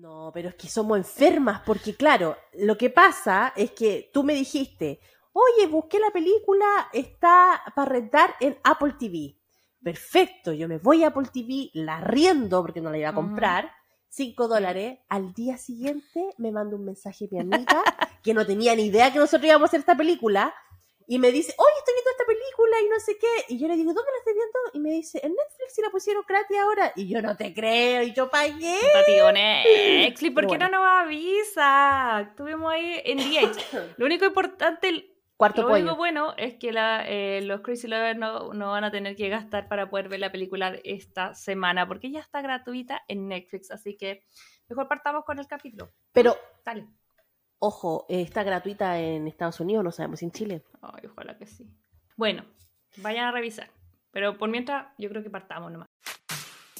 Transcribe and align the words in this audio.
No, 0.00 0.30
pero 0.32 0.48
es 0.48 0.54
que 0.54 0.66
somos 0.66 0.96
enfermas, 0.96 1.60
porque 1.66 1.94
claro, 1.94 2.34
lo 2.54 2.78
que 2.78 2.88
pasa 2.88 3.52
es 3.54 3.72
que 3.72 4.10
tú 4.14 4.22
me 4.22 4.32
dijiste, 4.32 4.98
oye, 5.34 5.66
busqué 5.66 5.98
la 5.98 6.10
película, 6.10 6.88
está 6.90 7.62
para 7.76 7.92
rentar 7.92 8.34
en 8.40 8.56
Apple 8.64 8.94
TV. 8.98 9.36
Perfecto, 9.82 10.54
yo 10.54 10.68
me 10.68 10.78
voy 10.78 11.04
a 11.04 11.08
Apple 11.08 11.28
TV, 11.30 11.68
la 11.74 12.00
riendo 12.00 12.62
porque 12.62 12.80
no 12.80 12.88
la 12.88 12.96
iba 12.96 13.10
a 13.10 13.14
comprar, 13.14 13.72
5 14.08 14.48
dólares. 14.48 15.00
Al 15.10 15.34
día 15.34 15.58
siguiente 15.58 16.30
me 16.38 16.50
manda 16.50 16.76
un 16.76 16.86
mensaje 16.86 17.28
mi 17.30 17.38
amiga, 17.38 17.82
que 18.22 18.32
no 18.32 18.46
tenía 18.46 18.74
ni 18.74 18.84
idea 18.84 19.12
que 19.12 19.18
nosotros 19.18 19.44
íbamos 19.44 19.64
a 19.64 19.68
hacer 19.68 19.80
esta 19.80 19.98
película, 19.98 20.54
y 21.10 21.18
me 21.18 21.32
dice, 21.32 21.52
oye, 21.58 21.72
estoy 21.76 21.94
viendo 21.94 22.10
esta 22.12 22.24
película 22.24 22.80
y 22.86 22.88
no 22.88 23.00
sé 23.00 23.18
qué. 23.18 23.52
Y 23.52 23.58
yo 23.58 23.66
le 23.66 23.74
digo, 23.74 23.92
¿dónde 23.92 24.12
la 24.12 24.18
estoy 24.18 24.32
viendo? 24.32 24.58
Y 24.74 24.78
me 24.78 24.90
dice, 24.90 25.18
en 25.24 25.32
Netflix 25.32 25.76
y 25.76 25.82
la 25.82 25.90
pusieron 25.90 26.22
gratis 26.24 26.56
ahora. 26.56 26.92
Y 26.94 27.08
yo 27.08 27.20
no 27.20 27.36
te 27.36 27.52
creo, 27.52 28.04
y 28.04 28.12
yo 28.12 28.30
pagué. 28.30 28.78
Tío 29.06 29.32
Netflix, 29.32 30.32
¿por 30.32 30.46
qué 30.46 30.56
no 30.56 30.68
nos 30.68 30.86
avisa? 30.86 32.28
Estuvimos 32.30 32.72
ahí 32.72 33.02
en 33.04 33.18
DH. 33.18 33.96
Lo 33.98 34.06
único 34.06 34.24
importante, 34.24 35.16
Cuarto 35.36 35.62
lo 35.62 35.68
pollo. 35.68 35.80
único 35.80 35.96
bueno 35.96 36.34
es 36.36 36.54
que 36.54 36.70
la, 36.70 37.02
eh, 37.08 37.40
los 37.42 37.62
Crazy 37.62 37.88
Lovers 37.88 38.16
no, 38.16 38.52
no 38.52 38.70
van 38.70 38.84
a 38.84 38.92
tener 38.92 39.16
que 39.16 39.28
gastar 39.28 39.66
para 39.66 39.90
poder 39.90 40.08
ver 40.08 40.20
la 40.20 40.30
película 40.30 40.78
esta 40.84 41.34
semana, 41.34 41.88
porque 41.88 42.12
ya 42.12 42.20
está 42.20 42.40
gratuita 42.40 43.02
en 43.08 43.26
Netflix. 43.26 43.72
Así 43.72 43.96
que 43.96 44.22
mejor 44.68 44.86
partamos 44.86 45.24
con 45.24 45.40
el 45.40 45.48
capítulo. 45.48 45.90
Pero, 46.12 46.36
Dale. 46.64 46.86
Ojo, 47.60 48.06
está 48.08 48.42
gratuita 48.42 48.98
en 48.98 49.28
Estados 49.28 49.60
Unidos, 49.60 49.84
no 49.84 49.92
sabemos 49.92 50.18
si 50.18 50.24
en 50.24 50.32
Chile. 50.32 50.64
Ay, 50.82 51.06
ojalá 51.10 51.38
que 51.38 51.46
sí. 51.46 51.70
Bueno, 52.16 52.44
vayan 52.96 53.26
a 53.26 53.32
revisar. 53.32 53.70
Pero 54.10 54.36
por 54.36 54.50
mientras, 54.50 54.88
yo 54.98 55.08
creo 55.08 55.22
que 55.22 55.30
partamos 55.30 55.70
nomás. 55.70 55.88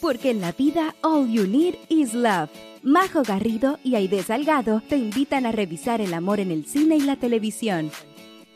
Porque 0.01 0.31
en 0.31 0.41
la 0.41 0.53
vida 0.53 0.95
all 1.03 1.31
you 1.31 1.47
need 1.47 1.75
is 1.89 2.15
love. 2.15 2.51
Majo 2.83 3.23
Garrido 3.23 3.79
y 3.85 3.95
Aide 3.95 4.23
Salgado 4.23 4.81
te 4.89 4.97
invitan 4.97 5.45
a 5.45 5.53
revisar 5.53 6.01
el 6.01 6.15
amor 6.15 6.41
en 6.41 6.51
el 6.51 6.65
cine 6.65 6.97
y 6.97 7.01
la 7.01 7.17
televisión. 7.17 7.91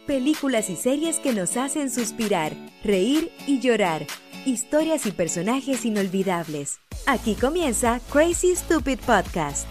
Películas 0.07 0.71
y 0.71 0.77
series 0.77 1.21
que 1.21 1.35
nos 1.35 1.57
hacen 1.57 1.91
suspirar, 1.91 2.53
reír 2.83 3.31
y 3.47 3.61
llorar. 3.61 4.07
Historias 4.47 5.07
y 5.07 5.13
personajes 5.13 5.85
inolvidables. 5.85 6.81
Aquí 7.07 7.35
comienza 7.35 8.01
Crazy 8.11 8.57
Stupid 8.57 8.99
Podcast. 9.01 9.67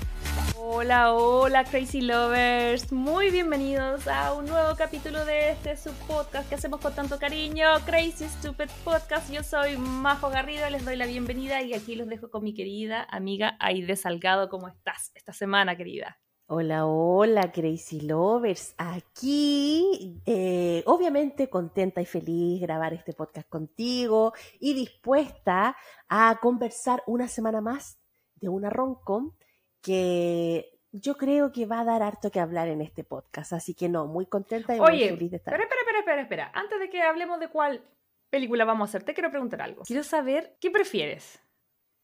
Hola, 0.76 1.14
hola 1.14 1.66
Crazy 1.66 2.02
Lovers, 2.02 2.92
muy 2.92 3.30
bienvenidos 3.30 4.08
a 4.08 4.34
un 4.34 4.48
nuevo 4.48 4.76
capítulo 4.76 5.24
de 5.24 5.52
este 5.52 5.78
subpodcast 5.78 6.50
que 6.50 6.56
hacemos 6.56 6.80
con 6.80 6.96
tanto 6.96 7.20
cariño, 7.20 7.68
Crazy 7.86 8.26
Stupid 8.26 8.70
Podcast. 8.84 9.32
Yo 9.32 9.44
soy 9.44 9.78
Majo 9.78 10.32
Garrido, 10.32 10.68
les 10.72 10.84
doy 10.84 10.96
la 10.96 11.06
bienvenida 11.06 11.62
y 11.62 11.76
aquí 11.76 11.96
los 11.96 12.08
dejo 12.08 12.32
con 12.32 12.44
mi 12.44 12.56
querida 12.56 13.06
amiga 13.12 13.56
Aide 13.60 13.96
Salgado. 13.96 14.50
¿Cómo 14.50 14.68
estás 14.68 15.12
esta 15.14 15.32
semana, 15.32 15.78
querida? 15.78 16.18
Hola, 16.48 16.88
hola, 16.88 17.52
Crazy 17.52 18.02
Lovers. 18.02 18.74
Aquí, 18.80 20.20
eh, 20.26 20.82
obviamente 20.88 21.52
contenta 21.52 22.02
y 22.02 22.06
feliz 22.06 22.60
grabar 22.60 22.96
este 22.96 23.14
podcast 23.14 23.48
contigo 23.48 24.34
y 24.60 24.74
dispuesta 24.74 25.78
a 26.10 26.40
conversar 26.42 27.04
una 27.06 27.28
semana 27.28 27.62
más 27.62 28.00
de 28.38 28.50
una 28.50 28.72
roncom 28.72 29.34
que 29.84 30.80
yo 30.92 31.18
creo 31.18 31.52
que 31.52 31.66
va 31.66 31.82
a 31.82 31.84
dar 31.84 32.02
harto 32.02 32.32
que 32.32 32.40
hablar 32.40 32.70
en 32.70 32.82
este 32.82 33.04
podcast. 33.04 33.54
Así 33.54 33.76
que 33.76 33.90
no, 33.90 34.08
muy 34.08 34.26
contenta 34.26 34.76
y 34.76 34.80
muy 34.80 34.90
Oye, 34.90 35.10
feliz 35.10 35.32
de 35.32 35.38
estar. 35.38 35.54
Espera, 35.54 35.66
espera, 35.66 35.82
espera, 35.82 36.00
espera, 36.00 36.22
espera. 36.22 36.52
Antes 36.56 36.80
de 36.80 36.90
que 36.90 37.02
hablemos 37.02 37.40
de 37.40 37.50
cuál 37.50 37.84
película 38.30 38.66
vamos 38.66 38.88
a 38.88 38.90
hacer, 38.90 39.04
te 39.04 39.14
quiero 39.14 39.30
preguntar 39.30 39.62
algo. 39.62 39.84
Quiero 39.84 40.04
saber, 40.04 40.56
¿qué 40.60 40.72
prefieres? 40.72 41.40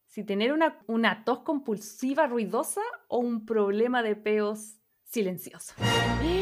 Si 0.06 0.24
tener 0.24 0.52
una, 0.52 0.80
una 0.88 1.24
tos 1.24 1.40
compulsiva 1.40 2.28
ruidosa 2.28 2.82
o 3.08 3.20
un 3.20 3.46
problema 3.46 4.04
de 4.04 4.16
peos 4.16 4.80
silencioso. 5.06 5.74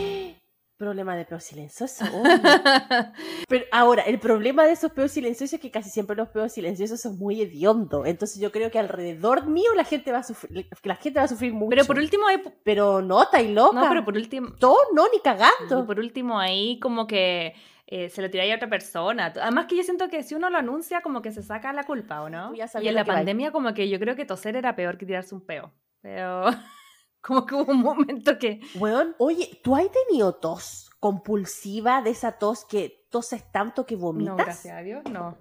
Problema 0.77 1.15
de 1.15 1.25
peos 1.25 1.43
silenciosos. 1.43 2.07
oh. 2.13 2.23
Pero 3.49 3.65
ahora, 3.71 4.03
el 4.03 4.19
problema 4.19 4.63
de 4.65 4.73
esos 4.73 4.91
peos 4.91 5.11
silenciosos 5.11 5.53
es 5.55 5.59
que 5.59 5.71
casi 5.71 5.89
siempre 5.89 6.15
los 6.15 6.29
peos 6.29 6.51
silenciosos 6.53 7.01
son 7.01 7.17
muy 7.17 7.41
hediondos. 7.41 8.05
Entonces 8.05 8.39
yo 8.39 8.51
creo 8.51 8.69
que 8.69 8.77
alrededor 8.77 9.47
mío 9.47 9.73
la 9.75 9.83
gente 9.83 10.11
va 10.11 10.19
a 10.19 10.23
sufrir, 10.23 10.67
la 10.83 10.95
gente 10.95 11.19
va 11.19 11.25
a 11.25 11.27
sufrir 11.29 11.51
mucho. 11.51 11.71
Pero 11.71 11.85
por 11.85 11.97
último, 11.97 12.27
hay- 12.27 12.43
Pero 12.63 13.01
no, 13.01 13.23
estáis 13.23 13.49
loca. 13.49 13.79
no, 13.81 13.89
pero 13.89 14.05
por 14.05 14.15
último, 14.15 14.49
Todo, 14.59 14.77
no, 14.93 15.05
ni 15.11 15.17
y 15.17 15.21
cagando. 15.21 15.85
por 15.87 15.99
último 15.99 16.39
ahí 16.39 16.79
como 16.79 17.07
que 17.07 17.55
eh, 17.87 18.09
se 18.09 18.21
lo 18.21 18.29
tiráis 18.29 18.53
a 18.53 18.57
otra 18.57 18.69
persona. 18.69 19.33
Además 19.41 19.65
que 19.65 19.77
yo 19.77 19.83
siento 19.83 20.09
que 20.09 20.21
si 20.21 20.35
uno 20.35 20.49
lo 20.49 20.57
anuncia 20.57 21.01
como 21.01 21.21
que 21.23 21.31
se 21.31 21.41
saca 21.41 21.73
la 21.73 21.85
culpa, 21.85 22.21
¿o 22.21 22.29
no? 22.29 22.53
Ya 22.53 22.69
Y 22.81 22.87
en 22.87 22.93
la 22.95 23.05
pandemia 23.05 23.51
como 23.51 23.73
que 23.73 23.89
yo 23.89 23.97
creo 23.99 24.15
que 24.15 24.25
toser 24.25 24.55
era 24.55 24.75
peor 24.75 24.97
que 24.99 25.05
tirarse 25.07 25.33
un 25.33 25.41
peo. 25.41 25.71
Pero 26.01 26.43
como 27.27 27.45
que 27.45 27.55
hubo 27.55 27.73
un 27.73 27.81
momento 27.81 28.39
que... 28.39 28.61
Weón, 28.75 29.13
oye, 29.19 29.59
¿tú 29.61 29.75
has 29.75 29.83
tenido 29.91 30.35
tos 30.35 30.89
compulsiva 31.01 32.01
de 32.01 32.11
esa 32.11 32.39
tos 32.39 32.63
que 32.63 33.05
toses 33.11 33.51
tanto 33.51 33.85
que 33.85 33.97
vomitas? 33.97 34.37
No, 34.37 34.43
gracias 34.43 34.77
a 34.77 34.79
Dios, 34.79 35.03
no. 35.11 35.37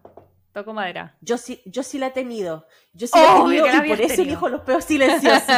Toco 0.52 0.72
madera. 0.72 1.16
Yo 1.20 1.38
sí, 1.38 1.62
yo 1.64 1.84
sí 1.84 1.98
la 1.98 2.08
he 2.08 2.10
tenido. 2.10 2.66
Yo 2.92 3.06
sí 3.06 3.16
la 3.16 3.36
he 3.36 3.42
tenido 3.44 3.84
y 3.84 3.88
por 3.88 4.00
eso 4.00 4.22
elijo 4.22 4.48
los 4.48 4.62
peos 4.62 4.84
silenciosos. 4.84 5.42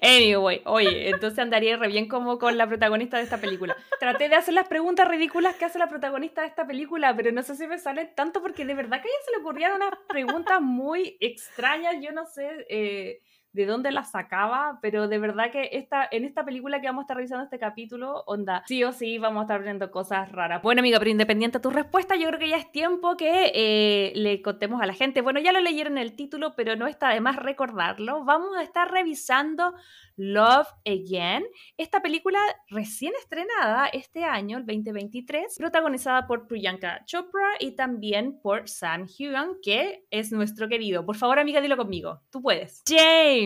Anyway, 0.00 0.62
oye, 0.66 1.10
entonces 1.10 1.38
andaría 1.38 1.76
re 1.76 1.88
bien 1.88 2.08
como 2.08 2.38
con 2.38 2.56
la 2.56 2.66
protagonista 2.66 3.18
de 3.18 3.24
esta 3.24 3.38
película. 3.38 3.76
Traté 3.98 4.28
de 4.28 4.36
hacer 4.36 4.54
las 4.54 4.68
preguntas 4.68 5.08
ridículas 5.08 5.56
que 5.56 5.64
hace 5.64 5.78
la 5.78 5.88
protagonista 5.88 6.42
de 6.42 6.48
esta 6.48 6.66
película, 6.66 7.14
pero 7.16 7.32
no 7.32 7.42
sé 7.42 7.56
si 7.56 7.66
me 7.66 7.78
salen 7.78 8.14
tanto 8.14 8.40
porque 8.40 8.64
de 8.64 8.74
verdad 8.74 9.02
que 9.02 9.08
a 9.08 9.10
ella 9.10 9.24
se 9.24 9.30
le 9.32 9.36
ocurrían 9.38 9.72
unas 9.74 9.94
preguntas 10.08 10.60
muy 10.60 11.16
extrañas. 11.20 11.96
Yo 12.00 12.12
no 12.12 12.26
sé 12.26 12.66
eh, 12.68 13.20
de 13.52 13.66
dónde 13.66 13.92
las 13.92 14.10
sacaba, 14.10 14.78
pero 14.80 15.08
de 15.08 15.18
verdad 15.18 15.50
que 15.50 15.70
esta, 15.72 16.08
en 16.10 16.24
esta 16.24 16.44
película 16.44 16.80
que 16.80 16.86
vamos 16.86 17.02
a 17.02 17.04
estar 17.04 17.16
revisando 17.16 17.44
este 17.44 17.58
capítulo, 17.58 18.24
onda, 18.26 18.62
sí 18.66 18.82
o 18.84 18.92
sí 18.92 19.18
vamos 19.18 19.40
a 19.40 19.44
estar 19.44 19.62
viendo 19.62 19.90
cosas 19.90 20.30
raras. 20.32 20.62
Bueno, 20.62 20.80
amiga, 20.80 20.98
pero 20.98 21.10
independiente 21.10 21.58
de 21.58 21.62
tu 21.62 21.70
respuesta, 21.70 22.16
yo 22.16 22.28
creo 22.28 22.38
que 22.38 22.48
ya 22.48 22.56
es 22.56 22.70
tiempo 22.72 23.16
que 23.16 23.52
eh, 23.54 24.12
le 24.14 24.40
contemos 24.42 24.80
a 24.80 24.86
la 24.86 24.94
gente. 24.94 25.20
Bueno, 25.20 25.40
ya 25.40 25.52
lo 25.52 25.60
leyeron 25.60 25.98
el 25.98 26.14
título, 26.14 26.54
pero 26.56 26.76
no 26.76 26.86
está 26.86 27.10
de 27.10 27.20
más 27.20 27.36
recordarlo. 27.36 28.24
Vamos 28.24 28.56
a 28.56 28.62
estar 28.62 28.90
revisando 28.90 29.74
Love 30.16 30.68
Again, 30.84 31.44
esta 31.76 32.02
película 32.02 32.38
recién 32.68 33.12
estrenada 33.18 33.86
este 33.86 34.24
año, 34.24 34.58
el 34.58 34.66
2023, 34.66 35.56
protagonizada 35.58 36.26
por 36.26 36.46
Priyanka 36.46 37.04
Chopra 37.06 37.46
y 37.58 37.74
también 37.76 38.38
por 38.40 38.68
Sam 38.68 39.06
Heughan, 39.08 39.56
que 39.62 40.04
es 40.10 40.30
nuestro 40.32 40.68
querido. 40.68 41.04
Por 41.06 41.16
favor, 41.16 41.38
amiga, 41.38 41.60
dilo 41.60 41.76
conmigo. 41.76 42.20
Tú 42.30 42.42
puedes. 42.42 42.82
James, 42.86 43.41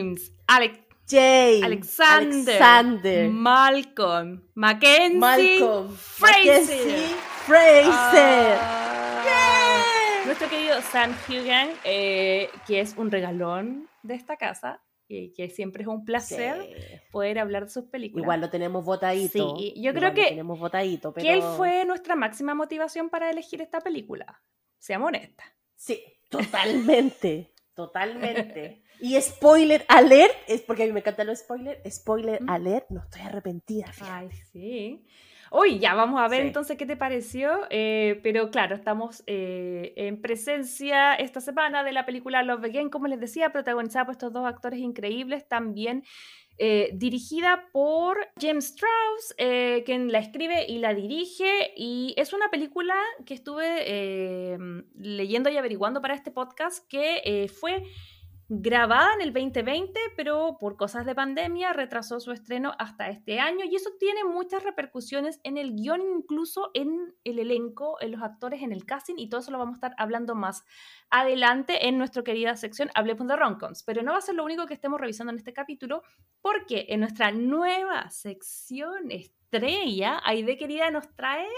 Alex, 0.49 0.79
James, 1.09 1.63
Alexander, 1.65 2.63
Alexander, 2.63 3.31
Malcolm, 3.31 4.43
Mackenzie, 4.55 5.19
Malcolm, 5.19 5.97
Fraser. 5.97 6.45
Mackenzie, 6.45 7.17
Fraser. 7.47 8.59
Ah, 8.61 10.23
Nuestro 10.27 10.49
querido 10.49 10.81
Sam 10.83 11.15
Heughan, 11.29 11.71
eh, 11.85 12.51
que 12.67 12.81
es 12.81 12.95
un 12.97 13.11
regalón 13.11 13.89
de 14.03 14.15
esta 14.15 14.37
casa 14.37 14.83
y 15.09 15.33
que 15.33 15.49
siempre 15.49 15.83
es 15.83 15.89
un 15.89 16.05
placer 16.05 16.61
Sí. 16.63 16.97
poder 17.13 17.39
hablar 17.39 17.65
de 17.67 17.71
sus 17.71 17.85
películas. 17.85 18.25
Igual 18.25 18.41
lo 18.41 18.51
tenemos 18.51 18.85
votadito. 18.85 19.57
Sí, 19.57 19.73
yo 19.77 19.95
creo 19.95 20.13
que- 20.13 20.27
tenemos 20.31 20.59
votadito, 20.59 21.13
pero... 21.15 21.25
que 21.25 21.33
él 21.33 21.43
fue 21.57 21.85
nuestra 21.85 22.17
máxima 22.17 22.55
motivación 22.55 23.09
para 23.09 23.31
elegir 23.31 23.63
esta 23.63 23.81
película. 23.81 24.43
Seamos 24.79 25.09
honestas. 25.09 25.47
Sí, 25.77 26.03
totalmente, 26.29 27.53
totalmente. 27.75 28.83
Y 29.01 29.21
spoiler 29.21 29.85
alert, 29.89 30.35
es 30.49 30.63
porque 30.63 30.85
a 30.85 30.87
mí 30.87 30.93
me 30.93 31.01
encantan 31.01 31.27
los 31.27 31.41
spoilers, 31.41 31.79
spoiler 31.95 32.41
alert, 32.49 32.87
no 32.91 33.03
estoy 33.03 33.23
arrepentida. 33.23 33.93
fíjate. 33.93 34.11
Ay, 34.13 34.29
sí. 34.53 35.05
Uy, 35.53 35.79
ya 35.79 35.95
vamos 35.95 36.21
a 36.21 36.27
ver 36.29 36.41
Sí. 36.43 36.47
entonces 36.49 36.77
qué 36.77 36.87
te 36.87 36.97
pareció. 36.97 37.67
eh, 37.71 38.19
pero 38.23 38.51
claro, 38.51 38.75
estamos 38.75 39.23
eh, 39.27 39.93
en 39.97 40.21
presencia 40.21 41.15
esta 41.15 41.41
semana 41.41 41.85
de 41.85 41.93
la 41.93 42.05
película 42.05 42.43
Love 42.43 42.65
Again, 42.65 42.91
como 42.91 43.07
les 43.07 43.21
decía, 43.21 43.51
protagonizada 43.51 44.07
por 44.07 44.13
estos 44.15 44.33
dos 44.33 44.45
actores 44.45 44.81
increíbles, 44.81 45.47
también 45.47 46.03
eh, 46.59 46.91
dirigida 46.95 47.69
por 47.71 48.17
James 48.41 48.65
Strauss, 48.75 49.35
quien 49.85 50.11
la 50.11 50.19
escribe 50.19 50.65
y 50.67 50.79
la 50.79 50.95
dirige. 50.95 51.73
Y 51.77 52.15
es 52.17 52.33
una 52.33 52.49
película 52.51 52.97
que 53.25 53.35
estuve 53.35 54.59
leyendo 54.97 55.51
y 55.51 55.57
averiguando 55.59 56.01
para 56.01 56.15
este 56.15 56.31
podcast 56.31 56.87
que 56.89 57.49
fue 57.61 57.85
grabada 58.49 59.13
en 59.15 59.23
el 59.23 59.33
2020, 59.33 59.99
pero 60.17 60.57
por 60.61 60.77
cosas 60.77 61.05
de 61.05 61.17
pandemia 61.17 61.73
retrasó 61.73 62.21
su 62.21 62.31
estreno 62.31 62.75
hasta 62.79 63.09
este 63.09 63.41
año 63.41 63.65
y 63.65 63.75
eso 63.75 63.91
tiene 63.99 64.23
muchas 64.23 64.63
repercusiones 64.63 65.41
en 65.43 65.57
el 65.59 65.75
guion, 65.75 66.01
incluso 66.01 66.71
en 66.73 67.15
el 67.25 67.41
elenco, 67.41 67.97
en 68.01 68.13
los 68.13 68.23
actores, 68.23 68.63
en 68.63 68.73
el 68.73 68.85
casting 68.85 69.17
y 69.19 69.29
todo 69.29 69.41
eso 69.41 69.51
lo 69.51 69.59
vamos 69.59 69.75
a 69.75 69.79
estar 69.79 69.95
hablando 69.99 70.37
más 70.37 70.65
adelante 71.11 71.89
en 71.89 71.99
nuestra 71.99 72.23
querida 72.23 72.57
sección 72.57 72.91
Hablemos 72.95 73.27
de 73.27 73.35
Romcoms. 73.35 73.83
Pero 73.83 74.03
no 74.03 74.13
va 74.13 74.19
a 74.19 74.23
ser 74.23 74.37
lo 74.37 74.45
único 74.45 74.67
que 74.67 74.75
estemos 74.75 75.01
revisando 75.01 75.33
en 75.33 75.39
este 75.39 75.53
capítulo 75.53 76.03
porque 76.41 76.87
en 76.91 77.01
nuestra 77.01 77.33
nueva 77.33 78.09
sección 78.11 79.11
estrella, 79.11 80.21
Aide 80.25 80.57
querida 80.57 80.91
nos 80.93 81.13
trae 81.17 81.49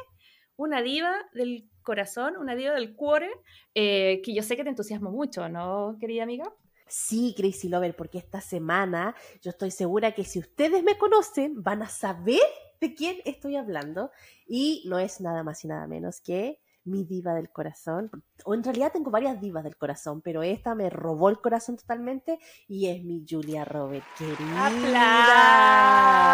una 0.56 0.81
diva 0.81 1.14
del 1.34 1.69
corazón, 1.82 2.37
una 2.38 2.55
diva 2.55 2.73
del 2.73 2.94
cuore, 2.94 3.31
eh, 3.75 4.23
que 4.25 4.34
yo 4.34 4.43
sé 4.43 4.56
que 4.56 4.64
te 4.64 4.70
entusiasma 4.70 5.11
mucho, 5.11 5.49
¿no, 5.49 5.96
querida 6.00 6.23
amiga? 6.23 6.52
Sí, 6.88 7.35
Crazy 7.37 7.69
Lover, 7.69 7.94
porque 7.96 8.19
esta 8.19 8.40
semana 8.40 9.14
yo 9.43 9.50
estoy 9.50 9.70
segura 9.70 10.12
que 10.12 10.25
si 10.25 10.38
ustedes 10.38 10.82
me 10.82 10.99
conocen 10.99 11.62
van 11.62 11.82
a 11.82 11.88
saber 11.88 12.40
de 12.81 12.94
quién 12.94 13.19
estoy 13.25 13.56
hablando. 13.56 14.11
Y 14.46 14.85
no 14.87 14.99
es 14.99 15.20
nada 15.20 15.43
más 15.43 15.64
y 15.64 15.69
nada 15.69 15.87
menos 15.87 16.20
que 16.20 16.61
mi 16.88 17.05
diva 17.05 17.35
del 17.35 17.50
corazón. 17.50 18.11
O 18.44 18.55
en 18.55 18.64
realidad 18.64 18.93
tengo 18.93 19.11
varias 19.11 19.40
divas 19.40 19.64
del 19.64 19.76
corazón, 19.76 20.20
pero 20.23 20.43
esta 20.43 20.75
me 20.75 20.90
robó 20.90 21.29
el 21.29 21.38
corazón 21.38 21.76
totalmente 21.76 22.38
y 22.67 22.88
es 22.88 23.05
mi 23.05 23.25
Julia 23.29 23.64
Robert, 23.64 24.05
querida. 24.17 24.67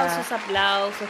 Aplausos, 0.05 0.33
aplausos. 0.33 1.09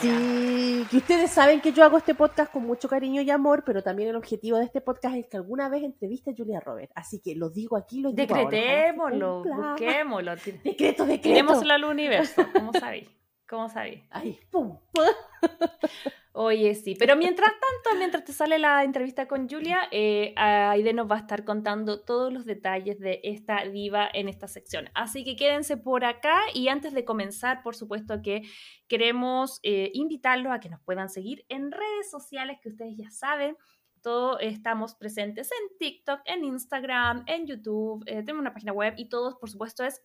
Sí, 0.00 0.86
que 0.90 0.96
ustedes 0.96 1.30
saben 1.30 1.60
que 1.60 1.72
yo 1.72 1.84
hago 1.84 1.98
este 1.98 2.14
podcast 2.14 2.52
con 2.52 2.64
mucho 2.64 2.88
cariño 2.88 3.22
y 3.22 3.30
amor, 3.30 3.64
pero 3.64 3.82
también 3.82 4.08
el 4.10 4.16
objetivo 4.16 4.58
de 4.58 4.64
este 4.64 4.80
podcast 4.80 5.16
es 5.16 5.26
que 5.26 5.36
alguna 5.36 5.68
vez 5.68 5.82
entreviste 5.82 6.30
a 6.30 6.34
Julia 6.36 6.60
Robert. 6.60 6.90
Así 6.94 7.20
que 7.20 7.34
lo 7.34 7.50
digo 7.50 7.76
aquí, 7.76 8.00
lo 8.00 8.12
digo 8.12 8.34
Decretémoslo, 8.34 9.42
busquémoslo. 9.44 10.34
Decreto, 10.64 11.04
decreto. 11.04 11.22
Tirémoslo 11.22 11.72
al 11.72 11.84
universo, 11.84 12.46
¿cómo 12.52 12.72
sabéis? 12.72 13.08
¿Cómo 13.48 13.68
sabéis? 13.68 14.02
Ay, 14.10 14.38
pum. 14.50 14.78
Oye, 16.32 16.76
sí, 16.76 16.94
pero 16.96 17.16
mientras 17.16 17.50
tanto, 17.50 17.98
mientras 17.98 18.24
te 18.24 18.32
sale 18.32 18.60
la 18.60 18.84
entrevista 18.84 19.26
con 19.26 19.48
Julia, 19.48 19.88
eh, 19.90 20.32
Aide 20.36 20.92
nos 20.92 21.10
va 21.10 21.16
a 21.16 21.18
estar 21.18 21.44
contando 21.44 22.02
todos 22.04 22.32
los 22.32 22.44
detalles 22.44 23.00
de 23.00 23.20
esta 23.24 23.64
diva 23.64 24.08
en 24.12 24.28
esta 24.28 24.46
sección. 24.46 24.88
Así 24.94 25.24
que 25.24 25.34
quédense 25.34 25.76
por 25.76 26.04
acá 26.04 26.38
y 26.54 26.68
antes 26.68 26.94
de 26.94 27.04
comenzar, 27.04 27.64
por 27.64 27.74
supuesto 27.74 28.22
que 28.22 28.42
queremos 28.86 29.58
eh, 29.64 29.90
invitarlos 29.92 30.52
a 30.52 30.60
que 30.60 30.68
nos 30.68 30.80
puedan 30.82 31.08
seguir 31.08 31.44
en 31.48 31.72
redes 31.72 32.08
sociales 32.08 32.58
que 32.62 32.68
ustedes 32.68 32.96
ya 32.96 33.10
saben. 33.10 33.56
Todos 34.00 34.38
estamos 34.40 34.94
presentes 34.94 35.50
en 35.50 35.78
TikTok, 35.78 36.20
en 36.26 36.44
Instagram, 36.44 37.24
en 37.26 37.46
YouTube, 37.48 38.04
eh, 38.06 38.22
tenemos 38.22 38.40
una 38.40 38.54
página 38.54 38.72
web 38.72 38.94
y 38.96 39.08
todos, 39.08 39.34
por 39.34 39.50
supuesto, 39.50 39.84
es 39.84 40.00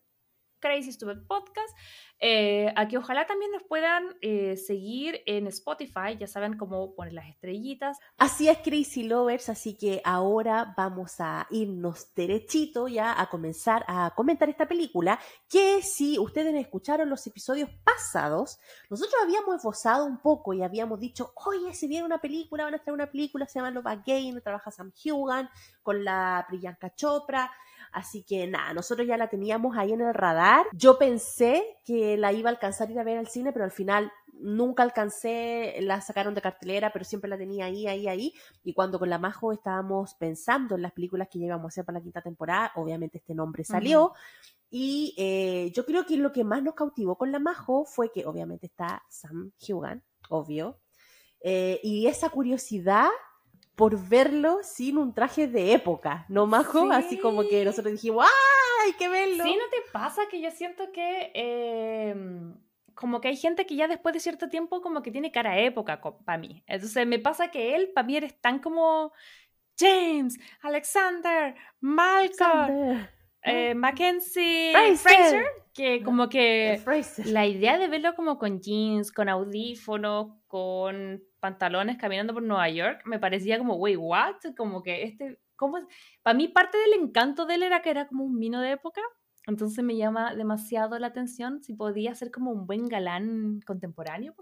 Crazy 0.65 0.91
Stupid 0.93 1.27
Podcast. 1.27 1.77
Eh, 2.19 2.73
aquí 2.75 2.97
ojalá 2.97 3.27
también 3.27 3.51
nos 3.51 3.61
puedan 3.63 4.15
eh, 4.21 4.57
seguir 4.57 5.21
en 5.27 5.45
Spotify, 5.47 6.17
ya 6.19 6.25
saben 6.25 6.57
cómo 6.57 6.95
poner 6.95 7.13
las 7.13 7.27
estrellitas. 7.27 7.99
Así 8.17 8.49
es, 8.49 8.57
Crazy 8.59 9.03
Lovers, 9.03 9.49
así 9.49 9.77
que 9.77 10.01
ahora 10.03 10.73
vamos 10.75 11.19
a 11.19 11.45
irnos 11.51 12.15
derechito 12.15 12.87
ya 12.87 13.19
a 13.19 13.29
comenzar 13.29 13.85
a 13.87 14.11
comentar 14.15 14.49
esta 14.49 14.67
película, 14.67 15.19
que 15.47 15.83
si 15.83 16.17
ustedes 16.17 16.55
escucharon 16.55 17.09
los 17.11 17.27
episodios 17.27 17.69
pasados, 17.83 18.57
nosotros 18.89 19.21
habíamos 19.21 19.57
esbozado 19.57 20.05
un 20.05 20.17
poco 20.17 20.53
y 20.53 20.63
habíamos 20.63 20.99
dicho, 20.99 21.31
oye, 21.45 21.75
si 21.75 21.87
viene 21.87 22.05
una 22.05 22.19
película, 22.19 22.63
van 22.63 22.73
a 22.73 22.79
traer 22.79 22.95
una 22.95 23.11
película, 23.11 23.45
se 23.45 23.59
llama 23.59 23.69
Love 23.69 23.87
Again, 23.87 24.41
trabaja 24.41 24.71
Sam 24.71 24.91
Hugan 25.05 25.47
con 25.83 26.03
la 26.03 26.43
Priyanka 26.47 26.95
Chopra, 26.95 27.51
Así 27.95 28.23
que 28.23 28.45
nada, 28.45 28.73
nosotros 28.73 29.07
ya 29.07 29.15
la 29.15 29.29
teníamos 29.29 29.77
ahí 29.77 29.93
en 29.93 30.01
el 30.01 30.13
radar. 30.13 30.65
Yo 30.73 30.97
pensé 30.97 31.63
que 31.85 32.17
la 32.17 32.33
iba 32.33 32.49
a 32.49 32.51
alcanzar 32.51 32.91
ir 32.91 32.99
a 32.99 33.05
ver 33.05 33.17
al 33.17 33.29
cine, 33.29 33.53
pero 33.53 33.63
al 33.63 33.71
final 33.71 34.11
nunca 34.33 34.83
alcancé, 34.83 35.77
la 35.79 36.01
sacaron 36.01 36.33
de 36.33 36.41
cartelera, 36.41 36.91
pero 36.91 37.05
siempre 37.05 37.29
la 37.29 37.37
tenía 37.37 37.67
ahí, 37.67 37.87
ahí, 37.87 38.09
ahí. 38.09 38.33
Y 38.65 38.73
cuando 38.73 38.99
con 38.99 39.09
la 39.09 39.17
Majo 39.17 39.53
estábamos 39.53 40.13
pensando 40.15 40.75
en 40.75 40.81
las 40.81 40.91
películas 40.91 41.29
que 41.31 41.39
íbamos 41.39 41.63
a 41.63 41.67
hacer 41.69 41.85
para 41.85 41.99
la 41.99 42.03
quinta 42.03 42.21
temporada, 42.21 42.73
obviamente 42.75 43.19
este 43.19 43.33
nombre 43.33 43.63
salió. 43.63 44.11
Y 44.69 45.13
eh, 45.17 45.71
yo 45.73 45.85
creo 45.85 46.05
que 46.05 46.17
lo 46.17 46.33
que 46.33 46.43
más 46.43 46.61
nos 46.61 46.75
cautivó 46.75 47.17
con 47.17 47.31
la 47.31 47.39
Majo 47.39 47.85
fue 47.85 48.11
que 48.11 48.25
obviamente 48.25 48.65
está 48.65 49.03
Sam 49.07 49.53
Hugan, 49.65 50.03
obvio. 50.27 50.81
Eh, 51.39 51.79
y 51.81 52.07
esa 52.07 52.27
curiosidad 52.29 53.07
por 53.75 54.07
verlo 54.07 54.59
sin 54.63 54.97
un 54.97 55.13
traje 55.13 55.47
de 55.47 55.73
época, 55.73 56.25
¿no, 56.29 56.47
Majo? 56.47 56.89
Así 56.91 57.19
como 57.19 57.47
que 57.47 57.65
nosotros 57.65 57.93
dijimos, 57.93 58.25
¡ah! 58.25 58.83
Hay 58.85 58.93
que 58.93 59.09
verlo. 59.09 59.43
Sí, 59.43 59.55
¿no 59.55 59.69
te 59.69 59.91
pasa 59.91 60.21
que 60.29 60.41
yo 60.41 60.51
siento 60.51 60.91
que 60.91 61.31
em, 61.33 62.55
como 62.93 63.19
que 63.19 63.29
hay 63.29 63.35
gente 63.35 63.65
que 63.65 63.75
ya 63.75 63.87
después 63.87 64.13
de 64.13 64.19
cierto 64.19 64.47
tiempo 64.47 64.81
como 64.81 65.01
que 65.01 65.11
tiene 65.11 65.31
cara 65.31 65.53
de 65.53 65.65
época 65.65 66.01
para 66.01 66.37
mí? 66.37 66.63
Entonces 66.67 67.05
me 67.05 67.19
pasa 67.19 67.49
que 67.49 67.75
él 67.75 67.91
para 67.93 68.07
mí 68.07 68.15
eres 68.15 68.39
tan 68.39 68.59
como 68.59 69.11
James, 69.77 70.37
Alexander, 70.61 71.55
Malcolm. 71.79 73.07
Eh, 73.47 73.75
Mackenzie 73.75 74.73
Fraser. 74.97 75.45
que 75.71 76.01
como 76.01 76.29
que 76.29 76.81
la 77.25 77.45
idea 77.45 77.77
de 77.77 77.87
verlo 77.87 78.15
como 78.15 78.39
con 78.39 78.59
jeans, 78.59 79.11
con 79.11 79.29
audífonos, 79.29 80.31
con 80.47 81.23
pantalones 81.45 81.97
caminando 81.97 82.33
por 82.33 82.41
Nueva 82.41 82.67
York, 82.69 83.01
me 83.05 83.19
parecía 83.19 83.59
como, 83.59 83.75
wait, 83.75 83.97
what? 83.99 84.35
Como 84.57 84.81
que 84.81 85.03
este, 85.03 85.39
¿cómo? 85.55 85.77
Para 86.23 86.35
mí 86.35 86.47
parte 86.47 86.77
del 86.77 86.93
encanto 87.01 87.45
de 87.45 87.55
él 87.55 87.63
era 87.63 87.81
que 87.83 87.91
era 87.91 88.07
como 88.07 88.23
un 88.23 88.39
vino 88.39 88.61
de 88.61 88.71
época, 88.71 89.01
entonces 89.47 89.83
me 89.83 89.95
llama 89.95 90.33
demasiado 90.33 90.97
la 90.97 91.07
atención 91.07 91.61
si 91.61 91.75
podía 91.75 92.15
ser 92.15 92.31
como 92.31 92.51
un 92.51 92.65
buen 92.65 92.87
galán 92.87 93.59
contemporáneo. 93.65 94.33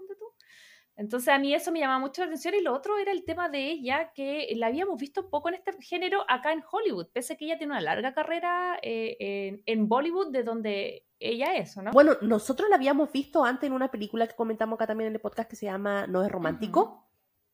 Entonces 0.96 1.28
a 1.28 1.38
mí 1.38 1.52
eso 1.52 1.72
me 1.72 1.80
llama 1.80 1.98
mucho 1.98 2.22
la 2.22 2.26
atención 2.26 2.54
y 2.54 2.62
lo 2.62 2.72
otro 2.72 2.96
era 2.98 3.10
el 3.10 3.24
tema 3.24 3.48
de 3.48 3.70
ella, 3.70 4.12
que 4.14 4.52
la 4.56 4.68
habíamos 4.68 4.98
visto 5.00 5.28
poco 5.28 5.48
en 5.48 5.56
este 5.56 5.72
género 5.82 6.24
acá 6.28 6.52
en 6.52 6.62
Hollywood, 6.70 7.08
pese 7.12 7.32
a 7.32 7.36
que 7.36 7.46
ella 7.46 7.58
tiene 7.58 7.72
una 7.72 7.80
larga 7.80 8.14
carrera 8.14 8.78
eh, 8.80 9.60
en, 9.66 9.88
Bollywood, 9.88 10.30
de 10.30 10.44
donde 10.44 11.04
ella 11.18 11.56
es, 11.56 11.76
¿no? 11.76 11.90
Bueno, 11.90 12.12
nosotros 12.22 12.68
la 12.68 12.76
habíamos 12.76 13.10
visto 13.10 13.44
antes 13.44 13.66
en 13.66 13.72
una 13.72 13.90
película 13.90 14.26
que 14.26 14.36
comentamos 14.36 14.76
acá 14.76 14.86
también 14.86 15.08
en 15.08 15.14
el 15.14 15.20
podcast 15.20 15.50
que 15.50 15.56
se 15.56 15.66
llama 15.66 16.06
No 16.06 16.24
es 16.24 16.30
romántico. 16.30 17.00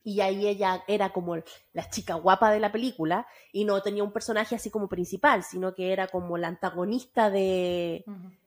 Y 0.03 0.21
ahí 0.21 0.47
ella 0.47 0.83
era 0.89 1.11
como 1.11 1.37
la 1.73 1.91
chica 1.91 2.15
guapa 2.15 2.51
de 2.51 2.61
la 2.61 2.73
película 2.73 3.27
y 3.53 3.67
no 3.67 3.83
tenía 3.83 4.03
un 4.03 4.13
personaje 4.13 4.55
así 4.55 4.71
como 4.71 4.89
principal, 4.89 5.45
sino 5.45 5.75
que 5.75 5.93
era 5.93 6.09
como 6.09 6.39
la 6.39 6.49
antagonista 6.49 7.29
de, 7.29 8.05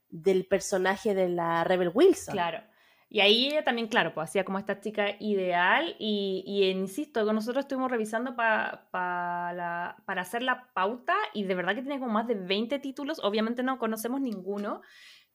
del 0.09 0.47
personaje 0.47 1.13
de 1.13 1.29
la 1.29 1.63
Rebel 1.63 1.91
Wilson. 1.93 2.33
Claro. 2.33 2.72
Y 3.13 3.19
ahí 3.21 3.45
ella 3.45 3.63
también, 3.63 3.89
claro, 3.89 4.11
pues 4.15 4.31
hacía 4.31 4.43
como 4.43 4.57
esta 4.57 4.81
chica 4.81 5.15
ideal 5.19 5.95
y, 5.99 6.43
y 6.47 6.63
insisto, 6.71 7.31
nosotros 7.31 7.65
estuvimos 7.65 7.91
revisando 7.91 8.35
para 8.35 9.95
hacer 10.07 10.41
la 10.41 10.73
pauta 10.73 11.13
y 11.31 11.43
de 11.43 11.53
verdad 11.53 11.75
que 11.75 11.83
tiene 11.83 11.99
como 11.99 12.11
más 12.11 12.25
de 12.25 12.33
20 12.33 12.79
títulos, 12.79 13.19
obviamente 13.23 13.61
no 13.61 13.77
conocemos 13.77 14.19
ninguno, 14.19 14.81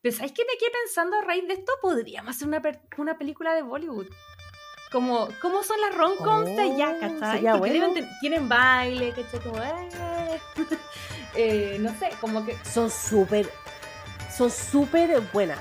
pero 0.03 0.13
¿sabéis 0.13 0.33
que 0.33 0.43
me 0.43 0.59
quedé 0.59 0.71
pensando 0.73 1.19
a 1.19 1.23
raíz 1.23 1.47
de 1.47 1.55
esto? 1.55 1.73
Podríamos 1.81 2.35
hacer 2.35 2.49
una, 2.49 2.61
una 2.97 3.17
película 3.17 3.55
de 3.55 3.63
Bollywood. 3.63 4.09
Como, 4.91 5.29
¿Cómo 5.41 5.63
son 5.63 5.81
las 5.81 5.95
rom-coms 5.95 6.57
de 6.57 6.61
allá, 6.61 6.97
oh, 6.97 7.21
¿cachai? 7.21 8.11
tienen 8.21 8.49
baile, 8.49 9.13
¿cachai? 9.13 9.39
Como, 9.39 9.63
eh, 9.63 10.41
eh, 11.37 11.77
no 11.79 11.97
sé, 11.97 12.11
como 12.21 12.45
que... 12.45 12.57
Son 12.65 12.91
súper 12.91 13.49
son 14.39 14.51
súper 14.53 15.21
buenas, 15.33 15.59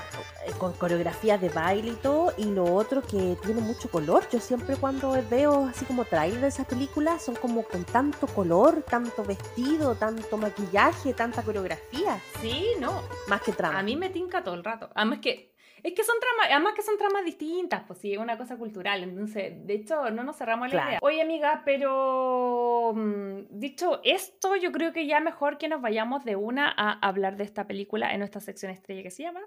con 0.52 0.72
coreografías 0.72 1.40
de 1.40 1.48
baile 1.48 1.92
y 1.92 1.96
todo, 1.96 2.32
y 2.36 2.44
lo 2.46 2.64
otro 2.64 3.02
que 3.02 3.36
tiene 3.42 3.60
mucho 3.60 3.90
color. 3.90 4.28
Yo 4.30 4.40
siempre 4.40 4.76
cuando 4.76 5.14
veo 5.30 5.66
así 5.66 5.84
como 5.84 6.04
trailers 6.04 6.42
de 6.42 6.48
esas 6.48 6.66
películas 6.66 7.22
son 7.22 7.36
como 7.36 7.62
con 7.64 7.84
tanto 7.84 8.26
color, 8.26 8.82
tanto 8.82 9.24
vestido, 9.24 9.94
tanto 9.94 10.36
maquillaje, 10.36 11.14
tanta 11.14 11.42
coreografía. 11.42 12.20
Sí, 12.40 12.66
no. 12.80 13.02
Más 13.28 13.42
que 13.42 13.52
trama. 13.52 13.78
A 13.78 13.82
mí 13.82 13.96
me 13.96 14.10
tinca 14.10 14.42
todo 14.42 14.54
el 14.54 14.64
rato. 14.64 14.90
Además 14.94 15.18
que 15.20 15.52
es 15.82 15.92
que 15.92 16.02
son 16.02 16.16
tramas, 16.18 16.48
además 16.50 16.74
que 16.74 16.82
son 16.82 16.98
tramas 16.98 17.24
distintas, 17.24 17.82
pues 17.86 18.00
sí, 18.00 18.12
es 18.12 18.18
una 18.18 18.36
cosa 18.36 18.56
cultural. 18.56 19.02
Entonces, 19.02 19.66
de 19.66 19.74
hecho, 19.74 20.10
no 20.10 20.24
nos 20.24 20.36
cerramos 20.36 20.72
la 20.72 20.88
idea. 20.88 20.98
Oye, 21.02 21.22
amiga, 21.22 21.62
pero 21.64 22.92
mm, 22.94 23.42
dicho 23.50 24.00
esto, 24.04 24.56
yo 24.56 24.72
creo 24.72 24.92
que 24.92 25.06
ya 25.06 25.20
mejor 25.20 25.58
que 25.58 25.68
nos 25.68 25.80
vayamos 25.80 26.24
de 26.24 26.36
una 26.36 26.72
a 26.76 26.92
hablar 27.06 27.36
de 27.36 27.44
esta 27.44 27.66
película 27.66 28.12
en 28.12 28.18
nuestra 28.18 28.40
sección 28.40 28.72
estrella 28.72 29.02
que 29.02 29.10
se 29.10 29.22
llama. 29.22 29.40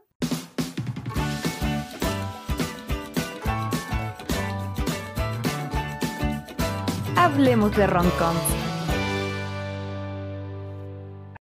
Hablemos 7.24 7.78
de 7.78 7.86
rom-coms. 7.86 8.42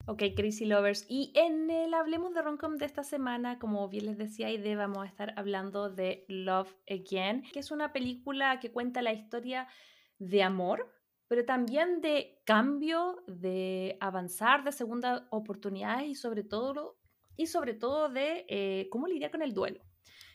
Ok, 0.06 0.22
Crazy 0.34 0.64
Lovers. 0.64 1.04
Y 1.06 1.32
en 1.34 1.70
el 1.70 1.92
Hablemos 1.92 2.32
de 2.32 2.40
Roncom 2.40 2.76
de 2.76 2.86
esta 2.86 3.04
semana, 3.04 3.58
como 3.58 3.86
bien 3.90 4.06
les 4.06 4.16
decía 4.16 4.46
Aide, 4.46 4.74
vamos 4.74 5.04
a 5.04 5.06
estar 5.06 5.34
hablando 5.36 5.90
de 5.90 6.24
Love 6.28 6.74
Again, 6.88 7.42
que 7.52 7.58
es 7.58 7.70
una 7.70 7.92
película 7.92 8.58
que 8.58 8.72
cuenta 8.72 9.02
la 9.02 9.12
historia 9.12 9.68
de 10.18 10.42
amor, 10.42 10.90
pero 11.28 11.44
también 11.44 12.00
de 12.00 12.40
cambio, 12.46 13.22
de 13.26 13.98
avanzar, 14.00 14.64
de 14.64 14.72
segunda 14.72 15.28
oportunidad 15.28 16.04
y 16.04 16.14
sobre 16.14 16.42
todo, 16.42 16.96
y 17.36 17.48
sobre 17.48 17.74
todo 17.74 18.08
de 18.08 18.46
eh, 18.48 18.88
cómo 18.90 19.08
lidiar 19.08 19.30
con 19.30 19.42
el 19.42 19.52
duelo, 19.52 19.82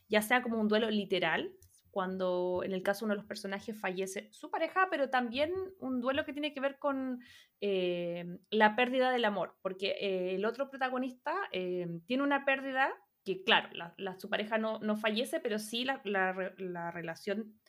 ya 0.07 0.21
sea 0.21 0.43
como 0.43 0.61
un 0.61 0.67
duelo 0.67 0.91
literal, 0.91 1.51
cuando 1.91 2.61
en 2.63 2.71
el 2.71 2.81
caso 2.81 3.05
uno 3.05 3.13
de 3.13 3.17
los 3.17 3.27
personajes 3.27 3.79
fallece 3.79 4.29
su 4.31 4.49
pareja, 4.49 4.87
pero 4.89 5.09
también 5.09 5.51
un 5.79 6.01
duelo 6.01 6.25
que 6.25 6.33
tiene 6.33 6.53
que 6.53 6.61
ver 6.61 6.79
con 6.79 7.19
eh, 7.59 8.39
la 8.49 8.75
pérdida 8.75 9.11
del 9.11 9.25
amor, 9.25 9.55
porque 9.61 9.97
eh, 9.99 10.35
el 10.35 10.45
otro 10.45 10.69
protagonista 10.69 11.35
eh, 11.51 11.87
tiene 12.07 12.23
una 12.23 12.45
pérdida 12.45 12.91
que, 13.23 13.43
claro, 13.43 13.69
la, 13.97 14.17
su 14.17 14.29
pareja 14.29 14.57
no, 14.57 14.79
no, 14.79 14.95
fallece, 14.95 15.39
pero 15.39 15.59
sí 15.59 15.83
la, 15.83 16.01
la 16.03 16.91
relación 16.91 17.59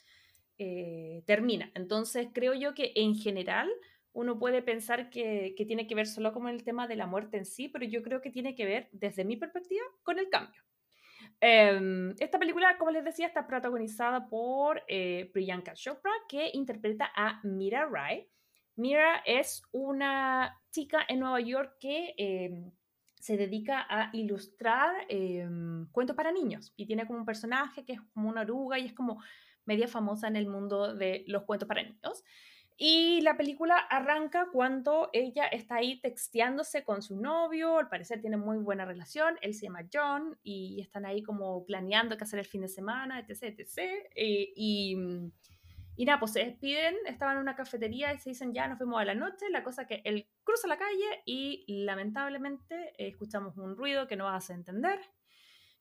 termina. 1.26 1.72
Entonces, 1.74 2.28
creo 2.32 2.54
yo 2.54 2.72
que 2.72 2.92
en 2.94 3.16
general, 3.16 3.68
uno 4.12 4.38
puede 4.38 4.62
pensar 4.62 5.10
que, 5.10 5.54
que 5.56 5.66
tiene 5.66 5.88
que 5.88 5.96
ver 5.96 6.06
solo 6.06 6.32
con 6.32 6.48
el 6.48 6.62
tema 6.62 6.86
de 6.86 6.94
la 6.94 7.06
muerte 7.06 7.36
en 7.36 7.46
sí, 7.46 7.68
pero 7.68 7.84
yo 7.84 8.02
creo 8.02 8.20
que 8.20 8.30
tiene 8.30 8.54
que 8.54 8.64
ver, 8.64 8.88
desde 8.92 9.24
mi 9.24 9.36
perspectiva, 9.36 9.82
con 10.04 10.20
el 10.20 10.28
cambio. 10.28 10.62
Em, 11.44 12.14
esta 12.20 12.38
película, 12.38 12.78
como 12.78 12.92
les 12.92 13.04
decía, 13.04 13.26
está 13.26 13.48
protagonizada 13.48 14.28
por 14.28 14.80
eh, 14.86 15.28
Priyanka 15.32 15.74
Chopra, 15.74 16.12
que 16.28 16.52
interpreta 16.54 17.10
a 17.16 17.40
Mira 17.42 17.84
Rai. 17.84 18.28
Mira 18.76 19.24
es 19.26 19.60
una 19.72 20.56
chica 20.70 21.04
en 21.08 21.18
Nueva 21.18 21.40
York 21.40 21.78
que 21.80 22.14
em, 22.16 22.70
se 23.18 23.36
dedica 23.36 23.84
a 23.88 24.10
ilustrar 24.12 25.04
em, 25.08 25.88
cuentos 25.90 26.14
para 26.14 26.30
niños 26.30 26.72
y 26.76 26.86
tiene 26.86 27.08
como 27.08 27.18
un 27.18 27.26
personaje 27.26 27.84
que 27.84 27.94
es 27.94 28.00
como 28.14 28.28
una 28.28 28.42
oruga 28.42 28.78
y 28.78 28.86
es 28.86 28.94
como 28.94 29.20
media 29.64 29.88
famosa 29.88 30.28
en 30.28 30.36
el 30.36 30.46
mundo 30.46 30.94
de 30.94 31.24
los 31.26 31.42
cuentos 31.42 31.66
para 31.66 31.82
niños. 31.82 32.22
Y 32.84 33.20
la 33.20 33.36
película 33.36 33.76
arranca 33.76 34.48
cuando 34.50 35.08
ella 35.12 35.46
está 35.46 35.76
ahí 35.76 36.00
texteándose 36.00 36.82
con 36.82 37.00
su 37.00 37.14
novio, 37.14 37.78
al 37.78 37.88
parecer 37.88 38.20
tiene 38.20 38.36
muy 38.36 38.58
buena 38.58 38.84
relación, 38.84 39.38
él 39.40 39.54
se 39.54 39.66
llama 39.66 39.86
John 39.92 40.36
y 40.42 40.80
están 40.80 41.06
ahí 41.06 41.22
como 41.22 41.64
planeando 41.64 42.16
qué 42.16 42.24
hacer 42.24 42.40
el 42.40 42.44
fin 42.44 42.62
de 42.62 42.66
semana, 42.66 43.20
etc. 43.20 43.56
etc. 43.56 43.78
Eh, 44.16 44.52
y, 44.56 44.96
y 45.94 46.04
nada, 46.04 46.18
pues 46.18 46.32
se 46.32 46.40
despiden, 46.40 46.96
estaban 47.06 47.36
en 47.36 47.42
una 47.42 47.54
cafetería 47.54 48.12
y 48.14 48.18
se 48.18 48.30
dicen 48.30 48.52
ya 48.52 48.66
nos 48.66 48.80
vemos 48.80 49.00
a 49.00 49.04
la 49.04 49.14
noche, 49.14 49.48
la 49.50 49.62
cosa 49.62 49.86
que 49.86 50.02
él 50.04 50.26
cruza 50.42 50.66
la 50.66 50.76
calle 50.76 51.22
y 51.24 51.64
lamentablemente 51.68 52.94
eh, 52.98 53.06
escuchamos 53.06 53.56
un 53.58 53.76
ruido 53.76 54.08
que 54.08 54.16
no 54.16 54.28
a 54.28 54.40
entender, 54.48 54.98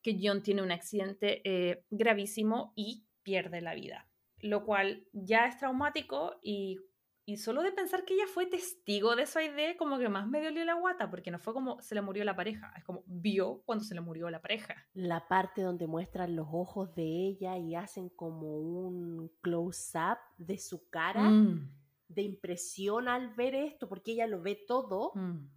que 0.04 0.20
John 0.22 0.44
tiene 0.44 0.62
un 0.62 0.72
accidente 0.72 1.42
eh, 1.46 1.84
gravísimo 1.90 2.74
y 2.76 3.08
pierde 3.24 3.60
la 3.62 3.74
vida 3.74 4.08
lo 4.44 4.66
cual 4.66 5.06
ya 5.14 5.46
es 5.46 5.58
traumático 5.58 6.40
y, 6.42 6.80
y, 7.26 7.38
solo 7.38 7.62
de 7.62 7.72
pensar 7.72 8.06
que 8.06 8.14
ella 8.14 8.28
fue 8.28 8.46
testigo 8.46 9.16
de 9.16 9.24
esa 9.24 9.44
idea, 9.44 9.78
como 9.78 9.98
que 9.98 10.10
más 10.10 10.28
me 10.28 10.44
dolió 10.44 10.66
la 10.66 10.74
guata, 10.74 11.10
porque 11.10 11.32
no 11.32 11.40
fue 11.40 11.54
como 11.54 11.82
se 11.82 11.96
le 11.96 12.02
murió 12.02 12.24
la 12.24 12.36
pareja, 12.36 12.74
es 12.78 12.84
como 12.84 13.04
vio 13.06 13.62
cuando 13.66 13.84
se 13.84 13.96
le 13.96 14.02
murió 14.02 14.30
la 14.30 14.42
pareja. 14.42 14.76
La 14.94 15.28
parte 15.28 15.62
donde 15.62 15.88
muestran 15.88 16.36
los 16.36 16.48
ojos 16.52 16.94
de 16.96 17.04
ella 17.04 17.58
y 17.58 17.76
hacen 17.76 18.10
como 18.10 18.58
un 18.58 19.32
close-up 19.42 20.18
de 20.38 20.58
su 20.58 20.90
cara, 20.90 21.30
mm. 21.30 21.70
de 22.10 22.22
impresión 22.22 23.08
al 23.08 23.34
ver 23.36 23.56
esto, 23.56 23.88
porque 23.88 24.12
ella 24.12 24.28
lo 24.28 24.42
ve 24.42 24.64
todo. 24.68 25.12
Mm. 25.16 25.48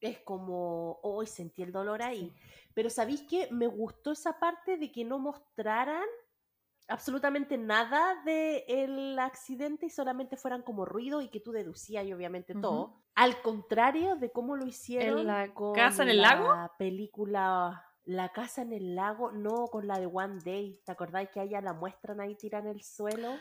Es 0.00 0.18
como, 0.20 0.98
hoy 1.02 1.26
sentí 1.26 1.62
el 1.62 1.72
dolor 1.72 2.02
ahí. 2.02 2.32
Pero 2.72 2.88
¿sabéis 2.88 3.22
que 3.22 3.48
me 3.50 3.66
gustó 3.66 4.12
esa 4.12 4.38
parte 4.38 4.78
de 4.78 4.90
que 4.90 5.04
no 5.04 5.18
mostraran 5.18 6.06
absolutamente 6.90 7.56
nada 7.56 8.22
del 8.24 9.18
accidente 9.18 9.86
y 9.86 9.90
solamente 9.90 10.36
fueran 10.36 10.62
como 10.62 10.84
ruido 10.84 11.22
y 11.22 11.28
que 11.28 11.40
tú 11.40 11.52
deducías 11.52 12.04
y 12.04 12.12
obviamente 12.12 12.54
todo. 12.54 13.00
Al 13.14 13.40
contrario 13.42 14.16
de 14.16 14.30
cómo 14.30 14.56
lo 14.56 14.66
hicieron 14.66 15.20
¿En 15.20 15.26
la 15.26 15.52
casa 15.74 16.02
en 16.02 16.10
el 16.10 16.22
lago? 16.22 16.54
La 16.54 16.72
película 16.78 17.84
La 18.04 18.30
casa 18.30 18.62
en 18.62 18.72
el 18.72 18.94
lago, 18.94 19.32
no 19.32 19.66
con 19.68 19.86
la 19.86 19.98
de 19.98 20.06
One 20.06 20.40
Day. 20.44 20.80
¿Te 20.84 20.92
acordáis 20.92 21.30
que 21.30 21.40
a 21.40 21.44
ella 21.44 21.60
la 21.60 21.72
muestran 21.72 22.20
ahí 22.20 22.34
tirada 22.34 22.70
en 22.70 22.76
el 22.76 22.82
suelo? 22.82 23.36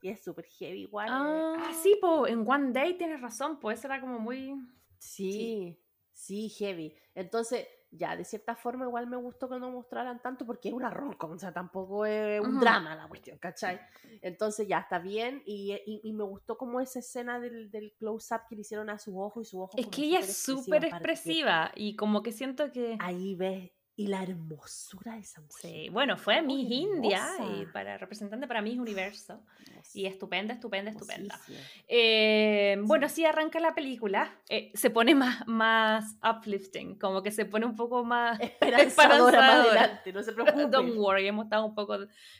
Y 0.00 0.08
es 0.08 0.22
súper 0.22 0.46
heavy 0.46 0.82
igual. 0.82 1.08
Ah, 1.10 1.72
sí, 1.82 1.98
pues 2.00 2.32
en 2.32 2.48
One 2.48 2.72
Day 2.72 2.96
tienes 2.98 3.20
razón, 3.20 3.58
pues 3.60 3.84
era 3.84 4.00
como 4.00 4.18
muy... 4.18 4.54
sí, 4.98 5.80
sí 6.12 6.48
heavy. 6.48 6.94
Entonces, 7.14 7.66
ya, 7.96 8.16
de 8.16 8.24
cierta 8.24 8.54
forma 8.56 8.84
igual 8.84 9.06
me 9.06 9.16
gustó 9.16 9.48
que 9.48 9.58
no 9.58 9.70
mostraran 9.70 10.20
tanto 10.20 10.44
porque 10.44 10.68
es 10.68 10.74
una 10.74 10.90
ronca, 10.90 11.26
o 11.26 11.38
sea, 11.38 11.52
tampoco 11.52 12.06
es 12.06 12.40
un 12.40 12.60
drama 12.60 12.94
la 12.94 13.08
cuestión, 13.08 13.38
¿cachai? 13.38 13.80
Entonces 14.22 14.66
ya 14.68 14.78
está 14.80 14.98
bien 14.98 15.42
y, 15.46 15.76
y, 16.02 16.12
me 16.12 16.24
gustó 16.24 16.56
como 16.56 16.80
esa 16.80 17.00
escena 17.00 17.40
del, 17.40 17.70
del 17.70 17.92
close-up 17.98 18.42
que 18.48 18.56
le 18.56 18.62
hicieron 18.62 18.90
a 18.90 18.98
sus 18.98 19.14
ojos 19.16 19.46
y 19.46 19.50
su 19.50 19.60
ojo. 19.60 19.76
Es 19.76 19.86
que 19.88 20.02
ella 20.02 20.20
es 20.20 20.36
súper 20.36 20.84
expresiva 20.84 21.72
y 21.74 21.96
como 21.96 22.22
que 22.22 22.32
siento 22.32 22.70
que... 22.70 22.96
Ahí 23.00 23.34
ves 23.34 23.70
y 23.96 24.08
la 24.08 24.22
hermosura 24.22 25.14
de 25.14 25.20
esa 25.20 25.40
mujer. 25.40 25.70
Sí, 25.70 25.88
bueno, 25.88 26.16
fue 26.16 26.42
Miss 26.42 26.70
India, 26.70 27.28
y 27.40 27.66
para, 27.66 27.96
representante 27.96 28.46
para 28.48 28.60
Miss 28.60 28.78
Universo. 28.78 29.40
Y 29.92 30.06
estupenda, 30.06 30.54
estupenda, 30.54 30.90
estupenda. 30.90 31.40
Eh, 31.86 32.63
bueno, 32.82 33.08
sí 33.08 33.24
arranca 33.24 33.60
la 33.60 33.74
película, 33.74 34.38
eh, 34.48 34.70
se 34.74 34.90
pone 34.90 35.14
más, 35.14 35.46
más 35.46 36.16
uplifting, 36.22 36.98
como 36.98 37.22
que 37.22 37.30
se 37.30 37.44
pone 37.44 37.66
un 37.66 37.76
poco 37.76 38.04
más 38.04 38.40
esperanzadora, 38.40 39.40
más 39.40 39.66
adelante, 39.66 40.12
no 40.12 40.22
se 40.22 40.32
preocupen. 40.32 40.70
Don't 40.70 40.96
worry, 40.96 41.26
hemos 41.26 41.44
estado 41.44 41.66
un 41.66 41.74
poco 41.74 41.98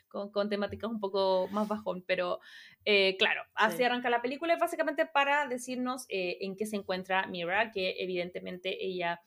con, 0.08 0.30
con 0.30 0.48
temáticas 0.48 0.90
un 0.90 1.00
poco 1.00 1.48
más 1.50 1.68
bajón, 1.68 2.04
pero 2.06 2.40
eh, 2.84 3.16
claro, 3.18 3.42
así 3.54 3.82
arranca 3.82 4.10
la 4.10 4.22
película, 4.22 4.56
básicamente 4.56 5.06
para 5.06 5.46
decirnos 5.46 6.06
en 6.08 6.56
qué 6.56 6.66
se 6.66 6.76
encuentra 6.76 7.26
Mira, 7.26 7.70
que 7.70 7.96
evidentemente 7.98 8.84
ella 8.84 9.20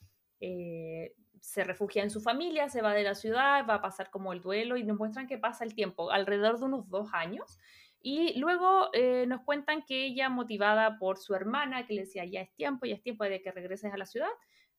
se 1.48 1.64
refugia 1.64 2.04
en 2.04 2.10
su 2.10 2.22
familia, 2.22 2.70
se 2.70 2.82
va 2.82 2.94
de 2.94 3.04
la 3.04 3.16
ciudad, 3.16 3.66
va 3.68 3.76
a 3.76 3.82
pasar 3.82 4.10
como 4.10 4.34
el 4.34 4.42
duelo 4.42 4.76
y 4.78 4.84
nos 4.84 4.98
muestran 4.98 5.28
que 5.28 5.38
pasa 5.38 5.64
el 5.64 5.76
tiempo, 5.76 6.12
alrededor 6.12 6.60
de 6.60 6.66
unos 6.66 6.90
dos 6.90 7.10
años. 7.14 7.58
Y 8.02 8.40
luego 8.40 8.90
eh, 8.94 9.26
nos 9.28 9.42
cuentan 9.42 9.84
que 9.84 10.06
ella, 10.06 10.30
motivada 10.30 10.98
por 10.98 11.18
su 11.18 11.34
hermana, 11.34 11.86
que 11.86 11.94
le 11.94 12.02
decía, 12.02 12.26
ya 12.26 12.42
es 12.42 12.54
tiempo, 12.54 12.86
ya 12.86 12.96
es 12.96 13.02
tiempo 13.02 13.24
de 13.24 13.42
que 13.42 13.52
regreses 13.52 13.92
a 13.94 13.98
la 13.98 14.06
ciudad, 14.06 14.30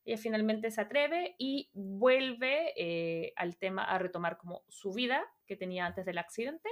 ella 0.05 0.17
finalmente 0.17 0.71
se 0.71 0.81
atreve 0.81 1.35
y 1.39 1.71
vuelve 1.75 2.73
eh, 2.77 3.33
al 3.37 3.59
tema 3.59 3.85
a 3.85 3.99
retomar 3.99 4.39
como 4.39 4.63
su 4.69 4.93
vida 4.93 5.23
que 5.47 5.57
tenía 5.57 5.85
antes 5.85 6.07
del 6.07 6.19
accidente. 6.19 6.71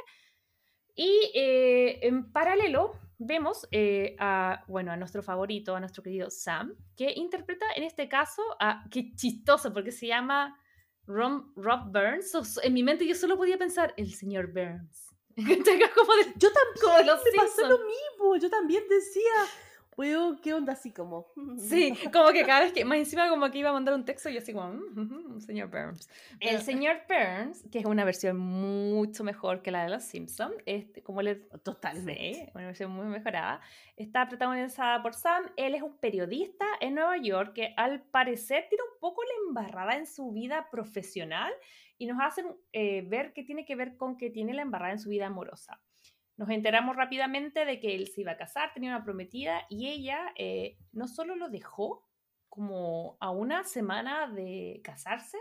Y 0.95 1.31
eh, 1.35 1.99
en 2.07 2.33
paralelo 2.33 2.93
vemos 3.19 3.69
a, 4.19 4.65
bueno, 4.67 4.93
a 4.93 4.97
nuestro 4.97 5.23
favorito, 5.23 5.77
a 5.77 5.81
nuestro 5.81 6.03
querido 6.03 6.31
Sam, 6.31 6.75
que 6.97 7.13
interpreta 7.13 7.67
en 7.75 7.83
este 7.83 8.09
caso 8.09 8.43
a, 8.59 8.85
qué 8.91 9.13
chistoso, 9.15 9.75
porque 9.75 9.93
se 9.93 10.07
llama 10.07 10.59
Rob 11.07 11.53
Burns. 11.93 12.61
en 12.63 12.73
mi 12.73 12.83
mente 12.83 13.07
yo 13.07 13.15
solo 13.15 13.37
podía 13.37 13.59
pensar, 13.59 13.93
el 13.97 14.15
señor 14.15 14.53
Burns. 14.53 15.06
como 15.95 16.15
de, 16.17 16.33
yo 16.37 16.49
también 16.51 17.07
me 17.07 17.37
pasó 17.37 17.69
lo 17.69 17.79
mismo, 17.79 18.37
yo 18.37 18.49
también 18.49 18.85
decía, 18.89 19.33
¿qué 20.43 20.55
onda? 20.55 20.75
Así 20.75 20.93
como. 20.93 21.27
Sí, 21.59 21.93
como 22.13 22.31
que 22.33 22.45
cada 22.45 22.61
vez 22.61 22.73
que, 22.73 22.85
más 22.85 22.99
encima 22.99 23.29
como 23.29 23.51
que 23.51 23.59
iba 23.59 23.71
a 23.71 23.73
mandar 23.73 23.95
un 23.95 24.05
texto 24.05 24.29
y 24.29 24.37
así 24.37 24.53
como, 24.53 24.69
mm, 24.73 25.41
señor 25.41 25.71
Burns. 25.71 26.09
El 26.41 26.61
señor 26.63 26.99
Burns, 27.09 27.65
que 27.71 27.79
es 27.79 27.87
una 27.87 28.05
versión 28.05 28.37
mucho 28.37 29.25
mejor 29.25 29.63
que 29.63 29.71
la 29.71 29.85
de 29.85 29.91
los 29.91 30.05
Simpsons, 30.05 30.55
este, 30.67 31.03
como 31.03 31.23
le... 31.23 31.37
Totalmente. 31.37 32.51
una 32.55 32.67
versión 32.67 32.91
muy 32.91 33.07
mejorada. 33.07 33.61
Está 33.97 34.29
protagonizada 34.29 35.03
por 35.03 35.15
Sam. 35.15 35.45
Él 35.57 35.75
es 35.75 35.83
un 35.83 35.97
periodista 35.97 36.67
en 36.81 36.95
Nueva 36.95 37.17
York 37.17 37.55
que 37.55 37.73
al 37.77 38.03
parecer 38.03 38.67
tiene 38.69 38.85
un 38.85 39.01
poco 39.01 39.23
la 39.23 39.49
embarrada 39.49 39.97
en 39.97 40.07
su 40.07 40.31
vida 40.33 40.69
profesional 40.71 41.53
y 41.99 42.07
nos 42.07 42.19
hacen 42.21 42.47
eh, 42.73 43.03
ver 43.03 43.33
que 43.33 43.43
tiene 43.43 43.65
que 43.65 43.77
ver 43.77 43.97
con 43.97 44.17
que 44.17 44.31
tiene 44.31 44.55
la 44.55 44.63
embarrada 44.63 44.93
en 44.93 44.99
su 44.99 45.09
vida 45.09 45.27
amorosa. 45.27 45.81
Nos 46.37 46.51
enteramos 46.51 46.97
rápidamente 46.97 47.65
de 47.65 47.81
que 47.81 47.95
él 47.95 48.09
se 48.09 48.21
iba 48.21 48.33
a 48.33 48.37
casar, 48.37 48.73
tenía 48.75 48.91
una 48.91 49.05
prometida 49.05 49.67
y 49.71 49.89
ella 49.89 50.33
eh, 50.37 50.77
no 50.93 51.09
solo 51.09 51.35
lo 51.35 51.49
dejó 51.49 52.05
como 52.49 53.17
a 53.21 53.31
una 53.31 53.65
semana 53.65 54.29
de 54.29 54.81
casarse, 54.85 55.39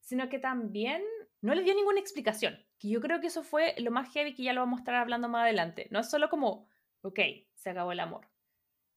sino 0.00 0.28
que 0.28 0.38
también 0.38 1.02
no 1.40 1.54
le 1.54 1.62
dio 1.62 1.74
ninguna 1.74 2.00
explicación. 2.00 2.58
Que 2.78 2.88
yo 2.88 3.00
creo 3.00 3.20
que 3.20 3.26
eso 3.26 3.42
fue 3.42 3.74
lo 3.78 3.90
más 3.90 4.12
heavy 4.12 4.34
que 4.34 4.42
ya 4.42 4.52
lo 4.52 4.60
vamos 4.60 4.78
a 4.78 4.82
estar 4.82 4.94
hablando 4.94 5.28
más 5.28 5.42
adelante. 5.42 5.88
No 5.90 6.00
es 6.00 6.10
solo 6.10 6.30
como, 6.30 6.68
ok, 7.02 7.20
se 7.54 7.70
acabó 7.70 7.92
el 7.92 8.00
amor. 8.00 8.28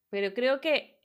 Pero 0.10 0.34
creo 0.34 0.62
que 0.62 0.98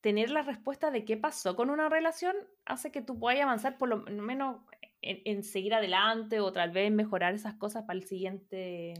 tener 0.00 0.30
la 0.30 0.42
respuesta 0.42 0.90
de 0.90 1.04
qué 1.04 1.16
pasó 1.16 1.54
con 1.54 1.70
una 1.70 1.88
relación 1.88 2.36
hace 2.64 2.90
que 2.90 3.02
tú 3.02 3.18
puedas 3.18 3.40
avanzar 3.40 3.78
por 3.78 3.88
lo 3.88 3.98
menos 3.98 4.60
en, 5.02 5.42
seguir 5.42 5.74
adelante 5.74 6.40
o 6.40 6.52
tal 6.52 6.70
vez 6.70 6.90
mejorar 6.92 7.34
esas 7.34 7.54
cosas 7.54 7.84
para 7.84 7.98
el 7.98 8.04
siguiente 8.04 8.94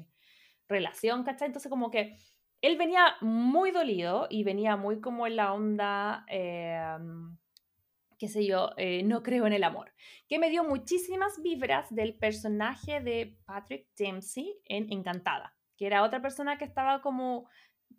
relación, 0.69 1.23
¿cachai? 1.25 1.47
Entonces 1.47 1.71
como 1.71 1.91
que 1.91 2.17
él 2.61 2.77
venía 2.77 3.17
muy 3.21 3.71
dolido 3.71 4.27
y 4.31 4.45
venía 4.45 4.77
muy 4.77 5.01
como 5.01 5.27
en 5.27 5.37
la 5.37 5.53
onda, 5.53 6.25
em, 6.29 7.37
qué 8.19 8.29
sé 8.29 8.47
yo, 8.47 8.71
eh, 8.77 9.03
no 9.03 9.23
creo 9.23 9.47
en 9.47 9.53
el 9.53 9.65
amor, 9.65 9.93
que 10.29 10.39
me 10.39 10.51
dio 10.51 10.65
muchísimas 10.65 11.41
vibras 11.43 11.93
del 11.95 12.15
personaje 12.15 13.01
de 13.01 13.37
Patrick 13.47 13.89
Dempsey 13.97 14.55
en 14.65 14.93
Encantada, 14.93 15.57
que 15.77 15.87
era 15.87 16.05
otra 16.05 16.23
persona 16.23 16.59
que 16.59 16.65
estaba 16.65 17.03
como 17.03 17.49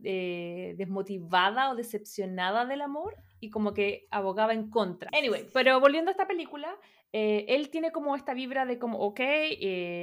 eh, 0.04 0.76
desmotivada 0.78 1.70
o 1.72 1.76
decepcionada 1.76 2.66
del 2.66 2.82
amor 2.82 3.16
y 3.44 3.50
como 3.50 3.74
que 3.74 4.08
abogaba 4.10 4.54
en 4.54 4.70
contra. 4.70 5.10
Anyway, 5.14 5.48
pero 5.54 5.80
volviendo 5.80 6.10
a 6.10 6.14
esta 6.14 6.28
película, 6.28 6.74
eh, 7.12 7.46
él 7.50 7.70
tiene 7.70 7.92
como 7.92 8.16
esta 8.16 8.34
vibra 8.34 8.66
de 8.66 8.80
como, 8.80 9.00
ok, 9.00 9.20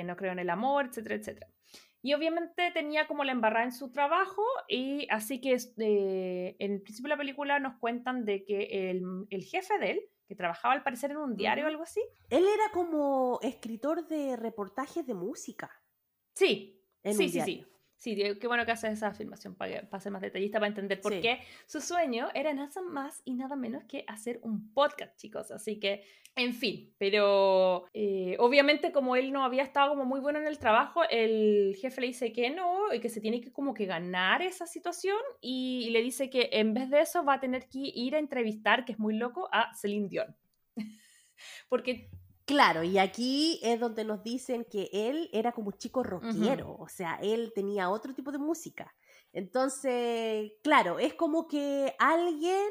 no 0.04 0.16
creo 0.16 0.32
en 0.32 0.38
el 0.40 0.50
amor, 0.50 0.86
etcétera, 0.86 1.14
etcétera. 1.14 1.46
Y 2.02 2.14
obviamente 2.14 2.70
tenía 2.72 3.06
como 3.06 3.24
la 3.24 3.32
embarrada 3.32 3.64
en 3.64 3.72
su 3.72 3.90
trabajo 3.90 4.42
y 4.68 5.06
así 5.10 5.40
que 5.40 5.56
eh, 5.78 6.56
en 6.58 6.72
el 6.72 6.82
principio 6.82 7.08
de 7.08 7.14
la 7.14 7.18
película 7.18 7.58
nos 7.58 7.78
cuentan 7.78 8.24
de 8.24 8.44
que 8.44 8.90
el, 8.90 9.02
el, 9.28 9.42
jefe 9.42 9.78
de 9.78 9.90
él, 9.90 10.00
que 10.26 10.34
trabajaba 10.34 10.72
al 10.72 10.82
parecer 10.82 11.10
en 11.10 11.18
un 11.18 11.36
diario 11.36 11.64
o 11.64 11.68
algo 11.68 11.82
así. 11.82 12.00
Él 12.30 12.44
era 12.44 12.70
como 12.72 13.38
escritor 13.42 14.06
de 14.06 14.36
reportajes 14.36 15.06
de 15.06 15.14
música. 15.14 15.70
Sí, 16.34 16.82
sí, 17.04 17.28
sí, 17.28 17.40
sí. 17.40 17.66
Sí, 18.00 18.16
qué 18.16 18.46
bueno 18.46 18.64
que 18.64 18.72
haces 18.72 18.94
esa 18.94 19.08
afirmación 19.08 19.54
para, 19.54 19.82
para 19.82 20.00
ser 20.00 20.10
más 20.10 20.22
detallista, 20.22 20.58
para 20.58 20.68
entender 20.68 21.02
por 21.02 21.20
qué 21.20 21.40
su 21.66 21.82
sueño 21.82 22.28
era 22.32 22.54
nada 22.54 22.80
más 22.80 23.20
y 23.26 23.34
nada 23.34 23.56
menos 23.56 23.84
que 23.84 24.06
hacer 24.08 24.40
un 24.42 24.72
podcast, 24.72 25.14
chicos. 25.18 25.50
Así 25.50 25.78
que, 25.78 26.02
en 26.34 26.54
fin, 26.54 26.94
pero 26.96 27.84
eh, 27.92 28.36
obviamente 28.38 28.90
como 28.90 29.16
él 29.16 29.32
no 29.32 29.44
había 29.44 29.62
estado 29.62 29.90
como 29.90 30.06
muy 30.06 30.20
bueno 30.20 30.38
en 30.38 30.46
el 30.46 30.58
trabajo, 30.58 31.02
el 31.10 31.76
jefe 31.78 32.00
le 32.00 32.06
dice 32.06 32.32
que 32.32 32.48
no 32.48 32.90
y 32.94 33.00
que 33.00 33.10
se 33.10 33.20
tiene 33.20 33.42
que 33.42 33.52
como 33.52 33.74
que 33.74 33.84
ganar 33.84 34.40
esa 34.40 34.66
situación 34.66 35.18
y, 35.42 35.84
y 35.86 35.90
le 35.90 36.00
dice 36.00 36.30
que 36.30 36.48
en 36.52 36.72
vez 36.72 36.88
de 36.88 37.02
eso 37.02 37.22
va 37.22 37.34
a 37.34 37.40
tener 37.40 37.68
que 37.68 37.80
ir 37.80 38.16
a 38.16 38.18
entrevistar, 38.18 38.86
que 38.86 38.92
es 38.92 38.98
muy 38.98 39.14
loco, 39.14 39.50
a 39.52 39.74
Celine 39.74 40.08
Dion. 40.08 40.34
Porque 41.68 42.08
Claro, 42.50 42.82
y 42.82 42.98
aquí 42.98 43.60
es 43.62 43.78
donde 43.78 44.04
nos 44.04 44.24
dicen 44.24 44.64
que 44.64 44.90
él 44.92 45.30
era 45.32 45.52
como 45.52 45.68
un 45.68 45.78
chico 45.78 46.02
rockero, 46.02 46.74
o 46.80 46.88
sea, 46.88 47.14
él 47.22 47.52
tenía 47.54 47.88
otro 47.90 48.12
tipo 48.12 48.32
de 48.32 48.38
música. 48.38 48.92
Entonces, 49.32 50.50
claro, 50.60 50.98
es 50.98 51.14
como 51.14 51.46
que 51.46 51.94
alguien, 51.96 52.66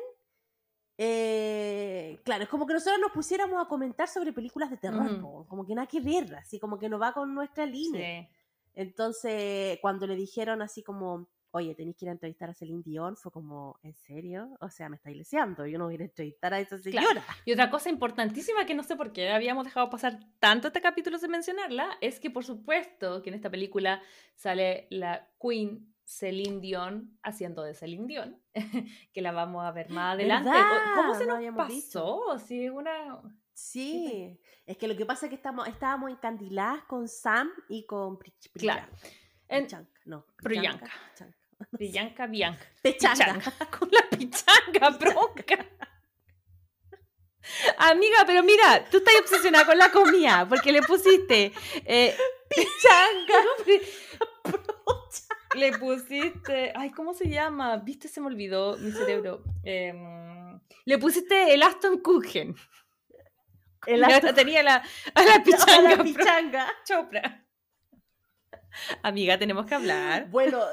eh, 0.98 2.20
claro, 2.26 2.44
es 2.44 2.50
como 2.50 2.68
que 2.68 2.74
nosotros 2.74 3.00
nos 3.00 3.14
pusiéramos 3.14 3.66
a 3.66 3.70
comentar 3.70 4.10
sobre 4.10 4.34
películas 4.34 4.70
de 4.70 4.76
terror, 4.76 5.18
como 5.48 5.66
que 5.66 5.74
nada 5.74 5.88
que 5.88 6.02
ver, 6.02 6.36
así 6.36 6.60
como 6.60 6.78
que 6.78 6.90
no 6.90 7.00
va 7.00 7.14
con 7.14 7.34
nuestra 7.34 7.66
línea. 7.66 8.28
Entonces, 8.74 9.80
cuando 9.82 10.08
le 10.08 10.18
dijeron 10.18 10.62
así 10.62 10.84
como, 10.84 11.30
oye, 11.52 11.74
tenéis 11.76 11.96
que 11.98 12.06
ir 12.06 12.10
a 12.10 12.14
entrevistar 12.14 12.50
a 12.50 12.54
Celine 12.54 12.84
Dion, 12.84 13.18
fue 13.18 13.32
como, 13.32 13.80
¿en 13.84 13.94
serio? 13.94 14.56
O 14.62 14.70
sea, 14.70 14.90
me 14.90 14.96
estáis 14.96 15.18
leseando, 15.18 15.66
yo 15.66 15.78
no 15.78 15.86
voy 15.86 15.94
a 15.94 15.96
ir 15.96 16.02
a 16.02 16.06
entrevistar 16.06 16.54
a 16.54 16.60
esa 16.60 16.78
señora. 16.78 17.24
Y 17.46 17.52
otra 17.54 17.70
cosa 17.70 17.90
importantísima 17.90 18.66
que 18.66 18.76
no 18.76 18.84
sé 18.84 18.96
por 18.96 19.12
qué 19.12 19.30
habíamos 19.30 19.66
dejado 19.66 19.90
pasar 19.90 20.20
tanto 20.40 20.68
este 20.68 20.82
capítulo 20.82 21.18
sin 21.18 21.32
mencionarla, 21.32 21.98
es 22.02 22.20
que 22.20 22.30
por 22.30 22.46
supuesto 22.46 23.22
que 23.24 23.30
en 23.30 23.36
esta 23.36 23.50
película 23.50 24.02
sale 24.36 24.88
la 24.90 25.28
Queen 25.42 25.94
Celine 26.06 26.60
Dion 26.60 27.18
haciendo 27.24 27.64
de 27.64 27.74
Celine 27.74 28.08
Dion, 28.08 28.42
que 29.14 29.22
la 29.22 29.32
vamos 29.32 29.66
a 29.66 29.72
ver 29.72 29.90
más 29.90 30.16
adelante. 30.16 30.50
¿Cómo 30.96 31.16
se 31.16 31.26
nos 31.26 31.56
pasó? 31.56 32.38
Sí, 32.40 32.70
una... 32.70 33.22
Sí, 33.54 34.40
es 34.66 34.78
que 34.78 34.88
lo 34.88 34.96
que 34.96 35.06
pasa 35.06 35.26
es 35.26 35.30
que 35.30 35.36
estamos, 35.36 35.68
estábamos 35.68 36.10
encandiladas 36.10 36.84
con 36.84 37.10
Sam 37.10 37.50
y 37.68 37.86
con 37.86 38.18
Claro. 38.54 38.88
En... 39.50 39.68
no. 40.06 40.26
Priyanka. 40.38 40.90
Villanca, 41.72 42.28
Bianca. 42.28 42.66
Pechanga. 42.82 43.42
Con 43.78 43.90
la 43.92 44.02
pichanga, 44.10 44.90
bronca. 44.98 45.66
Amiga, 47.78 48.24
pero 48.28 48.44
mira, 48.44 48.86
tú 48.92 48.98
estás 48.98 49.16
obsesionada 49.22 49.66
con 49.66 49.78
la 49.78 49.92
comida 49.92 50.46
porque 50.48 50.72
le 50.72 50.84
pusiste 50.84 51.52
eh, 51.84 52.16
pichanga. 52.48 53.44
le 55.56 55.72
pusiste, 55.80 56.72
ay, 56.76 56.92
¿cómo 56.92 57.16
se 57.16 57.28
llama? 57.28 57.78
Viste, 57.78 58.08
se 58.08 58.22
me 58.22 58.28
olvidó 58.28 58.78
mi 58.78 58.92
cerebro. 58.92 59.42
Em, 59.64 60.60
le 60.86 60.98
pusiste 61.00 61.54
el 61.54 61.64
Aston 61.64 62.02
Kuchen. 62.02 62.56
El 63.88 64.04
Aston... 64.04 64.36
tenía 64.36 64.62
la, 64.62 64.84
a 65.16 65.24
la 65.24 65.44
pichanga. 65.44 65.94
A 65.94 65.96
la 65.96 66.04
pichanga. 66.04 66.72
Chopra. 66.86 67.48
Amiga, 69.02 69.40
tenemos 69.40 69.66
que 69.66 69.74
hablar. 69.76 70.30
Bueno, 70.30 70.64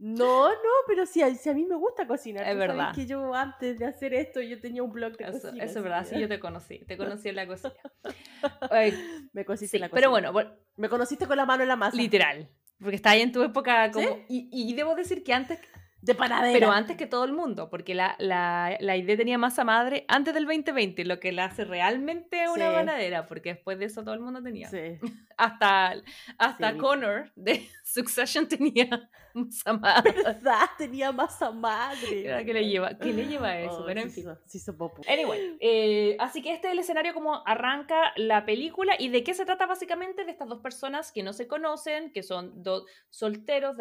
no, 0.00 0.48
no, 0.48 0.70
pero 0.86 1.04
sí, 1.04 1.20
si 1.36 1.50
a 1.50 1.52
mí 1.52 1.66
me 1.66 1.76
gusta 1.76 2.06
cocinar. 2.06 2.48
Es 2.48 2.56
verdad. 2.56 2.94
que 2.94 3.06
yo 3.06 3.34
antes 3.34 3.78
de 3.78 3.84
hacer 3.84 4.14
esto, 4.14 4.40
yo 4.40 4.58
tenía 4.58 4.82
un 4.82 4.90
blog 4.90 5.14
de 5.18 5.24
eso, 5.24 5.32
cocina. 5.32 5.62
Eso 5.62 5.78
es 5.78 5.82
verdad, 5.84 6.06
sí, 6.08 6.18
yo 6.18 6.26
te 6.26 6.40
conocí. 6.40 6.78
Te 6.86 6.96
conocí 6.96 7.28
en 7.28 7.36
la 7.36 7.46
cocina. 7.46 7.74
me 9.34 9.44
conociste 9.44 9.76
en 9.76 9.82
la 9.82 9.90
cocina. 9.90 10.08
Pero 10.08 10.10
bueno, 10.10 10.32
me 10.76 10.88
conociste 10.88 11.26
con 11.26 11.36
la 11.36 11.44
mano 11.44 11.64
en 11.64 11.68
la 11.68 11.76
masa. 11.76 11.98
Literal. 11.98 12.48
Porque 12.80 12.96
estaba 12.96 13.12
ahí 13.12 13.20
en 13.20 13.30
tu 13.30 13.42
época 13.42 13.90
como... 13.90 14.24
Y, 14.26 14.48
y, 14.50 14.72
debo 14.72 14.94
decir 14.94 15.22
que 15.22 15.34
antes 15.34 15.58
de 16.00 16.14
panadera. 16.14 16.54
Pero 16.54 16.72
antes 16.72 16.96
que 16.96 17.06
todo 17.06 17.24
el 17.24 17.34
mundo, 17.34 17.68
porque 17.68 17.94
la, 17.94 18.16
la, 18.18 18.78
la, 18.80 18.96
idea 18.96 19.18
tenía 19.18 19.36
masa 19.36 19.64
madre 19.64 20.06
antes 20.08 20.32
del 20.32 20.46
2020, 20.46 21.04
lo 21.04 21.20
que 21.20 21.32
la 21.32 21.44
hace 21.44 21.64
realmente 21.66 22.48
una 22.48 22.72
panadera, 22.72 23.26
porque 23.26 23.50
después 23.50 23.78
de 23.78 23.84
eso 23.84 24.02
todo 24.02 24.14
el 24.14 24.20
mundo 24.20 24.42
tenía. 24.42 24.70
Sí. 24.70 24.98
Hasta, 25.40 25.94
hasta 26.36 26.76
Connor 26.76 27.32
de 27.34 27.66
Succession 27.84 28.46
tenía 28.46 29.10
masa 29.34 29.72
madre. 29.72 30.12
¿Verdad? 30.12 30.68
Tenía 30.76 31.12
masa 31.12 31.50
madre. 31.50 32.44
¿Qué 32.44 32.52
le 32.52 32.68
lleva, 32.68 32.98
¿Qué 32.98 33.10
le 33.12 33.26
lleva 33.26 33.48
a 33.48 33.60
eso? 33.60 33.78
Oh, 33.80 33.86
Pero 33.86 34.02
sí, 34.02 34.06
en 34.06 34.12
fin. 34.12 34.24
Sí, 34.44 34.58
sí, 34.58 34.70
anyway, 35.08 35.56
eh, 35.60 36.16
así 36.18 36.42
que 36.42 36.52
este 36.52 36.66
es 36.66 36.72
el 36.74 36.80
escenario 36.80 37.14
como 37.14 37.42
arranca 37.46 38.12
la 38.16 38.44
película 38.44 38.94
y 38.98 39.08
de 39.08 39.24
qué 39.24 39.32
se 39.32 39.46
trata 39.46 39.64
básicamente 39.64 40.26
de 40.26 40.30
estas 40.30 40.48
dos 40.48 40.60
personas 40.60 41.10
que 41.10 41.22
no 41.22 41.32
se 41.32 41.46
conocen, 41.46 42.12
que 42.12 42.22
son 42.22 42.62
dos 42.62 42.84
solteros 43.08 43.78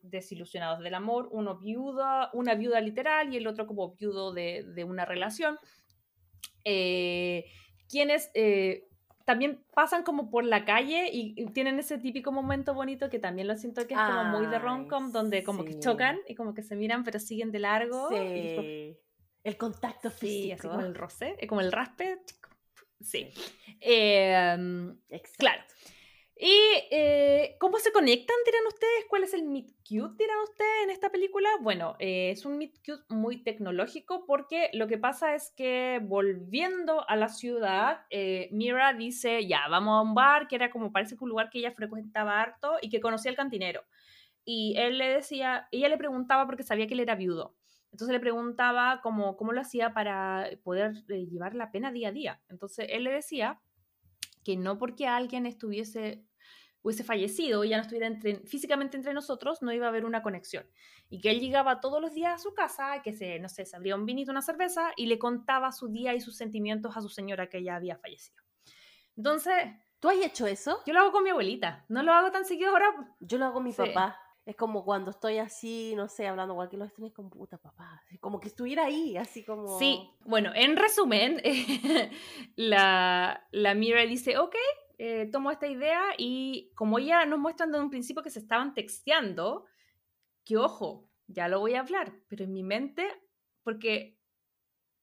desilusionados 0.00 0.80
del 0.80 0.94
amor, 0.94 1.28
uno 1.30 1.58
viuda, 1.58 2.30
una 2.32 2.54
viuda 2.54 2.80
literal 2.80 3.34
y 3.34 3.36
el 3.36 3.46
otro 3.46 3.66
como 3.66 3.94
viudo 3.96 4.32
de, 4.32 4.64
de 4.64 4.84
una 4.84 5.04
relación. 5.04 5.58
Eh, 6.64 7.44
quienes 7.88 8.30
eh, 8.32 8.88
también 9.24 9.64
pasan 9.74 10.02
como 10.02 10.30
por 10.30 10.44
la 10.44 10.64
calle 10.64 11.10
y, 11.12 11.46
tienen 11.52 11.78
ese 11.78 11.98
típico 11.98 12.32
momento 12.32 12.74
bonito 12.74 13.10
que 13.10 13.18
también 13.18 13.48
lo 13.48 13.56
siento 13.56 13.86
que 13.86 13.94
es 13.94 14.00
como 14.00 14.24
muy 14.24 14.46
de 14.46 14.58
rom-com, 14.58 15.12
donde 15.12 15.42
como 15.42 15.64
que 15.64 15.78
chocan 15.78 16.18
y 16.28 16.34
como 16.34 16.54
que 16.54 16.62
se 16.62 16.76
miran 16.76 17.04
pero 17.04 17.18
siguen 17.18 17.52
de 17.52 17.58
largo. 17.58 18.08
Sí. 18.08 18.96
el 19.44 19.56
contacto 19.56 20.10
físico. 20.10 20.44
Sí, 20.44 20.52
así 20.52 20.68
como 20.68 20.80
el 20.80 20.94
roce, 20.94 21.36
como 21.48 21.60
el 21.60 21.72
raspe. 21.72 22.20
Sí. 23.00 23.28
Eh, 23.80 24.56
claro. 25.38 25.62
¿Y 26.44 26.58
eh, 26.90 27.54
cómo 27.60 27.78
se 27.78 27.92
conectan, 27.92 28.34
dirán 28.44 28.66
ustedes? 28.66 29.04
¿Cuál 29.08 29.22
es 29.22 29.32
el 29.32 29.44
meet 29.44 29.68
cute, 29.88 30.16
dirán 30.18 30.40
ustedes, 30.42 30.82
en 30.82 30.90
esta 30.90 31.08
película? 31.08 31.48
Bueno, 31.60 31.94
eh, 32.00 32.32
es 32.32 32.44
un 32.44 32.58
meet 32.58 32.78
cute 32.84 33.04
muy 33.10 33.44
tecnológico 33.44 34.26
porque 34.26 34.68
lo 34.72 34.88
que 34.88 34.98
pasa 34.98 35.36
es 35.36 35.52
que 35.56 36.00
volviendo 36.02 37.08
a 37.08 37.14
la 37.14 37.28
ciudad, 37.28 38.06
eh, 38.10 38.48
Mira 38.50 38.92
dice, 38.92 39.46
ya, 39.46 39.68
vamos 39.68 39.96
a 39.96 40.00
un 40.00 40.16
bar, 40.16 40.48
que 40.48 40.56
era 40.56 40.72
como 40.72 40.90
parece 40.90 41.16
que 41.16 41.22
un 41.22 41.30
lugar 41.30 41.48
que 41.48 41.60
ella 41.60 41.70
frecuentaba 41.70 42.40
harto 42.42 42.72
y 42.82 42.88
que 42.88 43.00
conocía 43.00 43.30
al 43.30 43.36
cantinero. 43.36 43.84
Y 44.44 44.74
él 44.78 44.98
le 44.98 45.10
decía, 45.10 45.68
ella 45.70 45.88
le 45.90 45.96
preguntaba 45.96 46.46
porque 46.46 46.64
sabía 46.64 46.88
que 46.88 46.94
él 46.94 47.00
era 47.00 47.14
viudo. 47.14 47.54
Entonces 47.92 48.12
le 48.12 48.18
preguntaba 48.18 48.98
cómo, 49.00 49.36
cómo 49.36 49.52
lo 49.52 49.60
hacía 49.60 49.94
para 49.94 50.50
poder 50.64 51.04
llevar 51.06 51.54
la 51.54 51.70
pena 51.70 51.92
día 51.92 52.08
a 52.08 52.12
día. 52.12 52.42
Entonces 52.48 52.86
él 52.88 53.04
le 53.04 53.12
decía 53.12 53.60
que 54.42 54.56
no 54.56 54.76
porque 54.76 55.06
alguien 55.06 55.46
estuviese 55.46 56.24
hubiese 56.82 57.04
fallecido 57.04 57.64
y 57.64 57.70
ya 57.70 57.76
no 57.76 57.82
estuviera 57.82 58.10
físicamente 58.44 58.96
entre 58.96 59.14
nosotros, 59.14 59.62
no 59.62 59.72
iba 59.72 59.86
a 59.86 59.88
haber 59.88 60.04
una 60.04 60.22
conexión. 60.22 60.66
Y 61.08 61.20
que 61.20 61.30
él 61.30 61.40
llegaba 61.40 61.80
todos 61.80 62.00
los 62.00 62.12
días 62.12 62.34
a 62.34 62.38
su 62.38 62.54
casa, 62.54 63.02
que 63.02 63.12
se, 63.12 63.38
no 63.38 63.48
sé, 63.48 63.64
se 63.64 63.76
abría 63.76 63.94
un 63.94 64.06
vinito, 64.06 64.30
una 64.30 64.42
cerveza 64.42 64.92
y 64.96 65.06
le 65.06 65.18
contaba 65.18 65.72
su 65.72 65.88
día 65.88 66.14
y 66.14 66.20
sus 66.20 66.36
sentimientos 66.36 66.96
a 66.96 67.00
su 67.00 67.08
señora 67.08 67.48
que 67.48 67.62
ya 67.62 67.76
había 67.76 67.96
fallecido. 67.98 68.42
Entonces... 69.16 69.54
¿Tú 70.02 70.08
has 70.08 70.16
hecho 70.16 70.48
eso? 70.48 70.80
Yo 70.84 70.94
lo 70.94 70.98
hago 70.98 71.12
con 71.12 71.22
mi 71.22 71.30
abuelita, 71.30 71.84
no 71.88 72.02
lo 72.02 72.12
hago 72.12 72.32
tan 72.32 72.44
seguido 72.44 72.70
ahora. 72.70 72.92
Yo 73.20 73.38
lo 73.38 73.44
hago 73.44 73.54
con 73.54 73.62
mi 73.62 73.72
papá. 73.72 74.18
Es 74.44 74.56
como 74.56 74.84
cuando 74.84 75.12
estoy 75.12 75.38
así, 75.38 75.94
no 75.94 76.08
sé, 76.08 76.26
hablando 76.26 76.56
cualquier 76.56 76.80
lo 76.80 76.86
estoy 76.86 77.12
con 77.12 77.30
puta 77.30 77.58
papá. 77.58 78.02
Como 78.18 78.40
que 78.40 78.48
estuviera 78.48 78.86
ahí, 78.86 79.16
así 79.16 79.44
como. 79.44 79.78
Sí, 79.78 80.10
bueno, 80.24 80.50
en 80.56 80.76
resumen, 80.76 81.40
la, 82.56 83.46
la 83.52 83.74
Mira 83.74 84.00
dice: 84.02 84.38
Ok, 84.38 84.56
eh, 84.98 85.28
tomo 85.30 85.50
esta 85.50 85.66
idea 85.66 86.02
y 86.18 86.72
como 86.74 86.98
ya 86.98 87.26
nos 87.26 87.38
muestran 87.38 87.70
desde 87.70 87.84
un 87.84 87.90
principio 87.90 88.22
que 88.22 88.30
se 88.30 88.38
estaban 88.38 88.74
texteando, 88.74 89.66
que 90.44 90.56
ojo, 90.56 91.10
ya 91.26 91.48
lo 91.48 91.60
voy 91.60 91.74
a 91.74 91.80
hablar, 91.80 92.12
pero 92.28 92.44
en 92.44 92.52
mi 92.52 92.62
mente, 92.62 93.08
porque 93.62 94.18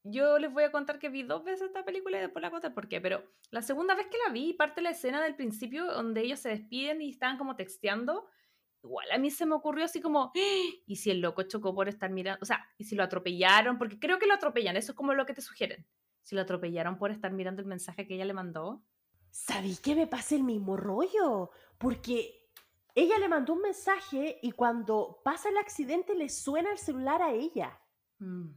yo 0.02 0.38
les 0.38 0.52
voy 0.52 0.64
a 0.64 0.72
contar 0.72 0.98
que 0.98 1.08
vi 1.08 1.22
dos 1.22 1.44
veces 1.44 1.68
esta 1.68 1.84
película 1.84 2.18
y 2.18 2.20
después 2.20 2.42
la 2.42 2.50
conté 2.50 2.70
por 2.70 2.88
qué, 2.88 3.00
pero 3.00 3.22
la 3.50 3.62
segunda 3.62 3.94
vez 3.94 4.06
que 4.06 4.18
la 4.26 4.32
vi, 4.32 4.54
parte 4.54 4.76
de 4.76 4.84
la 4.84 4.90
escena 4.90 5.22
del 5.22 5.36
principio 5.36 5.86
donde 5.86 6.22
ellos 6.22 6.40
se 6.40 6.48
despiden 6.48 7.02
y 7.02 7.10
estaban 7.10 7.36
como 7.36 7.56
texteando, 7.56 8.28
igual 8.82 9.06
a 9.12 9.18
mí 9.18 9.30
se 9.30 9.44
me 9.44 9.54
ocurrió 9.54 9.84
así 9.84 10.00
como. 10.00 10.32
¿y 10.86 10.96
si 10.96 11.10
el 11.10 11.20
loco 11.20 11.42
chocó 11.42 11.74
por 11.74 11.88
estar 11.88 12.10
mirando? 12.10 12.38
O 12.42 12.46
sea, 12.46 12.66
¿y 12.78 12.84
si 12.84 12.94
lo 12.94 13.02
atropellaron? 13.02 13.78
Porque 13.78 13.98
creo 13.98 14.18
que 14.18 14.26
lo 14.26 14.34
atropellan, 14.34 14.76
eso 14.76 14.92
es 14.92 14.96
como 14.96 15.14
lo 15.14 15.26
que 15.26 15.34
te 15.34 15.42
sugieren. 15.42 15.86
Si 16.22 16.34
lo 16.34 16.42
atropellaron 16.42 16.98
por 16.98 17.10
estar 17.10 17.32
mirando 17.32 17.60
el 17.60 17.68
mensaje 17.68 18.06
que 18.06 18.14
ella 18.14 18.24
le 18.24 18.34
mandó. 18.34 18.82
¿Sabí 19.30 19.76
que 19.76 19.94
me 19.94 20.06
pasa 20.06 20.34
el 20.34 20.42
mismo 20.42 20.76
rollo? 20.76 21.50
Porque 21.78 22.48
ella 22.94 23.18
le 23.18 23.28
mandó 23.28 23.54
un 23.54 23.62
mensaje 23.62 24.38
y 24.42 24.52
cuando 24.52 25.20
pasa 25.24 25.48
el 25.48 25.56
accidente 25.56 26.14
le 26.14 26.28
suena 26.28 26.72
el 26.72 26.78
celular 26.78 27.22
a 27.22 27.32
ella. 27.32 27.78
Mm. 28.18 28.48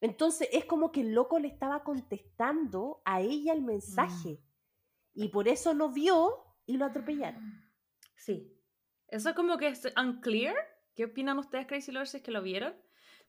Entonces 0.00 0.48
es 0.52 0.64
como 0.64 0.90
que 0.90 1.02
el 1.02 1.14
loco 1.14 1.38
le 1.38 1.48
estaba 1.48 1.84
contestando 1.84 3.02
a 3.04 3.20
ella 3.20 3.52
el 3.52 3.62
mensaje. 3.62 4.40
Mm. 5.14 5.22
Y 5.22 5.28
por 5.28 5.48
eso 5.48 5.74
no 5.74 5.90
vio 5.90 6.42
y 6.66 6.76
lo 6.76 6.86
atropellaron. 6.86 7.62
Sí. 8.16 8.58
Eso 9.08 9.34
como 9.34 9.58
que 9.58 9.68
es 9.68 9.86
unclear. 9.96 10.56
¿Qué 10.94 11.04
opinan 11.04 11.38
ustedes, 11.38 11.66
Crazy 11.66 11.92
Lovers, 11.92 12.20
que 12.22 12.30
lo 12.30 12.42
vieron? 12.42 12.74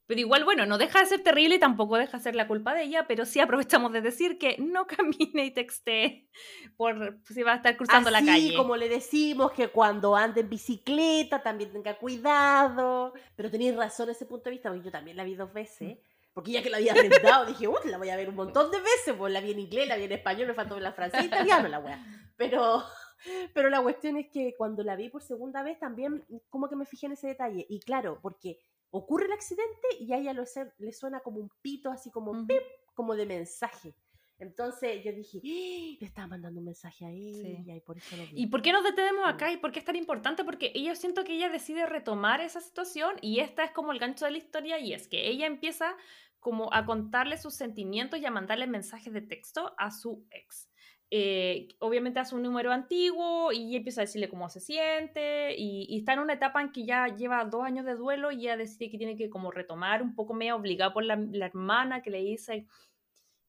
Pero 0.06 0.20
igual, 0.20 0.44
bueno, 0.44 0.66
no 0.66 0.78
deja 0.78 1.00
de 1.00 1.06
ser 1.06 1.24
terrible 1.24 1.56
y 1.56 1.60
tampoco 1.60 1.96
deja 1.98 2.18
de 2.18 2.24
ser 2.24 2.36
la 2.36 2.48
culpa 2.48 2.74
de 2.74 2.84
ella, 2.84 3.06
pero 3.08 3.26
sí 3.26 3.40
aprovechamos 3.40 3.94
de 3.94 4.02
decir 4.02 4.38
que 4.38 4.58
no 4.60 4.86
camine 4.88 5.46
y 5.46 5.52
texte 5.52 6.28
por 6.76 7.20
si 7.26 7.44
va 7.44 7.54
a 7.54 7.56
estar 7.58 7.78
cruzando 7.78 8.10
la 8.10 8.24
calle. 8.24 8.56
como 8.56 8.76
le 8.76 8.90
decimos 8.90 9.52
que 9.54 9.70
cuando 9.70 10.16
ande 10.16 10.42
en 10.42 10.50
bicicleta 10.50 11.42
también 11.42 11.72
tenga 11.72 11.98
cuidado. 11.98 13.14
Pero 13.36 13.50
tenéis 13.50 13.76
razón 13.76 14.10
ese 14.10 14.26
punto 14.26 14.46
de 14.46 14.52
vista, 14.52 14.70
porque 14.70 14.86
yo 14.86 14.92
también 14.92 15.16
la 15.16 15.24
vi 15.24 15.36
dos 15.36 15.54
veces. 15.54 15.98
Porque 16.34 16.52
ya 16.52 16.64
que 16.64 16.70
la 16.70 16.78
había 16.78 16.96
rentado, 16.96 17.46
dije, 17.46 17.68
uy, 17.68 17.78
la 17.86 17.98
voy 17.98 18.10
a 18.10 18.18
ver 18.18 18.30
un 18.30 18.36
montón 18.36 18.72
de 18.72 18.80
veces. 18.80 19.14
Pues 19.18 19.32
la 19.32 19.40
vi 19.40 19.52
en 19.52 19.60
inglés, 19.60 19.88
la 19.88 19.96
vi 19.96 20.06
en 20.06 20.14
español, 20.14 20.48
me 20.48 20.54
faltó 20.54 20.78
en 20.78 20.84
la 20.84 20.94
francés, 20.94 21.26
italiano 21.26 21.68
la 21.70 21.80
wea. 21.80 22.04
Pero, 22.36 22.84
pero 23.54 23.70
la 23.70 23.82
cuestión 23.82 24.18
es 24.18 24.28
que 24.32 24.56
cuando 24.58 24.84
la 24.84 24.96
vi 24.96 25.10
por 25.10 25.22
segunda 25.22 25.64
vez 25.64 25.80
también 25.80 26.26
como 26.50 26.68
que 26.68 26.76
me 26.76 26.86
fijé 26.86 27.06
en 27.06 27.14
ese 27.14 27.28
detalle. 27.28 27.66
Y 27.70 27.80
claro, 27.82 28.20
porque 28.22 28.58
ocurre 28.94 29.26
el 29.26 29.32
accidente 29.32 29.88
y 30.00 30.14
a 30.14 30.18
ella 30.18 30.36
le 30.78 30.94
suena 30.94 31.20
como 31.22 31.40
un 31.40 31.50
pito, 31.62 31.90
así 31.90 32.12
como 32.12 32.46
pip, 32.46 32.62
como 32.94 33.16
de 33.16 33.26
mensaje. 33.26 33.96
Entonces 34.38 35.04
yo 35.04 35.12
dije, 35.12 35.40
¡Ah! 35.44 35.98
le 36.00 36.06
estaba 36.06 36.28
mandando 36.28 36.60
un 36.60 36.66
mensaje 36.66 37.06
a 37.06 37.10
ella 37.10 37.76
y 37.76 37.80
por 37.82 37.98
eso 37.98 38.16
lo 38.16 38.24
¿Y 38.32 38.48
por 38.48 38.62
qué 38.62 38.72
nos 38.72 38.84
detenemos 38.84 39.28
acá? 39.28 39.52
¿Y 39.52 39.58
por 39.58 39.72
qué 39.72 39.80
es 39.80 39.86
tan 39.86 39.96
importante? 39.96 40.44
Porque 40.44 40.72
ella 40.76 40.96
siento 40.96 41.24
que 41.24 41.34
ella 41.34 41.50
decide 41.50 41.88
retomar 41.88 42.40
esa 42.42 42.62
situación 42.62 43.16
y 43.22 43.40
esta 43.40 43.64
es 43.64 43.72
como 43.72 43.92
el 43.92 44.00
gancho 44.00 44.26
de 44.26 44.32
la 44.32 44.38
historia 44.38 44.78
y 44.78 44.94
es 44.94 45.08
que 45.08 45.28
ella 45.28 45.48
empieza 45.48 45.96
como 46.40 46.72
a 46.72 46.86
contarle 46.86 47.38
sus 47.38 47.56
sentimientos 47.56 48.20
y 48.20 48.26
a 48.26 48.32
mandarle 48.32 48.68
mensajes 48.68 49.12
de 49.12 49.22
texto 49.22 49.74
a 49.78 49.90
su 49.90 50.28
ex. 50.30 50.70
Eh, 51.16 51.68
obviamente 51.78 52.20
hace 52.20 52.34
un 52.34 52.42
número 52.42 52.72
antiguo 52.72 53.52
y 53.52 53.76
empieza 53.76 54.02
a 54.02 54.06
decirle 54.06 54.30
cómo 54.30 54.50
se 54.50 54.60
siente 54.60 55.54
y, 55.56 56.00
está 56.00 56.14
en 56.14 56.20
una 56.22 56.34
etapa 56.34 56.60
en 56.60 56.72
que 56.72 56.86
ya 56.86 57.08
lleva 57.08 57.46
dos 57.46 57.62
años 57.62 57.86
de 57.86 57.94
duelo 57.94 58.32
y 58.32 58.42
ya 58.42 58.58
decide 58.58 58.90
que 58.90 58.98
tiene 58.98 59.16
que 59.16 59.30
como 59.30 59.52
retomar 59.52 60.02
un 60.02 60.16
poco 60.16 60.34
medio 60.34 60.56
obligado 60.56 60.92
por 60.92 61.04
la, 61.04 61.14
hermana 61.14 62.02
que 62.02 62.10
le 62.10 62.24
dice 62.24 62.66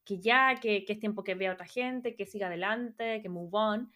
que 0.05 0.19
ya, 0.19 0.57
que, 0.57 0.85
es 0.87 1.01
tiempo 1.01 1.25
que 1.25 1.35
vea 1.35 1.53
a 1.53 1.55
otra 1.55 1.65
gente, 1.65 2.15
que 2.15 2.27
siga 2.27 2.49
adelante, 2.49 3.23
que 3.23 3.31
move 3.31 3.49
on. 3.53 3.91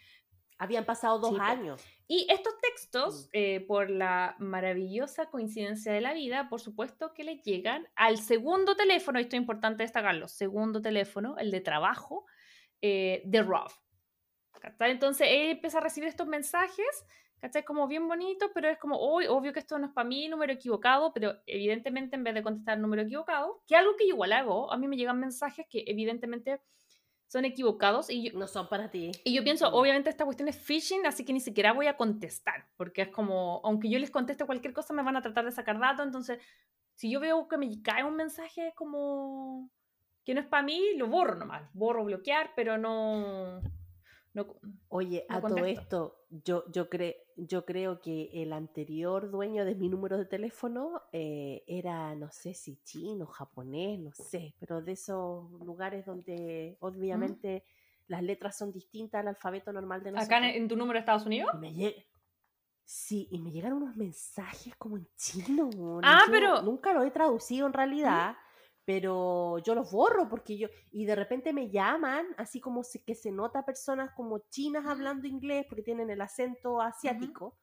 Habían 0.57 0.87
pasado 0.87 1.19
dos 1.19 1.39
años. 1.39 1.85
Y 2.07 2.27
estos 2.31 2.55
textos, 2.63 3.27
mm. 3.27 3.31
eh, 3.35 3.61
por 3.69 3.91
la 3.91 4.35
maravillosa 4.39 5.27
coincidencia 5.27 5.93
de 5.93 6.01
la 6.01 6.15
vida, 6.15 6.49
por 6.49 6.63
supuesto 6.63 7.13
que 7.13 7.23
le 7.23 7.37
llegan 7.43 7.87
al 7.97 8.17
segundo 8.17 8.77
teléfono, 8.77 9.19
y 9.19 9.25
esto 9.25 9.37
es 9.37 9.43
importante 9.43 9.83
destacarlo, 9.83 10.27
segundo 10.27 10.81
teléfono, 10.81 11.37
el 11.37 11.51
de 11.51 11.61
trabajo, 11.61 12.25
eh, 12.81 13.23
de 13.25 13.43
Rob. 13.43 13.71
Entonces 14.81 15.29
él 15.31 15.51
empieza 15.51 15.79
a 15.79 15.81
recibir 15.81 16.09
estos 16.09 16.27
mensajes, 16.27 17.07
¿cachai? 17.41 17.65
Como 17.65 17.87
bien 17.87 18.09
bonito, 18.09 18.51
pero 18.55 18.69
es 18.69 18.79
como, 18.79 18.99
hoy 18.99 19.27
obvio 19.27 19.53
que 19.53 19.61
esto 19.61 19.79
no 19.79 19.87
es 19.87 19.93
para 19.93 20.09
mí, 20.09 20.29
número 20.29 20.53
equivocado, 20.53 21.13
pero 21.13 21.35
evidentemente 21.47 22.17
en 22.17 22.25
vez 22.25 22.35
de 22.35 22.43
contestar 22.43 22.77
el 22.77 22.83
número 22.83 23.03
equivocado, 23.03 23.63
que 23.67 23.77
algo 23.77 23.97
que 23.97 24.07
yo 24.07 24.15
igual 24.15 24.33
hago, 24.33 24.73
a 24.73 24.77
mí 24.77 24.89
me 24.89 24.97
llegan 24.97 25.21
mensajes 25.21 25.67
que 25.71 25.85
evidentemente 25.87 26.61
son 27.29 27.45
equivocados 27.45 28.09
y 28.11 28.31
no 28.31 28.47
son 28.47 28.69
para 28.69 28.91
ti. 28.91 29.13
Y 29.23 29.35
yo 29.35 29.45
pienso, 29.45 29.69
obviamente 29.69 30.09
esta 30.09 30.25
cuestión 30.25 30.49
es 30.49 30.57
phishing, 30.57 31.07
así 31.07 31.25
que 31.25 31.33
ni 31.33 31.41
siquiera 31.41 31.73
voy 31.73 31.87
a 31.87 31.97
contestar, 31.97 32.67
porque 32.77 33.03
es 33.03 33.09
como, 33.09 33.61
aunque 33.65 33.91
yo 33.91 33.99
les 33.99 34.11
conteste 34.11 34.47
cualquier 34.47 34.73
cosa, 34.73 34.95
me 34.95 35.03
van 35.03 35.17
a 35.17 35.23
tratar 35.23 35.45
de 35.45 35.53
sacar 35.53 35.79
datos, 35.79 36.07
entonces, 36.07 36.41
si 36.95 37.11
yo 37.11 37.21
veo 37.21 37.47
que 37.47 37.59
me 37.59 37.83
cae 37.83 38.03
un 38.03 38.17
mensaje 38.17 38.73
como 38.75 39.71
que 40.29 40.35
no 40.35 40.43
es 40.43 40.47
para 40.47 40.63
mí, 40.63 40.95
lo 40.95 41.07
borro 41.07 41.37
nomás. 41.37 41.63
Borro, 41.73 42.05
bloquear, 42.05 42.51
pero 42.55 42.77
no. 42.77 43.63
Oye, 44.89 45.25
a 45.27 45.41
todo 45.41 45.65
esto, 45.65 46.27
yo, 46.29 46.71
yo, 46.71 46.87
yo 47.39 47.65
creo 47.65 48.03
que 48.03 48.29
el 48.35 48.53
anterior 48.53 49.31
dueño 49.31 49.65
de 49.65 49.75
mi 49.75 49.89
número 49.89 50.19
de 50.19 50.27
teléfono 50.27 51.01
eh, 51.13 51.65
era, 51.67 52.15
no 52.15 52.31
sé 52.31 52.53
si 52.53 52.77
chino, 52.83 53.25
japonés, 53.25 54.01
no 54.01 54.13
sé, 54.13 54.55
pero 54.61 54.83
de 54.83 54.93
esos 54.93 55.51
lugares 55.63 56.05
donde 56.05 56.77
obviamente 56.81 57.65
las 58.07 58.23
letras 58.23 58.59
son 58.59 58.71
distintas 58.71 59.21
al 59.23 59.29
alfabeto 59.29 59.73
normal 59.73 60.03
de 60.03 60.13
nosotros. 60.13 60.37
¿Acá 60.37 60.47
en, 60.51 60.69
tu 60.69 60.77
número 60.77 60.99
de 60.99 61.01
Estados 61.01 61.25
Unidos? 61.25 61.51
Sí, 62.85 63.29
y 63.31 63.39
me 63.39 63.51
llegan 63.51 63.73
unos 63.73 63.97
mensajes 63.97 64.77
como 64.77 64.99
en 64.99 65.09
chino. 65.17 65.71
Ah, 66.03 66.25
pero. 66.31 66.61
Nunca 66.61 66.93
lo 66.93 67.03
he 67.03 67.11
traducido 67.11 67.67
en 67.67 67.73
realidad 67.73 68.37
pero 68.89 69.59
yo 69.59 69.75
los 69.75 69.93
borro 69.93 70.31
porque 70.31 70.57
yo, 70.57 70.69
y 70.93 71.05
de 71.05 71.15
repente 71.15 71.53
me 71.53 71.69
llaman, 71.69 72.27
así 72.39 72.59
como 72.59 72.81
que 73.05 73.15
se 73.15 73.31
nota 73.31 73.67
personas 73.67 74.13
como 74.17 74.39
chinas 74.49 74.87
hablando 74.87 75.27
inglés 75.27 75.67
porque 75.69 75.83
tienen 75.83 76.09
el 76.09 76.23
acento 76.23 76.81
asiático. 76.81 77.59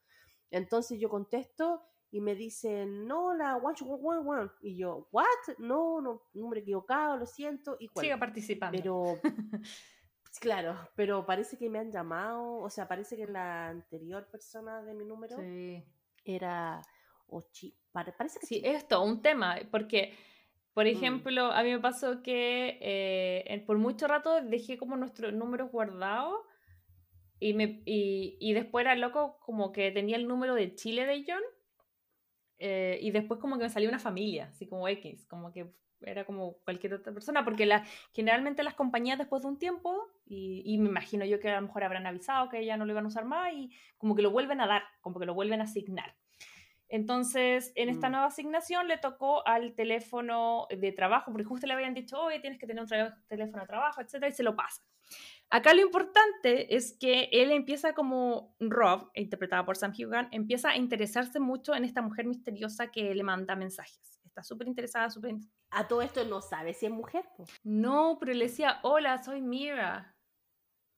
Entonces 0.51 0.99
yo 0.99 1.09
contesto 1.09 1.81
y 2.11 2.21
me 2.21 2.35
dicen, 2.35 3.07
no, 3.07 3.33
la 3.33 3.57
one, 3.57 3.75
one, 3.81 4.19
one, 4.23 4.51
Y 4.61 4.77
yo, 4.77 5.07
¿what? 5.11 5.25
No, 5.57 5.99
no, 5.99 6.21
número 6.35 6.61
equivocado, 6.61 7.17
lo 7.17 7.25
siento. 7.25 7.75
Y 7.79 7.89
Siga 7.99 8.19
participando. 8.19 8.77
Pero, 8.77 9.03
claro, 10.39 10.77
pero 10.95 11.25
parece 11.25 11.57
que 11.57 11.71
me 11.71 11.79
han 11.79 11.91
llamado, 11.91 12.57
o 12.57 12.69
sea, 12.69 12.87
parece 12.87 13.17
que 13.17 13.25
la 13.25 13.69
anterior 13.69 14.29
persona 14.29 14.83
de 14.83 14.93
mi 14.93 15.05
número 15.05 15.37
era, 16.23 16.83
o 17.29 17.43
parece 18.15 18.39
que 18.39 18.45
sí. 18.45 18.61
esto, 18.63 19.01
un 19.01 19.23
tema, 19.23 19.57
porque 19.71 20.13
por 20.75 20.85
mm. 20.85 20.89
ejemplo, 20.89 21.51
a 21.53 21.63
mí 21.63 21.71
me 21.71 21.79
pasó 21.79 22.21
que 22.21 22.77
eh, 22.81 23.63
por 23.65 23.77
mucho 23.77 24.07
rato 24.07 24.41
dejé 24.41 24.77
como 24.77 24.97
nuestros 24.97 25.33
números 25.33 25.71
guardados 25.71 26.37
y, 27.39 27.53
me, 27.53 27.81
y, 27.85 28.37
y, 28.39 28.53
después 28.53 28.83
era 28.83 28.95
loco 28.95 29.39
como 29.39 29.71
que 29.71 29.91
tenía 29.91 30.17
el 30.17 30.27
número 30.27 30.53
de 30.53 30.75
Chile 30.75 31.05
de 31.05 31.23
John 31.25 31.41
eh, 32.59 32.99
y 33.01 33.11
después 33.11 33.39
como 33.39 33.57
que 33.57 33.63
me 33.63 33.69
salió 33.69 33.87
una 33.87 33.99
familia, 33.99 34.47
así 34.49 34.67
como 34.67 34.87
X, 34.89 35.25
como 35.27 35.51
que 35.53 35.73
era 36.01 36.25
como 36.25 36.57
cualquier 36.65 36.93
otra 36.93 37.13
persona, 37.13 37.45
porque 37.45 37.65
la, 37.65 37.85
generalmente 38.13 38.61
las 38.61 38.75
compañías 38.75 39.17
después 39.17 39.43
de 39.43 39.47
un 39.47 39.57
tiempo, 39.57 40.11
y, 40.25 40.61
y, 40.65 40.77
me 40.77 40.89
imagino 40.89 41.23
yo 41.23 41.39
que 41.39 41.49
a 41.49 41.55
lo 41.55 41.67
mejor 41.67 41.85
habrán 41.85 42.05
avisado 42.05 42.49
que 42.49 42.65
ya 42.65 42.75
no 42.75 42.85
lo 42.85 42.91
iban 42.91 43.05
a 43.05 43.07
usar 43.07 43.23
más 43.23 43.53
y 43.53 43.71
como 43.97 44.13
que 44.13 44.21
lo 44.21 44.31
vuelven 44.31 44.59
a 44.59 44.67
dar, 44.67 44.83
como 44.99 45.19
que 45.19 45.25
lo 45.25 45.33
vuelven 45.33 45.61
a 45.61 45.65
asignar. 45.65 46.15
Entonces, 46.87 47.71
en 47.75 47.89
esta 47.89 48.09
mm. 48.09 48.11
nueva 48.11 48.27
asignación 48.27 48.87
le 48.87 48.97
tocó 48.97 49.45
al 49.47 49.73
teléfono 49.73 50.67
de 50.69 50.91
trabajo, 50.91 51.31
porque 51.31 51.45
justo 51.45 51.67
le 51.67 51.73
habían 51.73 51.93
dicho, 51.93 52.21
oye, 52.21 52.39
tienes 52.39 52.59
que 52.59 52.67
tener 52.67 52.83
un 52.83 52.89
teléfono 53.27 53.63
de 53.63 53.67
trabajo, 53.67 54.01
etcétera, 54.01 54.29
y 54.29 54.33
se 54.33 54.43
lo 54.43 54.55
pasa. 54.55 54.83
Acá 55.49 55.73
lo 55.73 55.81
importante 55.81 56.75
es 56.75 56.97
que 56.99 57.29
él 57.31 57.51
empieza 57.51 57.93
como 57.93 58.55
Rob, 58.59 59.11
interpretado 59.13 59.65
por 59.65 59.77
Sam 59.77 59.93
Hugan, 59.97 60.27
empieza 60.31 60.69
a 60.69 60.77
interesarse 60.77 61.39
mucho 61.39 61.75
en 61.75 61.85
esta 61.85 62.01
mujer 62.01 62.25
misteriosa 62.25 62.91
que 62.91 63.13
le 63.13 63.23
manda 63.23 63.55
mensajes. 63.55 64.19
Está 64.25 64.43
súper 64.43 64.67
interesada, 64.67 65.09
súper 65.09 65.35
A 65.69 65.87
todo 65.87 66.01
esto 66.01 66.25
no 66.25 66.41
sabe 66.41 66.73
si 66.73 66.87
es 66.87 66.91
mujer. 66.91 67.23
No, 67.63 68.17
pero 68.19 68.33
le 68.33 68.45
decía, 68.45 68.79
hola, 68.83 69.23
soy 69.23 69.41
Mira. 69.41 70.15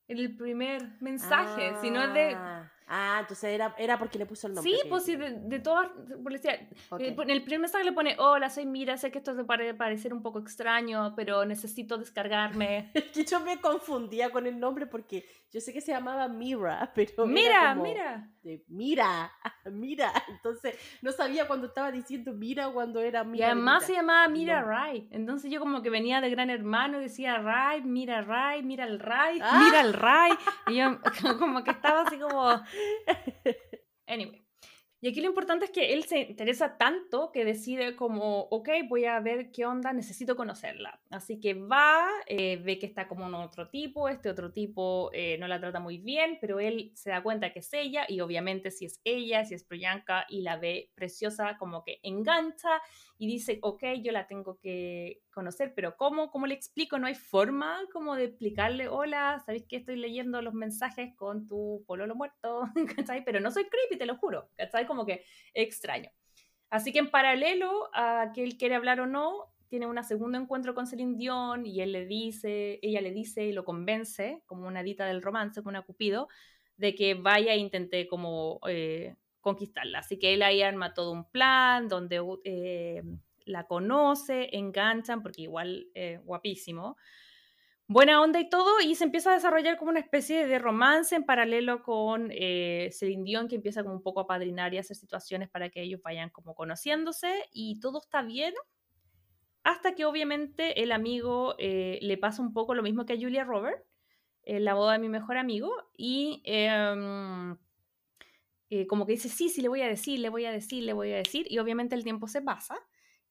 En 0.07 0.17
el 0.19 0.35
primer 0.37 0.81
mensaje, 1.01 1.73
si 1.81 1.91
no 1.91 2.01
es 2.01 2.13
de 2.13 2.37
ah. 2.87 3.17
Entonces 3.21 3.45
era, 3.45 3.75
era 3.77 3.97
porque 3.97 4.17
le 4.17 4.25
puso 4.25 4.47
el 4.47 4.53
nombre. 4.53 4.71
Sí, 4.71 4.79
pues 4.89 5.03
sí, 5.03 5.15
de, 5.15 5.59
todas, 5.59 5.89
decía, 6.29 6.53
eh, 6.53 7.15
en 7.17 7.29
el 7.29 7.41
primer 7.43 7.61
mensaje 7.61 7.83
le 7.83 7.91
pone, 7.91 8.15
hola, 8.19 8.49
soy 8.49 8.65
Mira, 8.65 8.97
sé 8.97 9.11
que 9.11 9.19
esto 9.19 9.35
te 9.35 9.43
puede 9.43 9.73
parecer 9.73 10.13
un 10.13 10.21
poco 10.21 10.39
extraño, 10.39 11.13
pero 11.15 11.45
necesito 11.45 11.97
descargarme. 11.97 12.91
es 12.93 13.05
que 13.05 13.25
yo 13.25 13.39
me 13.39 13.59
confundía 13.59 14.29
con 14.29 14.47
el 14.47 14.59
nombre 14.59 14.87
porque 14.87 15.25
yo 15.51 15.61
sé 15.61 15.73
que 15.73 15.81
se 15.81 15.91
llamaba 15.91 16.27
Mira, 16.27 16.91
pero... 16.95 17.25
Mira, 17.25 17.73
mira. 17.75 18.29
mira, 18.67 19.31
mira. 19.71 20.11
Entonces 20.27 20.75
no 21.01 21.11
sabía 21.11 21.47
cuando 21.47 21.67
estaba 21.67 21.91
diciendo 21.91 22.33
Mira 22.33 22.69
cuando 22.69 22.99
era 22.99 23.23
Mira. 23.23 23.47
Y 23.47 23.49
además 23.49 23.85
se 23.85 23.93
llamaba 23.93 24.27
Mira 24.27 24.61
Ray. 24.61 25.07
Entonces 25.11 25.51
yo 25.51 25.59
como 25.59 25.81
que 25.81 25.89
venía 25.89 26.21
de 26.21 26.29
Gran 26.29 26.49
Hermano 26.49 26.99
y 26.99 27.03
decía 27.03 27.37
Ray, 27.37 27.81
Mira 27.83 28.21
Ray, 28.21 28.63
mira 28.63 28.85
el 28.85 28.99
Ray, 28.99 29.39
ah. 29.41 29.61
mira 29.63 29.81
el 29.81 29.93
Ray. 29.93 30.31
Y 30.67 30.75
yo 30.75 30.99
como 31.39 31.63
que 31.63 31.71
estaba 31.71 32.01
así 32.01 32.17
como... 32.17 32.61
anyway. 34.07 34.47
Y 34.99 35.09
aquí 35.09 35.21
lo 35.21 35.27
importante 35.27 35.65
es 35.65 35.71
que 35.71 35.93
él 35.93 36.05
se 36.05 36.21
interesa 36.21 36.75
tanto 36.75 37.31
que 37.31 37.45
decide 37.45 37.95
como, 37.95 38.47
ok, 38.49 38.69
voy 38.89 39.05
a 39.05 39.19
ver 39.19 39.51
qué 39.51 39.63
onda, 39.63 39.93
necesito 39.93 40.35
conocerla. 40.35 40.99
Así 41.11 41.39
que 41.39 41.53
va, 41.53 42.09
eh, 42.25 42.57
ve 42.57 42.79
que 42.79 42.87
está 42.87 43.07
como 43.07 43.27
un 43.27 43.35
otro 43.35 43.69
tipo, 43.69 44.09
este 44.09 44.27
otro 44.27 44.51
tipo 44.51 45.11
eh, 45.13 45.37
no 45.37 45.47
la 45.47 45.59
trata 45.59 45.79
muy 45.79 45.99
bien, 45.99 46.39
pero 46.41 46.59
él 46.59 46.91
se 46.95 47.11
da 47.11 47.21
cuenta 47.21 47.53
que 47.53 47.59
es 47.59 47.71
ella 47.73 48.05
y 48.07 48.21
obviamente 48.21 48.71
si 48.71 48.85
es 48.85 48.99
ella, 49.03 49.45
si 49.45 49.53
es 49.53 49.63
Priyanka 49.63 50.25
y 50.29 50.41
la 50.41 50.57
ve 50.57 50.91
preciosa, 50.95 51.57
como 51.59 51.83
que 51.83 51.99
engancha 52.01 52.81
y 53.17 53.27
dice, 53.27 53.59
ok, 53.61 53.83
yo 54.03 54.11
la 54.11 54.27
tengo 54.27 54.57
que 54.59 55.21
conocer, 55.33 55.73
pero 55.75 55.97
¿cómo? 55.97 56.29
¿Cómo 56.29 56.45
le 56.45 56.53
explico? 56.53 56.99
No 56.99 57.07
hay 57.07 57.15
forma 57.15 57.79
como 57.91 58.15
de 58.15 58.25
explicarle, 58.25 58.87
hola, 58.87 59.41
¿sabéis 59.45 59.65
que 59.67 59.77
estoy 59.77 59.95
leyendo 59.95 60.41
los 60.41 60.53
mensajes 60.53 61.15
con 61.15 61.47
tu 61.47 61.83
pololo 61.87 62.15
muerto? 62.15 62.61
¿Cachai? 62.95 63.23
Pero 63.25 63.39
no 63.39 63.49
soy 63.49 63.65
creepy, 63.65 63.97
te 63.97 64.05
lo 64.05 64.17
juro, 64.17 64.49
¿cachai? 64.55 64.85
Como 64.85 65.05
que 65.05 65.23
extraño. 65.53 66.11
Así 66.69 66.91
que 66.91 66.99
en 66.99 67.09
paralelo 67.09 67.89
a 67.93 68.31
que 68.35 68.43
él 68.43 68.57
quiere 68.57 68.75
hablar 68.75 68.99
o 68.99 69.07
no, 69.07 69.53
tiene 69.69 69.87
un 69.87 70.01
segundo 70.03 70.37
encuentro 70.37 70.75
con 70.75 70.87
Celine 70.87 71.17
Dion 71.17 71.65
y 71.65 71.81
él 71.81 71.91
le 71.91 72.05
dice, 72.05 72.79
ella 72.81 73.01
le 73.01 73.11
dice 73.11 73.45
y 73.45 73.51
lo 73.51 73.65
convence, 73.65 74.43
como 74.45 74.67
una 74.67 74.83
dita 74.83 75.05
del 75.05 75.21
romance, 75.21 75.61
como 75.61 75.69
una 75.69 75.81
cupido, 75.81 76.27
de 76.77 76.93
que 76.95 77.15
vaya 77.15 77.53
e 77.53 77.57
intente 77.57 78.07
como 78.07 78.59
eh, 78.67 79.15
conquistarla. 79.41 79.99
Así 79.99 80.19
que 80.19 80.33
él 80.33 80.41
ahí 80.41 80.61
arma 80.61 80.93
todo 80.93 81.11
un 81.11 81.29
plan 81.29 81.87
donde 81.87 82.21
eh, 82.43 83.03
la 83.45 83.65
conoce, 83.65 84.55
enganchan, 84.55 85.21
porque 85.21 85.43
igual 85.43 85.87
es 85.93 86.23
guapísimo. 86.23 86.97
Buena 87.89 88.21
onda 88.21 88.41
y 88.41 88.49
todo, 88.49 88.81
y 88.81 88.95
se 88.95 89.05
empieza 89.05 89.31
a 89.31 89.35
desarrollar 89.35 89.77
como 89.77 89.91
una 89.91 90.01
especie 90.01 90.45
de 90.45 90.59
romance 90.59 91.15
en 91.15 91.23
paralelo 91.23 91.83
con 91.83 92.27
eh, 92.33 92.89
Celine 92.91 93.23
Dion, 93.23 93.47
que 93.47 93.55
empieza 93.55 93.81
como 93.81 93.95
un 93.95 94.03
poco 94.03 94.19
a 94.19 94.27
padrinar 94.27 94.73
y 94.73 94.77
hacer 94.77 94.97
situaciones 94.97 95.49
para 95.49 95.69
que 95.69 95.81
ellos 95.81 96.01
vayan 96.03 96.29
como 96.29 96.53
conociéndose, 96.53 97.45
y 97.49 97.79
todo 97.79 98.01
está 98.01 98.23
bien, 98.23 98.53
hasta 99.63 99.95
que 99.95 100.03
obviamente 100.03 100.83
el 100.83 100.91
amigo 100.91 101.55
eh, 101.59 101.99
le 102.01 102.17
pasa 102.17 102.41
un 102.41 102.51
poco 102.51 102.75
lo 102.75 102.83
mismo 102.83 103.05
que 103.05 103.13
a 103.13 103.17
Julia 103.17 103.45
Robert, 103.45 103.81
en 104.43 104.65
la 104.65 104.73
boda 104.73 104.93
de 104.93 104.99
mi 104.99 105.07
mejor 105.07 105.37
amigo, 105.37 105.71
y 105.95 106.41
em, 106.43 107.57
eh, 108.69 108.87
como 108.87 109.05
que 109.05 109.13
dice, 109.13 109.29
sí, 109.29 109.49
sí, 109.49 109.61
le 109.61 109.69
voy 109.69 109.81
a 109.81 109.87
decir, 109.87 110.19
le 110.19 110.29
voy 110.29 110.45
a 110.45 110.51
decir, 110.51 110.83
le 110.83 110.93
voy 110.93 111.11
a 111.11 111.17
decir, 111.17 111.47
y 111.49 111.59
obviamente 111.59 111.95
el 111.95 112.03
tiempo 112.03 112.27
se 112.27 112.41
pasa 112.41 112.77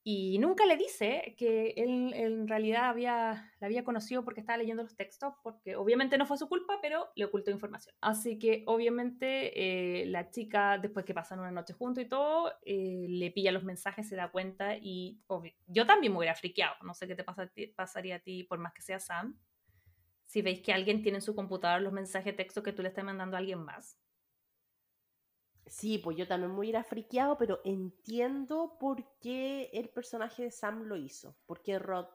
y 0.09 0.39
nunca 0.39 0.67
le 0.67 0.77
dice 0.77 1.35
que 1.37 1.75
él, 1.77 2.13
en 2.15 2.47
realidad 2.47 2.85
había, 2.91 3.53
la 3.59 3.67
había 3.67 3.83
conocido 3.83 4.25
porque 4.25 4.39
estaba 4.39 4.57
leyendo 4.57 4.85
los 4.85 4.95
textos, 4.95 5.35
porque 5.43 5.75
obviamente 5.75 6.17
no 6.17 6.27
fue 6.27 6.39
su 6.39 6.49
culpa, 6.49 6.79
pero 6.81 7.09
le 7.17 7.25
ocultó 7.25 7.51
información. 7.51 7.93
Así 8.01 8.39
que 8.39 8.63
obviamente 8.67 10.03
eh, 10.03 10.07
la 10.07 10.31
chica, 10.31 10.79
después 10.79 11.05
que 11.05 11.13
pasan 11.13 11.41
una 11.41 11.51
noche 11.51 11.73
juntos 11.73 12.05
y 12.05 12.09
todo, 12.09 12.53
eh, 12.65 13.07
le 13.09 13.33
pilla 13.33 13.51
los 13.51 13.65
mensajes, 13.65 14.09
se 14.09 14.15
da 14.15 14.31
cuenta 14.31 14.77
y 14.81 15.19
yo 15.67 15.87
también 15.87 16.13
me 16.13 16.19
hubiera 16.19 16.37
friqueado. 16.37 16.77
No 16.85 16.95
sé 16.95 17.09
qué 17.09 17.17
te 17.17 17.25
pasa, 17.25 17.51
pasaría 17.75 18.15
a 18.15 18.21
ti, 18.21 18.45
por 18.45 18.61
más 18.61 18.75
que 18.75 18.83
sea 18.83 19.01
Sam, 19.01 19.37
si 20.25 20.41
veis 20.41 20.61
que 20.61 20.73
alguien 20.73 21.03
tiene 21.03 21.19
en 21.19 21.23
su 21.23 21.35
computador 21.35 21.83
los 21.83 21.93
mensajes 21.93 22.27
de 22.27 22.45
texto 22.45 22.63
que 22.63 22.73
tú 22.73 22.83
le 22.83 22.91
estás 22.91 23.05
mandando 23.05 23.35
a 23.35 23.41
alguien 23.41 23.59
más. 23.59 23.99
Sí, 25.67 25.99
pues 25.99 26.17
yo 26.17 26.29
también 26.29 26.53
me 26.53 26.61
hubiera 26.61 26.85
friqueado, 26.85 27.37
pero 27.37 27.61
entiendo 27.65 28.77
por 28.79 29.19
qué 29.19 29.69
el 29.73 29.89
personaje 29.89 30.45
de 30.45 30.51
Sam 30.53 30.85
lo 30.85 30.97
hizo. 30.97 31.37
Por 31.45 31.61
qué 31.63 31.79
Rod, 31.79 32.07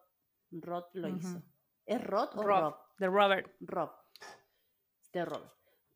Rod 0.51 0.85
lo 0.93 1.09
hizo. 1.09 1.41
¿Es 1.85 2.01
Rod 2.01 2.29
o 2.37 2.43
Rob? 2.43 2.75
De 2.97 3.07
Robert. 3.07 3.51
Rob. 3.59 3.91
De 5.11 5.25
Rob. 5.25 5.43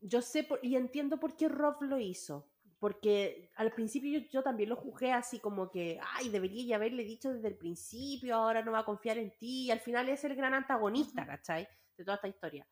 Yo 0.00 0.20
sé 0.20 0.46
y 0.62 0.76
entiendo 0.76 1.18
por 1.18 1.34
qué 1.34 1.48
Rob 1.48 1.82
lo 1.82 1.98
hizo. 1.98 2.50
Porque 2.78 3.50
al 3.56 3.72
principio 3.72 4.20
yo, 4.30 4.42
también 4.42 4.68
lo 4.68 4.76
juzgué 4.76 5.10
así 5.10 5.40
como 5.40 5.70
que, 5.70 5.98
ay, 6.14 6.28
debería 6.28 6.62
ya 6.66 6.76
haberle 6.76 7.04
dicho 7.04 7.32
desde 7.32 7.48
el 7.48 7.56
principio, 7.56 8.36
ahora 8.36 8.62
no 8.62 8.72
va 8.72 8.80
a 8.80 8.84
confiar 8.84 9.16
en 9.16 9.30
ti. 9.38 9.64
Y 9.64 9.70
al 9.70 9.80
final 9.80 10.10
es 10.10 10.22
el 10.24 10.36
gran 10.36 10.52
antagonista, 10.52 11.26
¿cachai? 11.26 11.66
De 11.96 12.04
toda 12.04 12.16
esta 12.16 12.28
historia. 12.28 12.68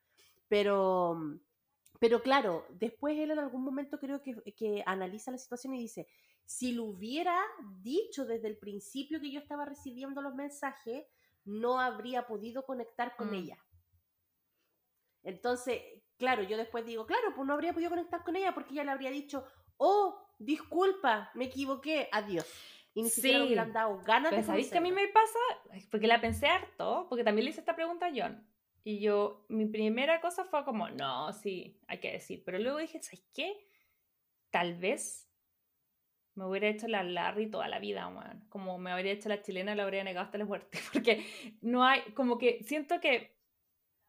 Pero 0.47 1.41
pero 2.01 2.23
claro, 2.23 2.67
después 2.71 3.19
él 3.19 3.31
en 3.31 3.39
algún 3.39 3.63
momento 3.63 3.99
creo 3.99 4.21
que, 4.23 4.83
analiza 4.87 5.31
la 5.31 5.39
situación 5.39 5.75
y 5.75 5.81
dice, 5.81 6.07
si 6.45 6.73
lo 6.73 6.85
hubiera 6.85 7.37
dicho 7.81 8.27
desde 8.27 8.49
el 8.49 8.59
principio 8.59 9.21
que 9.21 9.31
yo 9.31 9.41
estaba 9.41 9.65
recibiendo 9.65 10.21
los 10.21 10.35
mensajes, 10.35 11.07
no 11.45 11.81
habría 11.81 12.27
podido 12.27 12.65
conectar 12.65 13.17
con 13.17 13.31
mm. 13.31 13.35
ella. 13.35 13.59
Entonces, 15.23 15.81
claro, 16.19 16.43
yo 16.43 16.57
después 16.57 16.85
digo, 16.85 17.07
claro, 17.07 17.35
pues 17.35 17.47
no 17.47 17.55
habría 17.55 17.73
podido 17.73 17.91
conectar 17.91 18.23
con 18.25 18.37
ella 18.37 18.55
porque 18.55 18.75
ella 18.75 18.85
le 18.85 18.91
habría 18.91 19.11
dicho, 19.11 19.47
oh, 19.77 20.19
disculpa, 20.39 21.31
me 21.35 21.47
equivoqué, 21.47 22.09
adiós. 22.13 22.47
Y 22.93 23.03
ni 23.03 23.11
siquiera 23.11 23.39
le 23.39 23.47
hubieran 23.47 23.73
dado 23.73 23.99
ganas 24.05 24.31
de 24.31 24.43
¿Sabéis 24.45 24.71
que 24.71 24.79
a 24.79 24.81
mí 24.81 24.93
me 24.93 25.09
pasa? 25.09 25.39
Porque 25.91 26.07
la 26.07 26.21
pensé 26.21 26.47
harto, 26.47 27.07
porque 27.09 27.25
también 27.25 27.45
le 27.45 27.51
hice 27.51 27.61
esta 27.61 27.75
pregunta 27.75 28.07
a 28.07 28.13
John. 28.15 28.47
Y 28.85 29.01
yo, 29.01 29.47
mi 29.49 29.65
primera 29.65 30.21
cosa 30.21 30.45
fue 30.45 30.63
como, 30.65 30.91
no, 30.91 31.33
sí, 31.33 31.81
hay 31.89 31.99
que 31.99 32.13
decir. 32.13 32.43
Pero 32.45 32.59
luego 32.59 32.79
dije, 32.79 33.03
¿sabes 33.03 33.25
qué? 33.33 33.57
Tal 34.51 34.77
vez 34.77 35.27
me 36.35 36.45
hubiera 36.47 36.69
hecho 36.69 36.87
la 36.89 37.03
Larry 37.03 37.51
toda 37.51 37.67
la 37.69 37.79
vida, 37.79 38.09
man. 38.11 38.45
Como 38.51 38.77
me 38.79 38.91
habría 38.91 39.13
hecho 39.13 39.29
la 39.29 39.41
chilena, 39.41 39.75
la 39.75 39.85
habría 39.85 40.05
negado 40.05 40.27
hasta 40.27 40.39
la 40.39 40.45
muerte. 40.45 40.79
Porque 40.93 41.25
no 41.63 41.85
hay, 41.85 42.03
como 42.15 42.39
que 42.39 42.63
siento 42.65 43.01
que 43.01 43.34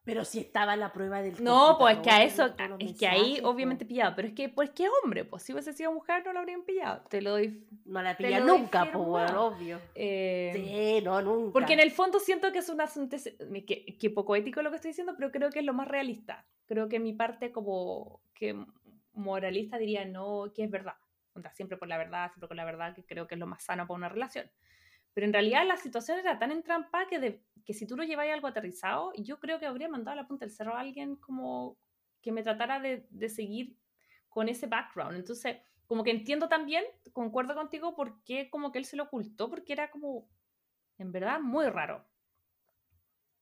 pero 0.05 0.23
si 0.23 0.39
estaba 0.39 0.75
la 0.75 0.93
prueba 0.93 1.21
del 1.21 1.43
No, 1.43 1.77
pues 1.79 1.97
que 1.97 2.11
a 2.11 2.23
eso, 2.23 2.53
es 2.79 2.95
que 2.95 3.07
ahí 3.07 3.39
obviamente 3.43 3.85
pillado, 3.85 4.15
pero 4.15 4.27
es 4.27 4.35
que 4.35 4.49
pues 4.49 4.69
que 4.69 4.87
hombre, 5.03 5.25
pues 5.25 5.43
si 5.43 5.51
hubiese 5.51 5.73
sido 5.73 5.91
mujer 5.91 6.23
no 6.23 6.31
lo 6.31 6.39
habrían 6.39 6.61
pillado, 6.61 7.01
te 7.09 7.21
lo 7.21 7.31
doy. 7.31 7.65
No 7.85 8.01
la 8.03 8.15
pilla 8.15 8.39
nunca, 8.39 8.89
pues 8.91 9.03
bueno, 9.05 9.47
obvio. 9.47 9.81
Eh, 9.95 10.51
sí, 10.53 11.03
no, 11.03 11.21
nunca. 11.21 11.53
Porque 11.53 11.73
en 11.73 11.79
el 11.79 11.91
fondo 11.91 12.19
siento 12.19 12.51
que 12.51 12.59
es 12.59 12.69
un 12.69 12.81
asunto, 12.81 13.17
que, 13.65 13.97
que 13.97 14.09
poco 14.11 14.35
ético 14.35 14.61
lo 14.61 14.69
que 14.69 14.75
estoy 14.75 14.91
diciendo, 14.91 15.15
pero 15.17 15.31
creo 15.31 15.49
que 15.49 15.59
es 15.59 15.65
lo 15.65 15.73
más 15.73 15.87
realista. 15.87 16.45
Creo 16.67 16.87
que 16.87 16.99
mi 16.99 17.13
parte 17.13 17.51
como 17.51 18.21
que 18.35 18.55
moralista 19.13 19.77
diría 19.79 20.05
no, 20.05 20.51
que 20.53 20.63
es 20.63 20.69
verdad. 20.69 20.95
Siempre 21.53 21.77
por 21.77 21.87
la 21.87 21.97
verdad, 21.97 22.29
siempre 22.31 22.47
con 22.47 22.57
la 22.57 22.65
verdad, 22.65 22.95
que 22.95 23.03
creo 23.03 23.27
que 23.27 23.35
es 23.35 23.39
lo 23.39 23.47
más 23.47 23.63
sano 23.63 23.87
para 23.87 23.97
una 23.97 24.09
relación. 24.09 24.49
Pero 25.15 25.27
en 25.27 25.33
realidad 25.33 25.65
la 25.65 25.77
situación 25.77 26.19
era 26.19 26.37
tan 26.37 26.51
entrampada 26.51 27.07
que, 27.07 27.41
que 27.65 27.73
si 27.73 27.87
tú 27.87 27.95
lo 27.95 28.03
lleváis 28.03 28.33
algo 28.33 28.47
aterrizado, 28.47 29.13
yo 29.17 29.39
creo 29.39 29.59
que 29.59 29.65
habría 29.65 29.87
mandado 29.87 30.19
a 30.19 30.21
la 30.21 30.27
punta 30.27 30.45
del 30.45 30.53
cerro 30.53 30.75
a 30.75 30.81
alguien 30.81 31.15
como 31.15 31.79
que 32.21 32.33
me 32.33 32.43
tratara 32.43 32.81
de, 32.81 33.07
de 33.09 33.29
seguir 33.29 33.77
con 34.27 34.49
ese 34.49 34.67
background. 34.67 35.15
Entonces, 35.15 35.57
como 35.87 36.03
que 36.03 36.11
entiendo 36.11 36.49
también, 36.49 36.83
concuerdo 37.13 37.55
contigo, 37.55 37.95
por 37.95 38.23
qué 38.23 38.49
como 38.49 38.73
que 38.73 38.79
él 38.79 38.85
se 38.85 38.97
lo 38.97 39.03
ocultó, 39.03 39.49
porque 39.49 39.71
era 39.71 39.89
como, 39.89 40.27
en 40.97 41.13
verdad, 41.13 41.39
muy 41.39 41.65
raro. 41.69 42.05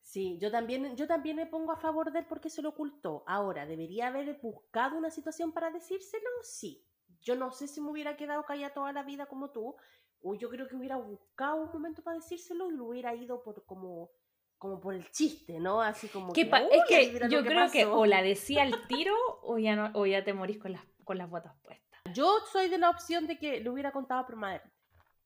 Sí, 0.03 0.37
yo 0.39 0.51
también, 0.51 0.95
yo 0.95 1.07
también 1.07 1.37
me 1.37 1.47
pongo 1.47 1.71
a 1.71 1.77
favor 1.77 2.11
de 2.11 2.19
él 2.19 2.25
porque 2.29 2.51
se 2.51 2.61
lo 2.61 2.69
ocultó. 2.69 3.23
Ahora, 3.25 3.65
¿debería 3.65 4.09
haber 4.09 4.37
buscado 4.39 4.95
una 4.95 5.09
situación 5.09 5.53
para 5.53 5.71
decírselo? 5.71 6.29
Sí. 6.43 6.85
Yo 7.21 7.35
no 7.35 7.51
sé 7.51 7.67
si 7.67 7.81
me 7.81 7.89
hubiera 7.89 8.17
quedado 8.17 8.43
callada 8.43 8.73
toda 8.73 8.91
la 8.91 9.01
vida 9.01 9.25
como 9.25 9.49
tú, 9.51 9.75
o 10.23 10.35
yo 10.35 10.49
creo 10.49 10.67
que 10.67 10.75
hubiera 10.75 10.95
buscado 10.95 11.61
un 11.61 11.71
momento 11.71 12.01
para 12.01 12.15
decírselo 12.15 12.71
y 12.71 12.75
lo 12.75 12.85
hubiera 12.85 13.13
ido 13.13 13.43
por 13.43 13.65
como 13.65 14.09
como 14.57 14.79
por 14.79 14.95
el 14.95 15.11
chiste, 15.11 15.59
¿no? 15.59 15.81
Así 15.81 16.07
como 16.07 16.31
que, 16.31 16.43
es 16.43 16.83
que 16.87 17.27
yo 17.29 17.43
creo 17.43 17.69
que 17.69 17.85
o 17.85 18.05
la 18.05 18.21
decía 18.21 18.63
al 18.63 18.87
tiro 18.87 19.13
o 19.41 19.57
ya 19.57 19.75
no 19.75 19.91
o 19.93 20.05
ya 20.05 20.23
te 20.23 20.33
morís 20.33 20.57
con 20.57 20.71
las 20.71 20.81
con 21.03 21.17
las 21.17 21.29
botas 21.29 21.53
puestas. 21.61 21.99
Yo 22.13 22.39
soy 22.51 22.69
de 22.69 22.77
la 22.77 22.89
opción 22.89 23.27
de 23.27 23.37
que 23.37 23.59
lo 23.59 23.73
hubiera 23.73 23.91
contado 23.91 24.25
por 24.25 24.37
madre. 24.37 24.61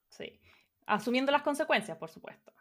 Sí. 0.09 0.41
Asumiendo 0.87 1.31
las 1.31 1.43
consecuencias, 1.43 1.97
por 1.97 2.09
supuesto. 2.09 2.51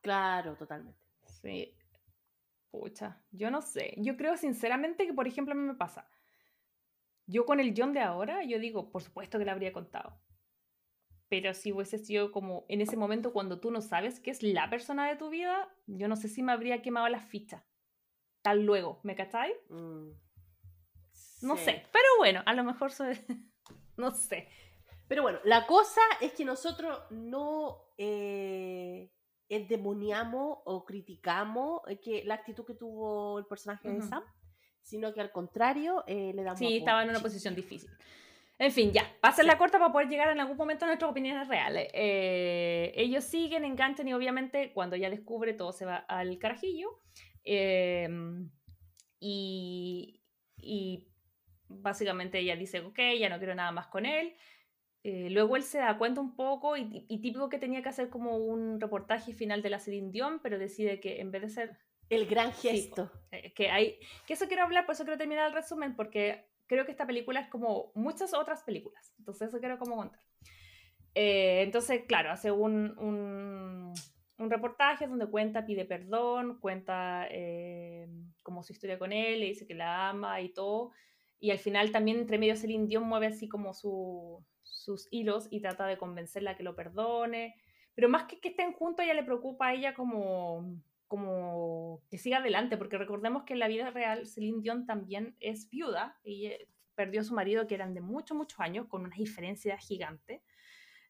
Claro, 0.00 0.54
totalmente. 0.54 1.00
Sí. 1.24 1.76
Pucha, 2.70 3.20
yo 3.32 3.50
no 3.50 3.60
sé. 3.60 3.94
Yo 3.96 4.16
creo 4.16 4.36
sinceramente 4.36 5.06
que, 5.06 5.14
por 5.14 5.26
ejemplo, 5.26 5.52
a 5.52 5.56
mí 5.56 5.62
me 5.62 5.74
pasa. 5.74 6.08
Yo 7.26 7.44
con 7.44 7.58
el 7.58 7.74
John 7.76 7.92
de 7.92 8.00
ahora, 8.00 8.44
yo 8.44 8.58
digo, 8.58 8.92
por 8.92 9.02
supuesto 9.02 9.38
que 9.38 9.44
le 9.44 9.50
habría 9.50 9.72
contado 9.72 10.20
pero 11.28 11.54
si 11.54 11.72
hubiese 11.72 11.98
sido 11.98 12.32
como 12.32 12.64
en 12.68 12.80
ese 12.80 12.96
momento 12.96 13.32
cuando 13.32 13.60
tú 13.60 13.70
no 13.70 13.80
sabes 13.80 14.20
que 14.20 14.30
es 14.30 14.42
la 14.42 14.70
persona 14.70 15.08
de 15.08 15.16
tu 15.16 15.28
vida, 15.28 15.68
yo 15.86 16.08
no 16.08 16.16
sé 16.16 16.28
si 16.28 16.42
me 16.42 16.52
habría 16.52 16.82
quemado 16.82 17.08
la 17.08 17.20
ficha. 17.20 17.66
Tal 18.42 18.64
luego, 18.64 19.00
¿me 19.02 19.14
cacháis? 19.14 19.54
Mm, 19.68 20.10
no 21.42 21.56
sé, 21.56 21.84
pero 21.92 22.06
bueno, 22.18 22.42
a 22.46 22.54
lo 22.54 22.64
mejor 22.64 22.92
soy... 22.92 23.18
no 23.96 24.10
sé. 24.10 24.48
Pero 25.06 25.22
bueno, 25.22 25.38
la 25.44 25.66
cosa 25.66 26.00
es 26.20 26.32
que 26.32 26.44
nosotros 26.44 26.98
no 27.10 27.92
eh, 27.96 29.10
endemoniamos 29.48 30.58
o 30.64 30.84
criticamos 30.84 31.80
eh, 31.88 31.98
que 32.00 32.24
la 32.24 32.34
actitud 32.34 32.64
que 32.64 32.74
tuvo 32.74 33.38
el 33.38 33.46
personaje 33.46 33.88
de 33.88 34.02
Sam, 34.02 34.22
sino 34.82 35.12
que 35.14 35.20
al 35.20 35.32
contrario 35.32 36.04
eh, 36.06 36.32
le 36.34 36.42
damos... 36.42 36.58
Sí, 36.58 36.78
estaba 36.78 37.02
en 37.02 37.10
una 37.10 37.20
posición 37.20 37.54
difícil. 37.54 37.90
En 38.60 38.72
fin, 38.72 38.92
ya, 38.92 39.04
pasen 39.20 39.46
la 39.46 39.56
corta 39.56 39.78
para 39.78 39.92
poder 39.92 40.08
llegar 40.08 40.30
en 40.30 40.40
algún 40.40 40.56
momento 40.56 40.84
a 40.84 40.88
nuestras 40.88 41.10
opiniones 41.10 41.46
reales. 41.46 41.88
Eh, 41.94 42.92
ellos 42.96 43.22
siguen, 43.22 43.64
enganchan 43.64 44.08
y 44.08 44.14
obviamente 44.14 44.72
cuando 44.72 44.96
ya 44.96 45.10
descubre 45.10 45.54
todo 45.54 45.72
se 45.72 45.84
va 45.84 45.96
al 45.96 46.38
carajillo. 46.38 47.00
Em, 47.44 48.50
y, 49.20 50.20
básicamente 51.68 52.40
ella 52.40 52.56
dice, 52.56 52.80
ok, 52.80 52.98
ya 53.18 53.28
no 53.28 53.38
quiero 53.38 53.54
nada 53.54 53.70
más 53.70 53.86
con 53.86 54.06
él. 54.06 54.34
Eh, 55.04 55.30
luego 55.30 55.56
él 55.56 55.62
se 55.62 55.78
da 55.78 55.96
cuenta 55.96 56.20
un 56.20 56.34
poco 56.34 56.76
y, 56.76 57.06
típico 57.06 57.48
que 57.48 57.58
tenía 57.58 57.82
que 57.82 57.90
hacer 57.90 58.10
como 58.10 58.38
un 58.38 58.80
reportaje 58.80 59.32
final 59.34 59.62
de 59.62 59.70
la 59.70 59.78
serie 59.78 60.02
Dion, 60.10 60.40
pero 60.42 60.58
decide 60.58 60.98
que 60.98 61.20
en 61.20 61.30
vez 61.30 61.42
de 61.42 61.48
ser... 61.48 61.78
El 62.10 62.26
gran 62.26 62.52
gesto. 62.52 63.12
Eh, 63.30 63.52
que, 63.54 63.70
hay, 63.70 64.00
que 64.26 64.32
eso 64.32 64.48
quiero 64.48 64.64
hablar, 64.64 64.84
por 64.84 64.94
eso 64.94 65.04
quiero 65.04 65.18
terminar 65.18 65.46
el 65.46 65.52
resumen, 65.52 65.94
porque 65.94 66.47
creo 66.68 66.84
que 66.84 66.92
esta 66.92 67.06
película 67.06 67.40
es 67.40 67.48
como 67.48 67.90
muchas 67.94 68.34
otras 68.34 68.62
películas. 68.62 69.12
Entonces 69.18 69.48
eso 69.48 69.58
quiero 69.58 69.78
como 69.78 69.96
contar. 69.96 70.20
Eh, 71.14 71.62
entonces, 71.62 72.04
claro, 72.06 72.30
hace 72.30 72.52
un, 72.52 72.96
un, 72.98 74.50
reportaje 74.50 75.08
donde 75.08 75.26
cuenta, 75.26 75.66
pide 75.66 75.84
perdón, 75.84 76.60
cuenta 76.60 77.26
eh, 77.30 78.06
como 78.44 78.62
su 78.62 78.72
historia 78.72 78.98
con 78.98 79.12
él, 79.12 79.40
le 79.40 79.46
dice 79.46 79.66
que 79.66 79.74
la 79.74 80.10
ama 80.10 80.40
y 80.40 80.50
todo. 80.50 80.92
Y 81.40 81.50
al 81.50 81.58
final 81.58 81.90
también 81.90 82.18
entre 82.18 82.38
medio 82.38 82.56
Celine 82.56 82.86
Dion 82.86 83.04
mueve 83.04 83.26
así 83.26 83.48
como 83.48 83.74
su, 83.74 84.44
sus 84.62 85.08
hilos 85.10 85.48
y 85.50 85.60
trata 85.60 85.86
de 85.86 85.98
convencerla 85.98 86.56
que 86.56 86.62
lo 86.62 86.76
perdone. 86.76 87.56
Pero 87.94 88.08
más 88.08 88.24
que 88.24 88.38
que 88.40 88.50
estén 88.50 88.72
juntos, 88.72 89.04
ella 89.04 89.14
le 89.14 89.24
preocupa 89.24 89.68
a 89.68 89.74
ella 89.74 89.94
como 89.94 90.80
como 91.08 92.02
que 92.10 92.18
siga 92.18 92.38
adelante, 92.38 92.76
porque 92.76 92.98
recordemos 92.98 93.42
que 93.44 93.54
en 93.54 93.58
la 93.58 93.68
vida 93.68 93.90
real 93.90 94.26
Celine 94.26 94.60
Dion 94.62 94.86
también 94.86 95.34
es 95.40 95.68
viuda 95.70 96.18
y 96.22 96.46
eh, 96.46 96.68
perdió 96.94 97.22
a 97.22 97.24
su 97.24 97.34
marido 97.34 97.66
que 97.66 97.74
eran 97.74 97.94
de 97.94 98.00
muchos, 98.00 98.36
muchos 98.36 98.60
años, 98.60 98.86
con 98.86 99.04
una 99.04 99.16
diferencia 99.16 99.76
gigante. 99.78 100.42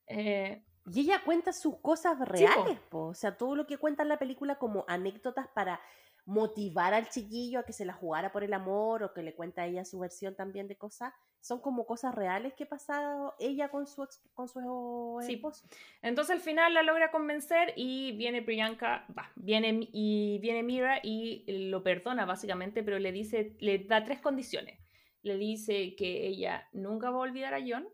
Eh, 0.07 0.63
Y 0.91 1.01
ella 1.01 1.23
cuenta 1.25 1.53
sus 1.53 1.81
cosas 1.81 2.19
reales, 2.27 2.79
po. 2.89 3.09
o 3.09 3.15
sea, 3.15 3.37
todo 3.37 3.55
lo 3.55 3.67
que 3.67 3.77
cuenta 3.77 4.03
en 4.03 4.09
la 4.09 4.19
película 4.19 4.57
como 4.57 4.85
anécdotas 4.89 5.47
para 5.49 5.81
motivar 6.29 6.93
al 6.93 7.09
chiquillo 7.09 7.61
a 7.61 7.63
que 7.63 7.73
se 7.73 7.87
la 7.87 7.95
jugara 7.95 8.31
por 8.33 8.45
el 8.45 8.53
amor 8.53 9.03
o 9.03 9.15
que 9.15 9.23
le 9.23 9.35
cuenta 9.35 9.63
a 9.63 9.67
ella 9.67 9.87
su 9.87 9.99
versión 9.99 10.35
también 10.37 10.69
de 10.69 10.77
cosas, 10.77 11.15
son 11.41 11.59
como 11.63 11.87
cosas 11.87 12.15
reales 12.15 12.53
que 12.53 12.65
ha 12.65 12.69
pasado 12.69 13.35
ella 13.39 13.71
con 13.71 13.87
su, 13.87 14.07
con 14.35 14.47
su 14.47 15.19
Sí. 15.23 15.35
esposo. 15.37 15.67
Entonces 16.03 16.37
al 16.37 16.43
final 16.43 16.75
la 16.75 16.83
logra 16.83 17.11
convencer 17.11 17.73
y 17.77 18.13
viene 18.13 18.43
Priyanka, 18.43 19.07
va, 19.17 19.33
viene 19.37 19.89
y 19.91 20.39
viene 20.41 20.63
Mira 20.63 21.01
y 21.03 21.45
lo 21.71 21.83
perdona 21.83 22.27
básicamente, 22.27 22.83
pero 22.83 22.99
le 22.99 23.11
dice, 23.11 23.57
le 23.61 23.79
da 23.79 24.05
tres 24.05 24.21
condiciones. 24.21 24.79
Le 25.23 25.39
dice 25.39 25.97
que 25.97 26.27
ella 26.27 26.69
nunca 26.73 27.11
va 27.11 27.17
a 27.17 27.21
olvidar 27.21 27.55
a 27.55 27.61
John. 27.67 27.89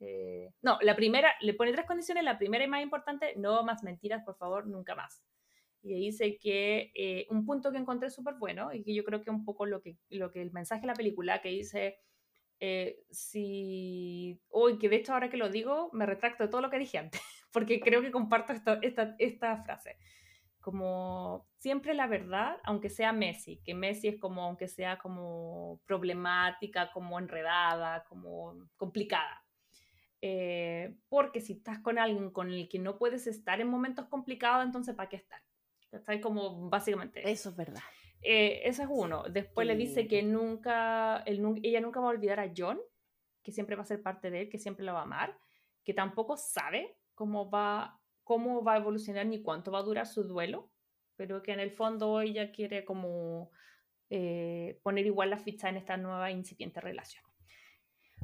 eh, 0.00 0.52
no, 0.62 0.78
la 0.82 0.94
primera, 0.96 1.32
le 1.40 1.54
pone 1.54 1.72
tres 1.72 1.86
condiciones. 1.86 2.24
La 2.24 2.38
primera 2.38 2.64
y 2.64 2.68
más 2.68 2.82
importante, 2.82 3.34
no 3.36 3.62
más 3.62 3.82
mentiras, 3.84 4.24
por 4.24 4.36
favor, 4.36 4.66
nunca 4.66 4.94
más. 4.96 5.22
Y 5.82 5.94
dice 5.94 6.38
que 6.38 6.90
eh, 6.94 7.26
un 7.30 7.46
punto 7.46 7.70
que 7.72 7.78
encontré 7.78 8.10
súper 8.10 8.34
bueno 8.34 8.72
y 8.72 8.82
que 8.82 8.94
yo 8.94 9.04
creo 9.04 9.22
que 9.22 9.30
un 9.30 9.44
poco 9.44 9.66
lo 9.66 9.80
que, 9.80 9.96
lo 10.10 10.30
que 10.32 10.42
el 10.42 10.52
mensaje 10.52 10.82
de 10.82 10.86
la 10.88 10.94
película 10.94 11.40
que 11.40 11.50
dice, 11.50 11.98
eh, 12.60 13.04
si, 13.10 14.40
hoy 14.50 14.78
que 14.78 14.88
de 14.88 14.96
hecho 14.96 15.14
ahora 15.14 15.30
que 15.30 15.36
lo 15.36 15.50
digo, 15.50 15.90
me 15.92 16.06
retracto 16.06 16.44
de 16.44 16.50
todo 16.50 16.60
lo 16.62 16.70
que 16.70 16.78
dije 16.78 16.98
antes, 16.98 17.20
porque 17.52 17.80
creo 17.80 18.02
que 18.02 18.10
comparto 18.12 18.52
esto- 18.52 18.78
esta, 18.82 19.14
esta 19.18 19.62
frase. 19.64 19.96
Como 20.60 21.48
siempre 21.58 21.94
la 21.94 22.06
verdad, 22.08 22.58
aunque 22.64 22.90
sea 22.90 23.12
Messi, 23.12 23.62
que 23.64 23.74
Messi 23.74 24.08
es 24.08 24.20
como, 24.20 24.42
aunque 24.44 24.68
sea 24.68 24.98
como 24.98 25.80
problemática, 25.86 26.90
como 26.92 27.18
enredada, 27.18 28.04
como 28.08 28.54
complicada. 28.76 29.44
Eh, 30.20 30.96
porque 31.08 31.40
si 31.40 31.54
estás 31.54 31.78
con 31.80 31.98
alguien 31.98 32.30
con 32.32 32.50
el 32.50 32.68
que 32.68 32.78
no 32.80 32.98
puedes 32.98 33.26
estar 33.26 33.60
en 33.60 33.68
momentos 33.68 34.06
complicados, 34.08 34.64
entonces 34.66 34.94
¿para 34.96 35.08
qué 35.08 35.16
estar? 35.16 35.42
¿Cachai? 35.90 36.20
Como 36.20 36.68
básicamente. 36.68 37.28
Eso 37.30 37.50
es 37.50 37.56
verdad. 37.56 37.80
Eh, 38.22 38.62
ese 38.64 38.82
es 38.82 38.88
uno. 38.90 39.24
Después 39.24 39.66
le 39.66 39.76
dice 39.76 40.02
Sí. 40.02 40.08
que 40.08 40.22
nunca, 40.22 41.22
él 41.26 41.40
ella 41.62 41.80
nunca 41.80 42.00
va 42.00 42.06
a 42.06 42.10
olvidar 42.10 42.40
a 42.40 42.52
John, 42.54 42.78
que 43.42 43.52
siempre 43.52 43.76
va 43.76 43.82
a 43.82 43.86
ser 43.86 44.02
parte 44.02 44.30
de 44.30 44.42
él, 44.42 44.48
que 44.48 44.58
siempre 44.58 44.84
lo 44.84 44.92
va 44.92 45.00
a 45.00 45.04
amar, 45.04 45.38
que 45.84 45.94
tampoco 45.94 46.36
sabe 46.36 46.98
cómo 47.14 47.48
va, 47.50 48.00
cómo 48.24 48.62
va 48.62 48.74
a 48.74 48.78
evolucionar 48.78 49.26
ni 49.26 49.42
cuánto 49.42 49.70
va 49.72 49.78
a 49.78 49.82
durar 49.84 50.06
su 50.06 50.24
duelo, 50.24 50.70
pero 51.16 51.42
que 51.42 51.52
en 51.52 51.60
el 51.60 51.70
fondo 51.70 52.20
ella 52.20 52.52
quiere 52.52 52.84
como 52.84 53.50
eh, 54.10 54.80
poner 54.82 55.06
igual 55.06 55.30
la 55.30 55.38
ficha 55.38 55.68
en 55.68 55.76
esta 55.76 55.96
nueva 55.96 56.30
incipiente 56.30 56.80
relación. 56.80 57.24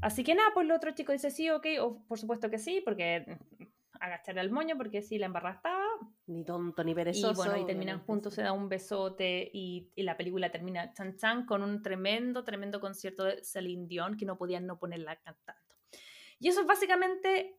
Así 0.02 0.24
que 0.24 0.34
nada, 0.34 0.50
pues 0.52 0.64
el 0.64 0.72
otro 0.72 0.90
chico 0.90 1.12
dice 1.12 1.30
sí, 1.30 1.48
ok, 1.50 1.66
o 1.80 2.04
por 2.06 2.18
supuesto 2.18 2.50
que 2.50 2.58
sí, 2.58 2.82
porque 2.84 3.24
mm, 3.58 3.64
agachar 4.00 4.38
al 4.38 4.50
moño, 4.50 4.76
porque 4.76 5.02
sí, 5.02 5.18
la 5.18 5.26
embarrada 5.26 5.56
estaba, 5.56 5.83
Ni 6.26 6.44
tonto 6.44 6.82
ni 6.82 6.94
perezoso. 6.94 7.32
y 7.32 7.36
bueno, 7.36 7.56
y 7.62 7.66
terminan 7.66 8.00
juntos, 8.00 8.34
se 8.34 8.42
da 8.42 8.52
un 8.52 8.68
besote 8.68 9.50
y, 9.52 9.90
y 9.94 10.02
la 10.04 10.16
película 10.16 10.50
termina 10.50 10.92
chan 10.94 11.16
chan 11.16 11.44
con 11.46 11.62
un 11.62 11.82
tremendo, 11.82 12.44
tremendo 12.44 12.80
concierto 12.80 13.24
de 13.24 13.44
Celine 13.44 13.86
Dion 13.86 14.16
que 14.16 14.24
no 14.24 14.38
podían 14.38 14.66
no 14.66 14.78
ponerla 14.78 15.16
cantando. 15.16 15.60
Y 16.38 16.48
eso 16.48 16.62
es 16.62 16.66
básicamente, 16.66 17.58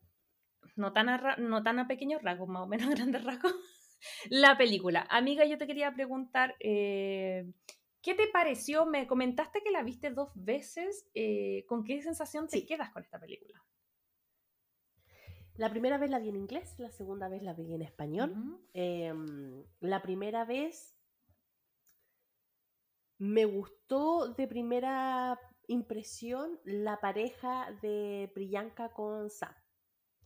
no 0.76 0.93
tan 0.93 1.10
a, 1.10 1.36
no 1.38 1.62
tan 1.63 1.80
a 1.80 1.88
pequeños 1.88 2.21
rasgos, 2.24 2.50
más 2.50 2.63
o 2.63 2.67
menos 2.67 2.89
grandes 2.95 3.24
rasgos, 3.24 3.54
la 4.30 4.58
película. 4.58 5.06
Amiga, 5.10 5.45
yo 5.45 5.58
te 5.58 5.67
quería 5.67 5.93
preguntar, 5.93 6.56
eh, 6.60 7.45
¿qué 8.02 8.13
te 8.15 8.28
pareció? 8.28 8.86
Me 8.86 9.08
comentaste 9.08 9.62
que 9.63 9.71
la 9.71 9.84
viste 9.84 10.10
dos 10.10 10.32
veces. 10.36 11.08
eh, 11.13 11.65
¿Con 11.67 11.84
qué 11.84 12.02
sensación 12.02 12.48
te 12.48 12.58
Sí. 12.60 12.65
quedas 12.65 12.89
con 12.91 13.04
esta 13.04 13.19
película? 13.19 13.63
La 15.58 15.70
primera 15.70 15.98
vez 15.98 16.10
la 16.10 16.20
vi 16.20 16.30
en 16.30 16.36
inglés, 16.36 16.76
la 16.80 16.91
segunda 16.91 17.30
vez 17.30 17.41
la 17.41 17.54
vi 17.54 17.74
en 17.74 17.82
español. 17.82 18.60
Em, 18.74 19.63
la 19.80 20.02
primera 20.02 20.44
vez 20.44 20.96
me 23.18 23.46
gustó 23.46 24.34
de 24.34 24.48
primera 24.48 25.39
impresión 25.68 26.60
la 26.65 27.00
pareja 27.00 27.72
de 27.82 28.30
Priyanka 28.34 28.89
con 28.89 29.30
Sam. 29.30 29.54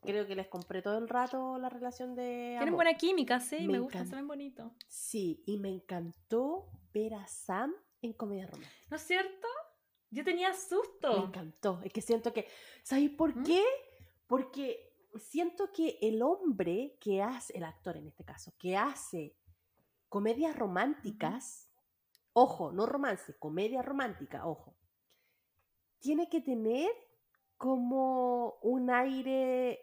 Creo 0.01 0.25
que 0.25 0.35
les 0.35 0.47
compré 0.47 0.81
todo 0.81 0.97
el 0.97 1.09
rato 1.09 1.57
la 1.59 1.69
relación 1.69 2.15
de 2.15 2.55
Tienen 2.57 2.73
buena 2.75 2.93
química, 2.95 3.39
sí, 3.39 3.67
me, 3.67 3.73
Me 3.73 3.79
gusta, 3.79 4.05
se 4.05 4.15
ven 4.15 4.27
bonitos. 4.27 4.71
Sí, 4.87 5.43
y 5.45 5.57
me 5.57 5.69
encantó 5.69 6.71
ver 6.93 7.13
a 7.13 7.27
Sam 7.27 7.75
en 8.01 8.13
comedia 8.13 8.47
romántica. 8.47 8.87
¿No 8.89 8.95
es 8.95 9.03
cierto? 9.03 9.47
Yo 10.09 10.23
tenía 10.23 10.49
Me 10.49 10.55
susto. 10.55 11.25
encantó. 11.27 11.81
Es 11.83 11.93
que 11.93 12.01
siento 12.01 12.33
que, 12.33 12.47
¿sabes 12.81 13.09
por 13.11 13.35
¿Mm? 13.35 13.43
qué? 13.43 13.63
Porque 14.25 14.88
siento 15.17 15.71
que 15.71 15.97
el 16.01 16.21
hombre 16.21 16.97
que 16.99 17.21
hace, 17.21 17.57
el 17.57 17.63
actor 17.63 17.97
en 17.97 18.07
este 18.07 18.23
caso, 18.23 18.53
que 18.57 18.77
hace 18.77 19.35
comedias 20.07 20.55
románticas, 20.55 21.69
ojo, 22.33 22.71
no 22.71 22.85
romance, 22.85 23.37
comedia 23.37 23.81
romántica, 23.81 24.45
ojo, 24.45 24.75
tiene 25.99 26.29
que 26.29 26.41
tener 26.41 26.89
como 27.57 28.57
un 28.61 28.89
aire, 28.89 29.79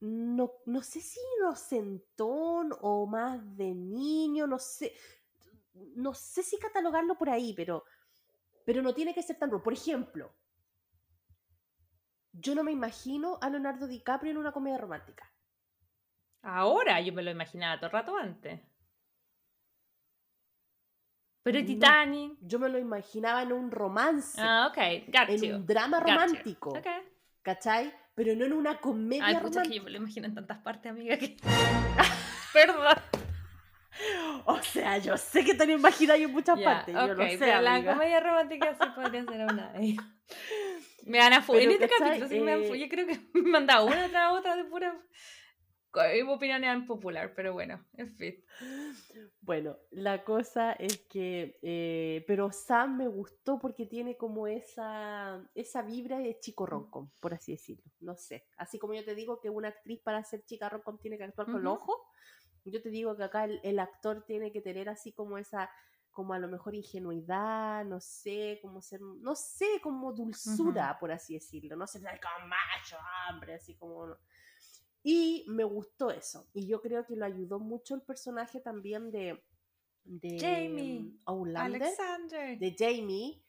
no, 0.00 0.52
no 0.66 0.82
sé 0.82 1.00
si 1.00 1.20
inocentón 1.38 2.74
o 2.80 3.06
más 3.06 3.56
de 3.56 3.74
niño, 3.74 4.46
no 4.46 4.58
sé, 4.58 4.92
no 5.94 6.12
sé 6.14 6.42
si 6.42 6.58
catalogarlo 6.58 7.16
por 7.16 7.30
ahí, 7.30 7.54
pero, 7.54 7.84
pero 8.64 8.82
no 8.82 8.94
tiene 8.94 9.14
que 9.14 9.22
ser 9.22 9.38
tan 9.38 9.50
rudo. 9.50 9.62
Por 9.62 9.74
ejemplo, 9.74 10.32
yo 12.38 12.54
no 12.54 12.62
me 12.64 12.72
imagino 12.72 13.38
a 13.40 13.50
Leonardo 13.50 13.86
DiCaprio 13.86 14.30
en 14.32 14.38
una 14.38 14.52
comedia 14.52 14.78
romántica. 14.78 15.30
Ahora 16.42 17.00
yo 17.00 17.12
me 17.12 17.22
lo 17.22 17.30
imaginaba 17.30 17.76
todo 17.76 17.86
el 17.86 17.92
rato 17.92 18.16
antes. 18.16 18.60
Pero 21.42 21.60
No. 21.60 21.66
Titanic. 21.66 22.32
Yo 22.40 22.58
me 22.58 22.68
lo 22.68 22.78
imaginaba 22.78 23.42
en 23.42 23.52
un 23.52 23.70
romance, 23.70 24.40
Ah, 24.40 24.66
ok, 24.70 24.76
got 25.08 25.28
en 25.30 25.42
you. 25.42 25.54
un 25.56 25.66
drama 25.66 25.98
got 26.00 26.06
you. 26.08 26.12
romántico, 26.14 26.70
Ok. 26.70 26.86
¿cachai? 27.42 27.92
Pero 28.14 28.34
no 28.34 28.44
en 28.46 28.52
una 28.52 28.78
comedia 28.80 29.26
Ay, 29.26 29.34
pucha, 29.36 29.60
romántica. 29.60 29.68
que 29.68 29.76
yo 29.76 29.82
me 29.84 29.90
lo 29.90 29.96
imagino 29.98 30.26
en 30.26 30.34
tantas 30.34 30.58
partes, 30.58 30.90
amiga. 30.90 31.16
Que... 31.18 31.36
Perdón. 32.52 32.96
O 34.46 34.60
sea, 34.62 34.98
yo 34.98 35.16
sé 35.16 35.44
que 35.44 35.54
te 35.54 35.66
lo 35.66 35.72
imaginas 35.72 36.18
en 36.18 36.30
muchas 36.32 36.60
partes, 36.60 36.94
yo 36.94 37.02
ok, 37.04 37.08
lo 37.18 37.24
sé, 37.28 37.36
pero 37.38 37.60
la 37.62 37.82
comedia 37.84 38.20
romántica 38.20 38.74
sí 38.74 38.88
podría 38.94 39.24
ser 39.24 39.44
una 39.46 39.72
de 39.72 39.82
ellas. 39.84 40.04
Me 41.04 41.18
dan 41.18 41.32
a 41.34 41.42
full. 41.42 41.56
En 41.58 41.70
este 41.70 41.88
capítulo 41.88 42.28
sí 42.28 42.40
me 42.40 42.52
dan 42.52 42.64
full. 42.64 42.76
Eh, 42.76 42.80
Yo 42.80 42.88
creo 42.88 43.06
que 43.06 43.18
me 43.34 43.58
han 43.58 43.66
dado 43.66 43.86
una 43.86 44.08
tras 44.08 44.32
otra 44.32 44.56
de 44.56 44.64
pura 44.64 45.00
co- 45.90 46.00
opiniones 46.32 46.74
impopular, 46.76 47.34
pero 47.34 47.52
bueno, 47.52 47.84
en 47.96 48.14
fin. 48.16 48.44
Bueno, 49.40 49.76
la 49.92 50.24
cosa 50.24 50.72
es 50.72 50.98
que, 51.08 51.58
eh, 51.62 52.24
pero 52.26 52.50
Sam 52.50 52.96
me 52.96 53.06
gustó 53.06 53.58
porque 53.60 53.86
tiene 53.86 54.16
como 54.16 54.48
esa, 54.48 55.48
esa 55.54 55.82
vibra 55.82 56.18
de 56.18 56.38
chico 56.40 56.66
roncom, 56.66 57.08
por 57.20 57.32
así 57.34 57.52
decirlo. 57.52 57.84
No 58.00 58.16
sé, 58.16 58.48
así 58.56 58.78
como 58.78 58.94
yo 58.94 59.04
te 59.04 59.14
digo 59.14 59.40
que 59.40 59.48
una 59.50 59.68
actriz 59.68 60.00
para 60.02 60.24
ser 60.24 60.44
chica 60.44 60.68
roncom 60.68 60.98
tiene 60.98 61.16
que 61.16 61.24
actuar 61.24 61.46
con 61.46 61.60
el 61.60 61.66
Ujú. 61.66 61.76
ojo, 61.76 62.06
yo 62.64 62.82
te 62.82 62.90
digo 62.90 63.16
que 63.16 63.22
acá 63.22 63.44
el, 63.44 63.60
el 63.62 63.78
actor 63.78 64.24
tiene 64.26 64.50
que 64.50 64.60
tener 64.60 64.88
así 64.88 65.12
como 65.12 65.38
esa, 65.38 65.70
como 66.16 66.32
a 66.32 66.38
lo 66.38 66.48
mejor 66.48 66.74
ingenuidad, 66.74 67.84
no 67.84 68.00
sé, 68.00 68.58
como 68.62 68.80
ser, 68.80 69.02
no 69.02 69.36
sé, 69.36 69.66
como 69.82 70.14
dulzura, 70.14 70.96
por 70.98 71.12
así 71.12 71.34
decirlo, 71.34 71.76
no 71.76 71.86
sé, 71.86 72.00
como 72.00 72.48
macho, 72.48 72.96
hombre, 73.28 73.56
así 73.56 73.74
como... 73.74 74.06
no. 74.06 74.16
Y 75.02 75.44
me 75.46 75.62
gustó 75.62 76.10
eso. 76.10 76.48
Y 76.54 76.66
yo 76.66 76.80
creo 76.80 77.04
que 77.04 77.16
lo 77.16 77.26
ayudó 77.26 77.58
mucho 77.58 77.94
el 77.94 78.00
personaje 78.00 78.60
también 78.60 79.12
de, 79.12 79.44
de 80.04 80.38
Jamie, 80.40 81.00
mm, 81.00 81.20
Outlander, 81.26 81.82
Alexander. 81.82 82.58
de 82.58 82.76
Jamie. 82.78 83.42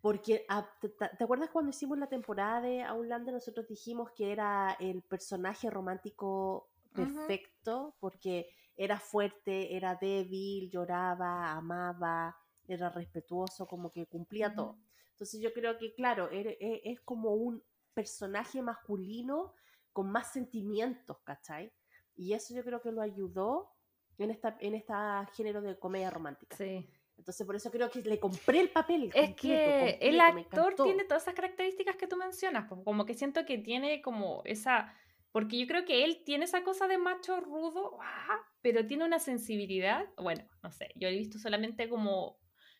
Porque, 0.00 0.46
ah, 0.48 0.66
¿te, 0.80 1.22
acuerdas 1.22 1.50
cuando 1.50 1.68
hicimos 1.68 1.98
la 1.98 2.08
temporada 2.08 2.62
de 2.62 2.82
Outlander? 2.82 3.34
Nosotros 3.34 3.68
dijimos 3.68 4.10
que 4.12 4.32
era 4.32 4.74
el 4.80 5.02
personaje 5.02 5.68
romántico 5.68 6.70
perfecto, 6.94 7.94
porque 8.00 8.48
era 8.80 8.98
fuerte, 8.98 9.76
era 9.76 9.94
débil, 9.94 10.70
lloraba, 10.70 11.52
amaba, 11.52 12.34
era 12.66 12.88
respetuoso, 12.88 13.66
como 13.66 13.92
que 13.92 14.06
cumplía 14.06 14.54
todo. 14.54 14.78
Entonces 15.10 15.38
yo 15.42 15.52
creo 15.52 15.76
que, 15.76 15.92
claro, 15.94 16.30
e- 16.32 16.56
es 16.82 16.98
como 17.02 17.34
un 17.34 17.62
personaje 17.92 18.62
masculino 18.62 19.52
con 19.92 20.10
más 20.10 20.32
sentimientos, 20.32 21.18
¿cachai? 21.24 21.70
Y 22.16 22.32
eso 22.32 22.54
yo 22.54 22.64
creo 22.64 22.80
que 22.80 22.90
lo 22.90 23.02
ayudó 23.02 23.70
en 24.16 24.30
esta, 24.30 24.56
en 24.60 24.74
esta 24.74 25.28
género 25.34 25.60
de 25.60 25.78
comedia 25.78 26.08
romántica. 26.08 26.56
Sí. 26.56 26.88
Entonces 27.18 27.46
por 27.46 27.56
eso 27.56 27.70
creo 27.70 27.90
que 27.90 28.00
le 28.00 28.18
compré 28.18 28.60
el 28.60 28.70
papel. 28.70 29.10
Es 29.12 29.12
completo, 29.12 29.36
que 29.42 29.98
el 30.00 30.16
completo, 30.16 30.56
actor 30.62 30.74
tiene 30.86 31.04
todas 31.04 31.24
esas 31.24 31.34
características 31.34 31.96
que 31.96 32.06
tú 32.06 32.16
mencionas, 32.16 32.66
como 32.66 33.04
que 33.04 33.12
siento 33.12 33.44
que 33.44 33.58
tiene 33.58 34.00
como 34.00 34.40
esa, 34.46 34.94
porque 35.32 35.58
yo 35.58 35.66
creo 35.66 35.84
que 35.84 36.04
él 36.04 36.22
tiene 36.24 36.44
esa 36.44 36.62
cosa 36.64 36.88
de 36.88 36.98
macho 36.98 37.40
rudo, 37.40 37.98
¡ah! 38.00 38.38
pero 38.62 38.86
tiene 38.86 39.04
una 39.04 39.18
sensibilidad, 39.18 40.06
bueno, 40.16 40.44
no 40.62 40.70
sé, 40.70 40.90
yo 40.96 41.08
he 41.08 41.16
visto 41.16 41.38
solamente 41.38 41.88
como, 41.88 42.38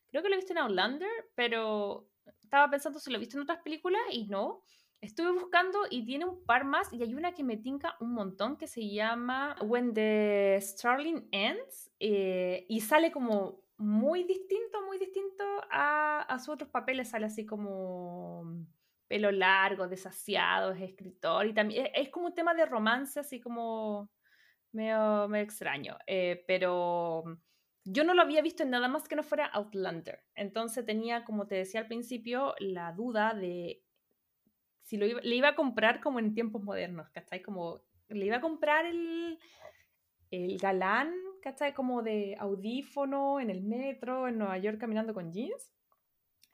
creo 0.08 0.22
que 0.22 0.28
lo 0.28 0.34
he 0.34 0.38
visto 0.38 0.52
en 0.52 0.58
Outlander, 0.58 1.10
pero 1.34 2.08
estaba 2.42 2.70
pensando 2.70 2.98
si 2.98 3.10
lo 3.10 3.16
he 3.16 3.20
visto 3.20 3.36
en 3.36 3.42
otras 3.44 3.62
películas 3.62 4.02
y 4.10 4.26
no, 4.26 4.62
Estuve 5.00 5.32
buscando 5.32 5.78
y 5.88 6.04
tiene 6.04 6.26
un 6.26 6.44
par 6.44 6.66
más 6.66 6.92
y 6.92 7.02
hay 7.02 7.14
una 7.14 7.32
que 7.32 7.42
me 7.42 7.56
tinca 7.56 7.96
un 8.00 8.12
montón 8.12 8.58
que 8.58 8.66
se 8.66 8.86
llama 8.86 9.56
When 9.62 9.94
the 9.94 10.58
Starling 10.60 11.26
Ends 11.32 11.90
eh, 12.00 12.66
y 12.68 12.80
sale 12.82 13.10
como 13.10 13.62
muy 13.78 14.24
distinto, 14.24 14.82
muy 14.86 14.98
distinto 14.98 15.42
a, 15.70 16.20
a 16.20 16.38
sus 16.38 16.50
otros 16.50 16.68
papeles, 16.68 17.08
sale 17.08 17.24
así 17.24 17.46
como 17.46 18.44
pelo 19.10 19.32
largo, 19.32 19.88
desasiado, 19.88 20.70
es 20.70 20.82
escritor 20.82 21.44
y 21.44 21.52
también 21.52 21.88
es, 21.92 22.10
como 22.10 22.26
un 22.26 22.34
tema 22.34 22.54
de 22.54 22.64
romance, 22.64 23.18
así 23.18 23.40
como 23.40 24.08
medio, 24.70 25.26
medio 25.26 25.44
extraño, 25.44 25.98
eh, 26.06 26.44
pero 26.46 27.24
yo 27.84 28.04
no 28.04 28.14
lo 28.14 28.22
había 28.22 28.40
visto 28.40 28.62
en 28.62 28.70
nada 28.70 28.86
más 28.86 29.08
que 29.08 29.16
no 29.16 29.24
fuera 29.24 29.46
Outlander, 29.46 30.20
entonces 30.36 30.86
tenía, 30.86 31.24
como 31.24 31.48
te 31.48 31.56
decía 31.56 31.80
al 31.80 31.88
principio, 31.88 32.54
la 32.60 32.92
duda 32.92 33.34
de 33.34 33.82
si 34.82 34.96
lo 34.96 35.06
iba, 35.06 35.20
le 35.22 35.34
iba 35.34 35.48
a 35.48 35.56
comprar 35.56 36.00
como 36.00 36.20
en 36.20 36.32
tiempos 36.32 36.62
modernos, 36.62 37.10
¿cachai? 37.10 37.42
Como 37.42 37.80
le 38.08 38.26
iba 38.26 38.36
a 38.36 38.40
comprar 38.40 38.86
el, 38.86 39.40
el 40.30 40.56
galán, 40.58 41.12
¿cachai? 41.42 41.74
Como 41.74 42.02
de 42.02 42.36
audífono 42.38 43.40
en 43.40 43.50
el 43.50 43.62
metro, 43.62 44.28
en 44.28 44.38
Nueva 44.38 44.58
York 44.58 44.78
caminando 44.78 45.14
con 45.14 45.32
jeans. 45.32 45.72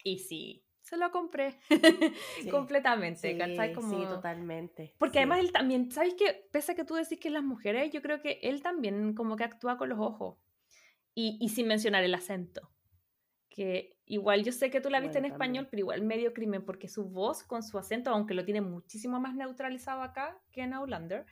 Y 0.02 0.18
sí, 0.18 0.65
se 0.86 0.96
lo 0.96 1.10
compré 1.10 1.58
completamente, 2.50 3.32
sí, 3.32 3.38
¿cachai? 3.38 3.72
Como... 3.72 3.90
Sí, 3.90 4.06
totalmente. 4.06 4.94
Porque 4.98 5.18
además 5.18 5.40
él 5.40 5.50
también, 5.50 5.90
¿sabes 5.90 6.14
qué? 6.14 6.48
Pese 6.52 6.72
a 6.72 6.74
que 6.76 6.84
tú 6.84 6.94
decís 6.94 7.18
que 7.18 7.28
las 7.28 7.42
mujeres, 7.42 7.90
yo 7.90 8.00
creo 8.02 8.20
que 8.20 8.38
él 8.42 8.62
también 8.62 9.14
como 9.14 9.34
que 9.34 9.42
actúa 9.42 9.78
con 9.78 9.88
los 9.88 9.98
ojos. 9.98 10.38
Y, 11.12 11.38
y 11.40 11.48
sin 11.48 11.66
mencionar 11.66 12.04
el 12.04 12.14
acento 12.14 12.70
que 13.48 13.98
igual 14.04 14.44
yo 14.44 14.52
sé 14.52 14.70
que 14.70 14.82
tú 14.82 14.90
la 14.90 15.00
viste 15.00 15.16
en 15.16 15.24
español, 15.24 15.66
pero 15.70 15.80
igual 15.80 16.02
medio 16.02 16.34
crimen, 16.34 16.62
porque 16.62 16.88
su 16.88 17.08
voz 17.08 17.42
con 17.42 17.62
su 17.62 17.78
acento, 17.78 18.10
aunque 18.10 18.34
lo 18.34 18.44
tiene 18.44 18.60
muchísimo 18.60 19.18
más 19.18 19.34
neutralizado 19.34 20.02
acá 20.02 20.38
que 20.52 20.60
en 20.60 20.74
Outlander, 20.74 21.24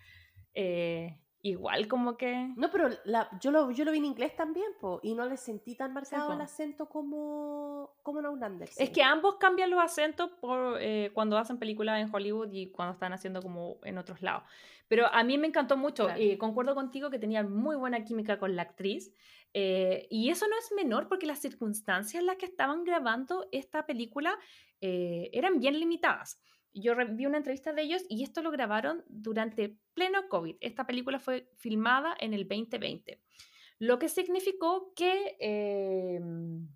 eh, 0.55 1.19
igual 1.45 1.87
como 1.89 2.17
que... 2.17 2.53
No, 2.57 2.71
pero 2.71 2.89
la, 3.05 3.29
yo, 3.39 3.51
lo, 3.51 3.71
yo 3.71 3.85
lo 3.85 3.93
vi 3.93 3.99
en 3.99 4.07
inglés 4.07 4.35
también, 4.35 4.65
po, 4.81 4.99
y 5.03 5.15
no 5.15 5.27
le 5.27 5.37
sentí 5.37 5.77
tan 5.77 5.93
marcado 5.93 6.33
el 6.33 6.41
acento 6.41 6.89
como, 6.89 7.97
como 8.03 8.21
en 8.21 8.27
Outlander. 8.27 8.71
Es 8.79 8.89
que 8.89 9.03
ambos 9.03 9.37
cambian 9.37 9.69
los 9.69 9.79
acentos 9.79 10.31
por, 10.41 10.79
eh, 10.81 11.11
cuando 11.13 11.37
hacen 11.37 11.59
películas 11.59 12.01
en 12.01 12.13
Hollywood 12.13 12.49
y 12.51 12.71
cuando 12.71 12.95
están 12.95 13.13
haciendo 13.13 13.43
como 13.43 13.77
en 13.85 13.99
otros 13.99 14.23
lados. 14.23 14.45
Pero 14.89 15.07
a 15.07 15.23
mí 15.23 15.37
me 15.37 15.47
encantó 15.47 15.77
mucho, 15.77 16.09
y 16.17 16.31
eh, 16.31 16.39
concuerdo 16.39 16.75
contigo 16.75 17.11
que 17.11 17.19
tenía 17.19 17.43
muy 17.43 17.77
buena 17.77 18.03
química 18.05 18.39
con 18.39 18.57
la 18.57 18.63
actriz, 18.63 19.13
eh, 19.53 20.07
y 20.09 20.31
eso 20.31 20.49
no 20.49 20.57
es 20.57 20.73
menor 20.75 21.09
porque 21.09 21.27
las 21.27 21.41
circunstancias 21.41 22.23
en 22.23 22.27
las 22.27 22.37
que 22.37 22.47
estaban 22.47 22.85
grabando 22.85 23.47
esta 23.53 23.85
película 23.85 24.39
eran 24.81 25.61
bien 25.61 25.79
limitadas 25.81 26.39
yo 26.75 26.95
vi 27.11 27.27
una 27.27 27.39
entrevista 27.39 27.73
de 27.73 27.83
ellos 27.83 28.05
y 28.09 28.25
esto 28.25 28.43
lo 28.43 28.51
grabaron 28.51 29.05
durante 29.09 29.79
pleno 29.95 30.29
COVID. 30.29 30.57
Esta 30.61 30.87
película 30.87 31.19
fue 31.19 31.49
filmada 31.57 32.15
en 32.19 32.35
el 32.35 32.49
2020, 32.49 33.21
lo 33.79 33.99
que 33.99 34.09
significó 34.09 34.93
que 34.95 35.37
em, 35.39 36.69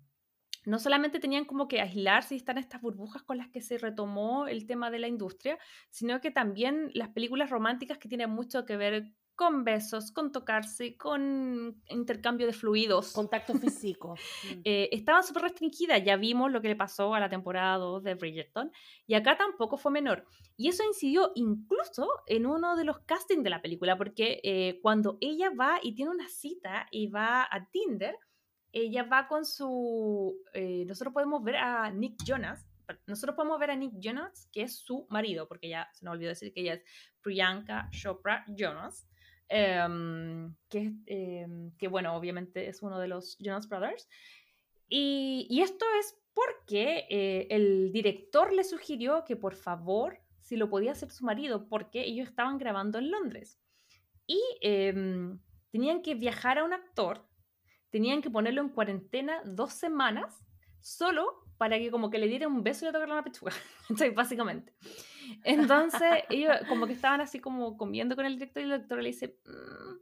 no 0.65 0.79
solamente 0.79 1.19
tenían 1.19 1.45
como 1.45 1.67
que 1.67 1.81
aislarse 1.81 2.35
y 2.35 2.37
estar 2.37 2.57
estas 2.57 2.81
burbujas 2.81 3.23
con 3.23 3.37
las 3.37 3.49
que 3.49 3.61
se 3.61 3.77
retomó 3.77 4.47
el 4.47 4.65
tema 4.65 4.91
de 4.91 4.99
la 4.99 5.07
industria, 5.07 5.57
sino 5.89 6.21
que 6.21 6.31
también 6.31 6.91
las 6.93 7.09
películas 7.09 7.49
románticas 7.49 7.97
que 7.97 8.09
tienen 8.09 8.29
mucho 8.29 8.65
que 8.65 8.77
ver 8.77 9.11
con 9.39 9.63
besos, 9.63 10.11
con 10.11 10.33
tocarse, 10.33 10.97
con 10.97 11.81
intercambio 11.87 12.45
de 12.45 12.51
fluidos. 12.51 13.13
Contacto 13.13 13.53
físico. 13.53 14.15
Mm. 14.39 14.61
eh, 14.63 14.89
estaban 14.91 15.23
súper 15.23 15.43
restringidas, 15.43 16.03
ya 16.03 16.15
vimos 16.15 16.51
lo 16.51 16.61
que 16.61 16.69
le 16.69 16.75
pasó 16.75 17.13
a 17.13 17.19
la 17.19 17.29
temporada 17.29 17.77
2 17.77 18.03
de 18.03 18.15
Bridgerton, 18.15 18.71
y 19.05 19.15
acá 19.15 19.37
tampoco 19.37 19.77
fue 19.77 19.91
menor. 19.91 20.25
Y 20.55 20.69
eso 20.69 20.83
incidió 20.83 21.31
incluso 21.35 22.09
en 22.25 22.45
uno 22.45 22.75
de 22.75 22.85
los 22.85 22.99
castings 22.99 23.43
de 23.43 23.49
la 23.49 23.61
película, 23.61 23.97
porque 23.97 24.39
eh, 24.43 24.79
cuando 24.81 25.17
ella 25.19 25.51
va 25.51 25.79
y 25.81 25.93
tiene 25.93 26.11
una 26.11 26.27
cita 26.29 26.87
y 26.91 27.07
va 27.07 27.43
a 27.43 27.69
Tinder, 27.69 28.15
ella 28.71 29.03
va 29.03 29.27
con 29.27 29.45
su... 29.45 30.37
Eh, 30.53 30.85
nosotros 30.85 31.13
podemos 31.13 31.43
ver 31.43 31.57
a 31.57 31.91
Nick 31.91 32.23
Jonas, 32.25 32.65
nosotros 33.07 33.35
podemos 33.35 33.59
ver 33.59 33.71
a 33.71 33.75
Nick 33.75 33.93
Jonas, 33.99 34.47
que 34.51 34.63
es 34.63 34.77
su 34.77 35.05
marido, 35.09 35.47
porque 35.47 35.69
ya 35.69 35.89
se 35.93 36.05
nos 36.05 36.13
olvidó 36.13 36.29
decir 36.29 36.53
que 36.53 36.61
ella 36.61 36.73
es 36.75 36.83
Priyanka 37.21 37.89
Chopra 37.91 38.45
Jonas. 38.47 39.09
Em, 39.49 40.53
que, 40.69 40.93
em, 41.07 41.71
que, 41.77 41.87
bueno, 41.87 42.15
obviamente 42.15 42.69
es 42.69 42.83
uno 42.83 42.99
de 42.99 43.07
los 43.07 43.37
Jonas 43.39 43.67
Brothers. 43.67 44.07
Y, 44.87 45.47
y 45.49 45.61
esto 45.61 45.85
es 45.99 46.15
porque 46.33 47.07
eh, 47.09 47.47
el 47.49 47.91
director 47.91 48.53
le 48.53 48.63
sugirió 48.63 49.25
que 49.25 49.35
por 49.35 49.55
favor, 49.55 50.19
si 50.39 50.55
lo 50.55 50.69
podía 50.69 50.91
hacer 50.91 51.11
su 51.11 51.25
marido, 51.25 51.67
porque 51.67 52.01
ellos 52.01 52.29
estaban 52.29 52.57
grabando 52.57 52.99
en 52.99 53.11
Londres. 53.11 53.59
Y 54.27 54.39
em, 54.61 55.39
tenían 55.71 56.01
que 56.01 56.15
viajar 56.15 56.59
a 56.59 56.63
un 56.63 56.73
actor, 56.73 57.27
tenían 57.89 58.21
que 58.21 58.29
ponerlo 58.29 58.61
en 58.61 58.69
cuarentena 58.69 59.41
dos 59.45 59.73
semanas, 59.73 60.45
solo 60.79 61.48
para 61.59 61.77
que 61.77 61.91
como 61.91 62.09
que 62.09 62.17
le 62.17 62.29
diera 62.29 62.47
un 62.47 62.63
beso 62.63 62.85
y 62.85 62.87
le 62.87 62.93
tocara 62.93 63.15
la 63.15 63.23
pechuga, 63.23 63.51
básicamente. 64.15 64.73
Entonces, 65.43 66.23
ellos 66.29 66.55
como 66.69 66.87
que 66.87 66.93
estaban 66.93 67.19
así 67.19 67.41
como 67.41 67.75
comiendo 67.75 68.15
con 68.15 68.25
el 68.25 68.35
director 68.35 68.61
y 68.61 68.63
el 68.63 68.71
director 68.71 69.03
le 69.03 69.09
dice, 69.09 69.27
mm, 69.45 69.95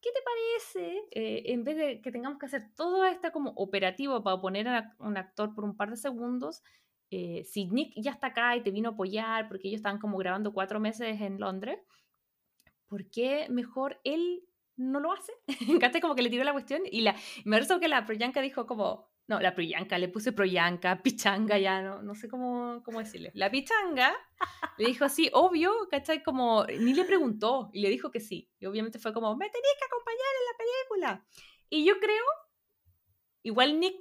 ¿qué 0.00 0.10
te 0.10 0.20
parece? 0.24 1.04
Eh, 1.12 1.42
en 1.52 1.62
vez 1.62 1.76
de 1.76 2.00
que 2.02 2.10
tengamos 2.10 2.40
que 2.40 2.46
hacer 2.46 2.74
todo 2.74 3.04
esto 3.04 3.30
como 3.30 3.50
operativo 3.50 4.20
para 4.24 4.40
poner 4.40 4.66
a 4.66 4.96
un 4.98 5.16
actor 5.16 5.54
por 5.54 5.62
un 5.62 5.76
par 5.76 5.90
de 5.90 5.96
segundos, 5.96 6.64
eh, 7.12 7.44
si 7.44 7.66
Nick 7.66 7.92
ya 7.96 8.10
está 8.10 8.28
acá 8.28 8.56
y 8.56 8.64
te 8.64 8.72
vino 8.72 8.88
a 8.88 8.92
apoyar 8.92 9.46
porque 9.46 9.68
ellos 9.68 9.78
estaban 9.78 10.00
como 10.00 10.18
grabando 10.18 10.52
cuatro 10.52 10.80
meses 10.80 11.20
en 11.20 11.38
Londres, 11.38 11.78
¿por 12.88 13.08
qué 13.10 13.46
mejor 13.48 14.00
él 14.02 14.42
no 14.74 14.98
lo 14.98 15.12
hace? 15.12 15.32
Encanta 15.86 16.00
como 16.00 16.16
que 16.16 16.22
le 16.22 16.30
tiró 16.30 16.42
la 16.42 16.52
cuestión 16.52 16.82
y 16.90 17.02
la, 17.02 17.14
me 17.44 17.58
parece 17.58 17.78
que 17.78 17.86
la 17.86 18.04
Priyanka 18.04 18.40
dijo 18.40 18.66
como, 18.66 19.08
no, 19.28 19.40
la 19.40 19.54
Priyanka, 19.54 19.98
le 19.98 20.08
puse 20.08 20.32
Proyanka, 20.32 21.02
Pichanga, 21.02 21.58
ya 21.58 21.82
no, 21.82 22.02
no 22.02 22.14
sé 22.14 22.28
cómo, 22.28 22.82
cómo 22.84 23.00
decirle. 23.00 23.30
La 23.34 23.50
Pichanga 23.50 24.14
le 24.78 24.86
dijo 24.86 25.04
así, 25.04 25.30
obvio, 25.32 25.72
¿cachai? 25.90 26.22
Como, 26.22 26.64
ni 26.64 26.94
le 26.94 27.04
preguntó 27.04 27.70
y 27.72 27.82
le 27.82 27.90
dijo 27.90 28.10
que 28.10 28.20
sí. 28.20 28.50
Y 28.60 28.66
obviamente 28.66 28.98
fue 28.98 29.12
como, 29.12 29.36
me 29.36 29.50
tenías 29.50 29.74
que 29.78 29.84
acompañar 29.84 30.20
en 30.38 30.46
la 30.46 30.58
película. 30.58 31.26
Y 31.68 31.84
yo 31.84 31.98
creo, 31.98 32.24
igual 33.42 33.80
Nick 33.80 33.96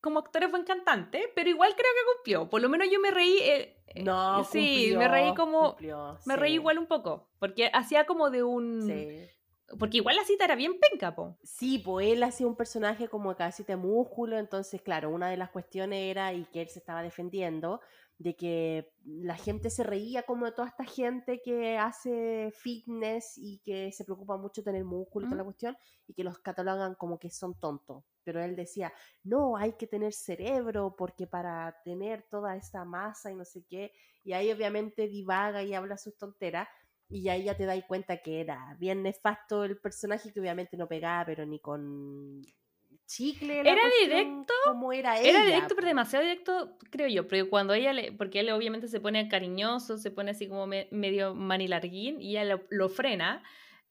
como 0.00 0.18
actor 0.18 0.44
es 0.44 0.50
buen 0.50 0.64
cantante, 0.64 1.32
pero 1.34 1.48
igual 1.48 1.74
creo 1.74 1.90
que 1.94 2.14
cumplió. 2.14 2.50
Por 2.50 2.60
lo 2.60 2.68
menos 2.68 2.88
yo 2.92 3.00
me 3.00 3.10
reí. 3.10 3.38
Eh, 3.38 3.82
eh, 3.86 4.02
no, 4.02 4.44
sí, 4.44 4.92
me 4.94 5.08
reí 5.08 5.34
como. 5.34 5.78
me 6.26 6.36
reí 6.36 6.54
igual 6.54 6.78
un 6.78 6.86
poco, 6.86 7.30
porque 7.38 7.70
hacía 7.72 8.04
como 8.04 8.28
de 8.28 8.42
un. 8.42 8.82
Sí 8.82 9.30
porque 9.78 9.98
igual 9.98 10.16
la 10.16 10.24
cita 10.24 10.44
era 10.44 10.54
bien 10.54 10.78
penca, 10.78 11.14
po. 11.14 11.38
Sí, 11.42 11.78
pues 11.78 12.08
él 12.08 12.22
hacía 12.22 12.46
un 12.46 12.56
personaje 12.56 13.08
como 13.08 13.34
casi 13.36 13.62
de 13.64 13.76
músculo, 13.76 14.38
entonces, 14.38 14.82
claro, 14.82 15.10
una 15.10 15.28
de 15.28 15.36
las 15.36 15.50
cuestiones 15.50 16.10
era, 16.10 16.32
y 16.32 16.44
que 16.46 16.62
él 16.62 16.68
se 16.68 16.78
estaba 16.78 17.02
defendiendo, 17.02 17.80
de 18.18 18.36
que 18.36 18.92
la 19.04 19.36
gente 19.36 19.70
se 19.70 19.82
reía 19.82 20.22
como 20.22 20.46
de 20.46 20.52
toda 20.52 20.68
esta 20.68 20.84
gente 20.84 21.42
que 21.42 21.76
hace 21.76 22.52
fitness 22.54 23.36
y 23.36 23.58
que 23.58 23.90
se 23.90 24.04
preocupa 24.04 24.36
mucho 24.36 24.60
de 24.60 24.66
tener 24.66 24.84
músculo 24.84 25.26
y 25.26 25.30
toda 25.30 25.38
la 25.38 25.44
cuestión, 25.44 25.76
y 26.06 26.14
que 26.14 26.24
los 26.24 26.38
catalogan 26.38 26.94
como 26.94 27.18
que 27.18 27.30
son 27.30 27.58
tontos. 27.58 28.04
Pero 28.22 28.42
él 28.42 28.56
decía, 28.56 28.92
no, 29.24 29.56
hay 29.56 29.72
que 29.72 29.86
tener 29.86 30.12
cerebro 30.12 30.94
porque 30.96 31.26
para 31.26 31.76
tener 31.84 32.22
toda 32.30 32.56
esta 32.56 32.84
masa 32.84 33.32
y 33.32 33.34
no 33.34 33.44
sé 33.44 33.64
qué, 33.68 33.92
y 34.22 34.32
ahí 34.32 34.50
obviamente 34.50 35.08
divaga 35.08 35.62
y 35.62 35.74
habla 35.74 35.98
sus 35.98 36.16
tonteras, 36.16 36.68
y 37.14 37.28
ahí 37.28 37.44
ya 37.44 37.56
te 37.56 37.64
das 37.64 37.82
cuenta 37.86 38.16
que 38.16 38.40
era 38.40 38.76
bien 38.80 39.02
nefasto 39.04 39.62
el 39.62 39.78
personaje, 39.78 40.32
que 40.32 40.40
obviamente 40.40 40.76
no 40.76 40.88
pegaba, 40.88 41.24
pero 41.24 41.46
ni 41.46 41.60
con 41.60 42.42
chicle. 43.06 43.60
era 43.60 43.82
directo. 44.02 44.52
Como 44.64 44.92
era 44.92 45.20
Era 45.20 45.44
directo, 45.44 45.76
pero 45.76 45.86
demasiado 45.86 46.24
directo, 46.24 46.76
creo 46.90 47.06
yo. 47.06 47.28
Pero 47.28 47.48
cuando 47.48 47.72
ella 47.72 47.92
le. 47.92 48.10
Porque 48.10 48.40
él 48.40 48.50
obviamente 48.50 48.88
se 48.88 48.98
pone 48.98 49.28
cariñoso, 49.28 49.96
se 49.96 50.10
pone 50.10 50.32
así 50.32 50.48
como 50.48 50.66
medio 50.66 51.36
manilarguín 51.36 52.20
y 52.20 52.36
ella 52.36 52.58
lo, 52.68 52.88
frena. 52.88 53.44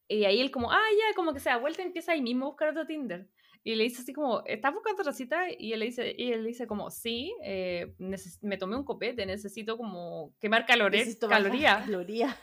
Y 0.09 0.25
ahí 0.25 0.41
él, 0.41 0.51
como, 0.51 0.69
ah, 0.69 0.89
ya, 0.91 1.15
como 1.15 1.33
que 1.33 1.39
se 1.39 1.49
da 1.49 1.55
vuelta 1.57 1.81
y 1.81 1.85
empieza 1.85 2.11
ahí 2.11 2.21
mismo 2.21 2.45
a 2.45 2.49
buscar 2.49 2.69
otro 2.69 2.85
Tinder. 2.85 3.29
Y 3.63 3.75
le 3.75 3.85
dice 3.85 4.01
así 4.01 4.11
como, 4.11 4.43
¿estás 4.45 4.73
buscando 4.73 5.01
otra 5.01 5.13
cita? 5.13 5.45
Y 5.57 5.71
él 5.71 5.79
le 5.79 5.85
dice, 5.85 6.13
y 6.17 6.33
él 6.33 6.43
dice 6.43 6.67
como, 6.67 6.91
sí, 6.91 7.33
eh, 7.41 7.95
me 8.41 8.57
tomé 8.57 8.75
un 8.75 8.83
copete, 8.83 9.25
necesito 9.25 9.77
como 9.77 10.35
quemar 10.41 10.65
calores, 10.65 11.17
calorías. 11.17 11.85
Calorías. 11.85 12.35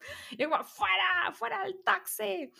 Y 0.30 0.44
como, 0.44 0.62
fuera, 0.64 1.32
fuera 1.32 1.64
del 1.64 1.82
taxi. 1.82 2.50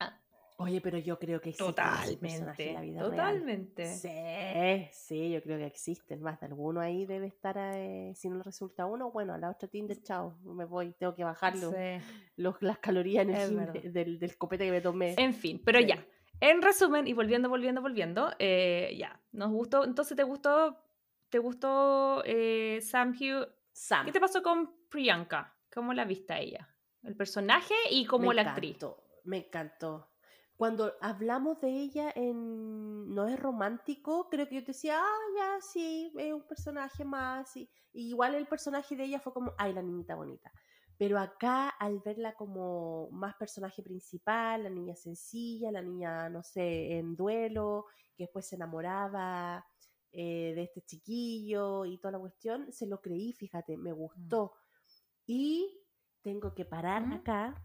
Ah. 0.00 0.18
Oye, 0.58 0.80
pero 0.80 0.98
yo 0.98 1.18
creo 1.18 1.40
que 1.40 1.50
existen 1.50 1.74
totalmente, 1.74 2.68
en 2.68 2.74
la 2.74 2.80
vida 2.80 3.00
totalmente. 3.00 3.86
Sí, 3.94 4.88
sí, 4.92 5.30
yo 5.30 5.42
creo 5.42 5.58
que 5.58 5.66
existen. 5.66 6.22
Más 6.22 6.40
de 6.40 6.46
alguno 6.46 6.80
ahí 6.80 7.06
debe 7.06 7.26
estar, 7.26 7.56
eh, 7.58 8.12
si 8.14 8.28
no 8.28 8.42
resulta 8.42 8.86
uno, 8.86 9.10
bueno, 9.10 9.34
a 9.34 9.38
la 9.38 9.50
otra 9.50 9.68
Tinder, 9.68 10.00
chao, 10.02 10.38
me 10.44 10.64
voy, 10.64 10.92
tengo 10.92 11.14
que 11.14 11.24
bajar 11.24 11.56
los, 11.56 12.62
las 12.62 12.78
calorías 12.78 13.26
del, 13.26 14.18
del, 14.18 14.36
copete 14.36 14.66
que 14.66 14.70
me 14.70 14.80
tomé. 14.80 15.14
En 15.18 15.34
fin, 15.34 15.60
pero 15.64 15.80
ya. 15.80 16.04
En 16.40 16.60
resumen, 16.60 17.06
y 17.06 17.12
volviendo, 17.12 17.48
volviendo, 17.48 17.80
volviendo, 17.80 18.32
eh, 18.38 18.96
ya, 18.98 19.20
nos 19.30 19.50
gustó, 19.52 19.84
entonces 19.84 20.16
te 20.16 20.24
gustó, 20.24 20.76
te 21.28 21.38
gustó 21.38 22.22
eh, 22.24 22.80
Sam 22.82 23.10
Hugh 23.10 23.48
Sam. 23.72 24.06
¿Qué 24.06 24.12
te 24.12 24.20
pasó 24.20 24.42
con 24.42 24.70
Priyanka? 24.88 25.56
¿Cómo 25.74 25.94
la 25.94 26.04
viste 26.04 26.32
a 26.32 26.40
ella? 26.40 26.68
El 27.02 27.16
personaje 27.16 27.74
y 27.90 28.06
como 28.06 28.28
me 28.28 28.34
la 28.34 28.42
actriz. 28.42 28.78
Me 29.24 29.38
encantó. 29.38 30.08
Cuando 30.56 30.92
hablamos 31.00 31.60
de 31.60 31.70
ella 31.70 32.12
en 32.14 33.12
No 33.14 33.26
es 33.26 33.38
romántico, 33.40 34.28
creo 34.30 34.46
que 34.48 34.56
yo 34.56 34.60
te 34.60 34.72
decía, 34.72 35.00
ah, 35.00 35.18
ya, 35.36 35.60
sí, 35.60 36.12
es 36.16 36.32
un 36.32 36.46
personaje 36.46 37.04
más. 37.04 37.56
Y, 37.56 37.68
y 37.92 38.10
igual 38.10 38.34
el 38.34 38.46
personaje 38.46 38.94
de 38.94 39.04
ella 39.04 39.20
fue 39.20 39.32
como, 39.32 39.54
ay, 39.58 39.72
la 39.72 39.82
niñita 39.82 40.14
bonita. 40.14 40.52
Pero 40.98 41.18
acá, 41.18 41.70
al 41.70 41.98
verla 42.00 42.34
como 42.34 43.08
más 43.10 43.34
personaje 43.34 43.82
principal, 43.82 44.62
la 44.62 44.70
niña 44.70 44.94
sencilla, 44.94 45.72
la 45.72 45.82
niña, 45.82 46.28
no 46.28 46.42
sé, 46.42 46.98
en 46.98 47.16
duelo, 47.16 47.86
que 48.14 48.24
después 48.24 48.46
se 48.46 48.54
enamoraba 48.56 49.66
eh, 50.12 50.52
de 50.54 50.62
este 50.62 50.82
chiquillo 50.82 51.86
y 51.86 51.98
toda 51.98 52.12
la 52.12 52.18
cuestión, 52.18 52.70
se 52.72 52.86
lo 52.86 53.00
creí, 53.00 53.32
fíjate, 53.32 53.76
me 53.78 53.92
gustó. 53.92 54.52
Y 55.26 55.80
tengo 56.22 56.54
que 56.54 56.64
parar 56.64 57.06
Mm. 57.06 57.12
acá 57.14 57.64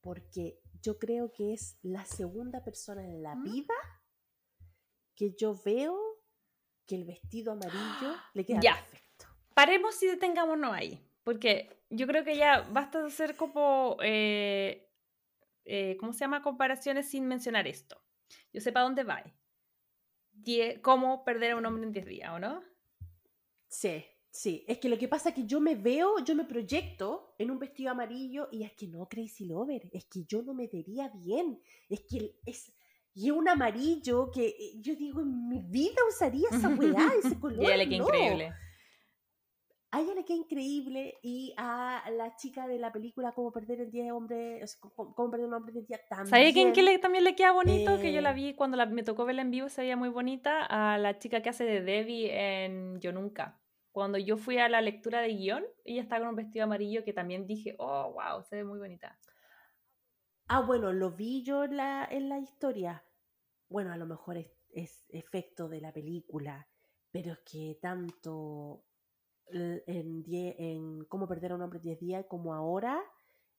porque 0.00 0.60
yo 0.82 0.98
creo 0.98 1.30
que 1.32 1.52
es 1.54 1.78
la 1.82 2.04
segunda 2.04 2.64
persona 2.64 3.04
en 3.04 3.22
la 3.22 3.34
Mm. 3.34 3.44
vida 3.44 3.74
que 5.14 5.34
yo 5.34 5.54
veo 5.64 5.98
que 6.86 6.96
el 6.96 7.04
vestido 7.04 7.52
amarillo 7.52 8.14
le 8.34 8.44
queda 8.44 8.60
Ya. 8.60 8.74
perfecto. 8.76 9.26
Paremos 9.54 10.02
y 10.02 10.06
detengámonos 10.06 10.72
ahí. 10.72 11.08
Porque 11.22 11.84
yo 11.90 12.06
creo 12.06 12.24
que 12.24 12.36
ya 12.36 12.62
basta 12.62 13.00
de 13.00 13.06
hacer 13.08 13.36
como. 13.36 13.96
eh, 14.02 14.88
eh, 15.64 15.96
¿Cómo 16.00 16.12
se 16.12 16.20
llama? 16.20 16.42
Comparaciones 16.42 17.08
sin 17.08 17.26
mencionar 17.28 17.68
esto. 17.68 18.02
Yo 18.52 18.60
sé 18.60 18.72
para 18.72 18.84
dónde 18.84 19.04
va. 19.04 19.22
Die- 20.32 20.80
¿Cómo 20.82 21.22
perder 21.24 21.52
a 21.52 21.56
un 21.56 21.66
hombre 21.66 21.84
en 21.84 21.92
10 21.92 22.06
días, 22.06 22.30
o 22.32 22.40
no? 22.40 22.64
Sí, 23.68 24.04
sí. 24.32 24.64
Es 24.66 24.78
que 24.78 24.88
lo 24.88 24.96
que 24.98 25.06
pasa 25.08 25.28
es 25.28 25.34
que 25.36 25.44
yo 25.46 25.60
me 25.60 25.74
veo, 25.76 26.18
yo 26.24 26.34
me 26.34 26.44
proyecto 26.44 27.34
en 27.38 27.50
un 27.50 27.58
vestido 27.58 27.90
amarillo 27.92 28.48
y 28.50 28.64
es 28.64 28.72
que 28.72 28.88
no, 28.88 29.06
Crazy 29.08 29.44
Lover, 29.44 29.88
es 29.92 30.06
que 30.06 30.24
yo 30.24 30.42
no 30.42 30.54
me 30.54 30.66
vería 30.66 31.08
bien. 31.14 31.60
Es 31.88 32.00
que 32.00 32.34
es, 32.46 32.72
y 33.14 33.30
un 33.30 33.46
amarillo 33.48 34.30
que 34.32 34.46
eh, 34.48 34.72
yo 34.80 34.96
digo, 34.96 35.20
en 35.20 35.48
mi 35.48 35.60
vida 35.60 36.00
usaría 36.08 36.48
esa 36.50 36.68
weá, 36.70 37.12
ese 37.22 37.38
color. 37.40 37.62
Y 37.62 37.66
ella 37.66 37.76
le 37.76 37.88
queda 37.88 37.98
no. 37.98 38.04
increíble. 38.06 38.52
A 39.94 40.00
ella 40.00 40.14
le 40.14 40.24
queda 40.24 40.38
increíble 40.38 41.18
y 41.22 41.52
a 41.58 42.02
la 42.16 42.34
chica 42.36 42.66
de 42.66 42.78
la 42.78 42.90
película 42.90 43.32
Cómo 43.32 43.52
perder 43.52 43.82
el 43.82 43.90
día 43.90 44.04
de 44.04 44.12
hombre, 44.12 44.64
o 44.64 44.66
sea, 44.66 44.80
cómo, 44.80 45.14
Cómo 45.14 45.30
perder 45.30 45.46
un 45.48 45.52
hombre 45.52 45.74
10 45.74 45.86
días 45.86 46.00
también. 46.08 46.28
¿Sabes 46.28 46.54
quién 46.54 46.72
que 46.72 46.82
le- 46.82 46.98
también 46.98 47.24
le 47.24 47.34
queda 47.36 47.52
bonito? 47.52 47.98
que 48.00 48.10
yo 48.10 48.20
Eh, 48.20 48.22
la 48.22 48.32
vi 48.32 48.54
cuando 48.54 48.78
la- 48.78 48.86
me 48.86 49.02
tocó 49.02 49.26
verla 49.26 49.42
en 49.42 49.50
vivo, 49.50 49.68
se 49.68 49.82
veía 49.82 49.98
muy 49.98 50.08
bonita. 50.08 50.64
A 50.64 50.96
la 50.96 51.18
chica 51.18 51.42
que 51.42 51.50
hace 51.50 51.64
de 51.64 51.82
Debbie 51.82 52.30
en 52.64 52.98
Yo 53.02 53.12
Nunca. 53.12 53.60
Cuando 53.92 54.18
yo 54.18 54.36
fui 54.38 54.58
a 54.58 54.68
la 54.68 54.80
lectura 54.80 55.20
de 55.20 55.34
guion, 55.34 55.64
ella 55.84 56.00
estaba 56.02 56.20
con 56.20 56.30
un 56.30 56.36
vestido 56.36 56.64
amarillo 56.64 57.04
que 57.04 57.12
también 57.12 57.46
dije, 57.46 57.74
oh, 57.78 58.12
wow, 58.12 58.42
se 58.42 58.56
ve 58.56 58.64
muy 58.64 58.78
bonita. 58.78 59.18
Ah, 60.48 60.60
bueno, 60.60 60.92
lo 60.92 61.10
vi 61.10 61.42
yo 61.42 61.64
en 61.64 61.76
la, 61.76 62.06
en 62.10 62.28
la 62.28 62.38
historia. 62.38 63.04
Bueno, 63.68 63.92
a 63.92 63.96
lo 63.96 64.06
mejor 64.06 64.36
es, 64.38 64.50
es 64.70 65.06
efecto 65.10 65.68
de 65.68 65.80
la 65.80 65.92
película, 65.92 66.66
pero 67.10 67.32
es 67.32 67.38
que 67.40 67.78
tanto 67.80 68.84
en, 69.46 70.22
die- 70.22 70.54
en 70.58 71.04
Cómo 71.04 71.28
perder 71.28 71.52
a 71.52 71.54
un 71.56 71.62
hombre 71.62 71.78
en 71.78 71.82
10 71.84 72.00
días 72.00 72.24
como 72.28 72.54
ahora, 72.54 73.02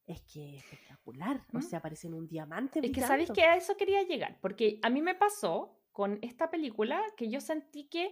es 0.06 0.22
que 0.22 0.58
es 0.58 0.64
espectacular. 0.64 1.46
O 1.54 1.62
sea, 1.62 1.82
parecen 1.82 2.14
un 2.14 2.28
diamante. 2.28 2.80
Es 2.84 2.92
que 2.92 3.02
sabéis 3.02 3.30
brillando. 3.30 3.34
que 3.36 3.44
a 3.44 3.56
eso 3.56 3.78
quería 3.78 4.02
llegar, 4.04 4.40
porque 4.42 4.80
a 4.82 4.90
mí 4.90 5.02
me 5.02 5.16
pasó 5.16 5.80
con 5.92 6.18
esta 6.24 6.50
película 6.50 7.02
que 7.18 7.30
yo 7.30 7.40
sentí 7.40 7.88
que... 7.88 8.12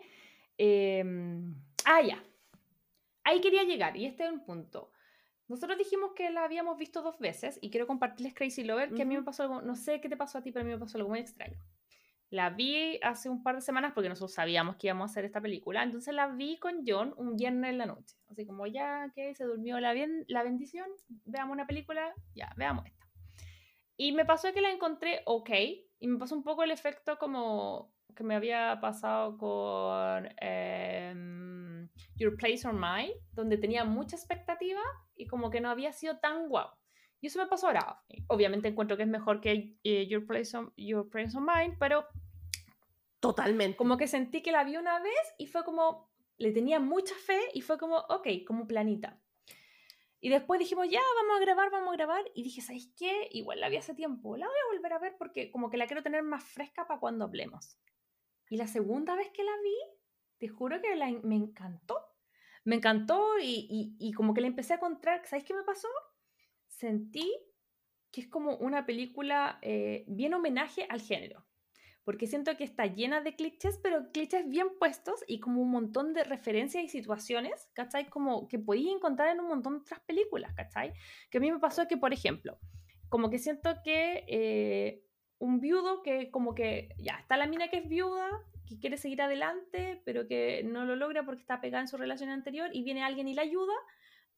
em, 0.58 1.56
ah, 1.86 2.02
ya. 2.02 2.24
Ahí 3.24 3.42
quería 3.42 3.64
llegar, 3.64 3.96
y 3.98 4.06
este 4.06 4.26
es 4.26 4.32
un 4.32 4.44
punto. 4.44 4.92
Nosotros 5.48 5.78
dijimos 5.78 6.14
que 6.16 6.30
la 6.30 6.46
habíamos 6.46 6.78
visto 6.78 7.02
dos 7.02 7.20
veces 7.20 7.60
y 7.62 7.70
quiero 7.70 7.86
compartirles 7.86 8.34
Crazy 8.34 8.64
Lover, 8.64 8.94
que 8.94 9.02
a 9.02 9.06
mí 9.06 9.18
me 9.18 9.24
pasó 9.24 9.44
algo, 9.44 9.62
no 9.62 9.76
sé 9.76 10.00
qué 10.00 10.08
te 10.08 10.16
pasó 10.16 10.38
a 10.38 10.42
ti, 10.42 10.52
pero 10.52 10.64
a 10.64 10.66
mí 10.66 10.72
me 10.72 10.80
pasó 10.80 10.98
algo 10.98 11.10
muy 11.10 11.20
extraño. 11.20 11.58
La 12.30 12.50
vi 12.50 12.98
hace 13.04 13.28
un 13.28 13.44
par 13.44 13.56
de 13.56 13.62
semanas 13.62 13.92
porque 13.94 14.08
nosotros 14.08 14.34
sabíamos 14.34 14.78
que 14.78 14.88
íbamos 14.88 15.10
a 15.10 15.12
hacer 15.12 15.26
esta 15.26 15.42
película, 15.42 15.84
entonces 15.84 16.14
la 16.14 16.28
vi 16.28 16.58
con 16.58 16.86
John 16.88 17.14
un 17.18 17.36
viernes 17.36 17.72
en 17.72 17.78
la 17.78 17.86
noche. 17.86 18.16
Así 18.30 18.46
como 18.46 18.66
ya 18.66 19.12
que 19.14 19.36
se 19.36 19.44
durmió 19.44 19.82
la, 19.82 19.92
bien, 19.92 20.24
la 20.30 20.42
bendición, 20.42 20.90
veamos 21.26 21.54
una 21.54 21.68
película, 21.68 22.14
ya, 22.34 22.54
veamos 22.56 22.86
esta. 22.86 23.06
Y 23.98 24.14
me 24.14 24.24
pasó 24.24 24.54
que 24.54 24.62
la 24.62 24.72
encontré 24.72 25.22
ok, 25.26 25.50
y 26.00 26.08
me 26.08 26.18
pasó 26.18 26.34
un 26.34 26.44
poco 26.44 26.64
el 26.64 26.72
efecto 26.72 27.18
como 27.20 27.94
que 28.16 28.24
me 28.24 28.36
había 28.36 28.80
pasado 28.80 29.38
con 29.38 30.30
em, 30.38 31.61
Your 32.16 32.38
Place 32.38 32.68
or 32.68 32.74
Mine, 32.74 33.14
donde 33.32 33.58
tenía 33.58 33.84
mucha 33.84 34.16
expectativa 34.16 34.82
y 35.16 35.28
como 35.28 35.50
que 35.50 35.62
no 35.62 35.70
había 35.70 35.94
sido 35.94 36.20
tan 36.20 36.48
guau. 36.48 36.70
Y 37.22 37.28
eso 37.28 37.40
me 37.40 37.48
pasó 37.48 37.68
ahora. 37.68 38.02
Obviamente 38.28 38.68
encuentro 38.68 38.98
que 38.98 39.04
es 39.04 39.10
mejor 39.10 39.42
que 39.42 39.78
eh, 39.84 40.08
Your, 40.08 40.26
Place 40.26 40.58
on, 40.58 40.74
Your 40.76 41.10
Place 41.10 41.38
on 41.38 41.46
Mine, 41.46 41.78
pero 41.80 42.06
Totalmente. 43.20 43.78
como 43.78 43.98
que 43.98 44.08
sentí 44.08 44.42
que 44.42 44.52
la 44.52 44.64
vi 44.64 44.78
una 44.78 45.00
vez 45.00 45.36
y 45.38 45.46
fue 45.46 45.64
como, 45.64 46.12
le 46.38 46.52
tenía 46.52 46.80
mucha 46.80 47.14
fe 47.16 47.40
y 47.54 47.62
fue 47.62 47.78
como, 47.78 47.98
ok, 47.98 48.28
como 48.48 48.68
planita. 48.68 49.22
Y 50.20 50.30
después 50.30 50.60
dijimos, 50.60 50.88
ya, 50.90 51.02
vamos 51.16 51.38
a 51.38 51.42
grabar, 51.42 51.72
vamos 51.72 51.90
a 51.94 51.98
grabar. 51.98 52.24
Y 52.36 52.44
dije, 52.44 52.62
¿sabes 52.62 52.92
qué? 52.98 53.28
Igual 53.32 53.60
la 53.60 53.70
vi 53.70 53.78
hace 53.78 53.94
tiempo, 53.94 54.38
la 54.38 54.48
voy 54.48 54.56
a 54.56 54.76
volver 54.76 54.94
a 54.94 55.00
ver 55.00 55.16
porque 55.18 55.52
como 55.52 55.70
que 55.70 55.78
la 55.78 55.88
quiero 55.88 56.04
tener 56.04 56.24
más 56.24 56.44
fresca 56.44 56.88
para 56.88 57.00
cuando 57.00 57.26
hablemos. 57.26 57.78
Y 58.50 58.58
la 58.58 58.68
segunda 58.68 59.16
vez 59.16 59.30
que 59.32 59.44
la 59.44 59.56
vi, 59.64 59.76
te 60.42 60.48
juro 60.50 60.82
que 60.82 60.96
la- 60.96 61.12
me 61.24 61.36
encantó. 61.36 62.00
Me 62.66 62.76
encantó 62.78 63.38
y, 63.40 63.68
y- 63.70 63.96
y 64.10 64.12
como 64.14 64.34
que 64.34 64.42
la 64.42 64.48
empecé 64.48 64.74
a 64.74 64.78
encontrar, 64.78 65.22
¿sabes 65.28 65.46
qué 65.46 65.54
me 65.54 65.64
pasó? 65.64 65.88
Sentí 66.68 67.32
que 68.12 68.22
es 68.22 68.28
como 68.28 68.56
una 68.58 68.86
película 68.88 69.60
eh, 69.62 70.04
bien 70.08 70.34
homenaje 70.34 70.88
al 70.90 71.00
género 71.02 71.46
porque 72.04 72.26
siento 72.26 72.58
que 72.58 72.64
está 72.64 72.88
llena 72.88 73.22
de 73.22 73.36
clichés, 73.36 73.80
pero 73.84 74.12
clichés 74.12 74.50
bien 74.50 74.70
puestos 74.80 75.24
y 75.28 75.40
como 75.40 75.62
un 75.62 75.70
montón 75.70 76.14
de 76.16 76.24
referencias 76.24 76.84
y 76.84 76.90
situaciones, 76.90 77.70
¿cachai? 77.74 78.10
Como 78.10 78.48
que 78.48 78.58
podéis 78.58 78.90
encontrar 78.90 79.30
en 79.30 79.40
un 79.40 79.48
montón 79.48 79.74
de 79.76 79.82
otras 79.82 80.00
películas, 80.02 80.52
¿cachai? 80.56 80.94
Que 81.30 81.38
a 81.38 81.42
mí 81.42 81.52
me 81.52 81.60
pasó 81.60 81.88
que, 81.88 81.98
por 81.98 82.12
ejemplo, 82.12 82.58
como 83.08 83.30
que 83.30 83.38
siento 83.38 83.76
que 83.84 84.26
eh, 84.28 85.06
un 85.38 85.60
viudo 85.60 86.02
que 86.02 86.32
como 86.32 86.56
que, 86.56 86.90
ya, 86.98 87.18
está 87.20 87.38
la 87.38 87.46
mina 87.48 87.70
que 87.70 87.78
es 87.78 87.88
viuda, 87.88 88.28
que 88.72 88.80
quiere 88.80 88.98
seguir 88.98 89.22
adelante, 89.22 90.02
pero 90.06 90.28
que 90.28 90.64
no 90.64 90.86
lo 90.86 90.96
logra 90.96 91.24
porque 91.26 91.42
está 91.42 91.62
pegada 91.62 91.82
en 91.82 91.88
su 91.88 91.98
relación 91.98 92.30
anterior 92.30 92.70
y 92.74 92.84
viene 92.84 93.04
alguien 93.04 93.28
y 93.28 93.34
la 93.34 93.44
ayuda, 93.44 93.74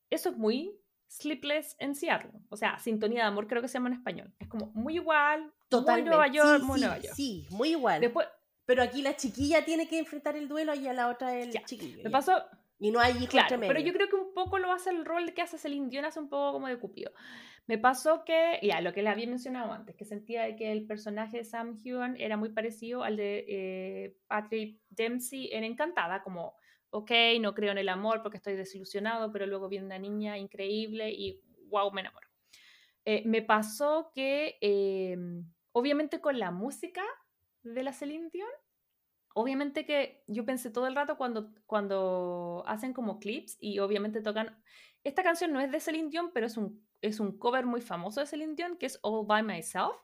eso 0.09 0.29
es 0.29 0.37
muy 0.37 0.77
Sleepless 1.07 1.75
en 1.79 1.93
Seattle, 1.95 2.31
o 2.49 2.57
sea, 2.57 2.79
Sintonía 2.79 3.21
de 3.21 3.27
Amor 3.27 3.47
creo 3.47 3.61
que 3.61 3.67
se 3.67 3.75
llama 3.75 3.89
en 3.89 3.95
español. 3.95 4.33
Es 4.39 4.47
como 4.47 4.71
muy 4.73 4.95
igual, 4.95 5.53
Totalmente. 5.69 6.09
muy 6.09 6.17
Nueva 6.17 6.27
York, 6.33 6.59
sí, 6.61 6.65
muy 6.65 6.79
sí, 6.79 6.85
Nueva 6.85 6.99
York. 7.01 7.15
Sí, 7.15 7.47
muy 7.51 7.69
igual. 7.69 8.01
Después, 8.01 8.27
Pero 8.65 8.81
aquí 8.81 9.01
la 9.01 9.15
chiquilla 9.15 9.63
tiene 9.63 9.87
que 9.87 9.99
enfrentar 9.99 10.35
el 10.35 10.47
duelo 10.47 10.73
y 10.73 10.87
a 10.87 10.93
la 10.93 11.09
otra 11.09 11.37
el 11.37 11.51
Ya, 11.51 11.63
chiquillo. 11.65 11.97
me 11.97 12.03
ya. 12.05 12.09
pasó, 12.09 12.43
Y 12.79 12.89
no 12.91 12.99
hay 12.99 13.13
hijo 13.17 13.27
claro, 13.27 13.57
pero 13.59 13.79
yo 13.79 13.93
creo 13.93 14.09
que 14.09 14.15
un 14.15 14.33
poco 14.33 14.57
lo 14.57 14.71
hace 14.71 14.89
el 14.89 15.05
rol 15.05 15.33
que 15.33 15.41
hace 15.43 15.57
Celine 15.59 15.89
Dion, 15.89 16.05
hace 16.05 16.19
un 16.19 16.29
poco 16.29 16.53
como 16.53 16.67
de 16.67 16.79
Cupido. 16.79 17.11
Me 17.65 17.77
pasó 17.77 18.25
que, 18.25 18.59
ya, 18.61 18.81
lo 18.81 18.91
que 18.91 19.01
le 19.01 19.09
había 19.09 19.27
mencionado 19.27 19.71
antes, 19.71 19.95
que 19.95 20.03
sentía 20.03 20.53
que 20.57 20.71
el 20.71 20.85
personaje 20.85 21.37
de 21.37 21.43
Sam 21.45 21.77
Heughan 21.83 22.17
era 22.19 22.35
muy 22.35 22.49
parecido 22.49 23.03
al 23.03 23.15
de 23.15 23.45
eh, 23.47 24.17
Patrick 24.27 24.81
Dempsey 24.89 25.49
en 25.53 25.63
Encantada, 25.63 26.23
como, 26.23 26.55
ok, 26.89 27.11
no 27.39 27.53
creo 27.53 27.71
en 27.71 27.77
el 27.77 27.87
amor 27.87 28.21
porque 28.21 28.37
estoy 28.37 28.55
desilusionado, 28.55 29.31
pero 29.31 29.45
luego 29.45 29.69
viene 29.69 29.85
una 29.85 29.97
niña 29.97 30.37
increíble 30.37 31.09
y 31.11 31.41
wow, 31.69 31.91
me 31.93 32.01
enamoro. 32.01 32.27
Eh, 33.05 33.23
me 33.25 33.41
pasó 33.41 34.11
que, 34.13 34.57
eh, 34.59 35.17
obviamente 35.71 36.19
con 36.19 36.39
la 36.39 36.51
música 36.51 37.03
de 37.63 37.83
la 37.83 37.93
Celine 37.93 38.29
Dion, 38.29 38.49
obviamente 39.35 39.85
que 39.85 40.21
yo 40.27 40.45
pensé 40.45 40.69
todo 40.69 40.87
el 40.87 40.95
rato 40.95 41.17
cuando, 41.17 41.53
cuando 41.65 42.63
hacen 42.67 42.91
como 42.93 43.19
clips 43.19 43.57
y 43.61 43.79
obviamente 43.79 44.21
tocan... 44.21 44.61
Esta 45.05 45.23
canción 45.23 45.51
no 45.51 45.59
es 45.61 45.71
de 45.71 45.79
Celine 45.79 46.09
Dion, 46.09 46.31
pero 46.33 46.45
es 46.45 46.55
un, 46.55 46.85
es 47.03 47.19
un 47.19 47.37
cover 47.37 47.65
muy 47.65 47.81
famoso 47.81 48.21
de 48.21 48.25
Celine 48.25 48.55
Dion, 48.55 48.77
que 48.77 48.87
es 48.87 48.97
All 49.01 49.25
By 49.27 49.43
Myself, 49.43 49.95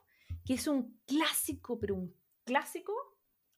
que 0.44 0.54
es 0.54 0.68
un 0.68 1.00
clásico, 1.06 1.78
pero 1.80 1.94
un 1.94 2.14
clásico 2.44 2.92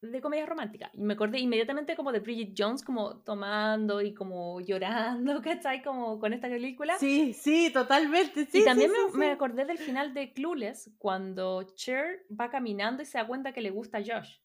de 0.00 0.20
comedia 0.20 0.46
romántica. 0.46 0.90
Y 0.94 1.00
me 1.00 1.14
acordé 1.14 1.38
inmediatamente 1.38 1.94
como 1.96 2.12
de 2.12 2.20
Bridget 2.20 2.54
Jones, 2.56 2.82
como 2.82 3.18
tomando 3.18 4.00
y 4.00 4.14
como 4.14 4.60
llorando, 4.60 5.40
¿cachai? 5.42 5.82
Como 5.82 6.18
con 6.18 6.32
esta 6.32 6.48
película. 6.48 6.98
Sí, 6.98 7.32
sí, 7.32 7.70
totalmente. 7.72 8.46
Sí, 8.46 8.60
y 8.60 8.64
también 8.64 8.90
sí, 8.90 8.96
me, 8.96 9.12
sí, 9.12 9.18
me 9.18 9.30
acordé 9.30 9.64
del 9.64 9.78
final 9.78 10.14
de 10.14 10.32
Clueless, 10.32 10.90
cuando 10.98 11.62
Cher 11.74 12.24
va 12.28 12.50
caminando 12.50 13.02
y 13.02 13.06
se 13.06 13.18
da 13.18 13.26
cuenta 13.26 13.52
que 13.52 13.60
le 13.60 13.70
gusta 13.70 13.98
a 13.98 14.02
Josh. 14.02 14.38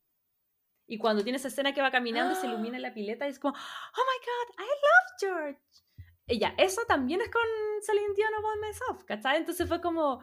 Y 0.85 0.97
cuando 0.97 1.23
tiene 1.23 1.37
esa 1.37 1.49
escena 1.49 1.73
que 1.73 1.81
va 1.81 1.91
caminando 1.91 2.33
y 2.33 2.35
se 2.35 2.47
ilumina 2.47 2.79
la 2.79 2.93
pileta, 2.93 3.27
y 3.27 3.29
es 3.29 3.39
como, 3.39 3.53
oh 3.53 4.01
my 4.09 4.25
god, 4.25 4.63
I 4.63 4.67
love 4.67 5.17
George. 5.19 5.86
Ella, 6.27 6.53
eso 6.57 6.81
también 6.87 7.21
es 7.21 7.29
con 7.29 7.41
Celine 7.81 8.13
Dion 8.15 8.33
o 8.33 8.41
By 8.41 8.69
Myself, 8.69 9.03
¿cachai? 9.05 9.37
Entonces 9.37 9.67
fue 9.67 9.81
como, 9.81 10.21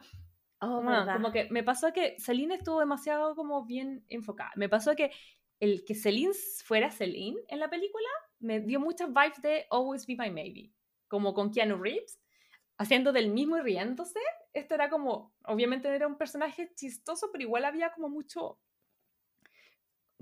Oh, 0.66 0.82
como 1.12 1.30
que 1.30 1.48
me 1.50 1.62
pasó 1.62 1.92
que 1.92 2.16
Celine 2.18 2.54
estuvo 2.54 2.80
demasiado 2.80 3.34
como 3.34 3.64
bien 3.66 4.04
enfocada. 4.08 4.52
Me 4.56 4.68
pasó 4.68 4.94
que 4.94 5.10
el 5.60 5.84
que 5.84 5.94
Celine 5.94 6.32
fuera 6.64 6.90
Celine 6.90 7.38
en 7.48 7.60
la 7.60 7.68
película 7.68 8.08
me 8.38 8.60
dio 8.60 8.80
muchas 8.80 9.08
vibes 9.08 9.42
de 9.42 9.66
Always 9.70 10.06
Be 10.06 10.16
My 10.16 10.30
Maybe, 10.30 10.72
como 11.08 11.34
con 11.34 11.50
Keanu 11.50 11.76
Reeves, 11.76 12.18
haciendo 12.78 13.12
del 13.12 13.30
mismo 13.30 13.58
y 13.58 13.60
riéndose. 13.60 14.20
Esto 14.54 14.74
era 14.74 14.88
como, 14.88 15.34
obviamente 15.44 15.88
era 15.88 16.06
un 16.06 16.16
personaje 16.16 16.72
chistoso, 16.74 17.30
pero 17.30 17.42
igual 17.42 17.64
había 17.64 17.92
como 17.92 18.08
mucho 18.08 18.58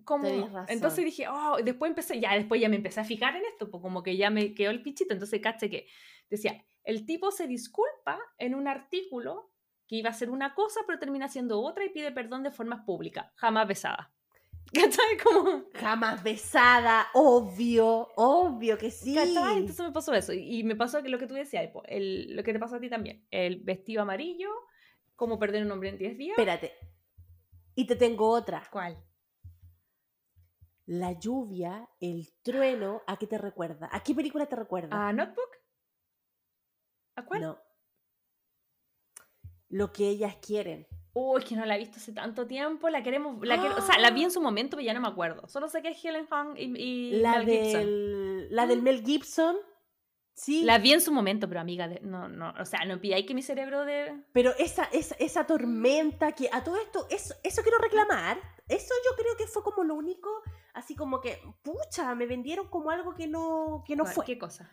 como 0.05 0.64
entonces 0.68 1.05
dije 1.05 1.26
oh 1.28 1.59
después 1.62 1.90
empecé 1.90 2.20
ya 2.20 2.34
después 2.34 2.61
ya 2.61 2.68
me 2.68 2.76
empecé 2.76 3.00
a 3.00 3.05
fijar 3.05 3.36
en 3.36 3.44
esto 3.44 3.70
pues 3.70 3.82
como 3.82 4.03
que 4.03 4.16
ya 4.16 4.30
me 4.30 4.55
quedó 4.55 4.70
el 4.70 4.82
pichito 4.82 5.12
entonces 5.12 5.40
caché 5.40 5.70
que 5.70 5.86
decía 6.28 6.64
el 6.84 7.07
tipo 7.07 7.30
se 7.30 7.46
disculpa 7.46 8.18
en 8.38 8.55
un 8.55 8.68
artículo 8.68 9.53
que 9.86 9.96
iba 9.96 10.11
a 10.11 10.14
ser 10.14 10.30
una 10.30 10.55
cosa 10.55 10.80
pero 10.86 10.98
termina 10.98 11.28
siendo 11.28 11.61
otra 11.61 11.84
y 11.84 11.90
pide 11.90 12.12
perdón 12.12 12.42
de 12.42 12.50
forma 12.50 12.84
pública 12.84 13.32
jamás 13.36 13.66
besada 13.68 14.12
¿Cachai? 14.72 15.18
Como... 15.22 15.64
Jamás 15.74 16.22
besada, 16.22 17.09
obvio, 17.12 18.09
obvio 18.16 18.78
que 18.78 18.90
sí. 18.90 19.14
¿Cachai? 19.14 19.59
Entonces 19.59 19.84
me 19.84 19.92
pasó 19.92 20.14
eso. 20.14 20.32
Y 20.32 20.64
me 20.64 20.76
pasó 20.76 21.03
que 21.03 21.11
lo 21.11 21.18
que 21.18 21.26
tú 21.26 21.34
decías, 21.34 21.68
el, 21.88 22.34
lo 22.34 22.42
que 22.42 22.53
te 22.53 22.59
pasó 22.59 22.76
a 22.76 22.80
ti 22.80 22.88
también. 22.88 23.26
El 23.30 23.61
vestido 23.61 24.03
amarillo, 24.03 24.48
como 25.14 25.38
perder 25.38 25.64
un 25.64 25.72
hombre 25.72 25.90
en 25.90 25.98
10 25.98 26.16
días. 26.16 26.38
Espérate. 26.38 26.72
Y 27.74 27.86
te 27.86 27.96
tengo 27.96 28.28
otra. 28.28 28.62
¿Cuál? 28.70 28.96
La 30.87 31.12
lluvia, 31.12 31.89
el 32.01 32.33
trueno, 32.43 33.03
¿a 33.07 33.16
qué 33.16 33.26
te 33.26 33.39
recuerda? 33.39 33.89
¿A 33.93 34.03
qué 34.03 34.14
película 34.14 34.47
te 34.47 34.57
recuerda? 34.57 35.09
¿A 35.09 35.12
Notebook? 35.12 35.51
¿A 37.16 37.24
cuál? 37.24 37.41
No. 37.41 37.59
Lo 39.68 39.93
que 39.93 40.09
ellas 40.09 40.37
quieren. 40.37 40.87
Uy, 41.14 41.45
que 41.45 41.57
no 41.57 41.66
la 41.66 41.76
he 41.76 41.78
visto 41.78 41.99
hace 41.99 42.12
tanto 42.12 42.47
tiempo. 42.47 42.89
La 42.89 43.03
queremos. 43.03 43.39
La 43.47 43.62
O 43.76 43.80
sea, 43.83 43.99
la 43.99 44.11
vi 44.11 44.24
en 44.24 44.30
su 44.30 44.41
momento, 44.41 44.76
pero 44.76 44.87
ya 44.87 44.95
no 44.95 45.01
me 45.01 45.09
acuerdo. 45.09 45.47
Solo 45.47 45.68
sé 45.68 45.83
que 45.83 45.89
es 45.89 46.05
Helen 46.05 46.26
Hunt 46.30 46.59
y, 46.59 47.12
la 47.20 47.43
Mel 47.43 47.47
Gibson. 47.47 48.55
La 48.55 48.66
del 48.66 48.80
mm. 48.80 48.85
Mel 48.85 49.05
Gibson. 49.05 49.57
Sí. 50.35 50.64
La 50.64 50.78
vi 50.78 50.93
en 50.93 51.01
su 51.01 51.12
momento, 51.12 51.49
pero 51.49 51.61
amiga, 51.61 51.89
no, 52.03 52.28
no, 52.28 52.55
o 52.59 52.64
sea, 52.64 52.85
no 52.87 53.01
pidáis 53.01 53.26
que 53.26 53.35
mi 53.35 53.43
cerebro 53.43 53.85
de... 53.85 54.24
Pero 54.33 54.53
esa, 54.59 54.85
esa, 54.85 55.14
esa 55.16 55.47
tormenta 55.47 56.33
que 56.33 56.49
a 56.51 56.64
todo 56.64 56.76
esto, 56.76 57.07
eso, 57.11 57.35
eso 57.43 57.62
quiero 57.62 57.78
reclamar, 57.78 58.39
eso 58.68 58.95
yo 59.05 59.16
creo 59.16 59.37
que 59.37 59.47
fue 59.47 59.62
como 59.62 59.85
lo 59.85 59.95
único, 59.95 60.30
así 60.74 60.97
como 60.97 61.20
que, 61.20 61.39
pucha, 61.62 62.14
me 62.14 62.26
vendieron 62.26 62.68
como 62.68 62.91
algo 62.91 63.14
que 63.14 63.26
no, 63.26 63.85
que 63.87 63.95
no 63.95 64.07
fue. 64.07 64.24
¿Qué 64.24 64.39
cosa? 64.39 64.70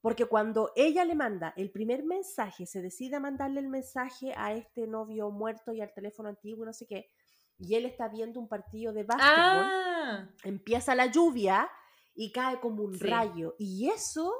Porque 0.00 0.24
cuando 0.24 0.72
ella 0.74 1.04
le 1.04 1.14
manda 1.14 1.52
el 1.56 1.70
primer 1.70 2.04
mensaje, 2.04 2.66
se 2.66 2.82
decide 2.82 3.16
a 3.16 3.20
mandarle 3.20 3.60
el 3.60 3.68
mensaje 3.68 4.32
a 4.36 4.52
este 4.52 4.86
novio 4.88 5.30
muerto 5.30 5.72
y 5.72 5.80
al 5.80 5.92
teléfono 5.92 6.28
antiguo, 6.28 6.64
no 6.64 6.72
sé 6.72 6.86
qué, 6.86 7.10
y 7.58 7.76
él 7.76 7.86
está 7.86 8.08
viendo 8.08 8.40
un 8.40 8.48
partido 8.48 8.92
de 8.92 9.04
básquetbol, 9.04 9.66
ah. 9.66 10.28
empieza 10.42 10.94
la 10.94 11.06
lluvia 11.06 11.70
y 12.14 12.32
cae 12.32 12.58
como 12.60 12.82
un 12.82 12.98
rayo. 12.98 13.54
Y 13.58 13.88
eso, 13.88 14.32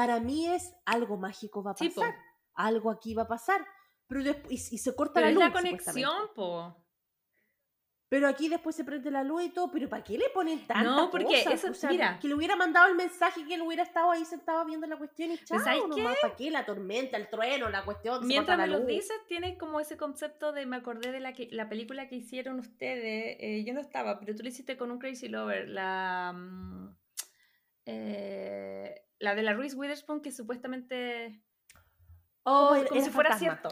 para 0.00 0.18
mí, 0.18 0.46
es 0.46 0.74
algo 0.86 1.18
mágico 1.18 1.62
va 1.62 1.72
a 1.72 1.74
pasar. 1.74 2.14
algo 2.54 2.90
aquí 2.90 3.12
va 3.12 3.24
a 3.24 3.28
pasar. 3.28 3.66
Pero 4.06 4.24
después, 4.24 4.72
y, 4.72 4.78
se 4.78 4.96
corta 4.96 5.20
la 5.20 5.30
luz. 5.30 5.42
Es 5.42 5.48
la 5.50 5.52
conexión, 5.52 6.28
po. 6.34 6.74
Pero 8.08 8.26
aquí 8.26 8.48
después 8.48 8.74
se 8.74 8.82
prende 8.82 9.10
la 9.10 9.22
luz 9.22 9.42
y 9.44 9.50
todo, 9.50 9.70
pero 9.70 9.90
¿para 9.90 10.02
qué 10.02 10.16
le 10.16 10.30
ponen 10.30 10.66
tanto? 10.66 10.90
No, 10.90 11.10
porque 11.10 11.42
eso, 11.42 11.68
mira. 11.90 12.18
Que 12.18 12.28
le 12.28 12.34
hubiera 12.34 12.56
mandado 12.56 12.88
el 12.88 12.94
mensaje, 12.94 13.44
que 13.44 13.56
él 13.56 13.60
hubiera 13.60 13.82
estado 13.82 14.10
ahí 14.10 14.24
sentado 14.24 14.64
viendo 14.64 14.86
la 14.86 14.96
cuestión 14.96 15.32
y 15.32 15.38
chao, 15.44 15.86
nomás, 15.86 16.16
¿para 16.22 16.34
qué? 16.34 16.50
La 16.50 16.64
tormenta, 16.64 17.18
el 17.18 17.28
trueno, 17.28 17.68
la 17.68 17.84
cuestión. 17.84 18.26
Mientras 18.26 18.56
me 18.56 18.68
lo 18.68 18.80
dices, 18.80 19.14
tienes 19.28 19.58
como 19.58 19.80
ese 19.80 19.98
concepto 19.98 20.52
de, 20.52 20.64
me 20.64 20.76
acordé 20.76 21.12
de 21.12 21.20
la, 21.20 21.34
que, 21.34 21.50
la 21.52 21.68
película 21.68 22.08
que 22.08 22.16
hicieron 22.16 22.58
ustedes, 22.58 23.36
eh, 23.38 23.64
yo 23.66 23.74
no 23.74 23.80
estaba, 23.80 24.18
pero 24.18 24.34
tú 24.34 24.44
lo 24.44 24.48
hiciste 24.48 24.78
con 24.78 24.90
un 24.90 24.98
Crazy 24.98 25.28
Lover, 25.28 25.68
la... 25.68 26.32
Mm, 26.34 26.99
eh, 27.86 29.02
la 29.18 29.34
de 29.34 29.42
la 29.42 29.54
Reese 29.54 29.76
Witherspoon 29.76 30.20
que 30.20 30.32
supuestamente... 30.32 31.42
Oh, 32.42 32.74
como, 32.88 33.00
si 33.00 33.10
fuera 33.10 33.38
cierto. 33.38 33.68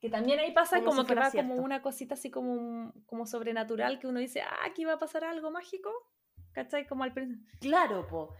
Que 0.00 0.10
también 0.10 0.38
ahí 0.38 0.52
pasa 0.52 0.82
como, 0.84 1.04
que 1.04 1.14
va 1.14 1.30
como 1.30 1.56
una 1.56 1.82
cosita 1.82 2.14
así 2.14 2.30
como, 2.30 2.92
como 3.06 3.26
sobrenatural 3.26 3.98
que 3.98 4.06
uno 4.06 4.20
dice, 4.20 4.42
ah, 4.42 4.58
aquí 4.66 4.84
va 4.84 4.94
a 4.94 4.98
pasar 4.98 5.24
algo 5.24 5.50
mágico. 5.50 5.90
¿Cachai? 6.52 6.86
Como 6.86 7.04
al 7.04 7.12
principio. 7.12 7.44
Claro, 7.60 8.06
po. 8.06 8.34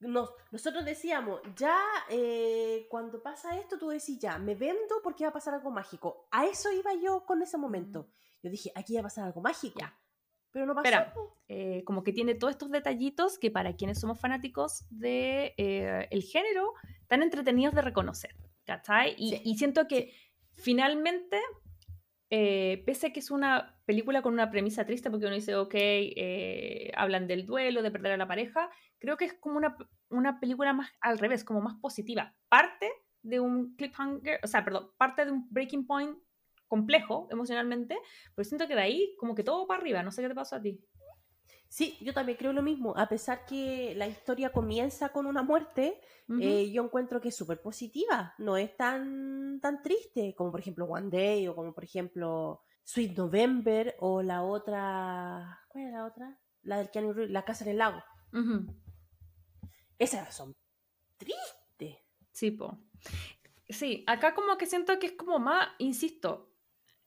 nosotros 0.00 0.84
decíamos, 0.84 1.40
ya 1.54 1.76
eh, 2.08 2.86
cuando 2.88 3.22
pasa 3.22 3.58
esto, 3.58 3.78
tú 3.78 3.88
decís, 3.88 4.18
ya, 4.18 4.38
me 4.38 4.54
vendo 4.54 5.02
porque 5.02 5.24
va 5.24 5.30
a 5.30 5.34
pasar 5.34 5.54
algo 5.54 5.70
mágico. 5.70 6.28
A 6.30 6.46
eso 6.46 6.72
iba 6.72 6.94
yo 6.94 7.26
con 7.26 7.42
ese 7.42 7.58
momento. 7.58 8.08
Yo 8.42 8.50
dije, 8.50 8.72
aquí 8.74 8.94
va 8.94 9.00
a 9.00 9.02
pasar 9.02 9.24
algo 9.24 9.42
mágico. 9.42 9.80
Pero 10.58 10.66
no 10.66 10.74
pasó. 10.74 11.36
Eh, 11.46 11.84
como 11.84 12.02
que 12.02 12.12
tiene 12.12 12.34
todos 12.34 12.50
estos 12.50 12.72
detallitos 12.72 13.38
que 13.38 13.52
para 13.52 13.76
quienes 13.76 14.00
somos 14.00 14.18
fanáticos 14.18 14.84
de 14.90 15.54
eh, 15.56 16.08
el 16.10 16.22
género, 16.24 16.72
tan 17.06 17.22
entretenidos 17.22 17.76
de 17.76 17.82
reconocer. 17.82 18.34
¿Cachai? 18.64 19.14
Y, 19.16 19.40
y 19.44 19.56
siento 19.56 19.86
que 19.86 20.12
finalmente, 20.50 21.38
eh, 22.28 22.82
pese 22.84 23.06
a 23.06 23.12
que 23.12 23.20
es 23.20 23.30
una 23.30 23.80
película 23.86 24.20
con 24.20 24.32
una 24.32 24.50
premisa 24.50 24.84
triste, 24.84 25.10
porque 25.10 25.26
uno 25.26 25.36
dice, 25.36 25.54
ok, 25.54 25.74
eh, 25.74 26.90
hablan 26.96 27.28
del 27.28 27.46
duelo, 27.46 27.82
de 27.82 27.92
perder 27.92 28.12
a 28.12 28.16
la 28.16 28.26
pareja, 28.26 28.68
creo 28.98 29.16
que 29.16 29.26
es 29.26 29.34
como 29.34 29.58
una, 29.58 29.76
una 30.10 30.40
película 30.40 30.72
más 30.72 30.90
al 31.00 31.18
revés, 31.18 31.44
como 31.44 31.60
más 31.60 31.76
positiva. 31.76 32.34
Parte 32.48 32.90
de 33.22 33.38
un 33.38 33.76
cliffhanger, 33.76 34.40
o 34.42 34.48
sea, 34.48 34.64
perdón, 34.64 34.90
parte 34.98 35.24
de 35.24 35.30
un 35.30 35.46
breaking 35.50 35.86
point 35.86 36.18
complejo 36.68 37.26
emocionalmente, 37.30 37.98
pero 38.34 38.44
siento 38.44 38.68
que 38.68 38.74
de 38.74 38.82
ahí 38.82 39.16
como 39.18 39.34
que 39.34 39.42
todo 39.42 39.66
para 39.66 39.80
arriba, 39.80 40.02
no 40.02 40.12
sé 40.12 40.22
qué 40.22 40.28
te 40.28 40.34
pasó 40.34 40.56
a 40.56 40.62
ti. 40.62 40.80
Sí, 41.68 41.98
yo 42.00 42.14
también 42.14 42.38
creo 42.38 42.52
lo 42.52 42.62
mismo. 42.62 42.96
A 42.96 43.08
pesar 43.08 43.44
que 43.44 43.94
la 43.94 44.06
historia 44.06 44.50
comienza 44.52 45.10
con 45.10 45.26
una 45.26 45.42
muerte, 45.42 46.00
eh, 46.40 46.70
yo 46.70 46.82
encuentro 46.82 47.20
que 47.20 47.28
es 47.28 47.36
súper 47.36 47.60
positiva. 47.60 48.34
No 48.38 48.56
es 48.56 48.74
tan, 48.76 49.60
tan 49.60 49.82
triste 49.82 50.34
como 50.34 50.50
por 50.50 50.60
ejemplo 50.60 50.86
One 50.86 51.10
Day 51.10 51.46
o 51.46 51.54
como 51.54 51.74
por 51.74 51.84
ejemplo 51.84 52.62
Sweet 52.84 53.16
November 53.18 53.96
o 54.00 54.22
la 54.22 54.44
otra... 54.44 55.60
¿Cuál 55.68 55.84
es 55.84 55.92
la 55.92 56.06
otra? 56.06 56.40
La 56.62 56.78
del 56.78 56.90
Keanu 56.90 57.12
La 57.28 57.44
Casa 57.44 57.64
en 57.64 57.70
el 57.72 57.78
Lago. 57.78 58.02
Esas 59.98 60.34
son 60.34 60.56
tristes. 61.18 61.98
Sí, 62.32 62.50
po. 62.52 62.78
Sí, 63.68 64.04
acá 64.06 64.34
como 64.34 64.56
que 64.56 64.64
siento 64.64 64.98
que 64.98 65.08
es 65.08 65.12
como 65.12 65.38
más, 65.38 65.68
insisto, 65.78 66.54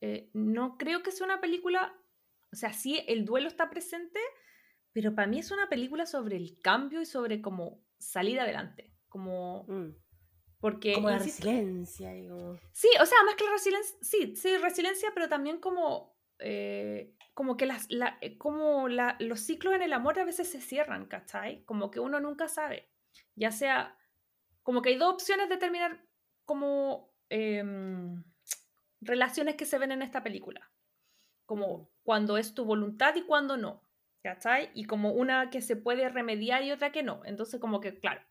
eh, 0.02 0.30
no 0.34 0.78
creo 0.78 1.04
que 1.04 1.12
sea 1.12 1.26
una 1.26 1.40
película, 1.40 1.96
o 2.52 2.56
sea, 2.56 2.74
sí, 2.74 3.04
el 3.08 3.24
duelo 3.24 3.48
está 3.48 3.70
presente, 3.70 4.20
pero 4.94 5.16
para 5.16 5.28
mí 5.28 5.40
es 5.40 5.52
una 5.52 5.70
película 5.70 6.06
sobre 6.06 6.36
el 6.36 6.60
cambio 6.62 7.02
y 7.02 7.06
sobre 7.06 7.42
cómo 7.42 7.84
salir 7.98 8.40
adelante. 8.40 8.94
Como. 9.08 9.64
Mm. 9.68 9.96
Porque. 10.60 10.94
Como 10.94 11.10
la 11.10 11.20
resiliencia. 11.20 12.12
Sí, 12.72 12.90
o 13.00 13.06
sea, 13.06 13.18
más 13.26 13.36
que 13.36 13.46
la 13.46 13.52
resiliencia. 13.52 13.98
Sí, 14.02 14.36
sí, 14.36 14.58
resiliencia, 14.58 15.12
pero 15.14 15.30
también 15.30 15.60
como. 15.60 16.18
Eh, 16.40 17.16
como 17.34 17.56
que 17.56 17.68
las, 17.68 17.88
eh, 17.90 18.38
como 18.38 18.90
la, 18.90 19.16
los 19.20 19.42
ciclos 19.42 19.76
en 19.76 19.84
el 19.84 19.94
amor 19.94 20.20
a 20.20 20.26
veces 20.26 20.50
se 20.50 20.60
cierran, 20.60 21.06
¿cachai? 21.06 21.64
Como 21.66 21.92
que 21.92 22.00
uno 22.00 22.20
nunca 22.20 22.48
sabe. 22.48 22.92
Ya 23.36 23.52
sea. 23.52 23.98
Como 24.64 24.82
que 24.82 24.90
hay 24.90 24.98
dos 24.98 25.14
opciones 25.14 25.48
de 25.50 25.58
terminar 25.58 26.04
como. 26.46 27.14
Em, 27.30 28.24
relaciones 29.02 29.56
que 29.56 29.66
se 29.66 29.78
ven 29.78 29.92
en 29.92 30.02
esta 30.02 30.24
película. 30.24 30.72
Como 31.46 31.78
mm. 31.78 31.88
cuando 32.04 32.38
es 32.38 32.54
tu 32.54 32.66
voluntad 32.66 33.16
y 33.16 33.24
cuando 33.24 33.58
no. 33.58 33.84
¿cachai? 34.24 34.70
Y 34.74 34.86
como 34.86 35.12
una 35.12 35.50
que 35.50 35.62
se 35.62 35.76
puede 35.76 36.08
remediar 36.10 36.64
y 36.64 36.72
otra 36.72 36.92
que 36.92 37.04
no. 37.04 37.22
Entonces, 37.26 37.60
como 37.60 37.82
que, 37.82 38.00
claro, 38.00 38.22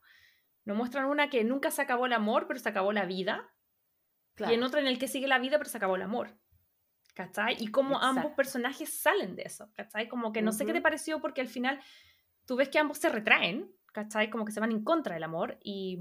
nos 0.65 0.77
muestran 0.77 1.07
una 1.07 1.31
que 1.31 1.45
nunca 1.45 1.71
se 1.71 1.83
acabó 1.83 2.07
el 2.07 2.13
amor, 2.13 2.47
pero 2.47 2.61
se 2.61 2.69
acabó 2.69 2.93
la 2.93 3.05
vida. 3.05 3.49
Y 4.39 4.55
en 4.55 4.63
otra 4.63 4.81
en 4.81 4.87
el 4.87 4.99
que 4.99 5.09
sigue 5.09 5.27
la 5.27 5.39
vida, 5.39 5.59
pero 5.59 5.69
se 5.69 5.77
acabó 5.77 5.97
el 5.97 6.03
amor. 6.03 6.35
¿Cachai? 7.15 7.57
Y 7.59 7.69
como 7.69 7.99
ambos 7.99 8.33
personajes 8.33 8.89
salen 8.89 9.37
de 9.37 9.43
eso, 9.43 9.71
¿cachai? 9.75 10.09
Como 10.09 10.33
que 10.33 10.41
no 10.41 10.53
sé 10.53 10.65
qué 10.65 10.73
te 10.73 10.81
pareció 10.81 11.21
porque 11.21 11.43
al 11.43 11.49
final 11.49 11.81
tú 12.47 12.57
ves 12.57 12.71
que 12.71 12.79
ambos 12.79 12.99
se 12.99 13.11
retraen, 13.11 13.71
¿cachai? 13.93 14.31
Como 14.31 14.45
que 14.45 14.53
se 14.53 14.61
van 14.61 14.71
en 14.71 14.85
contra 14.85 15.15
del 15.15 15.25
amor 15.25 15.59
y... 15.63 15.99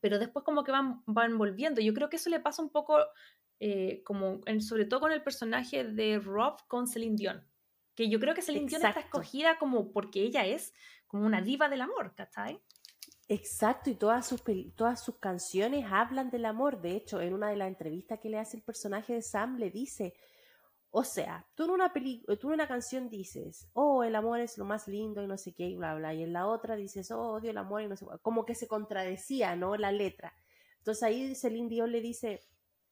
Pero 0.00 0.18
después 0.18 0.44
como 0.44 0.64
que 0.64 0.72
van, 0.72 1.02
van 1.06 1.38
volviendo. 1.38 1.80
Yo 1.80 1.94
creo 1.94 2.10
que 2.10 2.16
eso 2.16 2.28
le 2.28 2.40
pasa 2.40 2.60
un 2.60 2.68
poco, 2.68 2.98
eh, 3.60 4.02
como 4.04 4.40
sobre 4.60 4.84
todo 4.84 5.00
con 5.00 5.12
el 5.12 5.22
personaje 5.22 5.84
de 5.84 6.18
Rob 6.18 6.56
con 6.68 6.86
Celine 6.86 7.16
Dion 7.16 7.44
que 7.94 8.08
yo 8.08 8.18
creo 8.18 8.34
que 8.34 8.42
Celine 8.42 8.66
Dion 8.66 8.84
está 8.84 9.00
escogida 9.00 9.58
como 9.58 9.92
porque 9.92 10.22
ella 10.22 10.44
es 10.44 10.72
como 11.06 11.26
una 11.26 11.40
diva 11.40 11.68
del 11.68 11.80
amor, 11.80 12.14
¿cachai? 12.14 12.60
Exacto, 13.28 13.88
y 13.88 13.94
todas 13.94 14.26
sus, 14.26 14.42
todas 14.74 15.02
sus 15.02 15.18
canciones 15.18 15.86
hablan 15.88 16.30
del 16.30 16.44
amor. 16.44 16.80
De 16.80 16.92
hecho, 16.92 17.20
en 17.20 17.32
una 17.32 17.48
de 17.48 17.56
las 17.56 17.68
entrevistas 17.68 18.18
que 18.20 18.28
le 18.28 18.38
hace 18.38 18.56
el 18.56 18.62
personaje 18.62 19.14
de 19.14 19.22
Sam, 19.22 19.56
le 19.56 19.70
dice, 19.70 20.14
o 20.90 21.04
sea, 21.04 21.46
tú 21.54 21.64
en 21.64 21.70
una, 21.70 21.92
tú 21.92 22.48
en 22.48 22.54
una 22.54 22.68
canción 22.68 23.08
dices, 23.08 23.68
oh, 23.72 24.04
el 24.04 24.14
amor 24.14 24.40
es 24.40 24.58
lo 24.58 24.64
más 24.64 24.88
lindo 24.88 25.22
y 25.22 25.26
no 25.26 25.38
sé 25.38 25.54
qué, 25.54 25.68
y 25.68 25.76
bla, 25.76 25.94
bla, 25.94 26.12
y 26.12 26.22
en 26.22 26.32
la 26.32 26.46
otra 26.46 26.76
dices, 26.76 27.10
oh, 27.12 27.34
odio 27.34 27.50
el 27.50 27.58
amor 27.58 27.82
y 27.82 27.88
no 27.88 27.96
sé 27.96 28.04
qué, 28.04 28.18
como 28.20 28.44
que 28.44 28.54
se 28.54 28.68
contradecía, 28.68 29.56
¿no? 29.56 29.76
La 29.76 29.90
letra. 29.92 30.34
Entonces 30.78 31.02
ahí 31.02 31.34
Celine 31.34 31.68
Dion 31.68 31.92
le 31.92 32.00
dice, 32.02 32.42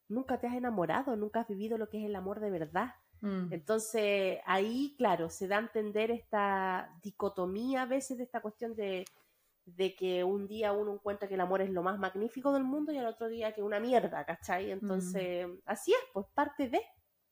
nunca 0.09 0.39
te 0.41 0.47
has 0.47 0.55
enamorado, 0.55 1.17
nunca 1.17 1.41
has 1.41 1.49
vivido 1.49 1.79
lo 1.79 1.89
que 1.89 1.99
es 1.99 2.05
el 2.07 2.17
amor 2.17 2.41
de 2.41 2.51
verdad. 2.51 2.95
Mm. 3.21 3.53
Entonces, 3.53 4.41
ahí, 4.47 4.95
claro, 4.99 5.31
se 5.31 5.47
da 5.47 5.57
a 5.57 5.61
entender 5.61 6.11
esta 6.11 6.95
dicotomía 7.03 7.83
a 7.83 7.87
veces 7.87 8.19
de 8.19 8.25
esta 8.25 8.41
cuestión 8.41 8.75
de 8.75 9.05
de 9.65 9.95
que 9.95 10.25
un 10.25 10.47
día 10.49 10.73
uno 10.73 10.95
encuentra 10.95 11.29
que 11.29 11.35
el 11.35 11.41
amor 11.41 11.63
es 11.63 11.71
lo 11.71 11.83
más 11.83 11.99
magnífico 11.99 12.53
del 12.53 12.65
mundo 12.65 12.93
y 12.93 12.99
al 12.99 13.07
otro 13.07 13.29
día 13.29 13.53
que 13.53 13.63
una 13.63 13.81
mierda, 13.81 14.25
¿cachai? 14.25 14.71
Entonces, 14.71 15.47
así 15.65 15.93
es, 15.93 15.99
pues 16.13 16.27
parte 16.35 16.69
de... 16.69 16.81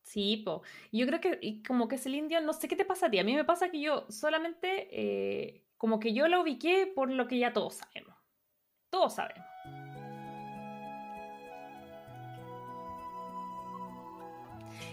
Sí, 0.03 0.43
po. 0.45 0.63
Yo 0.93 1.07
creo 1.07 1.21
que 1.21 1.63
como 1.67 1.87
que 1.87 1.99
Celine 1.99 2.29
Dion, 2.29 2.47
no 2.47 2.53
sé 2.53 2.69
qué 2.69 2.77
te 2.77 2.85
pasa 2.85 3.07
a 3.07 3.11
ti. 3.11 3.19
A 3.19 3.25
mí 3.25 3.35
me 3.35 3.45
pasa 3.45 3.71
que 3.71 3.81
yo 3.81 4.07
solamente, 4.09 4.89
eh, 4.91 5.67
como 5.77 6.01
que 6.01 6.15
yo 6.15 6.27
la 6.27 6.41
ubiqué 6.41 6.91
por 6.95 7.11
lo 7.11 7.29
que 7.29 7.39
ya 7.39 7.53
todos 7.53 7.75
sabemos. 7.75 8.17
Todos 8.89 9.15
sabemos. 9.15 9.47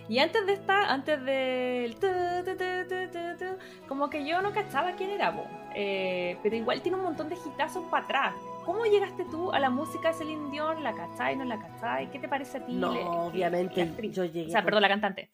Y 0.09 0.19
antes 0.19 0.45
de 0.45 0.53
esta, 0.53 0.91
antes 0.93 1.23
del... 1.23 1.95
tu, 1.95 2.07
tu, 2.07 2.51
tu, 2.51 2.87
tu, 2.87 3.11
tu, 3.11 3.45
tu, 3.45 3.87
como 3.87 4.09
que 4.09 4.25
yo 4.25 4.41
no 4.41 4.53
cachaba 4.53 4.93
quién 4.95 5.09
era, 5.11 5.35
po. 5.35 5.43
Eh, 5.75 6.37
pero 6.43 6.55
igual 6.55 6.81
tiene 6.81 6.97
un 6.97 7.03
montón 7.03 7.29
de 7.29 7.35
hitazos 7.35 7.83
para 7.91 8.05
atrás. 8.05 8.33
¿Cómo 8.65 8.85
llegaste 8.85 9.25
tú 9.25 9.51
a 9.51 9.59
la 9.59 9.69
música 9.69 10.09
de 10.09 10.13
Celine 10.15 10.49
Dion? 10.51 10.83
¿La 10.83 10.93
cachai, 10.93 11.35
no 11.35 11.45
la 11.45 11.59
cachai? 11.59 12.09
¿Qué 12.11 12.19
te 12.19 12.27
parece 12.27 12.57
a 12.57 12.65
ti? 12.65 12.73
No, 12.73 12.91
que- 12.93 12.99
obviamente, 13.03 13.85
la 13.85 14.07
yo 14.07 14.25
llegué 14.25 14.47
O 14.47 14.49
sea, 14.49 14.59
con- 14.61 14.65
perdón, 14.65 14.81
la 14.81 14.89
cantante. 14.89 15.29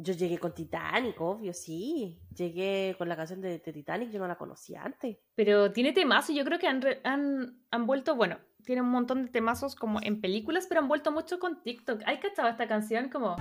Yo 0.00 0.12
llegué 0.14 0.38
con 0.38 0.54
Titanic, 0.54 1.20
obvio, 1.20 1.52
sí. 1.52 2.20
Llegué 2.32 2.94
con 2.96 3.08
la 3.08 3.16
canción 3.16 3.40
de, 3.40 3.58
de 3.58 3.72
Titanic, 3.72 4.10
yo 4.10 4.20
no 4.20 4.28
la 4.28 4.36
conocía 4.38 4.82
antes. 4.84 5.18
Pero 5.34 5.72
tiene 5.72 5.92
temazos, 5.92 6.36
yo 6.36 6.44
creo 6.44 6.58
que 6.60 6.68
han, 6.68 6.80
re- 6.80 7.00
han, 7.02 7.64
han 7.72 7.86
vuelto, 7.86 8.14
bueno, 8.14 8.38
tiene 8.68 8.82
un 8.82 8.90
montón 8.90 9.24
de 9.24 9.30
temazos 9.30 9.74
como 9.74 9.98
en 10.02 10.20
películas, 10.20 10.66
pero 10.68 10.82
han 10.82 10.88
vuelto 10.88 11.10
mucho 11.10 11.38
con 11.38 11.62
TikTok. 11.62 12.02
¿Hay 12.04 12.18
cachado 12.18 12.50
esta 12.50 12.68
canción? 12.68 13.08
Como... 13.08 13.36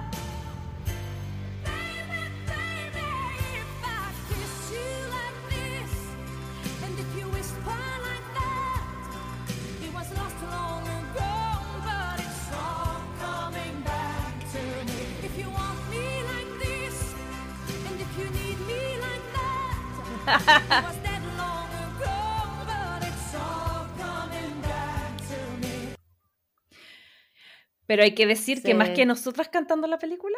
Pero 27.88 28.04
hay 28.04 28.14
que 28.14 28.28
decir 28.28 28.62
que 28.62 28.74
más 28.76 28.90
Sí. 28.90 28.94
que 28.94 29.06
nosotras 29.06 29.50
cantando 29.50 29.88
la 29.88 29.98
película, 29.98 30.38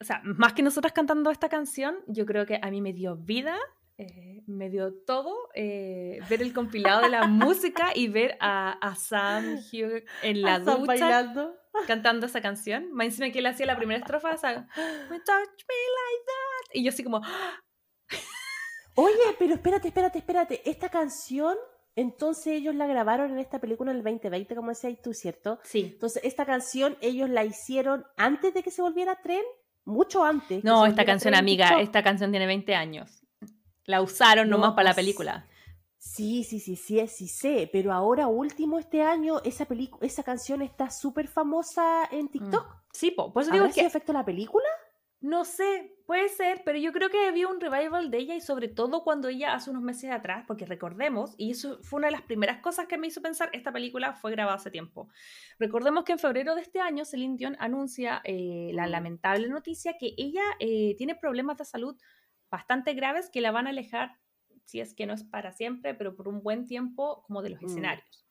o 0.00 0.04
sea, 0.04 0.20
más 0.24 0.52
que 0.52 0.62
nosotras 0.62 0.92
cantando 0.92 1.30
esta 1.30 1.48
canción, 1.48 1.96
yo 2.06 2.26
creo 2.26 2.44
que 2.44 2.58
a 2.62 2.70
mí 2.70 2.80
me 2.80 2.92
dio 2.92 3.16
vida, 3.16 3.56
eh, 3.96 4.42
me 4.46 4.68
dio 4.70 4.92
todo, 5.06 5.34
eh, 5.54 6.20
ver 6.28 6.42
el 6.42 6.52
compilado 6.52 7.00
de 7.02 7.08
la 7.08 7.26
música 7.28 7.90
y 7.94 8.08
ver 8.08 8.36
a, 8.40 8.72
a 8.72 8.94
Sam 8.94 9.56
Hugh 9.72 10.04
en 10.22 10.42
la 10.42 10.58
ducha 10.60 10.84
bailando. 10.84 11.54
cantando 11.86 12.26
esa 12.26 12.40
canción. 12.40 12.92
Más 12.92 13.06
encima 13.06 13.30
que 13.30 13.38
él 13.40 13.46
hacía 13.46 13.66
la 13.66 13.76
primera 13.78 13.98
estrofa, 14.00 14.32
esa, 14.34 14.50
"We 15.10 15.18
touch 15.20 15.64
me 15.68 15.78
like 15.96 16.24
that. 16.26 16.74
Y 16.74 16.84
yo 16.84 16.90
así 16.90 17.02
como, 17.02 17.20
Oye, 18.94 19.14
pero 19.38 19.54
espérate, 19.54 19.88
espérate, 19.88 20.18
espérate. 20.18 20.62
Esta 20.70 20.88
canción, 20.88 21.56
entonces 22.00 22.54
ellos 22.54 22.74
la 22.74 22.86
grabaron 22.86 23.30
en 23.32 23.38
esta 23.38 23.58
película 23.58 23.90
en 23.90 23.98
el 23.98 24.02
2020, 24.04 24.54
como 24.54 24.70
decías 24.70 24.96
tú, 25.02 25.12
¿cierto? 25.14 25.58
sí. 25.64 25.90
Entonces, 25.92 26.22
esta 26.24 26.46
canción 26.46 26.96
ellos 27.00 27.28
la 27.28 27.44
hicieron 27.44 28.04
antes 28.16 28.54
de 28.54 28.62
que 28.62 28.70
se 28.70 28.82
volviera 28.82 29.16
tren, 29.16 29.42
mucho 29.84 30.24
antes. 30.24 30.62
No, 30.64 30.86
esta 30.86 31.04
canción, 31.04 31.32
tren 31.32 31.42
amiga, 31.42 31.80
esta 31.80 32.02
canción 32.02 32.30
tiene 32.30 32.46
20 32.46 32.74
años. 32.74 33.22
La 33.84 34.02
usaron 34.02 34.48
No, 34.48 34.56
nomás 34.56 34.72
para 34.72 34.90
la 34.90 34.94
pues, 34.94 35.04
película. 35.04 35.46
Sí, 35.98 36.44
sí, 36.44 36.60
sí, 36.60 36.76
sí, 36.76 37.06
sí 37.08 37.26
sé, 37.26 37.68
pero 37.72 37.92
ahora 37.92 38.28
último 38.28 38.78
este 38.78 39.02
año 39.02 39.40
esa 39.44 39.66
pelicu- 39.66 39.98
esa 40.00 40.22
canción 40.22 40.62
está 40.62 40.90
súper 40.90 41.26
famosa 41.26 42.04
en 42.10 42.28
TikTok. 42.28 42.66
Sí, 42.92 43.10
po, 43.10 43.32
por 43.32 43.42
eso 43.42 43.50
digo 43.52 43.64
¿Habrá 43.64 43.74
sido 43.74 43.84
que 43.84 43.88
efecto 43.88 44.12
la 44.12 44.24
película? 44.24 44.64
No 45.20 45.44
sé, 45.44 45.96
puede 46.06 46.28
ser, 46.28 46.62
pero 46.64 46.78
yo 46.78 46.92
creo 46.92 47.10
que 47.10 47.26
había 47.26 47.48
un 47.48 47.60
revival 47.60 48.08
de 48.08 48.18
ella 48.18 48.36
y 48.36 48.40
sobre 48.40 48.68
todo 48.68 49.02
cuando 49.02 49.26
ella 49.28 49.52
hace 49.52 49.68
unos 49.70 49.82
meses 49.82 50.12
atrás, 50.12 50.44
porque 50.46 50.64
recordemos, 50.64 51.34
y 51.36 51.50
eso 51.50 51.80
fue 51.82 51.98
una 51.98 52.06
de 52.06 52.12
las 52.12 52.22
primeras 52.22 52.60
cosas 52.60 52.86
que 52.86 52.98
me 52.98 53.08
hizo 53.08 53.20
pensar, 53.20 53.50
esta 53.52 53.72
película 53.72 54.12
fue 54.14 54.30
grabada 54.30 54.56
hace 54.58 54.70
tiempo. 54.70 55.08
Recordemos 55.58 56.04
que 56.04 56.12
en 56.12 56.20
febrero 56.20 56.54
de 56.54 56.62
este 56.62 56.78
año 56.80 57.04
Celine 57.04 57.36
Dion 57.36 57.56
anuncia 57.58 58.20
eh, 58.22 58.70
la 58.74 58.86
lamentable 58.86 59.48
noticia 59.48 59.96
que 59.98 60.14
ella 60.16 60.42
eh, 60.60 60.94
tiene 60.96 61.16
problemas 61.16 61.56
de 61.58 61.64
salud 61.64 61.96
bastante 62.48 62.94
graves 62.94 63.28
que 63.28 63.40
la 63.40 63.50
van 63.50 63.66
a 63.66 63.70
alejar, 63.70 64.18
si 64.66 64.78
es 64.80 64.94
que 64.94 65.06
no 65.06 65.14
es 65.14 65.24
para 65.24 65.50
siempre, 65.50 65.94
pero 65.94 66.14
por 66.14 66.28
un 66.28 66.42
buen 66.44 66.66
tiempo, 66.66 67.22
como 67.26 67.42
de 67.42 67.50
los 67.50 67.60
Mm. 67.60 67.66
escenarios. 67.66 68.27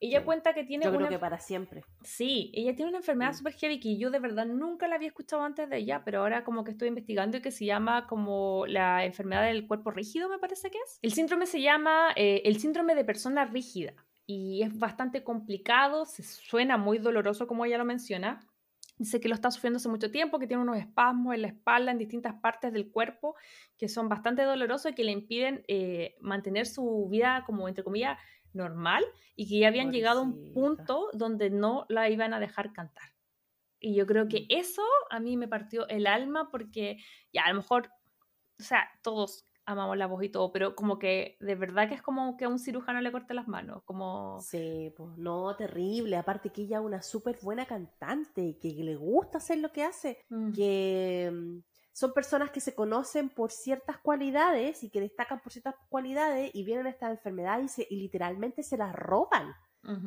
Ella 0.00 0.20
Sí. 0.20 0.24
cuenta 0.24 0.54
que 0.54 0.64
tiene 0.64 0.84
Yo 0.84 0.92
una 0.92 1.08
que 1.08 1.18
para 1.18 1.40
siempre. 1.40 1.82
Sí, 2.02 2.52
ella 2.54 2.74
tiene 2.74 2.90
una 2.90 2.98
enfermedad 2.98 3.32
Mm. 3.32 3.34
súper 3.34 3.52
heavy 3.54 3.80
que 3.80 3.98
yo 3.98 4.10
de 4.10 4.20
verdad 4.20 4.46
nunca 4.46 4.86
la 4.86 4.94
había 4.94 5.08
escuchado 5.08 5.42
antes 5.42 5.68
de 5.68 5.78
ella, 5.78 6.02
pero 6.04 6.20
ahora 6.20 6.44
como 6.44 6.62
que 6.64 6.70
estoy 6.70 6.88
investigando 6.88 7.36
y 7.36 7.42
que 7.42 7.50
se 7.50 7.64
llama 7.64 8.06
como 8.06 8.64
la 8.66 9.04
enfermedad 9.04 9.44
del 9.44 9.66
cuerpo 9.66 9.90
rígido, 9.90 10.28
me 10.28 10.38
parece 10.38 10.70
que 10.70 10.78
es. 10.78 10.98
El 11.02 11.12
síndrome 11.12 11.46
se 11.46 11.60
llama 11.60 12.10
eh, 12.14 12.42
el 12.44 12.58
síndrome 12.60 12.94
de 12.94 13.04
persona 13.04 13.44
rígida 13.44 13.94
y 14.26 14.62
es 14.62 14.78
bastante 14.78 15.24
complicado, 15.24 16.04
se 16.04 16.22
suena 16.22 16.76
muy 16.76 16.98
doloroso 16.98 17.46
como 17.46 17.64
ella 17.64 17.78
lo 17.78 17.84
menciona. 17.84 18.40
Dice 19.00 19.20
que 19.20 19.28
lo 19.28 19.34
está 19.36 19.50
sufriendo 19.52 19.76
hace 19.76 19.88
mucho 19.88 20.10
tiempo, 20.10 20.40
que 20.40 20.48
tiene 20.48 20.60
unos 20.62 20.76
espasmos 20.76 21.32
en 21.34 21.42
la 21.42 21.48
espalda, 21.48 21.92
en 21.92 21.98
distintas 21.98 22.34
partes 22.40 22.72
del 22.72 22.90
cuerpo, 22.90 23.36
que 23.78 23.88
son 23.88 24.08
bastante 24.08 24.42
dolorosos 24.42 24.90
y 24.90 24.94
que 24.96 25.04
le 25.04 25.12
impiden 25.12 25.62
eh, 25.68 26.16
mantener 26.20 26.66
su 26.66 27.06
vida 27.08 27.44
como, 27.46 27.68
entre 27.68 27.84
comillas, 27.84 28.18
normal 28.52 29.04
y 29.36 29.48
que 29.48 29.58
ya 29.58 29.68
habían 29.68 29.92
llegado 29.92 30.20
a 30.20 30.22
un 30.24 30.52
punto 30.52 31.10
donde 31.12 31.50
no 31.50 31.86
la 31.88 32.08
iban 32.10 32.32
a 32.34 32.40
dejar 32.40 32.72
cantar. 32.72 33.10
Y 33.80 33.94
yo 33.94 34.06
creo 34.06 34.26
que 34.28 34.40
Mm. 34.42 34.46
eso 34.48 34.82
a 35.10 35.20
mí 35.20 35.36
me 35.36 35.46
partió 35.48 35.86
el 35.88 36.06
alma 36.06 36.50
porque 36.50 36.98
ya 37.32 37.44
a 37.44 37.50
lo 37.50 37.56
mejor, 37.60 37.90
o 38.58 38.62
sea, 38.62 38.88
todos 39.02 39.44
amamos 39.66 39.96
la 39.98 40.06
voz 40.06 40.24
y 40.24 40.30
todo, 40.30 40.50
pero 40.50 40.74
como 40.74 40.98
que 40.98 41.36
de 41.40 41.54
verdad 41.54 41.88
que 41.88 41.94
es 41.94 42.00
como 42.02 42.36
que 42.38 42.46
a 42.46 42.48
un 42.48 42.58
cirujano 42.58 43.00
le 43.02 43.12
corte 43.12 43.34
las 43.34 43.46
manos, 43.48 43.82
como... 43.84 44.40
Sí, 44.40 44.92
pues 44.96 45.16
no, 45.18 45.54
terrible. 45.56 46.16
Aparte 46.16 46.50
que 46.50 46.62
ella 46.62 46.78
es 46.78 46.84
una 46.84 47.02
súper 47.02 47.38
buena 47.42 47.66
cantante, 47.66 48.56
que 48.58 48.70
le 48.82 48.96
gusta 48.96 49.38
hacer 49.38 49.58
lo 49.58 49.70
que 49.70 49.84
hace, 49.84 50.24
Mm. 50.30 50.52
que 50.52 51.30
mm, 51.32 51.58
son 51.98 52.12
personas 52.12 52.50
que 52.50 52.60
se 52.60 52.74
conocen 52.74 53.28
por 53.28 53.50
ciertas 53.50 53.98
cualidades 53.98 54.82
y 54.84 54.90
que 54.90 55.00
destacan 55.00 55.40
por 55.40 55.50
ciertas 55.52 55.74
cualidades 55.88 56.50
y 56.54 56.62
vienen 56.64 56.86
estas 56.86 57.10
enfermedades 57.10 57.64
y, 57.66 57.68
se- 57.82 57.86
y 57.90 57.96
literalmente 58.00 58.62
se 58.62 58.76
las 58.76 58.94
roban, 58.94 59.52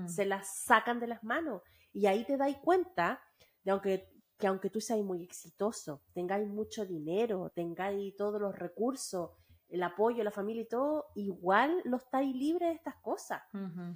se 0.08 0.26
las 0.26 0.48
sacan 0.64 1.00
de 1.00 1.08
las 1.08 1.22
manos. 1.24 1.62
Y 1.94 2.06
ahí 2.06 2.24
te 2.26 2.38
dais 2.38 2.58
cuenta 2.58 3.20
de 3.64 3.72
aunque, 3.72 4.10
que 4.38 4.48
aunque 4.48 4.70
tú 4.70 4.80
seas 4.80 5.02
muy 5.04 5.24
exitoso, 5.24 6.02
tengáis 6.14 6.48
mucho 6.48 6.86
dinero, 6.86 7.52
tengáis 7.54 8.16
todos 8.16 8.40
los 8.40 8.56
recursos, 8.58 9.32
el 9.68 9.84
apoyo, 9.84 10.24
la 10.24 10.32
familia 10.32 10.64
y 10.64 10.68
todo, 10.68 11.08
igual 11.16 11.82
no 11.86 11.98
estáis 11.98 12.36
libres 12.36 12.70
de 12.70 12.76
estas 12.76 12.96
cosas. 13.02 13.42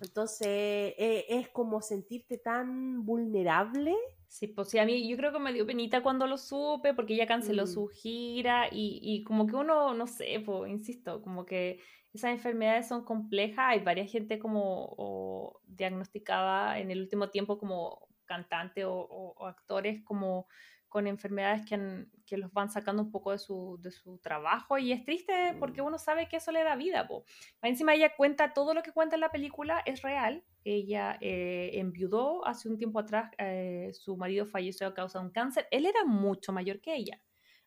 Entonces 0.01 0.47
eh, 0.49 1.25
es 1.29 1.49
como 1.49 1.81
sentirte 1.81 2.37
tan 2.39 3.05
vulnerable. 3.05 3.93
Sí, 4.37 4.47
pues 4.47 4.69
sí, 4.69 4.77
a 4.79 4.85
mí 4.85 5.07
yo 5.07 5.15
creo 5.15 5.31
que 5.31 5.39
me 5.39 5.53
dio 5.53 5.65
penita 5.65 6.03
cuando 6.03 6.27
lo 6.27 6.37
supe 6.37 6.93
porque 6.93 7.13
ella 7.13 7.25
canceló 7.25 7.63
Mm. 7.63 7.67
su 7.67 7.87
gira 7.87 8.67
y, 8.69 8.99
y 9.01 9.23
como 9.23 9.47
que 9.47 9.55
uno, 9.55 9.93
no 9.93 10.07
sé, 10.07 10.41
pues 10.45 10.69
insisto, 10.69 11.21
como 11.21 11.45
que 11.45 11.79
esas 12.13 12.31
enfermedades 12.31 12.85
son 12.89 13.05
complejas, 13.05 13.59
hay 13.69 13.79
varias 13.79 14.11
gente 14.11 14.37
como 14.37 14.93
o 14.97 15.61
diagnosticada 15.67 16.79
en 16.79 16.91
el 16.91 16.99
último 17.01 17.29
tiempo 17.29 17.57
como 17.57 18.09
cantante 18.25 18.83
o, 18.83 18.93
o- 18.93 19.35
o 19.37 19.45
actores 19.47 20.03
como 20.03 20.47
con 20.89 21.07
enfermedades 21.07 21.65
que, 21.65 21.75
han- 21.75 22.11
que 22.25 22.35
los 22.37 22.51
van 22.51 22.69
sacando 22.69 23.03
un 23.03 23.11
poco 23.11 23.31
de 23.31 23.37
su, 23.37 23.77
de 23.81 23.91
su 23.91 24.17
trabajo 24.17 24.77
y 24.77 24.91
es 24.91 25.05
triste 25.05 25.55
porque 25.61 25.81
uno 25.81 25.97
sabe 25.97 26.27
que 26.27 26.37
eso 26.37 26.51
le 26.51 26.63
da 26.63 26.75
vida. 26.75 27.07
Po. 27.07 27.23
Encima 27.61 27.93
ella 27.93 28.13
cuenta, 28.17 28.51
todo 28.53 28.73
lo 28.73 28.83
que 28.83 28.91
cuenta 28.91 29.15
en 29.15 29.21
la 29.21 29.31
película 29.31 29.81
es 29.85 30.01
real. 30.01 30.43
Ella 30.65 31.17
eh, 31.21 31.69
enviudó 31.75 32.45
hace 32.45 32.67
un 32.67 32.77
tiempo 32.77 32.99
atrás, 32.99 33.31
eh, 33.37 33.91
su 33.93 34.17
marido 34.17 34.45
falleció 34.47 34.87
a 34.87 34.93
causa 34.95 35.19
de 35.19 35.25
un 35.25 35.31
cáncer. 35.31 35.67
Él 35.71 35.85
era 35.85 36.03
mucho 36.05 36.51
mayor 36.51 36.81
que 36.81 36.95
ella. 36.95 37.21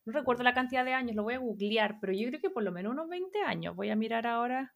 No 0.04 0.12
recuerdo 0.12 0.42
la 0.42 0.52
cantidad 0.52 0.84
de 0.84 0.92
años, 0.94 1.14
lo 1.14 1.22
voy 1.22 1.34
a 1.34 1.38
googlear, 1.38 1.98
pero 2.00 2.12
yo 2.12 2.26
creo 2.28 2.40
que 2.40 2.50
por 2.50 2.62
lo 2.64 2.72
menos 2.72 2.92
unos 2.92 3.08
20 3.08 3.40
años. 3.42 3.76
Voy 3.76 3.90
a 3.90 3.96
mirar 3.96 4.26
ahora. 4.26 4.74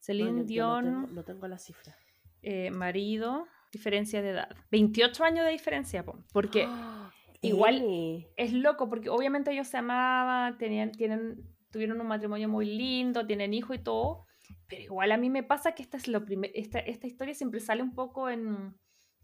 Celine 0.00 0.32
No, 0.40 0.44
Dion, 0.44 0.84
no, 0.84 1.00
tengo, 1.02 1.14
no 1.14 1.24
tengo 1.24 1.46
la 1.48 1.58
cifra. 1.58 1.96
eh, 2.42 2.70
marido, 2.72 3.46
diferencia 3.72 4.20
de 4.20 4.30
edad. 4.30 4.48
28 4.72 5.22
años 5.24 5.44
de 5.44 5.52
diferencia, 5.52 6.04
po, 6.04 6.18
porque 6.32 6.64
¡Ah! 6.66 7.12
igual- 7.42 7.76
N. 7.76 8.26
es 8.36 8.52
loco, 8.52 8.88
porque 8.88 9.08
obviamente 9.08 9.52
ellos 9.52 9.68
se 9.68 9.76
amaban, 9.76 10.58
tenían, 10.58 10.90
tienen, 10.90 11.36
tuvieron 11.70 12.00
un 12.00 12.08
matrimonio 12.08 12.48
muy 12.48 12.66
lindo, 12.66 13.24
tienen 13.24 13.54
hijo 13.54 13.72
y 13.74 13.78
todo, 13.78 14.26
pero 14.68 14.82
igual 14.82 15.12
a 15.12 15.16
mí 15.16 15.30
me 15.30 15.42
pasa 15.42 15.74
que 15.74 15.82
esta, 15.82 15.96
es 15.96 16.08
lo 16.08 16.24
primer, 16.24 16.50
esta, 16.54 16.78
esta 16.78 17.06
historia 17.06 17.34
siempre 17.34 17.60
sale 17.60 17.82
un 17.82 17.94
poco 17.94 18.28
en, 18.28 18.74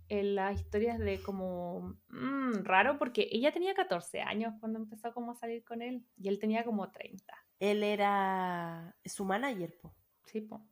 en 0.09 0.35
las 0.35 0.61
historias 0.61 0.99
de 0.99 1.21
como 1.23 1.97
mm, 2.09 2.65
raro, 2.65 2.99
porque 2.99 3.29
ella 3.31 3.53
tenía 3.53 3.75
14 3.75 4.21
años 4.21 4.55
cuando 4.61 4.79
empezó 4.79 5.13
como 5.13 5.33
a 5.33 5.37
salir 5.37 5.65
con 5.65 5.83
él, 5.83 6.05
y 6.17 6.29
él 6.29 6.39
tenía 6.39 6.65
como 6.65 6.91
30. 6.91 7.35
Él 7.61 7.83
era 7.83 8.97
su 9.05 9.25
manager, 9.25 9.77
po. 9.81 9.95
Sí, 10.25 10.41
po. 10.41 10.67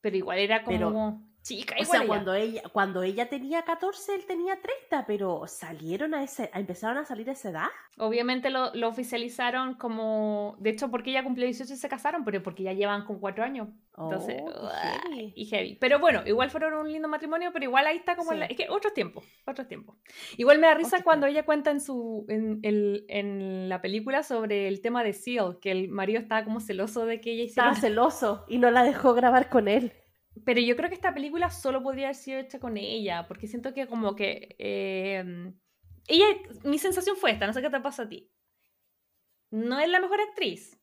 Pero 0.00 0.16
igual 0.16 0.38
era 0.38 0.64
como 0.64 0.76
Pero- 0.78 1.20
chica, 1.42 1.74
O 1.80 1.84
sea, 1.84 2.00
ella. 2.00 2.06
cuando 2.08 2.34
ella, 2.34 2.62
cuando 2.72 3.02
ella 3.02 3.28
tenía 3.28 3.62
14, 3.62 4.14
él 4.14 4.24
tenía 4.26 4.58
30, 4.60 5.06
pero 5.06 5.46
salieron 5.46 6.14
a 6.14 6.22
ese, 6.22 6.50
empezaron 6.54 6.98
a 6.98 7.04
salir 7.04 7.28
a 7.28 7.32
esa 7.32 7.50
edad. 7.50 7.66
Obviamente 7.98 8.50
lo, 8.50 8.74
lo 8.74 8.88
oficializaron 8.88 9.74
como. 9.74 10.56
De 10.58 10.70
hecho, 10.70 10.90
porque 10.90 11.10
ella 11.10 11.22
cumplió 11.24 11.46
18 11.46 11.72
y 11.72 11.76
se 11.76 11.88
casaron, 11.88 12.24
pero 12.24 12.42
porque 12.42 12.62
ya 12.62 12.72
llevan 12.72 13.04
con 13.04 13.18
cuatro 13.20 13.44
años. 13.44 13.68
Entonces, 13.98 14.40
Oh, 14.42 14.50
qué 14.50 14.58
uah, 14.58 15.00
heavy. 15.10 15.32
y 15.36 15.44
heavy. 15.46 15.74
Pero 15.78 15.98
bueno, 15.98 16.22
igual 16.24 16.50
fueron 16.50 16.72
un 16.74 16.90
lindo 16.90 17.08
matrimonio, 17.08 17.50
pero 17.52 17.64
igual 17.66 17.86
ahí 17.86 17.96
está 17.98 18.16
como. 18.16 18.30
Sí. 18.32 18.38
la- 18.38 18.46
es 18.46 18.56
que 18.56 18.68
otros 18.70 18.94
tiempos, 18.94 19.24
otros 19.46 19.68
tiempos. 19.68 19.96
Igual 20.38 20.58
me 20.58 20.66
da 20.68 20.74
risa 20.74 21.02
cuando 21.02 21.26
ella 21.26 21.44
cuenta 21.44 21.70
en 21.70 21.80
su 21.80 22.24
en, 22.28 22.60
el- 22.62 23.04
en 23.08 23.68
la 23.68 23.82
película 23.82 24.22
sobre 24.22 24.68
el 24.68 24.80
tema 24.80 25.04
de 25.04 25.12
Seal, 25.12 25.58
que 25.60 25.70
el 25.70 25.88
marido 25.88 26.20
estaba 26.20 26.44
como 26.44 26.60
celoso 26.60 27.04
de 27.04 27.20
que 27.20 27.32
ella 27.32 27.44
hiciera. 27.44 27.68
Estaba 27.72 27.80
celoso 27.88 28.44
y 28.48 28.58
no 28.58 28.70
la 28.70 28.82
dejó 28.84 29.12
grabar 29.14 29.50
con 29.50 29.68
él. 29.68 29.92
Pero 30.50 30.62
yo 30.62 30.74
creo 30.74 30.88
que 30.88 30.96
esta 30.96 31.14
película 31.14 31.48
solo 31.48 31.80
podría 31.80 32.06
haber 32.06 32.16
sido 32.16 32.40
hecha 32.40 32.58
con 32.58 32.76
ella, 32.76 33.28
porque 33.28 33.46
siento 33.46 33.72
que 33.72 33.86
como 33.86 34.16
que... 34.16 34.56
eh, 34.58 35.52
ella, 36.08 36.24
mi 36.64 36.76
sensación 36.76 37.14
fue 37.14 37.30
esta, 37.30 37.46
no 37.46 37.52
sé 37.52 37.62
qué 37.62 37.70
te 37.70 37.78
pasa 37.78 38.02
a 38.02 38.08
ti. 38.08 38.32
No 39.52 39.78
es 39.78 39.88
la 39.88 40.00
mejor 40.00 40.20
actriz. 40.20 40.76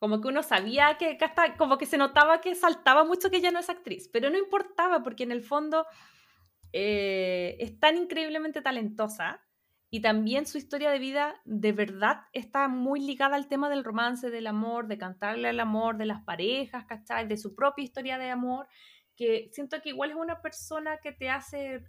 Como 0.00 0.20
que 0.20 0.26
uno 0.26 0.42
sabía 0.42 0.96
que, 0.98 1.16
hasta, 1.20 1.56
como 1.56 1.78
que 1.78 1.86
se 1.86 1.98
notaba 1.98 2.40
que 2.40 2.56
saltaba 2.56 3.04
mucho 3.04 3.30
que 3.30 3.36
ella 3.36 3.52
no 3.52 3.60
es 3.60 3.70
actriz, 3.70 4.10
pero 4.12 4.28
no 4.28 4.38
importaba 4.38 5.04
porque 5.04 5.22
en 5.22 5.30
el 5.30 5.44
fondo 5.44 5.86
eh, 6.72 7.56
es 7.60 7.78
tan 7.78 7.96
increíblemente 7.96 8.60
talentosa 8.60 9.40
y 9.88 10.00
también 10.00 10.46
su 10.46 10.58
historia 10.58 10.90
de 10.90 10.98
vida 10.98 11.40
de 11.44 11.70
verdad 11.70 12.22
está 12.32 12.66
muy 12.66 12.98
ligada 12.98 13.36
al 13.36 13.46
tema 13.46 13.70
del 13.70 13.84
romance, 13.84 14.30
del 14.30 14.48
amor, 14.48 14.88
de 14.88 14.98
cantarle 14.98 15.48
al 15.48 15.60
amor, 15.60 15.96
de 15.96 16.06
las 16.06 16.24
parejas, 16.24 16.86
¿cachai? 16.86 17.28
De 17.28 17.36
su 17.36 17.54
propia 17.54 17.84
historia 17.84 18.18
de 18.18 18.30
amor, 18.30 18.66
que 19.16 19.50
siento 19.52 19.80
que 19.82 19.90
igual 19.90 20.10
es 20.10 20.16
una 20.16 20.40
persona 20.40 20.98
que 20.98 21.12
te 21.12 21.28
hace, 21.28 21.84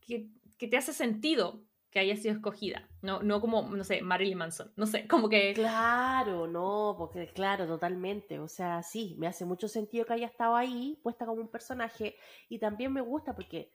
que, 0.00 0.28
que 0.58 0.68
te 0.68 0.76
hace 0.76 0.92
sentido 0.92 1.64
que 1.90 1.98
haya 1.98 2.16
sido 2.16 2.34
escogida, 2.34 2.88
no, 3.02 3.20
no 3.22 3.40
como, 3.40 3.62
no 3.62 3.82
sé, 3.82 4.00
Marilyn 4.00 4.38
Manson, 4.38 4.72
no 4.76 4.86
sé, 4.86 5.08
como 5.08 5.28
que... 5.28 5.52
Claro, 5.54 6.46
no, 6.46 6.94
porque 6.96 7.26
claro, 7.28 7.66
totalmente. 7.66 8.38
O 8.38 8.46
sea, 8.46 8.82
sí, 8.82 9.16
me 9.18 9.26
hace 9.26 9.44
mucho 9.44 9.66
sentido 9.66 10.06
que 10.06 10.12
haya 10.12 10.26
estado 10.26 10.54
ahí, 10.54 11.00
puesta 11.02 11.26
como 11.26 11.40
un 11.40 11.50
personaje, 11.50 12.16
y 12.48 12.60
también 12.60 12.92
me 12.92 13.00
gusta 13.00 13.34
porque, 13.34 13.74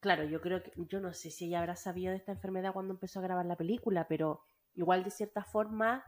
claro, 0.00 0.24
yo 0.24 0.42
creo 0.42 0.62
que, 0.62 0.72
yo 0.76 1.00
no 1.00 1.14
sé 1.14 1.30
si 1.30 1.46
ella 1.46 1.60
habrá 1.60 1.74
sabido 1.74 2.10
de 2.10 2.18
esta 2.18 2.32
enfermedad 2.32 2.74
cuando 2.74 2.92
empezó 2.92 3.20
a 3.20 3.22
grabar 3.22 3.46
la 3.46 3.56
película, 3.56 4.06
pero 4.08 4.44
igual 4.74 5.02
de 5.02 5.10
cierta 5.10 5.42
forma 5.42 6.04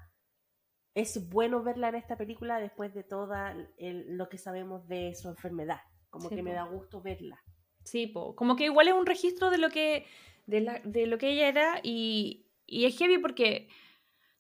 es 0.95 1.29
bueno 1.29 1.63
verla 1.63 1.89
en 1.89 1.95
esta 1.95 2.17
película 2.17 2.59
después 2.59 2.95
de 2.95 3.03
todo 3.03 3.35
lo 3.79 4.29
que 4.29 4.39
sabemos 4.39 4.89
de 4.89 5.15
su 5.15 5.29
enfermedad. 5.29 5.81
Como 6.17 6.29
Sí, 6.29 6.35
que 6.37 6.43
me 6.43 6.53
da 6.53 6.65
gusto 6.65 7.01
verla. 7.01 7.43
Sí, 7.85 8.07
po, 8.09 8.35
como 8.35 8.57
que 8.57 8.65
igual 8.65 8.89
es 8.89 8.95
un 8.95 9.07
registro 9.07 9.51
de 9.51 9.59
lo 9.59 9.71
que, 9.71 10.07
de 10.47 10.61
la- 10.61 10.81
de 10.85 11.07
lo 11.07 11.19
que 11.19 11.31
ella 11.31 11.49
era 11.49 11.81
y, 11.83 12.47
y 12.67 12.85
es 12.87 12.97
heavy 12.99 13.19
porque 13.19 13.69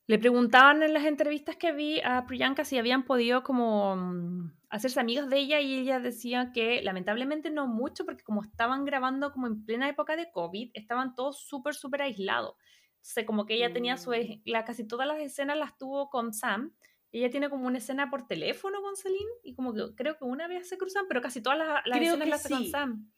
le 0.08 0.18
preguntaban 0.18 0.82
en 0.82 0.92
las 0.94 1.04
entrevistas 1.04 1.56
que 1.56 1.72
vi 1.72 2.00
a 2.00 2.26
Priyanka 2.26 2.64
si 2.64 2.78
habían 2.78 3.04
podido 3.04 3.42
como 3.42 3.96
mm, 3.96 4.52
hacerse 4.70 5.00
amigas 5.00 5.28
de 5.28 5.38
ella 5.38 5.60
y 5.60 5.74
ella 5.74 5.98
decía 6.00 6.52
que 6.52 6.80
lamentablemente 6.82 7.50
no 7.50 7.66
mucho 7.66 8.04
porque 8.04 8.22
como 8.24 8.42
estaban 8.42 8.84
grabando 8.84 9.32
como 9.32 9.46
en 9.48 9.64
plena 9.64 9.88
época 9.88 10.16
de 10.16 10.30
COVID, 10.30 10.70
estaban 10.74 11.14
todos 11.14 11.40
súper, 11.40 11.74
súper 11.74 12.02
aislados. 12.02 12.54
Entonces 12.96 13.24
como 13.26 13.46
que 13.46 13.54
ella 13.54 13.72
tenía 13.72 13.96
su, 13.96 14.10
Mm. 14.10 14.42
la, 14.44 14.64
casi 14.64 14.86
todas 14.86 15.06
las 15.06 15.18
escenas 15.20 15.56
las 15.56 15.76
tuvo 15.76 16.08
con 16.10 16.32
Sam. 16.32 16.72
Ella 17.12 17.30
tiene 17.30 17.48
como 17.48 17.66
una 17.66 17.78
escena 17.78 18.10
por 18.10 18.26
teléfono 18.26 18.82
con 18.82 18.96
Celine 18.96 19.30
y 19.42 19.54
como 19.54 19.72
que 19.74 19.94
creo 19.94 20.18
que 20.18 20.24
una 20.24 20.48
vez 20.48 20.68
se 20.68 20.76
cruzan, 20.76 21.06
pero 21.08 21.20
casi 21.22 21.40
todas 21.42 21.58
las, 21.58 21.86
las 21.86 22.00
escenas 22.00 22.28
las 22.28 22.44
hace 22.44 22.54
con. 22.54 22.64
Sam. 22.66 23.12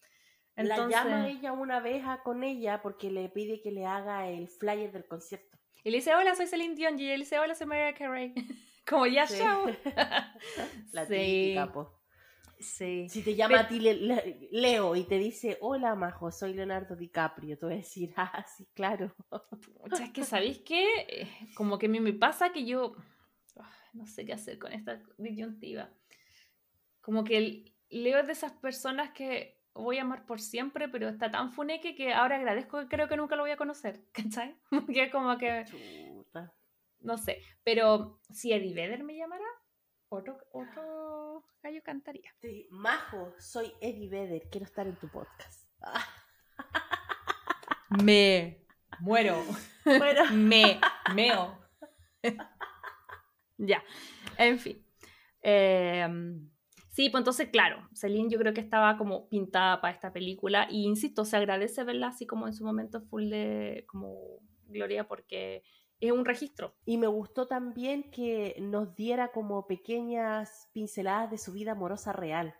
La 0.57 0.75
Entonces, 0.75 1.01
llama 1.05 1.29
ella 1.29 1.53
una 1.53 1.79
vez 1.81 2.05
a 2.05 2.23
con 2.23 2.43
ella 2.43 2.83
porque 2.83 3.11
le 3.11 3.29
pide 3.29 3.61
que 3.61 3.71
le 3.71 3.87
haga 3.87 4.29
el 4.29 4.49
flyer 4.49 4.91
del 4.93 5.07
concierto. 5.07 5.57
y 5.85 5.91
le 5.91 5.99
dice, 5.99 6.15
hola, 6.15 6.35
soy 6.35 6.47
Celine 6.49 6.75
Dion. 6.75 6.99
Y 6.99 7.05
ella 7.05 7.13
le 7.13 7.19
dice, 7.21 7.39
hola, 7.39 7.55
soy 7.55 7.67
Mariah 7.69 7.95
Carey. 7.95 8.35
como 8.89 9.07
ya, 9.07 9.27
Sí. 9.27 9.39
chao. 9.39 9.67
La 10.93 11.07
sí. 11.07 11.15
típica, 11.15 11.73
po. 11.73 11.95
Sí. 12.61 13.09
Si 13.09 13.23
te 13.23 13.37
llama 13.37 13.61
a 13.61 13.69
ti 13.69 13.79
Le- 13.79 13.95
Le- 13.95 14.49
Leo 14.51 14.97
y 14.97 15.05
te 15.05 15.17
dice, 15.19 15.59
hola 15.61 15.95
Majo, 15.95 16.33
soy 16.33 16.55
Leonardo 16.55 16.97
DiCaprio, 16.97 17.57
tú 17.57 17.67
vas 17.67 17.75
a 17.75 17.77
decir, 17.77 18.13
ah, 18.17 18.45
sí, 18.57 18.67
claro. 18.75 19.15
Pucha, 19.81 20.05
es 20.05 20.11
que, 20.11 20.25
¿sabéis 20.25 20.59
qué? 20.67 20.85
Eh, 21.09 21.29
Como 21.55 21.79
que 21.79 21.87
a 21.87 21.89
mí 21.89 22.01
me 22.01 22.13
pasa 22.15 22.51
que 22.53 22.65
yo 22.65 22.95
no 23.99 24.07
sé 24.07 24.25
qué 24.25 24.33
hacer 24.33 24.59
con 24.59 24.73
esta 24.73 25.03
disyuntiva. 25.19 25.91
Como 27.01 27.25
que 27.25 27.37
el- 27.37 27.75
Leo 27.91 28.19
es 28.21 28.27
de 28.27 28.33
esas 28.35 28.53
personas 28.53 29.11
que 29.13 29.59
voy 29.75 29.99
a 29.99 30.03
amar 30.03 30.27
por 30.27 30.41
siempre, 30.41 30.89
pero 30.89 31.09
está 31.09 31.31
tan 31.31 31.53
funeque 31.53 31.95
que 31.95 32.13
ahora 32.13 32.37
agradezco 32.37 32.79
que 32.81 32.89
creo 32.89 33.09
que 33.09 33.17
nunca 33.17 33.35
lo 33.37 33.43
voy 33.43 33.51
a 33.53 33.57
conocer, 33.57 34.05
¿cachai? 34.13 34.57
Es 34.89 35.11
como 35.13 35.37
que, 35.39 35.65
Chuta. 35.67 36.53
no 37.01 37.17
sé, 37.17 37.43
pero 37.65 38.21
si 38.31 38.53
Eddie 38.53 38.75
Vedder 38.75 39.05
me 39.05 39.17
llamara, 39.17 39.45
otro, 40.11 40.39
otro 40.53 41.45
gallo 41.63 41.81
cantaría. 41.83 42.31
Sí, 42.41 42.67
Majo, 42.71 43.35
soy 43.39 43.73
Eddie 43.81 44.09
Vedder, 44.11 44.49
quiero 44.51 44.65
estar 44.67 44.87
en 44.87 44.97
tu 44.97 45.09
podcast. 45.09 45.65
Ah, 45.81 46.05
Me 48.05 48.67
muero. 49.01 49.43
bueno, 49.85 50.31
Me 50.33 50.81
meo. 51.15 51.59
Ya, 53.59 53.83
en 54.39 54.59
fin. 54.59 54.83
Em, 55.43 56.51
sí, 56.91 57.11
pues 57.11 57.21
entonces, 57.21 57.49
claro, 57.51 57.89
Celine 57.95 58.31
yo 58.31 58.39
creo 58.39 58.53
que 58.55 58.61
estaba 58.61 58.97
como 58.97 59.29
pintada 59.29 59.81
para 59.81 59.95
esta 59.95 60.13
película 60.13 60.67
y 60.71 60.85
insisto, 60.87 61.25
se 61.25 61.37
agradece 61.37 61.85
verla 61.85 62.09
así 62.09 62.27
como 62.27 62.47
en 62.47 62.55
su 62.55 62.65
momento 62.65 63.01
full 63.03 63.29
de 63.31 63.85
como 63.89 64.17
Gloria 64.67 65.07
porque 65.07 65.63
es 66.01 66.13
un 66.13 66.25
registro. 66.25 66.75
y 66.85 66.97
me 66.99 67.07
gustó 67.09 67.47
también 67.47 68.11
que 68.11 68.55
nos 68.61 68.95
diera 68.95 69.29
como 69.33 69.67
pequeñas 69.67 70.69
pinceladas 70.73 71.31
de 71.31 71.39
su 71.39 71.53
vida 71.53 71.73
amorosa 71.73 72.13
real. 72.13 72.55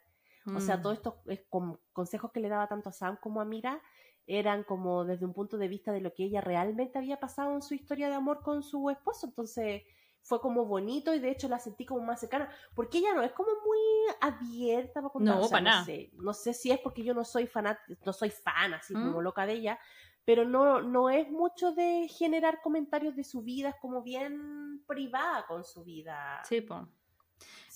O 0.57 0.61
sea, 0.61 0.79
Mm. 0.79 0.83
todos 0.83 0.97
estos 0.97 1.15
eh, 1.29 1.45
con- 1.49 1.79
consejos 1.93 2.33
que 2.33 2.41
le 2.41 2.49
daba 2.49 2.67
tanto 2.69 2.89
a 2.89 2.93
Sam 2.93 3.19
como 3.21 3.41
a 3.41 3.45
Mira 3.45 3.81
eran 4.27 4.65
como 4.65 5.05
desde 5.05 5.25
un 5.27 5.35
punto 5.35 5.57
de 5.59 5.69
vista 5.69 5.93
de 5.93 6.01
lo 6.01 6.13
que 6.15 6.25
ella 6.25 6.41
realmente 6.41 6.99
había 6.99 7.19
pasado 7.21 7.55
en 7.55 7.63
su 7.63 7.75
historia 7.75 8.09
de 8.09 8.15
amor 8.15 8.43
con 8.43 8.63
su 8.63 8.89
esposo. 8.91 9.27
Entonces 9.27 9.83
fue 10.29 10.41
como 10.43 10.67
bonito 10.67 11.15
y 11.15 11.21
de 11.21 11.31
hecho 11.31 11.49
la 11.49 11.59
sentí 11.59 11.87
como 11.87 12.03
más 12.03 12.21
cercana. 12.21 12.51
Porque 12.75 12.99
ella 12.99 13.15
no 13.15 13.23
es 13.23 13.33
como 13.33 13.49
muy 13.65 13.79
abierta 14.21 15.01
para 15.01 15.09
contar. 15.09 15.37
No, 15.37 15.41
o 15.41 15.49
sea, 15.49 15.57
pa' 15.57 15.61
no 15.63 15.71
nada. 15.71 15.85
sé, 15.85 16.11
no 16.15 16.35
sé 16.35 16.53
si 16.53 16.71
es 16.71 16.79
porque 16.81 17.03
yo 17.03 17.15
no 17.15 17.25
soy 17.25 17.47
fan, 17.47 17.77
no 18.05 18.13
soy 18.13 18.31
fan 18.31 18.75
así 18.75 18.95
¿Mm? 18.95 19.07
como 19.07 19.23
loca 19.23 19.47
de 19.47 19.55
ella, 19.55 19.79
pero 20.27 20.45
no, 20.45 20.83
no 20.83 21.09
es 21.09 21.31
mucho 21.31 21.73
de 21.73 22.09
generar 22.09 22.61
comentarios 22.61 23.17
de 23.17 23.25
su 23.25 23.41
vida, 23.41 23.71
es 23.71 23.77
como 23.81 24.03
bien 24.03 24.85
privada 24.87 25.47
con 25.47 25.65
su 25.65 25.83
vida. 25.83 26.43
Sí, 26.45 26.61
pues. 26.61 26.83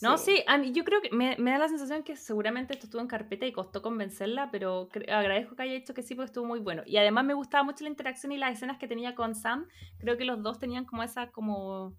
No, 0.03 0.19
sí, 0.19 0.43
a 0.49 0.59
mí, 0.59 0.73
yo 0.73 0.85
creo 0.85 1.01
que 1.01 1.11
me, 1.11 1.37
me 1.39 1.53
da 1.53 1.59
la 1.59 1.69
sensación 1.69 2.03
que 2.03 2.17
seguramente 2.17 2.75
esto 2.75 2.87
estuvo 2.87 3.01
en 3.01 3.07
carpeta 3.07 3.47
y 3.47 3.53
costó 3.53 3.81
convencerla, 3.81 4.51
pero 4.51 4.89
agradezco 5.09 5.55
que 5.55 5.63
haya 5.63 5.75
dicho 5.75 5.95
que 5.95 6.03
sí 6.03 6.17
porque 6.17 6.27
estuvo 6.27 6.45
muy 6.45 6.59
bueno. 6.59 6.83
Y 6.85 6.97
además 6.97 7.25
me 7.25 7.35
gustaba 7.35 7.63
mucho 7.63 7.85
la 7.85 7.91
interacción 7.91 8.33
y 8.33 8.37
las 8.37 8.53
escenas 8.53 8.79
que 8.79 8.89
tenía 8.89 9.15
con 9.15 9.37
Sam. 9.37 9.69
Creo 9.99 10.19
que 10.19 10.25
los 10.25 10.43
dos 10.43 10.59
tenían 10.59 10.85
como 10.85 11.03
esa, 11.03 11.31
como... 11.31 11.97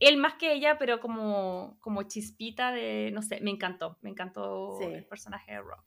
Él 0.00 0.16
más 0.16 0.34
que 0.34 0.52
ella, 0.52 0.76
pero 0.78 1.00
como, 1.00 1.76
como 1.80 2.02
chispita 2.04 2.72
de, 2.72 3.10
no 3.12 3.22
sé, 3.22 3.40
me 3.40 3.50
encantó, 3.50 3.98
me 4.02 4.10
encantó 4.10 4.76
Sí. 4.78 4.84
el 4.86 5.04
personaje 5.06 5.52
de 5.52 5.58
Rob. 5.60 5.80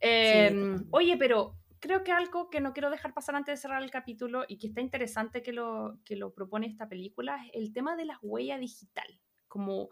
Eh, 0.00 0.48
totalmente. 0.50 0.88
oye, 0.90 1.16
pero 1.16 1.56
creo 1.80 2.02
que 2.02 2.12
algo 2.12 2.48
que 2.50 2.60
no 2.60 2.72
quiero 2.72 2.90
dejar 2.90 3.12
pasar 3.14 3.36
antes 3.36 3.52
de 3.52 3.56
cerrar 3.62 3.82
el 3.82 3.90
capítulo 3.90 4.44
y 4.48 4.56
que 4.58 4.68
está 4.68 4.80
interesante 4.80 5.42
que 5.42 5.52
lo, 5.52 5.98
que 6.04 6.16
lo 6.16 6.32
propone 6.32 6.66
esta 6.66 6.88
película 6.88 7.44
es 7.46 7.50
el 7.54 7.72
tema 7.72 7.94
de 7.96 8.06
la 8.06 8.18
huella 8.22 8.58
digital. 8.58 9.06
Como. 9.54 9.88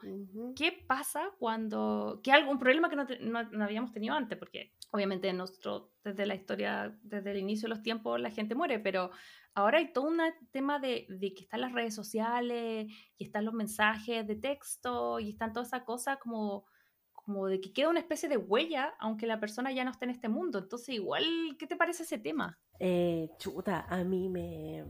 ¿qué 0.57 0.73
pasa 0.89 1.31
cuando, 1.39 2.21
que 2.21 2.33
algo, 2.33 2.51
un 2.51 2.59
problema 2.59 2.91
que 2.91 2.97
no, 2.97 3.07
te- 3.07 3.21
no- 3.21 3.45
no 3.45 3.65
habíamos 3.65 3.93
tenido 3.93 4.13
antes, 4.13 4.37
porque 4.37 4.73
obviamente 4.91 5.33
nuestro, 5.33 5.93
desde 6.03 6.27
la 6.27 6.35
historia, 6.35 6.99
desde 7.05 7.31
el 7.31 7.37
inicio 7.39 7.69
de 7.69 7.75
los 7.77 7.83
tiempos 7.85 8.21
la 8.21 8.33
gente 8.33 8.57
muere, 8.57 8.81
pero 8.81 9.13
ahora 9.55 9.79
hay 9.79 9.93
todo 9.93 10.09
un 10.09 10.19
tema 10.51 10.81
de, 10.81 11.07
de 11.09 11.33
que 11.33 11.45
están 11.45 11.61
las 11.61 11.71
redes 11.71 11.95
sociales 11.95 12.89
y 13.17 13.25
están 13.25 13.45
los 13.45 13.55
mensajes 13.55 14.27
de 14.27 14.35
texto 14.35 15.21
y 15.21 15.31
están 15.31 15.53
toda 15.53 15.65
esa 15.65 15.85
cosa 15.85 16.17
como, 16.17 16.65
como 17.13 17.47
de 17.47 17.61
que 17.61 17.73
queda 17.73 17.89
una 17.89 18.01
especie 18.01 18.29
de 18.29 18.39
huella, 18.39 18.97
aunque 18.99 19.29
la 19.29 19.39
persona 19.39 19.71
ya 19.71 19.85
no 19.85 19.93
esté 19.93 20.07
en 20.07 20.11
este 20.11 20.29
mundo. 20.29 20.59
Entonces, 20.59 20.89
igual, 20.97 21.25
¿qué 21.57 21.69
te 21.69 21.77
parece 21.77 22.03
ese 22.03 22.19
tema? 22.19 22.59
Eh, 22.81 23.29
chuta, 23.39 23.87
a 23.89 24.03
mí 24.03 24.29
me, 24.29 24.85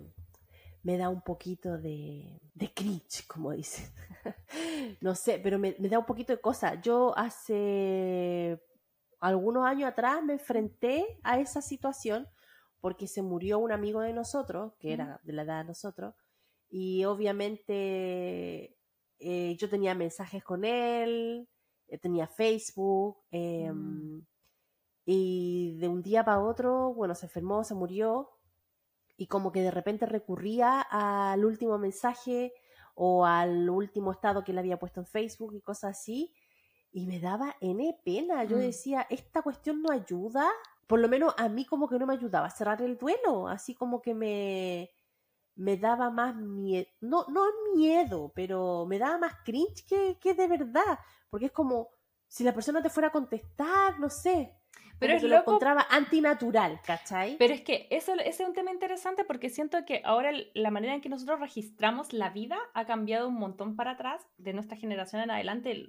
me 0.82 0.96
da 0.98 1.08
un 1.08 1.22
poquito 1.22 1.78
de, 1.78 2.40
de 2.54 2.72
cringe, 2.74 3.26
como 3.26 3.52
dicen. 3.52 3.86
no 5.00 5.14
sé, 5.14 5.38
pero 5.42 5.58
me, 5.58 5.76
me 5.78 5.88
da 5.88 5.98
un 5.98 6.06
poquito 6.06 6.32
de 6.32 6.40
cosa. 6.40 6.80
Yo 6.80 7.16
hace 7.16 8.60
algunos 9.20 9.64
años 9.66 9.88
atrás 9.90 10.22
me 10.24 10.34
enfrenté 10.34 11.20
a 11.22 11.38
esa 11.38 11.62
situación 11.62 12.28
porque 12.80 13.06
se 13.06 13.22
murió 13.22 13.58
un 13.60 13.70
amigo 13.72 14.00
de 14.00 14.12
nosotros, 14.12 14.72
que 14.80 14.92
era 14.92 15.20
de 15.22 15.32
la 15.32 15.42
edad 15.42 15.58
de 15.62 15.68
nosotros, 15.68 16.14
y 16.68 17.04
obviamente 17.04 18.76
eh, 19.20 19.56
yo 19.56 19.68
tenía 19.70 19.94
mensajes 19.94 20.42
con 20.42 20.64
él, 20.64 21.48
eh, 21.88 21.98
tenía 21.98 22.26
Facebook, 22.26 23.18
em, 23.30 24.18
Mm. 24.18 24.26
y 25.06 25.76
de 25.78 25.88
un 25.88 26.02
día 26.02 26.24
para 26.24 26.40
otro, 26.42 26.94
bueno, 26.94 27.14
se 27.14 27.26
enfermó, 27.26 27.64
se 27.64 27.74
murió, 27.74 28.31
y 29.16 29.26
como 29.26 29.52
que 29.52 29.62
de 29.62 29.70
repente 29.70 30.06
recurría 30.06 30.80
al 30.80 31.44
último 31.44 31.78
mensaje 31.78 32.52
o 32.94 33.24
al 33.24 33.68
último 33.70 34.12
estado 34.12 34.44
que 34.44 34.52
le 34.52 34.60
había 34.60 34.78
puesto 34.78 35.00
en 35.00 35.06
Facebook 35.06 35.54
y 35.54 35.60
cosas 35.60 35.98
así, 35.98 36.32
y 36.90 37.06
me 37.06 37.20
daba 37.20 37.56
N 37.60 37.98
pena. 38.04 38.44
Yo 38.44 38.56
Mm. 38.56 38.60
decía, 38.60 39.06
esta 39.08 39.42
cuestión 39.42 39.82
no 39.82 39.90
ayuda, 39.92 40.46
por 40.86 41.00
lo 41.00 41.08
menos 41.08 41.34
a 41.38 41.48
mí 41.48 41.64
como 41.64 41.88
que 41.88 41.98
no 41.98 42.06
me 42.06 42.14
ayudaba 42.14 42.46
a 42.46 42.50
cerrar 42.50 42.82
el 42.82 42.98
duelo, 42.98 43.48
así 43.48 43.74
como 43.74 44.02
que 44.02 44.12
me, 44.14 44.90
me 45.54 45.76
daba 45.78 46.10
más 46.10 46.34
miedo, 46.36 46.86
no, 47.00 47.26
no 47.28 47.46
miedo, 47.74 48.32
pero 48.34 48.84
me 48.86 48.98
daba 48.98 49.18
más 49.18 49.34
cringe 49.44 49.86
que, 49.86 50.18
que 50.20 50.34
de 50.34 50.48
verdad, 50.48 50.98
porque 51.30 51.46
es 51.46 51.52
como 51.52 51.88
si 52.28 52.44
la 52.44 52.52
persona 52.54 52.82
te 52.82 52.90
fuera 52.90 53.08
a 53.08 53.12
contestar, 53.12 53.98
no 54.00 54.08
sé, 54.10 54.54
Pero 55.02 55.16
es 55.16 55.22
que 55.22 55.28
lo 55.28 55.36
encontraba 55.36 55.86
antinatural, 55.90 56.80
¿cachai? 56.84 57.36
Pero 57.38 57.52
es 57.52 57.60
que 57.62 57.86
eso, 57.90 58.14
ese 58.14 58.42
es 58.42 58.48
un 58.48 58.54
tema 58.54 58.70
interesante 58.70 59.24
porque 59.24 59.50
siento 59.50 59.84
que 59.84 60.00
ahora 60.04 60.32
la 60.54 60.70
manera 60.70 60.94
en 60.94 61.00
que 61.00 61.08
nosotros 61.08 61.40
registramos 61.40 62.12
la 62.12 62.30
vida 62.30 62.58
ha 62.74 62.86
cambiado 62.86 63.28
un 63.28 63.34
montón 63.34 63.76
para 63.76 63.92
atrás 63.92 64.26
de 64.38 64.52
nuestra 64.52 64.76
generación 64.76 65.22
en 65.22 65.30
adelante. 65.30 65.86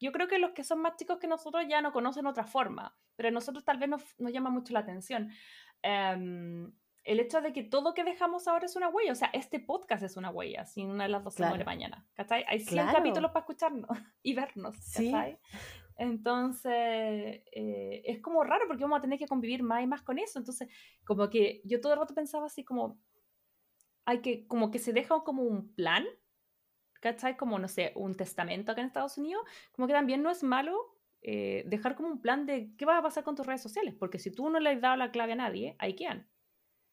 Yo 0.00 0.12
creo 0.12 0.28
que 0.28 0.38
los 0.38 0.52
que 0.52 0.64
son 0.64 0.80
más 0.80 0.96
chicos 0.96 1.18
que 1.18 1.26
nosotros 1.26 1.64
ya 1.68 1.82
no 1.82 1.92
conocen 1.92 2.26
otra 2.26 2.44
forma, 2.44 2.96
pero 3.16 3.28
a 3.28 3.32
nosotros 3.32 3.64
tal 3.64 3.78
vez 3.78 3.88
nos, 3.88 4.02
nos 4.18 4.32
llama 4.32 4.50
mucho 4.50 4.72
la 4.72 4.80
atención. 4.80 5.30
Em, 5.82 6.72
el 7.06 7.20
hecho 7.20 7.40
de 7.40 7.52
que 7.52 7.62
todo 7.62 7.94
que 7.94 8.04
dejamos 8.04 8.46
ahora 8.48 8.66
es 8.66 8.76
una 8.76 8.88
huella, 8.88 9.12
o 9.12 9.14
sea, 9.14 9.28
este 9.32 9.60
podcast 9.60 10.02
es 10.02 10.16
una 10.16 10.30
huella, 10.30 10.66
si 10.66 10.84
una 10.84 11.04
de 11.04 11.10
las 11.10 11.22
dos 11.24 11.34
se 11.34 11.38
Claro. 11.38 11.50
muere 11.52 11.64
mañana, 11.64 12.06
¿cachai? 12.14 12.44
Hay 12.48 12.60
100 12.60 12.84
Claro. 12.84 12.98
capítulos 12.98 13.30
para 13.30 13.40
escucharnos 13.40 13.88
y 14.22 14.34
vernos, 14.34 14.76
Sí. 14.80 15.10
¿cachai? 15.12 15.38
Entonces, 15.98 16.72
eh, 17.52 18.02
es 18.04 18.20
como 18.20 18.44
raro 18.44 18.64
porque 18.66 18.82
vamos 18.84 18.98
a 18.98 19.02
tener 19.02 19.18
que 19.18 19.26
convivir 19.26 19.62
más 19.62 19.82
y 19.82 19.86
más 19.86 20.02
con 20.02 20.18
eso. 20.18 20.38
Entonces, 20.38 20.68
como 21.04 21.30
que 21.30 21.62
yo 21.64 21.80
todo 21.80 21.94
el 21.94 21.98
rato 21.98 22.14
pensaba 22.14 22.46
así 22.46 22.64
como, 22.64 22.98
hay 24.04 24.20
que, 24.20 24.46
como 24.46 24.70
que 24.70 24.78
se 24.78 24.92
deja 24.92 25.18
como 25.24 25.42
un 25.42 25.74
plan, 25.74 26.04
¿cachai? 27.00 27.36
Como, 27.36 27.58
no 27.58 27.68
sé, 27.68 27.92
un 27.94 28.14
testamento 28.14 28.72
acá 28.72 28.80
en 28.82 28.88
Estados 28.88 29.16
Unidos, 29.18 29.42
como 29.72 29.86
que 29.86 29.94
también 29.94 30.22
no 30.22 30.30
es 30.30 30.42
malo 30.42 30.76
eh, 31.22 31.64
dejar 31.66 31.96
como 31.96 32.08
un 32.08 32.20
plan 32.20 32.46
de 32.46 32.74
qué 32.76 32.84
va 32.84 32.98
a 32.98 33.02
pasar 33.02 33.24
con 33.24 33.34
tus 33.34 33.46
redes 33.46 33.62
sociales, 33.62 33.94
porque 33.98 34.18
si 34.18 34.30
tú 34.30 34.48
no 34.50 34.60
le 34.60 34.70
has 34.70 34.80
dado 34.80 34.96
la 34.96 35.10
clave 35.10 35.32
a 35.32 35.36
nadie, 35.36 35.76
ahí 35.78 35.94
quedan. 35.96 36.28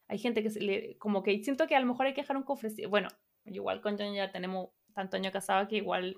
Hay 0.07 0.17
gente 0.17 0.43
que 0.43 0.49
se 0.49 0.59
le, 0.59 0.97
como 0.97 1.23
que 1.23 1.43
siento 1.43 1.67
que 1.67 1.75
a 1.75 1.79
lo 1.79 1.85
mejor 1.85 2.05
hay 2.05 2.13
que 2.13 2.21
dejar 2.21 2.37
un 2.37 2.43
cofre. 2.43 2.69
Bueno, 2.87 3.09
igual 3.45 3.81
con 3.81 3.97
John 3.97 4.13
ya 4.13 4.31
tenemos 4.31 4.69
tanto 4.93 5.17
año 5.17 5.31
casado 5.31 5.67
que 5.67 5.77
igual 5.77 6.17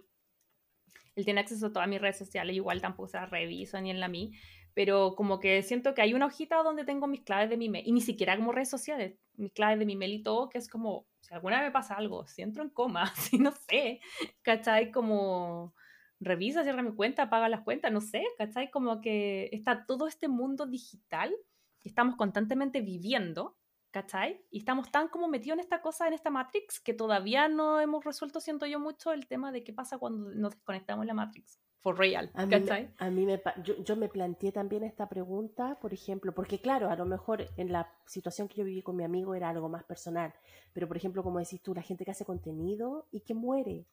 él 1.15 1.23
tiene 1.23 1.41
acceso 1.41 1.67
a 1.67 1.73
todas 1.73 1.87
mis 1.87 2.01
redes 2.01 2.17
sociales, 2.17 2.55
igual 2.55 2.81
tampoco 2.81 3.07
se 3.07 3.17
las 3.17 3.29
reviso 3.29 3.79
ni 3.79 3.89
en 3.89 3.99
la 3.99 4.07
mí, 4.07 4.33
pero 4.73 5.15
como 5.15 5.39
que 5.39 5.63
siento 5.63 5.93
que 5.93 6.01
hay 6.01 6.13
una 6.13 6.25
hojita 6.25 6.61
donde 6.61 6.83
tengo 6.83 7.07
mis 7.07 7.21
claves 7.21 7.49
de 7.49 7.57
mi 7.57 7.69
mail, 7.69 7.87
y 7.87 7.93
ni 7.93 8.01
siquiera 8.01 8.35
como 8.35 8.51
redes 8.51 8.69
sociales, 8.69 9.17
mis 9.35 9.53
claves 9.53 9.79
de 9.79 9.85
mi 9.85 9.95
mail 9.95 10.13
y 10.13 10.23
todo, 10.23 10.49
que 10.49 10.57
es 10.57 10.67
como, 10.67 11.07
si 11.21 11.33
alguna 11.33 11.59
vez 11.59 11.69
me 11.69 11.71
pasa 11.71 11.95
algo, 11.95 12.27
si 12.27 12.41
entro 12.41 12.63
en 12.63 12.69
coma, 12.69 13.05
si 13.15 13.39
no 13.39 13.53
sé, 13.53 14.01
¿cachai? 14.41 14.91
Como 14.91 15.73
revisa, 16.19 16.63
cierra 16.63 16.83
mi 16.83 16.93
cuenta, 16.93 17.29
paga 17.29 17.49
las 17.49 17.61
cuentas, 17.61 17.91
no 17.91 18.01
sé, 18.01 18.23
¿cachai? 18.37 18.69
Como 18.69 18.99
que 19.01 19.49
está 19.53 19.85
todo 19.85 20.07
este 20.07 20.27
mundo 20.27 20.65
digital 20.65 21.33
que 21.79 21.89
estamos 21.89 22.15
constantemente 22.15 22.81
viviendo, 22.81 23.57
¿cachai? 23.95 24.41
Y 24.51 24.57
estamos 24.57 24.91
tan 24.91 25.07
como 25.07 25.29
metidos 25.29 25.53
en 25.53 25.61
esta 25.61 25.81
cosa, 25.81 26.05
en 26.05 26.13
esta 26.13 26.29
Matrix, 26.29 26.81
que 26.81 26.93
todavía 26.93 27.47
no 27.47 27.79
hemos 27.79 28.03
resuelto, 28.03 28.41
siento 28.41 28.65
yo, 28.65 28.77
mucho 28.77 29.13
el 29.13 29.25
tema 29.25 29.53
de 29.53 29.63
qué 29.63 29.71
pasa 29.71 29.97
cuando 29.97 30.31
nos 30.31 30.53
desconectamos 30.53 31.03
de 31.03 31.07
la 31.07 31.13
Matrix. 31.13 31.61
For 31.79 31.97
real, 31.97 32.29
A 32.33 32.45
mí, 32.45 32.51
¿cachai? 32.51 32.93
a 32.97 33.09
mí 33.09 33.25
me, 33.25 33.41
yo, 33.63 33.81
yo 33.81 33.95
me 33.95 34.09
planteé 34.09 34.51
también 34.51 34.83
esta 34.83 35.07
pregunta, 35.07 35.79
por 35.79 35.93
ejemplo, 35.93 36.33
porque 36.33 36.59
claro, 36.59 36.89
a 36.89 36.97
lo 36.97 37.05
mejor 37.05 37.47
en 37.55 37.71
la 37.71 37.89
situación 38.05 38.49
que 38.49 38.55
yo 38.55 38.65
viví 38.65 38.81
con 38.81 38.97
mi 38.97 39.05
amigo 39.05 39.33
era 39.33 39.47
algo 39.47 39.69
más 39.69 39.85
personal, 39.85 40.33
pero 40.73 40.89
por 40.89 40.97
ejemplo, 40.97 41.23
como 41.23 41.39
decís 41.39 41.61
tú, 41.61 41.73
la 41.73 41.81
gente 41.81 42.03
que 42.03 42.11
hace 42.11 42.25
contenido 42.25 43.07
y 43.11 43.21
que 43.21 43.33
muere. 43.33 43.85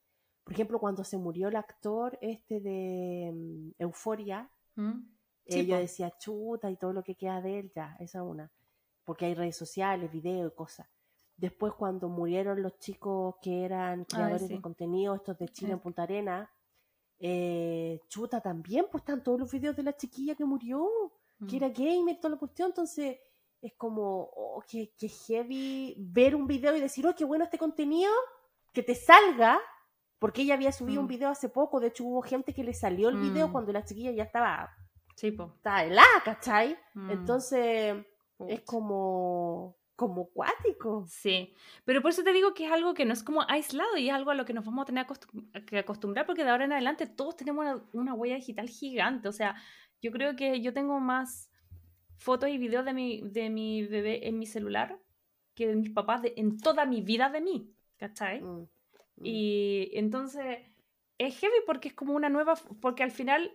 Por 0.43 0.53
ejemplo, 0.53 0.81
cuando 0.81 1.05
se 1.05 1.17
murió 1.17 1.47
el 1.47 1.55
actor 1.55 2.19
este 2.21 2.59
de 2.59 3.31
mm, 3.33 3.71
Euforia, 3.79 4.51
¿Mm? 4.75 4.99
eh, 5.45 5.65
yo 5.65 5.77
po. 5.77 5.81
decía 5.81 6.13
chuta 6.19 6.73
y 6.73 6.77
todo 6.77 6.93
lo 6.93 7.05
que 7.05 7.15
queda 7.15 7.41
de 7.41 7.61
él, 7.61 7.73
ya, 7.73 7.95
esa 8.01 8.19
es 8.19 8.25
una. 8.25 8.51
Porque 9.05 9.27
hay 9.27 9.35
redes 9.35 9.57
sociales, 9.57 10.11
videos 10.13 10.53
y 10.53 10.57
cosas. 10.57 10.89
Después, 11.37 11.73
cuando 11.75 12.09
murieron 12.09 12.63
los 12.63 12.79
chicos 12.79 13.37
que 13.43 13.65
eran 13.65 14.05
creadores 14.05 14.47
sí. 14.49 14.55
de 14.55 14.61
contenido, 14.61 15.15
estos 15.15 15.39
de 15.39 15.49
Chile 15.49 15.73
en 15.73 15.81
Punta 15.81 16.03
Arena, 16.05 16.49
eh, 17.19 18.01
chuta 18.09 18.41
también, 18.41 18.87
pues 18.91 19.03
están 19.03 19.23
todos 19.23 19.39
los 19.41 19.51
videos 19.51 19.77
de 19.77 19.83
la 19.83 19.97
chiquilla 19.97 20.35
que 20.35 20.45
murió, 20.45 20.87
que 21.49 21.57
Mm. 21.59 21.65
era 21.65 21.69
gamer, 21.71 22.17
toda 22.21 22.31
la 22.35 22.39
cuestión. 22.39 22.69
Entonces, 22.71 23.19
es 23.61 23.73
como, 23.77 24.31
oh, 24.35 24.63
que, 24.69 24.93
que 24.99 25.09
heavy 25.09 25.95
ver 25.99 26.35
un 26.35 26.47
video 26.47 26.77
y 26.77 26.81
decir, 26.81 27.07
oh, 27.07 27.15
qué 27.15 27.25
bueno 27.25 27.45
este 27.45 27.59
contenido, 27.59 28.13
que 28.73 28.83
te 28.83 28.95
salga, 28.95 29.61
porque 30.19 30.43
ella 30.43 30.55
había 30.55 30.73
subido 30.73 31.01
un 31.01 31.07
Mm. 31.07 31.11
video 31.11 31.29
hace 31.31 31.49
poco. 31.49 31.81
De 31.81 31.89
hecho, 31.89 32.05
hubo 32.05 32.23
gente 32.23 32.53
que 32.55 32.63
le 32.65 32.75
salió 32.75 33.09
el 33.09 33.17
video 33.17 33.49
Mm. 33.49 33.53
cuando 33.53 33.73
la 33.73 33.85
chiquilla 33.85 34.11
ya 34.13 34.25
estaba 34.25 34.71
Sí, 35.17 35.31
po. 35.33 35.53
está 35.57 35.85
helada, 35.85 36.23
¿cachai? 36.25 36.77
Entonces 37.09 38.05
es 38.49 38.61
como, 38.63 39.77
como 39.97 40.29
cuático. 40.31 41.05
Sí, 41.09 41.55
pero 41.85 42.03
por 42.03 42.11
eso 42.11 42.23
te 42.23 42.33
digo 42.33 42.55
que 42.55 42.67
es 42.67 42.73
algo 42.73 42.95
que 42.95 43.05
no 43.05 43.13
es 43.13 43.23
como 43.23 43.43
aislado 43.49 43.97
y 43.97 44.09
es 44.09 44.15
algo 44.15 44.31
a 44.31 44.35
lo 44.35 44.45
que 44.45 44.53
nos 44.55 44.65
vamos 44.65 44.83
a 44.83 44.87
tener 44.87 45.07
acostum- 45.07 45.65
que 45.67 45.79
acostumbrar 45.79 46.27
porque 46.27 46.45
de 46.45 46.51
ahora 46.51 46.65
en 46.65 46.73
adelante 46.73 47.07
todos 47.07 47.37
tenemos 47.37 47.65
una, 47.65 47.85
una 47.93 48.15
huella 48.15 48.37
digital 48.37 48.69
gigante. 48.69 49.29
O 49.29 49.33
sea, 49.33 49.57
yo 50.01 50.11
creo 50.13 50.37
que 50.37 50.61
yo 50.61 50.73
tengo 50.73 50.99
más 51.01 51.51
fotos 52.19 52.49
y 52.51 52.59
videos 52.59 52.85
de 52.85 52.95
mi, 52.95 53.23
de 53.23 53.51
mi 53.51 53.85
bebé 53.87 54.29
en 54.29 54.39
mi 54.39 54.47
celular 54.47 54.99
que 55.55 55.67
de 55.69 55.77
mis 55.77 55.91
papás 55.91 56.23
de- 56.23 56.35
en 56.37 56.59
toda 56.59 56.87
mi 56.87 57.03
vida 57.03 57.29
de 57.31 57.41
mí, 57.41 57.75
¿cachai? 57.97 58.41
Mm, 58.43 58.61
mm. 58.63 58.69
Y 59.25 59.91
entonces 59.95 60.59
es 61.19 61.39
heavy 61.39 61.55
porque 61.67 61.89
es 61.89 61.95
como 61.95 62.15
una 62.15 62.29
nueva, 62.29 62.55
porque 62.81 63.03
al 63.03 63.11
final 63.11 63.53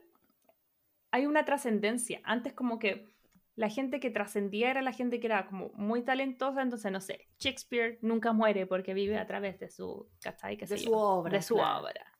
hay 1.11 1.25
una 1.25 1.45
trascendencia. 1.45 2.21
Antes 2.23 2.53
como 2.53 2.79
que 2.79 3.09
la 3.57 3.69
gente 3.69 3.99
que 3.99 4.11
trascendía 4.11 4.69
era 4.69 4.83
la 4.83 4.93
gente 4.93 5.19
que 5.19 5.25
era 5.25 5.47
como 5.47 5.71
muy 5.73 6.03
talentosa, 6.03 6.61
entonces 6.61 6.91
no 6.91 7.01
sé, 7.01 7.27
Shakespeare 7.39 7.97
nunca 8.03 8.31
muere 8.31 8.67
porque 8.67 8.93
vive 8.93 9.17
a 9.17 9.25
través 9.25 9.59
de 9.59 9.67
su, 9.67 10.07
¿cachai? 10.21 10.57
De 10.57 10.77
su 10.77 10.91
yo, 10.91 10.91
obra, 10.91 11.31
De 11.31 11.41
su 11.41 11.55
claro. 11.55 11.81
obra. 11.81 12.13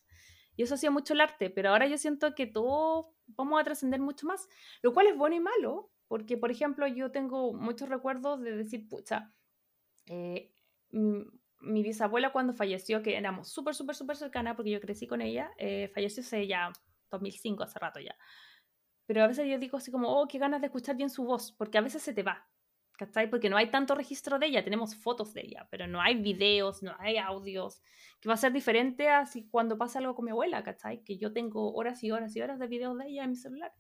Y 0.56 0.64
eso 0.64 0.74
hacía 0.74 0.90
mucho 0.90 1.14
el 1.14 1.22
arte, 1.22 1.52
pero 1.52 1.70
ahora 1.70 1.86
yo 1.86 2.00
siento 2.00 2.34
que 2.34 2.48
todos 2.48 3.06
vamos 3.28 3.62
a 3.62 3.64
trascender 3.64 4.00
mucho 4.00 4.26
más, 4.26 4.50
lo 4.82 4.96
cual 4.96 5.06
es 5.06 5.16
bueno 5.16 5.36
y 5.36 5.40
malo, 5.40 5.92
porque 6.08 6.38
por 6.38 6.50
ejemplo 6.50 6.88
yo 6.88 7.12
tengo 7.12 7.54
muchos 7.54 7.88
recuerdos 7.88 8.42
de 8.42 8.58
decir, 8.58 8.90
pucha, 8.90 9.32
eh, 10.08 10.52
mi 10.90 11.84
bisabuela 11.84 12.32
cuando 12.32 12.54
falleció, 12.54 13.04
que 13.04 13.16
éramos 13.16 13.50
súper, 13.50 13.76
súper, 13.76 13.96
súper 13.96 14.16
cercanas, 14.16 14.56
porque 14.56 14.72
yo 14.72 14.82
crecí 14.82 15.06
con 15.06 15.22
ella, 15.22 15.52
eh, 15.58 15.92
falleció 15.94 16.22
hace 16.22 16.48
ya 16.48 16.72
2005, 17.12 17.64
hace 17.64 17.78
rato 17.78 18.00
ya. 18.00 18.16
Pero 19.08 19.24
a 19.24 19.28
veces 19.28 19.48
yo 19.48 19.58
digo 19.58 19.78
así 19.78 19.92
como, 19.92 20.10
oh, 20.10 20.28
qué 20.28 20.38
ganas 20.38 20.62
de 20.62 20.68
escuchar 20.68 20.96
bien 20.96 21.10
su 21.10 21.24
voz, 21.24 21.52
porque 21.52 21.78
a 21.80 21.82
veces 21.82 22.04
se 22.04 22.14
te 22.14 22.22
va, 22.22 22.46
¿cachai? 22.98 23.30
Porque 23.30 23.50
no 23.50 23.58
hay 23.58 23.72
tanto 23.72 23.96
registro 23.96 24.38
de 24.38 24.48
ella, 24.48 24.64
tenemos 24.64 24.96
fotos 24.96 25.34
de 25.34 25.42
ella, 25.42 25.68
pero 25.72 25.88
no 25.88 26.02
hay 26.02 26.22
videos, 26.22 26.84
no 26.84 26.94
hay 27.00 27.18
audios, 27.18 27.82
que 28.20 28.28
va 28.28 28.36
a 28.36 28.38
ser 28.38 28.52
diferente 28.52 29.10
a 29.10 29.26
si 29.26 29.48
cuando 29.48 29.78
pasa 29.78 30.00
algo 30.00 30.14
con 30.14 30.26
mi 30.26 30.32
abuela, 30.32 30.64
¿cachai? 30.64 31.04
Que 31.04 31.18
yo 31.18 31.34
tengo 31.34 31.74
horas 31.74 32.04
y 32.04 32.12
horas 32.12 32.36
y 32.36 32.42
horas 32.42 32.60
de 32.60 32.68
videos 32.68 32.98
de 32.98 33.08
ella 33.08 33.24
en 33.24 33.30
mi 33.32 33.36
celular. 33.38 33.74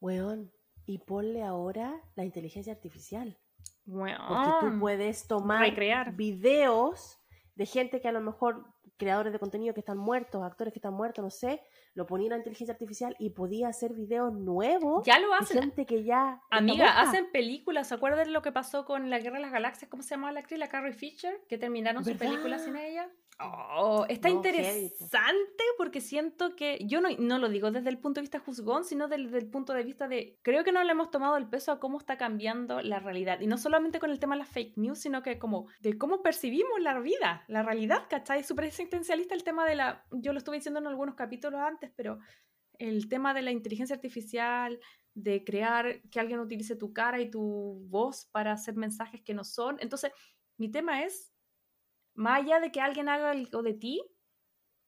Weón, 0.00 0.50
y 0.86 0.98
ponle 0.98 1.42
ahora 1.42 2.00
la 2.14 2.24
inteligencia 2.24 2.72
artificial. 2.72 3.38
Bueno, 3.84 4.24
Porque 4.28 4.72
tú 4.72 4.80
puedes 4.80 5.26
tomar 5.26 5.60
recrear. 5.60 6.14
videos 6.14 7.18
de 7.56 7.66
gente 7.66 8.00
que 8.00 8.08
a 8.08 8.12
lo 8.12 8.20
mejor, 8.20 8.64
creadores 8.96 9.32
de 9.32 9.38
contenido 9.38 9.74
que 9.74 9.80
están 9.80 9.98
muertos, 9.98 10.42
actores 10.42 10.72
que 10.72 10.78
están 10.78 10.94
muertos, 10.94 11.22
no 11.24 11.30
sé, 11.30 11.62
lo 11.94 12.06
ponía 12.06 12.26
en 12.26 12.30
la 12.30 12.36
inteligencia 12.38 12.72
artificial 12.72 13.16
y 13.18 13.30
podía 13.30 13.68
hacer 13.68 13.92
videos 13.92 14.32
nuevos 14.32 15.04
ya 15.04 15.18
lo 15.18 15.32
hacen. 15.34 15.60
gente 15.60 15.86
que 15.86 16.04
ya... 16.04 16.40
Amiga, 16.50 17.00
hacen 17.00 17.30
películas. 17.32 17.88
¿Se 17.88 17.94
acuerdan 17.94 18.32
lo 18.32 18.42
que 18.42 18.52
pasó 18.52 18.84
con 18.84 19.10
La 19.10 19.18
Guerra 19.18 19.36
de 19.36 19.42
las 19.42 19.52
Galaxias? 19.52 19.90
¿Cómo 19.90 20.02
se 20.02 20.10
llamaba 20.10 20.32
la 20.32 20.40
actriz? 20.40 20.58
La 20.58 20.68
Carrie 20.68 20.92
Fisher, 20.92 21.40
que 21.48 21.58
terminaron 21.58 22.04
su 22.04 22.10
¿Verdad? 22.10 22.26
película 22.26 22.58
sin 22.58 22.76
ella. 22.76 23.08
Oh, 23.40 24.04
está 24.08 24.28
No, 24.28 24.36
interesante 24.36 25.62
porque 25.76 26.00
siento 26.00 26.56
que 26.56 26.78
yo 26.84 27.00
no, 27.00 27.08
no 27.18 27.38
lo 27.38 27.48
digo 27.48 27.70
desde 27.70 27.88
el 27.88 27.98
punto 27.98 28.18
de 28.18 28.22
vista 28.22 28.40
juzgón, 28.40 28.84
sino 28.84 29.06
desde 29.06 29.38
el 29.38 29.48
punto 29.48 29.74
de 29.74 29.84
vista 29.84 30.08
de 30.08 30.38
creo 30.42 30.64
que 30.64 30.72
no 30.72 30.82
le 30.82 30.90
hemos 30.90 31.10
tomado 31.10 31.36
el 31.36 31.48
peso 31.48 31.70
a 31.70 31.78
cómo 31.78 31.98
está 31.98 32.16
cambiando 32.16 32.82
la 32.82 32.98
realidad. 32.98 33.40
Y 33.40 33.46
no 33.46 33.56
solamente 33.56 34.00
con 34.00 34.10
el 34.10 34.18
tema 34.18 34.34
de 34.34 34.40
las 34.40 34.48
fake 34.48 34.76
news, 34.76 34.98
sino 34.98 35.22
que 35.22 35.38
como 35.38 35.68
de 35.80 35.96
cómo 35.96 36.22
percibimos 36.22 36.80
la 36.80 36.98
vida, 36.98 37.44
la 37.46 37.62
realidad, 37.62 38.06
¿cachai? 38.10 38.40
Es 38.40 38.46
súper 38.46 38.64
existencialista 38.64 39.34
el 39.34 39.44
tema 39.44 39.64
de 39.66 39.76
la... 39.76 40.04
Yo 40.10 40.32
lo 40.32 40.38
estuve 40.38 40.56
diciendo 40.56 40.80
en 40.80 40.88
algunos 40.88 41.14
capítulos 41.14 41.60
antes, 41.60 41.92
pero 41.94 42.18
el 42.78 43.08
tema 43.08 43.34
de 43.34 43.42
la 43.42 43.52
inteligencia 43.52 43.94
artificial, 43.94 44.80
de 45.14 45.44
crear 45.44 46.00
que 46.10 46.20
alguien 46.20 46.40
utilice 46.40 46.76
tu 46.76 46.92
cara 46.92 47.20
y 47.20 47.30
tu 47.30 47.84
voz 47.88 48.26
para 48.26 48.52
hacer 48.52 48.76
mensajes 48.76 49.20
que 49.22 49.34
no 49.34 49.44
son. 49.44 49.76
Entonces, 49.80 50.12
mi 50.56 50.70
tema 50.70 51.02
es, 51.02 51.32
más 52.18 52.42
allá 52.42 52.58
de 52.58 52.72
que 52.72 52.80
alguien 52.80 53.08
haga 53.08 53.30
algo 53.30 53.62
de 53.62 53.74
ti, 53.74 54.02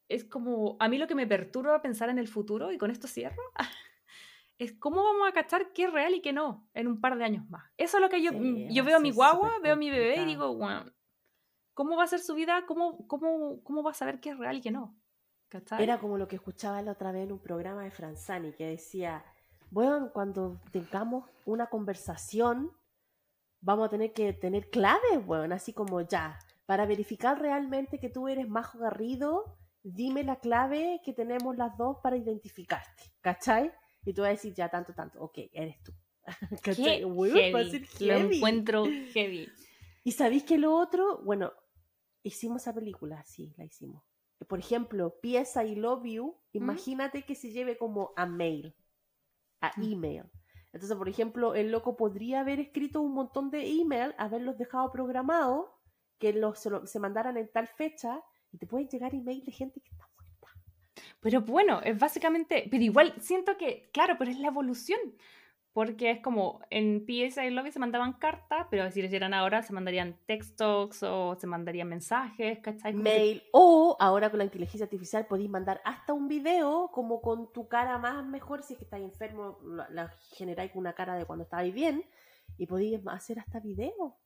es 0.09 0.25
como, 0.25 0.77
a 0.81 0.89
mí 0.89 0.99
lo 0.99 1.07
que 1.07 1.15
me 1.15 1.29
perturba 1.29 1.81
pensar 1.81 2.11
en 2.11 2.19
el 2.19 2.27
futuro, 2.27 2.73
y 2.73 2.79
con 2.79 2.91
esto 2.91 3.07
cierro, 3.07 3.43
es 4.59 4.73
cómo 4.73 5.05
vamos 5.05 5.29
a 5.29 5.33
cachar 5.33 5.73
qué 5.73 5.85
es 5.85 5.93
real 5.93 6.13
y 6.13 6.23
qué 6.23 6.33
no 6.33 6.69
en 6.75 6.89
un 6.89 7.01
par 7.01 7.17
de 7.17 7.25
años 7.25 7.49
más. 7.49 7.71
Eso 7.77 7.99
es 7.99 8.03
lo 8.03 8.09
que 8.09 8.21
yo, 8.21 8.33
Sí, 8.33 8.67
yo 8.73 8.85
veo 8.85 8.97
a 8.97 9.01
mi 9.01 9.13
guagua, 9.13 9.61
veo 9.63 9.75
a 9.75 9.77
mi 9.77 9.91
bebé 9.91 10.17
y 10.17 10.25
digo, 10.27 10.57
bueno, 10.57 10.91
¿cómo 11.73 11.97
va 11.97 12.03
a 12.03 12.09
ser 12.09 12.19
su 12.19 12.35
vida? 12.35 12.67
¿Cómo, 12.67 13.07
cómo, 13.07 13.63
cómo 13.63 13.85
va 13.85 13.93
a 13.93 13.95
saber 13.95 14.21
qué 14.21 14.31
es 14.31 14.39
real 14.39 14.57
y 14.57 14.61
qué 14.61 14.73
no? 14.73 15.01
Era 15.79 15.99
como 15.99 16.19
lo 16.19 16.27
que 16.27 16.37
escuchaba 16.37 16.83
la 16.83 16.93
otra 16.93 17.13
vez 17.13 17.25
en 17.25 17.33
un 17.33 17.41
programa 17.41 17.85
de 17.85 17.93
Franzani, 17.93 18.53
que 18.53 18.67
decía, 18.67 19.25
bueno, 19.71 20.11
cuando 20.13 20.61
tengamos 20.73 21.31
una 21.45 21.67
conversación, 21.67 22.73
vamos 23.61 23.87
a 23.87 23.91
tener 23.91 24.13
que 24.13 24.33
tener 24.33 24.69
claves, 24.69 25.25
bueno, 25.25 25.55
así 25.55 25.73
como 25.73 26.01
ya, 26.01 26.39
para 26.71 26.87
verificar 26.87 27.37
realmente 27.41 27.99
que 27.99 28.11
tú 28.11 28.29
eres 28.29 28.49
Majo 28.49 28.79
Garrido, 28.79 29.59
dime 29.83 30.23
la 30.23 30.37
clave 30.37 31.01
que 31.05 31.13
tenemos 31.13 31.57
las 31.57 31.77
dos 31.77 31.97
para 32.01 32.17
identificarte, 32.17 33.13
¿cachai? 33.21 33.73
Y 34.05 34.15
tú 34.15 34.23
vas 34.23 34.29
a 34.29 34.33
decir, 34.35 34.55
ya, 34.55 34.69
tanto, 34.69 34.95
tanto, 34.95 35.21
ok, 35.21 35.37
eres 35.53 35.83
tú. 35.83 35.93
¿Cachai? 36.63 37.03
A 37.03 37.09
heavy. 37.09 38.07
Lo 38.07 38.15
encuentro 38.19 38.85
heavy. 38.85 39.49
¿Y 40.05 40.13
sabéis 40.13 40.45
que 40.45 40.59
lo 40.59 40.77
otro? 40.77 41.21
Bueno, 41.25 41.53
hicimos 42.23 42.63
esa 42.63 42.73
película, 42.73 43.25
sí, 43.25 43.53
la 43.59 43.65
hicimos. 43.65 44.05
Por 44.47 44.61
ejemplo, 44.61 45.19
Pieza 45.21 45.65
I 45.65 45.75
Love 45.75 46.05
You, 46.05 46.37
imagínate 46.53 47.25
que 47.25 47.35
se 47.35 47.51
lleve 47.51 47.79
como 47.79 48.13
a 48.15 48.27
mail, 48.27 48.77
a 49.61 49.73
Mm. 49.77 49.93
email. 49.93 50.25
Entonces, 50.73 50.97
por 50.97 51.09
ejemplo, 51.09 51.57
el 51.57 51.73
loco 51.73 51.97
podría 51.97 52.43
haber 52.43 52.61
escrito 52.61 53.01
un 53.01 53.13
montón 53.13 53.51
de 53.51 53.69
email, 53.69 54.15
haberlos 54.19 54.57
dejado 54.57 54.93
programados, 54.93 55.67
que 56.21 56.33
los, 56.33 56.61
se, 56.61 56.71
lo- 56.71 56.87
se 56.87 57.01
mandaran 57.01 57.37
en 57.37 57.49
tal 57.49 57.67
fecha, 57.67 58.23
y 58.53 58.59
te 58.59 58.67
pueden 58.69 58.89
llegar 58.89 59.13
email 59.15 59.45
de 59.45 59.51
gente 59.53 59.81
que 59.81 59.89
está 59.89 60.07
muerta. 60.15 60.49
Pero 61.21 61.41
bueno, 61.41 61.81
es 61.83 61.99
básicamente, 61.99 62.69
pero 62.71 62.83
igual 62.83 63.15
siento 63.19 63.57
que, 63.57 63.91
claro, 63.93 64.15
pero 64.19 64.31
es 64.31 64.39
la 64.39 64.49
evolución. 64.49 65.01
Porque 65.73 66.11
es 66.11 66.21
como 66.21 66.61
en 66.69 67.07
PS 67.07 67.47
y 67.47 67.51
Lobby 67.51 67.71
se 67.71 67.79
mandaban 67.79 68.15
cartas, 68.15 68.67
pero 68.73 68.91
si 68.91 69.01
les 69.03 69.11
dieran 69.13 69.33
ahora 69.33 69.63
se 69.63 69.73
mandarían 69.73 70.19
textos 70.27 71.01
o 71.05 71.37
se 71.37 71.47
mandarían 71.47 71.89
mensajes, 71.89 72.59
¿cachai? 72.59 72.91
Como 72.91 73.05
que- 73.05 73.11
Mail. 73.11 73.43
O 73.53 73.97
ahora 74.01 74.31
con 74.31 74.39
la 74.39 74.45
inteligencia 74.47 74.83
artificial 74.87 75.27
podéis 75.27 75.49
mandar 75.49 75.81
hasta 75.85 76.13
un 76.13 76.27
video 76.27 76.91
como 76.93 77.23
con 77.23 77.53
tu 77.53 77.69
cara 77.69 77.99
más 77.99 78.27
mejor, 78.27 78.65
si 78.65 78.73
es 78.73 78.79
que 78.81 78.85
estáis 78.85 79.05
enfermo, 79.05 79.61
la, 79.65 79.89
la 79.91 80.09
generáis 80.33 80.73
con 80.73 80.81
una 80.81 80.93
cara 80.95 81.15
de 81.15 81.25
cuando 81.25 81.45
estáis 81.45 81.73
bien, 81.73 82.05
y 82.59 82.67
podéis 82.67 83.01
hacer 83.07 83.39
hasta 83.39 83.61
video. 83.61 84.17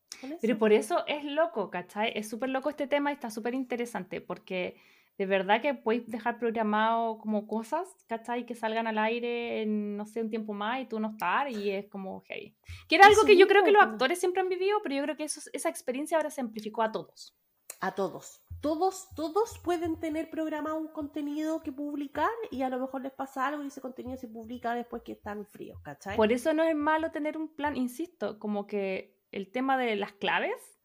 Pero 0.40 0.58
por 0.58 0.72
eso 0.72 1.04
es 1.06 1.24
loco, 1.24 1.70
¿cachai? 1.70 2.12
Es 2.14 2.28
súper 2.28 2.50
loco 2.50 2.70
este 2.70 2.86
tema 2.86 3.10
y 3.10 3.14
está 3.14 3.30
súper 3.30 3.54
interesante 3.54 4.20
porque 4.20 4.76
de 5.16 5.26
verdad 5.26 5.62
que 5.62 5.74
podéis 5.74 6.06
dejar 6.08 6.38
programado 6.38 7.18
como 7.18 7.46
cosas, 7.46 7.88
¿cachai? 8.08 8.46
Que 8.46 8.54
salgan 8.54 8.86
al 8.86 8.98
aire 8.98 9.62
en, 9.62 9.96
no 9.96 10.06
sé, 10.06 10.20
un 10.20 10.30
tiempo 10.30 10.52
más 10.54 10.80
y 10.80 10.86
tú 10.86 10.98
no 10.98 11.10
estar 11.10 11.48
y 11.48 11.70
es 11.70 11.86
como 11.88 12.22
heavy. 12.22 12.56
Que 12.88 12.96
era 12.96 13.06
algo 13.06 13.24
que 13.24 13.36
yo 13.36 13.46
creo 13.46 13.62
que 13.62 13.70
los 13.70 13.82
actores 13.82 14.18
siempre 14.18 14.40
han 14.42 14.48
vivido, 14.48 14.78
pero 14.82 14.96
yo 14.96 15.02
creo 15.02 15.16
que 15.16 15.24
eso, 15.24 15.40
esa 15.52 15.68
experiencia 15.68 16.16
ahora 16.16 16.30
se 16.30 16.40
amplificó 16.40 16.82
a 16.82 16.90
todos. 16.90 17.36
A 17.80 17.94
todos. 17.94 18.40
Todos, 18.60 19.08
todos 19.14 19.58
pueden 19.62 20.00
tener 20.00 20.30
programado 20.30 20.78
un 20.78 20.88
contenido 20.88 21.62
que 21.62 21.70
publicar 21.70 22.30
y 22.50 22.62
a 22.62 22.70
lo 22.70 22.80
mejor 22.80 23.02
les 23.02 23.12
pasa 23.12 23.46
algo 23.46 23.62
y 23.62 23.66
ese 23.66 23.82
contenido 23.82 24.16
se 24.16 24.26
publica 24.26 24.74
después 24.74 25.02
que 25.02 25.12
están 25.12 25.46
fríos, 25.46 25.78
¿cachai? 25.82 26.16
Por 26.16 26.32
eso 26.32 26.54
no 26.54 26.62
es 26.62 26.74
malo 26.74 27.10
tener 27.10 27.36
un 27.36 27.54
plan, 27.54 27.76
insisto, 27.76 28.38
como 28.38 28.66
que 28.66 29.13
el 29.36 29.50
tema 29.50 29.76
de 29.78 29.96
las 29.96 30.12
claves 30.12 30.80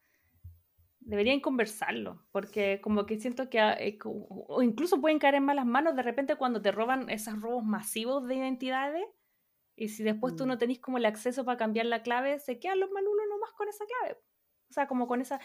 deberían 0.99 1.39
conversarlo, 1.39 2.23
porque 2.31 2.81
como 2.81 3.05
que 3.05 3.19
siento 3.19 3.49
que 3.49 3.59
ah, 3.59 3.73
eh, 3.79 3.97
o 4.03 4.61
incluso 4.61 5.01
pueden 5.01 5.17
caer 5.19 5.35
en 5.35 5.43
malas 5.45 5.65
manos 5.65 5.95
de 5.95 6.03
repente 6.03 6.35
cuando 6.35 6.61
te 6.61 6.71
roban 6.71 7.09
esos 7.09 7.39
robos 7.41 7.63
masivos 7.63 8.27
de 8.27 8.35
identidades 8.35 9.05
y 9.75 9.87
si 9.89 10.03
después 10.03 10.35
tú 10.35 10.43
Mm. 10.45 10.47
no 10.49 10.57
tenés 10.57 10.79
como 10.79 10.97
el 10.97 11.05
acceso 11.05 11.45
para 11.45 11.57
cambiar 11.57 11.85
la 11.85 12.03
clave, 12.03 12.37
se 12.39 12.59
quedan 12.59 12.79
los 12.79 12.91
malulos 12.91 13.25
nomás 13.29 13.51
con 13.53 13.67
esa 13.69 13.85
clave. 13.85 14.19
O 14.69 14.73
sea, 14.73 14.87
como 14.87 15.07
con 15.07 15.21
esa 15.21 15.39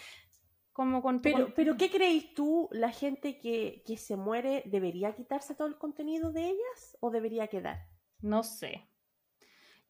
como 0.73 1.03
con 1.03 1.21
Pero, 1.23 1.45
con- 1.47 1.55
pero 1.55 1.77
¿qué 1.77 1.89
creéis 1.89 2.35
tú? 2.35 2.69
¿La 2.73 2.91
gente 2.91 3.39
que, 3.39 3.83
que 3.87 3.97
se 3.97 4.17
muere 4.17 4.65
debería 4.67 5.15
quitarse 5.15 5.55
todo 5.55 5.69
el 5.69 5.79
contenido 5.79 6.33
de 6.33 6.47
ellas 6.49 6.97
o 7.01 7.11
debería 7.11 7.47
quedar? 7.47 7.87
No 8.21 8.43
sé. 8.43 8.91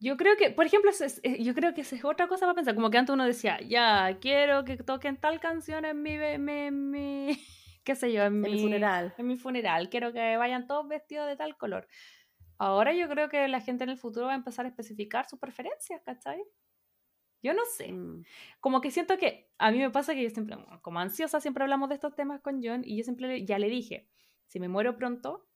Yo 0.00 0.16
creo 0.16 0.36
que, 0.36 0.50
por 0.50 0.66
ejemplo, 0.66 0.90
es- 0.90 1.20
eh, 1.22 1.42
yo 1.42 1.54
creo 1.54 1.72
que 1.74 1.80
esa 1.82 1.96
es 1.96 2.04
otra 2.04 2.28
cosa 2.28 2.46
para 2.46 2.54
pensar. 2.54 2.74
Como 2.74 2.90
que 2.90 2.98
antes 2.98 3.12
uno 3.14 3.24
decía, 3.24 3.58
ya, 3.60 4.18
quiero 4.20 4.64
que 4.64 4.76
toquen 4.76 5.16
tal 5.18 5.40
canción 5.40 5.84
en 5.84 6.02
mi, 6.02 6.18
mi, 6.38 6.70
mi- 6.70 7.28
qué 7.84 7.94
sé 7.94 8.12
yo, 8.12 8.22
en, 8.24 8.34
En 8.34 8.40
mi 8.42 8.52
el 8.52 8.60
funeral. 8.60 9.14
En 9.18 9.26
mi 9.26 9.36
funeral. 9.36 9.88
Quiero 9.88 10.12
que 10.12 10.36
vayan 10.36 10.66
todos 10.66 10.86
vestidos 10.88 11.26
de 11.28 11.36
tal 11.36 11.56
color. 11.56 11.86
Ahora 12.58 12.92
yo 12.92 13.08
creo 13.08 13.28
que 13.28 13.48
la 13.48 13.60
gente 13.60 13.84
en 13.84 13.90
el 13.90 13.98
futuro 13.98 14.26
va 14.26 14.32
a 14.32 14.36
empezar 14.36 14.64
a 14.66 14.68
especificar 14.68 15.28
sus 15.28 15.38
preferencias, 15.38 16.02
¿cachai? 16.04 16.42
Yo 17.42 17.52
no 17.52 17.62
sé. 17.76 17.92
Mm. 17.92 18.24
Como 18.60 18.80
que 18.80 18.90
siento 18.90 19.18
que 19.18 19.50
a 19.58 19.70
mí 19.70 19.78
me 19.78 19.90
pasa 19.90 20.14
que 20.14 20.22
yo 20.22 20.30
siempre, 20.30 20.56
como 20.82 20.98
ansiosa, 21.00 21.40
siempre 21.40 21.62
hablamos 21.64 21.88
de 21.88 21.96
estos 21.96 22.14
temas 22.14 22.40
con 22.40 22.62
John 22.62 22.82
y 22.84 22.96
yo 22.96 23.04
siempre 23.04 23.44
ya 23.44 23.58
le 23.58 23.68
dije, 23.68 24.08
si 24.46 24.60
me 24.60 24.68
muero 24.68 24.96
pronto, 24.96 25.46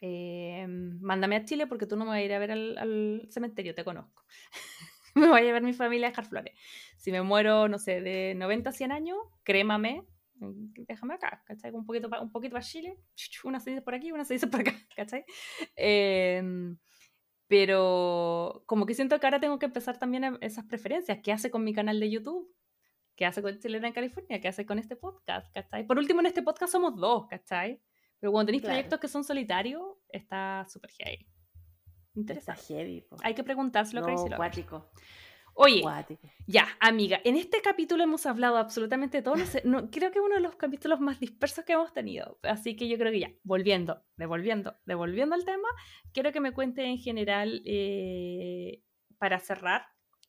eh, 0.00 0.66
mándame 0.68 1.36
a 1.36 1.44
Chile 1.44 1.66
porque 1.66 1.86
tú 1.86 1.96
no 1.96 2.04
me 2.04 2.10
vas 2.10 2.18
a 2.18 2.22
ir 2.22 2.32
a 2.32 2.38
ver 2.38 2.52
al, 2.52 2.76
al 2.78 3.26
cementerio, 3.30 3.74
te 3.74 3.84
conozco. 3.84 4.24
me 5.14 5.28
voy 5.28 5.46
a 5.48 5.52
ver 5.52 5.62
mi 5.62 5.72
familia 5.72 6.08
a 6.08 6.10
dejar 6.10 6.26
flores. 6.26 6.54
Si 6.96 7.12
me 7.12 7.22
muero, 7.22 7.68
no 7.68 7.78
sé, 7.78 8.00
de 8.00 8.34
90 8.34 8.70
a 8.70 8.72
100 8.72 8.92
años, 8.92 9.18
crémame, 9.44 10.04
déjame 10.34 11.14
acá, 11.14 11.42
¿cachai? 11.46 11.70
Un 11.70 11.86
poquito, 11.86 12.08
pa- 12.10 12.20
un 12.20 12.30
poquito 12.32 12.52
para 12.54 12.64
Chile, 12.64 12.98
una 13.44 13.60
se 13.60 13.70
dice 13.70 13.82
por 13.82 13.94
aquí, 13.94 14.10
una 14.12 14.24
se 14.24 14.34
dice 14.34 14.46
por 14.48 14.60
acá, 14.60 14.72
¿cachai? 14.96 15.24
Em, 15.76 16.76
pero 17.46 18.62
como 18.66 18.86
que 18.86 18.94
siento 18.94 19.18
que 19.20 19.26
ahora 19.26 19.40
tengo 19.40 19.58
que 19.58 19.66
empezar 19.66 19.98
también 19.98 20.38
esas 20.40 20.64
preferencias. 20.64 21.18
¿Qué 21.22 21.32
hace 21.32 21.50
con 21.50 21.62
mi 21.62 21.72
canal 21.72 22.00
de 22.00 22.10
YouTube? 22.10 22.52
¿Qué 23.16 23.26
hace 23.26 23.42
con 23.42 23.58
Chilena 23.60 23.86
en 23.88 23.94
California? 23.94 24.40
¿Qué 24.40 24.48
hace 24.48 24.66
con 24.66 24.78
este 24.78 24.96
podcast? 24.96 25.52
¿Cachai? 25.54 25.86
Por 25.86 25.98
último, 25.98 26.20
en 26.20 26.26
este 26.26 26.42
podcast 26.42 26.72
somos 26.72 26.96
dos, 26.96 27.26
¿cachai? 27.28 27.80
Pero 28.24 28.32
cuando 28.32 28.46
tenéis 28.46 28.62
Claro. 28.62 28.72
proyectos 28.76 29.00
que 29.00 29.08
son 29.08 29.22
solitarios, 29.22 29.82
está 30.08 30.64
súper 30.66 30.90
heavy. 30.92 31.26
Está 31.26 31.30
Interesante. 32.14 32.62
heavy. 32.68 33.00
po. 33.02 33.18
Hay 33.22 33.34
que 33.34 33.44
preguntárselo 33.44 34.00
No, 34.00 34.06
Crazy 34.06 34.22
Lovers. 34.30 34.36
cuático. 34.38 34.90
Oye, 35.52 35.82
cuático. 35.82 36.26
ya, 36.46 36.66
amiga, 36.80 37.20
en 37.22 37.36
este 37.36 37.60
capítulo 37.60 38.02
hemos 38.02 38.24
hablado 38.24 38.56
absolutamente 38.56 39.18
de 39.18 39.22
todo. 39.24 39.36
No 39.36 39.44
sé, 39.44 39.60
no- 39.66 39.90
creo 39.90 40.10
que 40.10 40.20
es 40.20 40.24
uno 40.24 40.36
de 40.36 40.40
los 40.40 40.56
capítulos 40.56 41.00
más 41.00 41.20
dispersos 41.20 41.66
que 41.66 41.74
hemos 41.74 41.92
tenido. 41.92 42.38
Así 42.44 42.76
que 42.76 42.88
yo 42.88 42.96
creo 42.96 43.12
que 43.12 43.20
ya, 43.20 43.30
volviendo, 43.42 44.02
devolviendo, 44.16 44.74
devolviendo 44.86 45.34
al 45.34 45.44
tema, 45.44 45.68
quiero 46.14 46.32
que 46.32 46.40
me 46.40 46.54
cuente 46.54 46.82
en 46.86 46.96
general, 46.96 47.60
eh, 47.66 48.82
para 49.18 49.38
cerrar, 49.38 49.84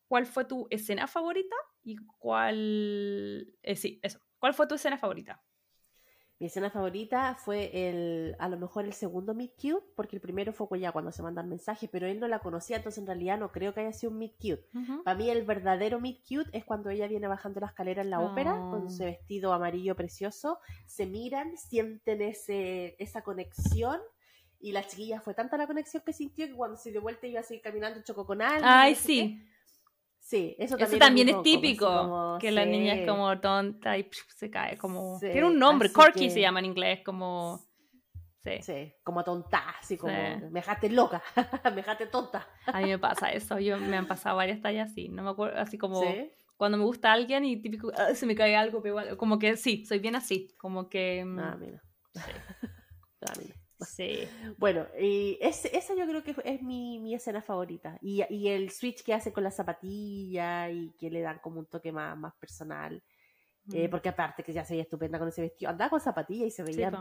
cuál 0.09 0.25
fue 0.25 0.43
tu 0.43 0.67
escena 0.69 1.07
favorita 1.07 1.55
y 1.81 1.95
cuál. 2.17 3.55
eh, 3.63 3.77
sí, 3.77 4.01
eso. 4.03 4.19
¿Cuál 4.37 4.53
fue 4.53 4.67
tu 4.67 4.75
escena 4.75 4.97
favorita? 4.97 5.41
Mi 6.37 6.47
escena 6.47 6.69
favorita 6.69 7.35
fue 7.35 7.71
el, 7.89 8.35
a 8.39 8.49
lo 8.49 8.57
mejor 8.57 8.83
el 8.83 8.91
segundo 8.91 9.33
Meet 9.33 9.53
Cute, 9.55 9.85
porque 9.95 10.17
el 10.17 10.21
primero 10.21 10.51
fue 10.51 10.79
ya 10.79 10.91
cuando 10.91 11.13
se 11.13 11.23
mandan 11.23 11.47
mensajes, 11.47 11.89
pero 11.89 12.07
él 12.07 12.19
no 12.19 12.27
la 12.27 12.39
conocía, 12.39 12.75
entonces 12.75 12.99
en 12.99 13.07
realidad 13.07 13.39
no 13.39 13.53
creo 13.53 13.73
que 13.73 13.79
haya 13.79 13.93
sido 13.93 14.11
un 14.11 14.17
Meet 14.19 14.35
Cute. 14.37 14.67
Para 15.05 15.17
mí 15.17 15.29
el 15.29 15.43
verdadero 15.45 16.01
Meet 16.01 16.23
Cute 16.27 16.49
es 16.51 16.65
cuando 16.65 16.89
ella 16.89 17.07
viene 17.07 17.27
bajando 17.27 17.61
la 17.61 17.67
escalera 17.67 18.01
en 18.01 18.09
la 18.09 18.19
ópera, 18.19 18.51
con 18.69 18.83
Oh. 18.83 18.87
ese 18.87 19.05
vestido 19.05 19.53
amarillo 19.53 19.95
precioso, 19.95 20.59
se 20.85 21.05
miran, 21.05 21.55
sienten 21.57 22.21
ese, 22.21 22.97
esa 22.99 23.21
conexión, 23.21 24.01
y 24.59 24.73
la 24.73 24.85
chiquilla 24.85 25.21
fue 25.21 25.33
tanta 25.35 25.55
la 25.57 25.67
conexión 25.67 26.03
que 26.05 26.11
sintió 26.11 26.47
que 26.47 26.53
cuando 26.55 26.75
se 26.75 26.91
dio 26.91 27.01
vuelta 27.01 27.27
iba 27.27 27.39
a 27.39 27.43
seguir 27.43 27.61
caminando, 27.61 28.01
chocó 28.03 28.25
con 28.25 28.41
alguien. 28.41 28.63
Ay, 28.65 28.95
sí. 28.95 29.39
qué. 29.39 29.54
Sí, 30.27 30.55
eso 30.57 30.75
también, 30.75 30.89
Eso 30.89 30.97
también 30.97 31.29
es 31.29 31.43
típico, 31.43 31.85
como, 31.85 32.37
que 32.41 32.51
la 32.51 32.65
niña 32.65 32.93
es 32.95 33.01
sí. 33.01 33.05
como 33.05 33.39
tonta 33.39 33.95
y 33.95 34.09
se 34.35 34.49
cae 34.49 34.75
como... 34.75 35.19
Sí, 35.19 35.27
Tiene 35.31 35.45
un 35.47 35.59
nombre, 35.59 35.91
Corky 35.91 36.19
que- 36.21 36.29
se 36.31 36.41
llama 36.41 36.59
en 36.61 36.65
inglés, 36.65 37.01
como... 37.05 37.63
Sí, 38.43 38.61
Sí, 38.61 38.93
como 39.03 39.23
tonta, 39.23 39.69
así 39.79 39.97
como, 39.97 40.11
Sí. 40.13 40.41
me 40.45 40.49
dejaste 40.49 40.89
loca, 40.89 41.21
me 41.65 41.71
dejaste 41.75 42.07
tonta. 42.07 42.47
a 42.65 42.79
mí 42.79 42.87
me 42.87 42.97
pasa 42.97 43.31
eso, 43.31 43.59
yo 43.59 43.77
me 43.77 43.97
han 43.97 44.07
pasado 44.07 44.37
varias 44.37 44.61
tallas 44.61 44.89
así, 44.91 45.09
no 45.09 45.21
me 45.21 45.29
acuerdo, 45.29 45.59
así 45.59 45.77
como 45.77 45.99
Sí. 46.01 46.31
cuando 46.57 46.77
me 46.79 46.85
gusta 46.85 47.11
alguien 47.13 47.45
y 47.45 47.61
típico, 47.61 47.91
"Ah, 47.95 48.15
se 48.15 48.25
me 48.25 48.33
cae 48.35 48.55
algo, 48.55 48.81
pero 48.81 48.93
igual", 48.99 49.17
como 49.17 49.37
que 49.37 49.57
sí, 49.57 49.85
soy 49.85 49.99
bien 49.99 50.15
así, 50.15 50.47
como 50.57 50.89
que... 50.89 51.23
mm, 51.23 51.35
No, 51.35 51.43
a 51.43 51.55
mí 53.39 53.53
sí. 53.79 54.27
Bueno, 54.57 54.85
y 54.99 55.37
es- 55.41 55.65
esa 55.65 55.95
yo 55.95 56.05
creo 56.05 56.23
que 56.23 56.35
es 56.43 56.61
mi, 56.61 56.99
mi 56.99 57.13
escena 57.15 57.41
favorita. 57.41 57.97
Y, 58.01 58.23
y 58.33 58.47
el 58.49 58.69
switch 58.71 59.03
que 59.03 59.13
hace 59.13 59.31
con 59.33 59.43
la 59.43 59.51
zapatilla 59.51 60.69
y 60.69 60.91
que 60.97 61.09
le 61.09 61.21
dan 61.21 61.39
como 61.39 61.59
un 61.59 61.65
toque 61.65 61.91
más, 61.91 62.17
más 62.17 62.33
personal. 62.35 63.03
Eh, 63.73 63.87
Mm, 63.87 63.89
porque 63.91 64.09
aparte 64.09 64.43
que 64.43 64.53
ya 64.53 64.63
se 64.63 64.73
veía 64.73 64.83
estupenda 64.83 65.17
con 65.17 65.27
ese 65.27 65.41
vestido. 65.41 65.71
Andaba 65.71 65.89
con 65.89 65.99
zapatilla 65.99 66.45
y 66.45 66.51
se 66.51 66.61
veía, 66.63 66.91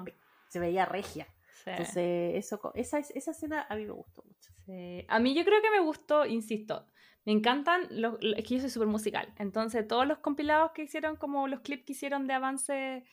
se 0.49 0.59
veía 0.61 0.87
regia. 0.87 1.27
sí. 1.63 1.71
Entonces, 1.71 2.37
eso, 2.37 2.73
esa, 2.75 2.99
es- 2.99 3.11
esa 3.11 3.33
escena 3.33 3.67
a 3.69 3.77
mí 3.77 3.85
me 3.85 3.93
gustó 3.93 4.23
mucho. 4.23 4.51
Sí. 4.65 5.05
A 5.09 5.19
mí 5.19 5.35
yo 5.35 5.45
creo 5.45 5.61
que 5.61 5.71
me 5.71 5.81
gustó, 5.81 6.25
insisto, 6.25 6.87
me 7.27 7.33
encantan, 7.33 7.87
los, 7.91 8.17
es 8.21 8.45
que 8.47 8.55
yo 8.55 8.61
soy 8.61 8.71
súper 8.71 8.89
musical, 8.89 9.33
entonces 9.39 9.87
todos 9.87 10.07
los 10.07 10.19
compilados 10.19 10.73
que 10.73 10.85
hicieron, 10.85 11.17
como 11.17 11.49
los 11.49 11.61
clips 11.61 11.85
que 11.85 11.93
hicieron 11.93 12.27
de 12.27 12.33
avance 12.35 13.05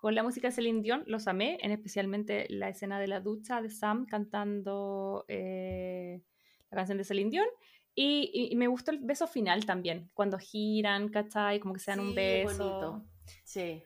con 0.00 0.14
la 0.14 0.22
música 0.22 0.48
de 0.48 0.52
Celine 0.52 0.80
Dion, 0.82 1.04
los 1.06 1.28
amé, 1.28 1.58
en 1.62 1.70
especialmente 1.72 2.46
la 2.48 2.68
escena 2.68 2.98
de 2.98 3.06
la 3.08 3.20
ducha 3.20 3.60
de 3.60 3.70
Sam 3.70 4.06
cantando 4.06 5.24
eh, 5.28 6.22
la 6.70 6.76
canción 6.76 6.98
de 6.98 7.04
Celine 7.04 7.30
Dion. 7.30 7.46
Y, 7.94 8.30
y- 8.32 8.52
y 8.52 8.56
me 8.56 8.68
gustó 8.68 8.92
el 8.92 8.98
beso 9.00 9.26
final 9.26 9.66
también, 9.66 10.10
cuando 10.14 10.38
giran, 10.38 11.08
¿cachai? 11.08 11.58
Como 11.60 11.74
que 11.74 11.80
se 11.80 11.90
dan 11.90 12.00
un 12.00 12.08
Sí, 12.10 12.14
beso. 12.14 12.58
bonito. 12.58 13.04
Sí. 13.44 13.82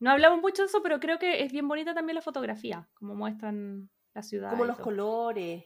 No 0.00 0.10
hablamos 0.10 0.40
mucho 0.40 0.62
de 0.62 0.66
eso, 0.66 0.82
pero 0.82 0.98
creo 0.98 1.18
que 1.18 1.42
es 1.44 1.52
bien 1.52 1.68
bonita 1.68 1.94
también 1.94 2.14
la 2.16 2.22
fotografía, 2.22 2.88
como 2.94 3.14
muestran 3.14 3.90
la 4.14 4.22
ciudad. 4.22 4.50
Como 4.50 4.64
los 4.64 4.76
todo. 4.76 4.84
colores. 4.84 5.64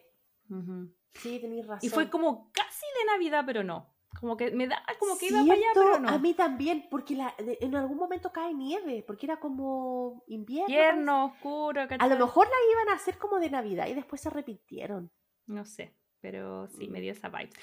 Sí, 1.14 1.38
tenéis 1.40 1.66
razón. 1.66 1.86
Y 1.86 1.88
fue 1.90 2.10
como 2.10 2.50
casi 2.52 2.84
de 3.00 3.12
Navidad, 3.12 3.44
pero 3.46 3.62
no. 3.64 3.94
Como 4.20 4.36
que 4.36 4.50
me 4.50 4.66
da, 4.66 4.82
como 4.98 5.16
que 5.18 5.28
iba 5.28 5.40
para 5.42 5.52
allá, 5.54 5.66
pero 5.74 5.98
no. 6.00 6.08
A 6.08 6.18
mí 6.18 6.34
también, 6.34 6.86
porque 6.90 7.14
la, 7.14 7.34
de- 7.38 7.58
en 7.60 7.76
algún 7.76 7.98
momento 7.98 8.32
cae 8.32 8.52
nieve, 8.54 9.04
porque 9.06 9.26
era 9.26 9.38
como 9.38 10.24
invierno. 10.26 10.68
Invierno, 10.68 11.24
oscuro, 11.26 11.74
parece. 11.74 11.94
A 11.94 11.98
¿cachai? 11.98 12.18
lo 12.18 12.26
mejor 12.26 12.46
la 12.48 12.72
iban 12.72 12.88
a 12.88 12.96
hacer 12.96 13.18
como 13.18 13.38
de 13.38 13.50
Navidad 13.50 13.86
y 13.86 13.94
después 13.94 14.20
se 14.20 14.28
arrepintieron. 14.28 15.10
No 15.46 15.64
sé, 15.64 15.94
pero 16.20 16.66
sí, 16.68 16.88
me 16.88 16.98
Mm. 16.98 17.02
dio 17.02 17.12
esa 17.12 17.28
vibe. 17.28 17.50
Sí, 17.52 17.60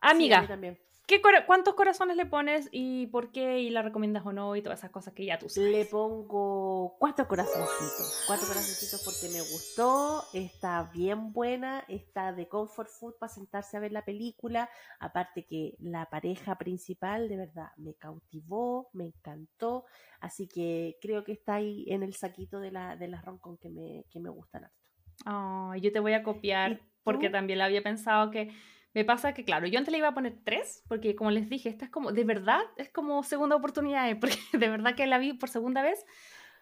a 0.00 0.10
Amiga, 0.10 0.40
mí 0.42 0.46
también. 0.46 0.78
¿Qué 1.08 1.22
¿cuántos 1.46 1.74
corazones 1.74 2.16
le 2.16 2.26
pones 2.26 2.68
y 2.70 3.06
por 3.06 3.32
qué? 3.32 3.60
¿Y 3.60 3.70
la 3.70 3.80
recomiendas 3.80 4.24
o 4.26 4.32
no? 4.32 4.54
Y 4.54 4.62
todas 4.62 4.80
esas 4.80 4.90
cosas 4.90 5.14
que 5.14 5.24
ya 5.24 5.38
tú 5.38 5.48
sabes. 5.48 5.72
Le 5.72 5.84
pongo 5.86 6.96
cuatro 6.98 7.26
corazoncitos. 7.26 8.24
Cuatro 8.26 8.46
corazoncitos 8.46 9.02
porque 9.04 9.32
me 9.32 9.40
gustó. 9.40 10.22
Está 10.34 10.90
bien 10.92 11.32
buena. 11.32 11.82
Está 11.88 12.32
de 12.32 12.46
comfort 12.46 12.90
food 12.90 13.14
para 13.18 13.32
sentarse 13.32 13.76
a 13.76 13.80
ver 13.80 13.90
la 13.90 14.04
película. 14.04 14.68
Aparte 15.00 15.46
que 15.46 15.74
la 15.80 16.06
pareja 16.10 16.58
principal 16.58 17.28
de 17.28 17.38
verdad 17.38 17.70
me 17.78 17.94
cautivó, 17.94 18.90
me 18.92 19.06
encantó. 19.06 19.86
Así 20.20 20.46
que 20.46 20.98
creo 21.00 21.24
que 21.24 21.32
está 21.32 21.54
ahí 21.54 21.86
en 21.88 22.02
el 22.02 22.14
saquito 22.14 22.60
de, 22.60 22.70
la, 22.70 22.96
de 22.96 23.08
las 23.08 23.24
roncon 23.24 23.56
que 23.56 23.70
me, 23.70 24.04
que 24.10 24.20
me 24.20 24.28
gustan 24.28 24.64
harto. 24.64 25.74
Yo 25.80 25.90
te 25.90 26.00
voy 26.00 26.12
a 26.12 26.20
¿Y 26.20 26.22
copiar 26.22 26.80
porque 27.02 27.30
también 27.30 27.58
la 27.58 27.64
había 27.64 27.82
pensado 27.82 28.30
que 28.30 28.50
me 28.98 29.04
pasa 29.04 29.32
que, 29.32 29.44
claro, 29.44 29.68
yo 29.68 29.78
antes 29.78 29.92
le 29.92 29.98
iba 29.98 30.08
a 30.08 30.14
poner 30.14 30.40
tres, 30.42 30.82
porque 30.88 31.14
como 31.14 31.30
les 31.30 31.48
dije, 31.48 31.68
esta 31.68 31.84
es 31.84 31.90
como, 31.90 32.10
de 32.10 32.24
verdad, 32.24 32.62
es 32.76 32.90
como 32.90 33.22
segunda 33.22 33.54
oportunidad, 33.54 34.10
eh, 34.10 34.16
porque 34.20 34.36
de 34.52 34.68
verdad 34.68 34.96
que 34.96 35.06
la 35.06 35.18
vi 35.18 35.34
por 35.34 35.48
segunda 35.48 35.82
vez 35.82 36.04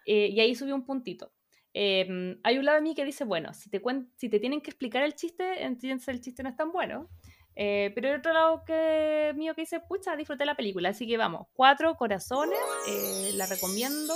eh, 0.05 0.27
y 0.27 0.39
ahí 0.39 0.53
subí 0.53 0.71
un 0.71 0.85
puntito. 0.85 1.33
Em, 1.73 2.39
hay 2.43 2.59
un 2.59 2.65
lado 2.65 2.75
de 2.75 2.83
mí 2.83 2.93
que 2.93 3.05
dice, 3.05 3.23
bueno, 3.23 3.53
si 3.55 3.71
te, 3.71 3.81
si 4.17 4.29
te 4.29 4.39
tienen 4.39 4.61
que 4.61 4.69
explicar 4.69 5.01
el 5.01 5.15
chiste, 5.15 5.63
entonces 5.63 6.07
el 6.09 6.21
chiste 6.21 6.43
no 6.43 6.49
es 6.49 6.55
tan 6.55 6.71
bueno. 6.71 7.09
Eh, 7.59 7.91
pero 7.95 8.09
hay 8.09 8.13
otro 8.13 8.33
lado 8.33 8.63
que 8.63 9.33
mío 9.35 9.55
que 9.55 9.61
dice, 9.61 9.79
pucha, 9.79 10.15
disfruté 10.15 10.45
la 10.45 10.55
película. 10.55 10.89
Así 10.89 11.07
que 11.07 11.17
vamos, 11.17 11.47
cuatro 11.53 11.95
corazones, 11.95 12.59
eh, 12.87 13.31
la 13.33 13.47
recomiendo. 13.47 14.13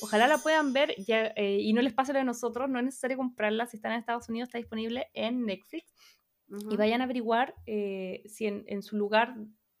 Ojalá 0.00 0.28
la 0.28 0.38
puedan 0.38 0.72
ver 0.72 0.94
eh, 0.96 1.58
y 1.60 1.72
no 1.72 1.82
les 1.82 1.92
pase 1.92 2.12
lo 2.12 2.20
de 2.20 2.24
nosotros, 2.24 2.70
no 2.70 2.78
es 2.78 2.84
necesario 2.84 3.16
comprarla. 3.16 3.66
Si 3.66 3.78
están 3.78 3.92
en 3.92 3.98
Estados 3.98 4.28
Unidos, 4.28 4.48
está 4.48 4.58
disponible 4.58 5.08
en 5.12 5.44
Netflix. 5.44 5.92
Y 6.70 6.76
vayan 6.76 7.00
a 7.00 7.04
averiguar 7.04 7.54
eh, 7.66 8.22
si 8.26 8.46
en, 8.46 8.64
en 8.66 8.82
su 8.82 8.96
lugar, 8.96 9.34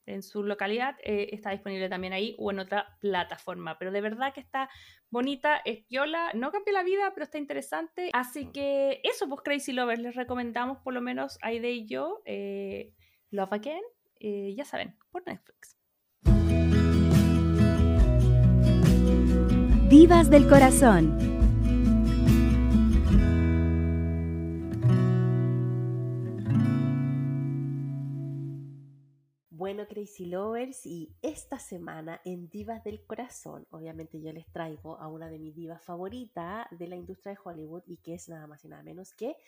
en 0.06 0.22
su 0.22 0.42
localidad, 0.42 0.96
eh, 1.02 1.30
está 1.32 1.50
disponible 1.50 1.88
también 1.88 2.12
ahí 2.12 2.34
o 2.38 2.50
en 2.50 2.58
otra 2.58 2.96
plataforma. 3.00 3.78
Pero 3.78 3.92
de 3.92 4.00
verdad 4.00 4.34
que 4.34 4.40
está 4.40 4.68
bonita, 5.10 5.60
es 5.64 5.84
piola, 5.84 6.30
no 6.34 6.50
cambia 6.50 6.72
la 6.72 6.82
vida, 6.82 7.12
pero 7.14 7.24
está 7.24 7.38
interesante. 7.38 8.10
Así 8.12 8.50
que 8.52 9.00
eso, 9.04 9.28
pues 9.28 9.40
Crazy 9.42 9.72
Lovers, 9.72 10.00
les 10.00 10.14
recomendamos 10.14 10.78
por 10.78 10.92
lo 10.92 11.00
menos 11.00 11.38
Aide 11.42 11.70
y 11.72 11.86
yo, 11.86 12.22
eh, 12.24 12.92
Love 13.30 13.52
Again, 13.52 13.82
eh, 14.20 14.54
ya 14.56 14.64
saben, 14.64 14.96
por 15.10 15.26
Netflix. 15.26 15.76
Divas 19.88 20.28
del 20.28 20.48
corazón. 20.48 21.33
Bueno, 29.64 29.86
Crazy 29.88 30.26
Lovers, 30.26 30.84
y 30.84 31.16
esta 31.22 31.58
semana 31.58 32.20
en 32.26 32.50
Divas 32.50 32.84
del 32.84 33.02
Corazón, 33.06 33.66
obviamente 33.70 34.20
yo 34.20 34.30
les 34.30 34.46
traigo 34.52 35.00
a 35.00 35.08
una 35.08 35.30
de 35.30 35.38
mis 35.38 35.54
divas 35.54 35.82
favoritas 35.82 36.66
de 36.70 36.86
la 36.86 36.96
industria 36.96 37.32
de 37.32 37.38
Hollywood 37.42 37.82
y 37.86 37.96
que 37.96 38.12
es 38.12 38.28
nada 38.28 38.46
más 38.46 38.62
y 38.66 38.68
nada 38.68 38.82
menos 38.82 39.14
que 39.14 39.38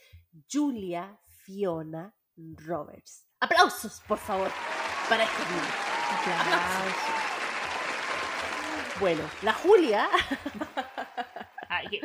Julia 0.50 1.20
Fiona 1.26 2.14
Roberts. 2.34 3.26
¡Aplausos, 3.40 4.00
por 4.08 4.16
favor, 4.16 4.50
para 5.10 5.24
esta 5.24 5.44
diva! 5.50 5.66
Bueno, 8.98 9.22
la 9.42 9.52
Julia, 9.52 10.08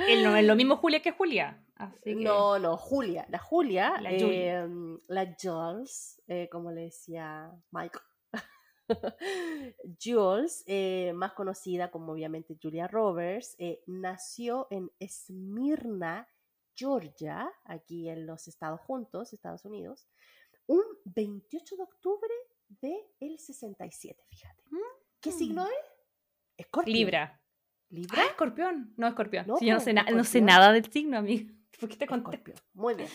él 0.07 0.23
no 0.23 0.35
es 0.35 0.45
lo 0.45 0.55
mismo 0.55 0.77
Julia 0.77 1.01
que 1.01 1.11
Julia. 1.11 1.63
Así 1.75 2.01
que, 2.03 2.15
no, 2.15 2.59
no, 2.59 2.77
Julia, 2.77 3.25
la 3.29 3.39
Julia, 3.39 3.99
La 4.01 4.11
eh, 4.11 4.67
la 5.07 5.35
Jules, 5.41 6.21
eh, 6.27 6.47
como 6.51 6.71
le 6.71 6.81
decía 6.81 7.51
Michael. 7.71 8.03
Jules, 10.03 10.63
eh, 10.67 11.11
más 11.15 11.33
conocida 11.33 11.91
como 11.91 12.11
obviamente 12.13 12.57
Julia 12.61 12.87
Roberts, 12.87 13.55
eh, 13.59 13.81
nació 13.87 14.67
en 14.69 14.91
Esmirna, 14.99 16.27
Georgia, 16.75 17.51
aquí 17.65 18.09
en 18.09 18.25
los 18.25 18.47
Estados 18.47 18.79
Juntos, 18.81 19.33
Estados 19.33 19.65
Unidos, 19.65 20.07
un 20.67 20.83
28 21.05 21.75
de 21.75 21.83
octubre 21.83 22.33
del 22.69 23.39
67, 23.39 24.23
fíjate. 24.29 24.63
¿Qué 25.19 25.29
Mm. 25.29 25.33
signo 25.33 25.65
es? 25.65 25.71
Escorpio. 26.57 26.93
Libra. 26.93 27.40
¿Libra? 27.91 28.21
Ah, 28.23 28.25
escorpión. 28.27 28.93
No, 28.97 29.07
escorpión. 29.07 29.45
No, 29.47 29.57
Sí, 29.57 29.65
yo 29.67 29.73
no 29.75 29.79
sé, 29.79 29.93
na- 29.93 30.03
no 30.03 30.07
sé 30.23 30.39
escorpión. 30.39 30.45
nada 30.45 30.71
del 30.73 30.91
signo, 30.91 31.17
amigo. 31.17 31.51
¿Por 31.79 31.89
qué 31.89 31.95
te 31.97 32.07
conté? 32.07 32.35
Escorpio. 32.37 32.55
Muy 32.73 32.95
bien. 32.95 33.09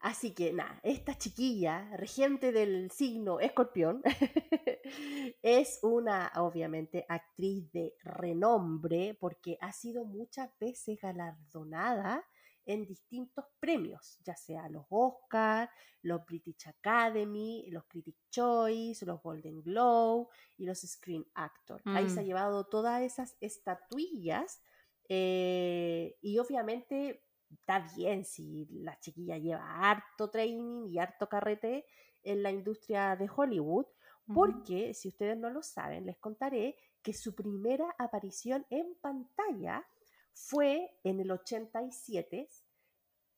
Así 0.00 0.34
que 0.34 0.52
nada, 0.52 0.80
esta 0.82 1.16
chiquilla, 1.16 1.88
regente 1.96 2.50
del 2.50 2.90
signo 2.90 3.38
escorpión, 3.38 4.02
es 5.42 5.78
una, 5.82 6.32
obviamente, 6.36 7.04
actriz 7.08 7.70
de 7.72 7.94
renombre 8.02 9.16
porque 9.20 9.58
ha 9.60 9.70
sido 9.72 10.04
muchas 10.04 10.50
veces 10.58 10.98
galardonada 11.00 12.24
en 12.66 12.86
distintos 12.86 13.44
premios, 13.60 14.18
ya 14.22 14.36
sea 14.36 14.68
los 14.68 14.84
Oscars, 14.90 15.70
los 16.02 16.24
British 16.24 16.66
Academy, 16.68 17.66
los 17.70 17.84
Critics' 17.84 18.28
Choice, 18.30 19.04
los 19.06 19.22
Golden 19.22 19.62
Globe 19.62 20.28
y 20.58 20.64
los 20.66 20.80
Screen 20.80 21.24
Actor. 21.34 21.82
Ahí 21.86 22.08
se 22.08 22.20
ha 22.20 22.22
Mm. 22.22 22.26
llevado 22.26 22.64
todas 22.66 23.02
esas 23.02 23.36
estatuillas 23.40 24.60
eh, 25.08 26.16
y 26.22 26.38
obviamente 26.38 27.24
está 27.50 27.80
bien 27.96 28.24
si 28.24 28.66
la 28.70 28.98
chiquilla 28.98 29.36
lleva 29.36 29.90
harto 29.90 30.30
training 30.30 30.86
y 30.88 30.98
harto 30.98 31.28
carrete 31.28 31.84
en 32.22 32.42
la 32.42 32.50
industria 32.50 33.16
de 33.16 33.28
Hollywood, 33.34 33.86
porque 34.32 34.94
si 34.94 35.08
ustedes 35.08 35.36
no 35.36 35.50
lo 35.50 35.62
saben, 35.62 36.06
les 36.06 36.16
contaré 36.18 36.76
que 37.02 37.12
su 37.12 37.34
primera 37.34 37.94
aparición 37.98 38.64
en 38.70 38.94
pantalla 39.00 39.84
fue 40.32 40.98
en 41.04 41.20
el 41.20 41.30
87. 41.30 42.48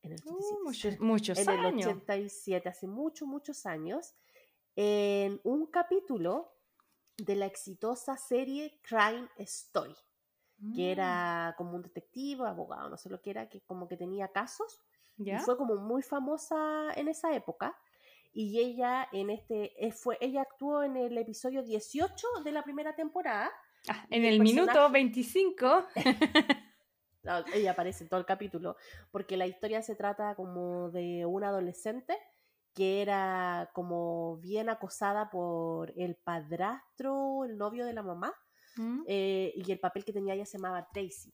En 0.03 0.13
el 0.13 0.19
87, 0.19 0.55
Uh, 0.61 0.65
muchos, 0.65 1.01
muchos 1.01 1.39
en 1.39 1.49
el 1.51 1.59
años. 1.67 1.87
87, 1.87 2.69
hace 2.69 2.87
muchos, 2.87 3.27
muchos 3.29 3.67
años, 3.67 4.15
en 4.77 5.41
un 5.45 5.67
capítulo 5.67 6.53
de 7.17 7.37
la 7.37 7.47
exitosa 7.47 8.17
serie 8.17 8.81
Crime 8.83 9.29
Story 9.39 9.95
que 9.95 10.01
Mm, 10.67 10.79
era 10.81 11.55
como 11.59 11.73
un 11.75 11.83
detective, 11.83 12.47
abogado, 12.47 12.89
no 12.89 12.97
sé 12.97 13.11
lo 13.11 13.21
que 13.21 13.31
era, 13.31 13.49
que 13.49 13.61
como 13.63 13.89
que 13.89 13.97
tenía 13.97 14.29
casos 14.29 14.81
¿Ya? 15.17 15.37
y 15.37 15.39
fue 15.41 15.57
como 15.59 15.75
muy 15.77 16.01
famosa 16.03 16.93
en 16.95 17.09
esa 17.09 17.35
época. 17.35 17.77
Y 18.33 18.59
ella 18.61 19.09
en 19.13 19.31
este 19.31 19.73
eh, 19.85 19.91
fue 19.93 20.17
ella 20.21 20.43
actuó 20.43 20.83
en 20.85 20.97
el 20.97 21.19
episodio 21.19 21.63
18 21.65 22.27
de 22.45 22.53
la 22.53 22.63
primera 22.63 22.95
temporada. 22.95 23.51
Ah, 23.89 24.07
en 24.11 24.25
el 24.25 24.35
el 24.35 24.41
minuto 24.41 24.67
personaje- 24.73 24.93
25. 24.93 25.87
Ella 27.55 27.73
aparece 27.73 28.05
en 28.05 28.11
todo 28.11 28.21
el 28.21 28.27
capítulo 28.27 28.77
porque 29.11 29.37
la 29.37 29.47
historia 29.47 29.83
se 29.83 29.97
trata 29.97 30.35
como 30.35 30.91
de 30.91 31.25
una 31.27 31.49
adolescente 31.49 32.19
que 32.75 33.03
era 33.03 33.71
como 33.73 34.37
bien 34.39 34.69
acosada 34.69 35.31
por 35.31 35.93
el 35.97 36.17
padrastro, 36.17 37.45
el 37.45 37.57
novio 37.57 37.87
de 37.87 37.93
la 37.93 38.03
mamá, 38.03 38.35
Mm, 38.77 39.03
eh, 39.07 39.53
y 39.55 39.71
el 39.71 39.79
papel 39.79 40.05
que 40.05 40.13
tenía 40.13 40.35
ella 40.35 40.47
se 40.47 40.59
llamaba 40.59 40.89
Tracy. 40.93 41.33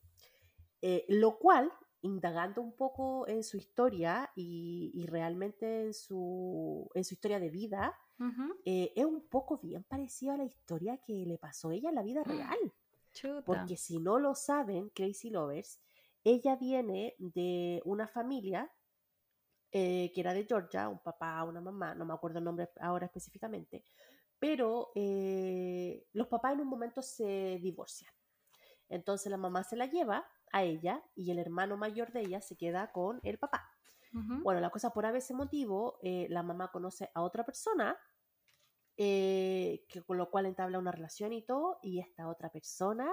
Eh, 0.83 1.05
lo 1.09 1.39
cual, 1.39 1.73
indagando 2.03 2.63
un 2.63 2.75
poco 2.75 3.27
en 3.29 3.45
su 3.45 3.57
historia 3.57 4.31
y, 4.35 4.91
y 4.95 5.07
realmente 5.07 5.83
en 5.83 5.95
su, 5.95 6.89
en 6.95 7.05
su 7.05 7.15
historia 7.15 7.39
de 7.41 7.51
vida, 7.51 7.97
eh, 8.67 8.93
es 8.95 9.05
un 9.07 9.27
poco 9.29 9.59
bien 9.59 9.83
parecido 9.85 10.33
a 10.33 10.37
la 10.37 10.45
historia 10.45 10.99
que 10.99 11.25
le 11.25 11.39
pasó 11.39 11.71
a 11.71 11.75
ella 11.75 11.89
en 11.89 11.95
la 11.95 12.03
vida 12.03 12.23
real. 12.23 12.59
Chuta. 13.13 13.43
Porque 13.45 13.77
si 13.77 13.99
no 13.99 14.19
lo 14.19 14.35
saben, 14.35 14.91
Crazy 14.91 15.31
Lovers, 15.31 15.81
ella 16.25 16.57
viene 16.57 17.15
de 17.19 17.81
una 17.85 18.07
familia 18.07 18.71
eh, 19.73 20.11
que 20.13 20.21
era 20.21 20.35
de 20.35 20.47
Georgia, 20.47 20.89
un 20.89 20.99
papá, 20.99 21.45
una 21.45 21.61
mamá, 21.61 21.95
no 21.95 22.05
me 22.05 22.13
acuerdo 22.13 22.39
el 22.39 22.45
nombre 22.45 22.69
ahora 22.81 23.07
específicamente, 23.07 23.85
pero 24.39 24.91
eh, 24.97 26.07
los 26.13 26.27
papás 26.27 26.55
en 26.55 26.61
un 26.61 26.69
momento 26.69 27.03
se 27.03 27.59
divorcian. 27.63 28.13
Entonces 28.89 29.31
la 29.31 29.37
mamá 29.37 29.63
se 29.63 29.77
la 29.77 29.87
lleva 29.87 30.27
a 30.53 30.65
ella 30.65 31.05
y 31.15 31.31
el 31.31 31.39
hermano 31.39 31.77
mayor 31.77 32.13
de 32.13 32.23
ella 32.23 32.41
se 32.41 32.57
queda 32.57 32.91
con 32.91 33.21
el 33.23 33.39
papá. 33.39 33.71
Bueno, 34.43 34.61
la 34.61 34.71
cosa 34.71 34.91
por 34.91 35.05
ese 35.05 35.35
motivo, 35.35 36.01
eh, 36.03 36.27
la 36.31 36.43
mamá 36.43 36.73
conoce 36.73 37.13
a 37.15 37.23
otra 37.23 37.45
persona, 37.45 37.97
eh, 39.03 39.87
que, 39.89 40.03
con 40.03 40.19
lo 40.19 40.31
cual 40.31 40.45
entabla 40.45 40.79
una 40.79 40.93
relación 40.93 41.33
y 41.33 41.41
todo, 41.41 41.79
y 41.83 42.01
esta 42.01 42.29
otra 42.29 42.53
persona 42.53 43.11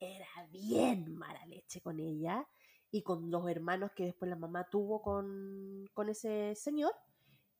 era 0.00 0.48
bien 0.50 1.14
mala 1.14 1.46
leche 1.46 1.80
con 1.80 2.00
ella 2.00 2.44
y 2.90 3.04
con 3.04 3.30
los 3.30 3.48
hermanos 3.48 3.92
que 3.94 4.06
después 4.06 4.28
la 4.28 4.34
mamá 4.34 4.68
tuvo 4.68 5.00
con, 5.00 5.88
con 5.94 6.08
ese 6.08 6.56
señor, 6.56 6.92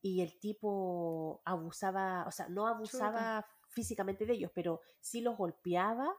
y 0.00 0.22
el 0.22 0.40
tipo 0.40 1.40
abusaba, 1.44 2.24
o 2.26 2.32
sea, 2.32 2.48
no 2.48 2.66
abusaba 2.66 3.46
físicamente 3.68 4.26
de 4.26 4.32
ellos, 4.32 4.50
pero 4.52 4.80
sí 5.00 5.20
los 5.20 5.36
golpeaba 5.36 6.12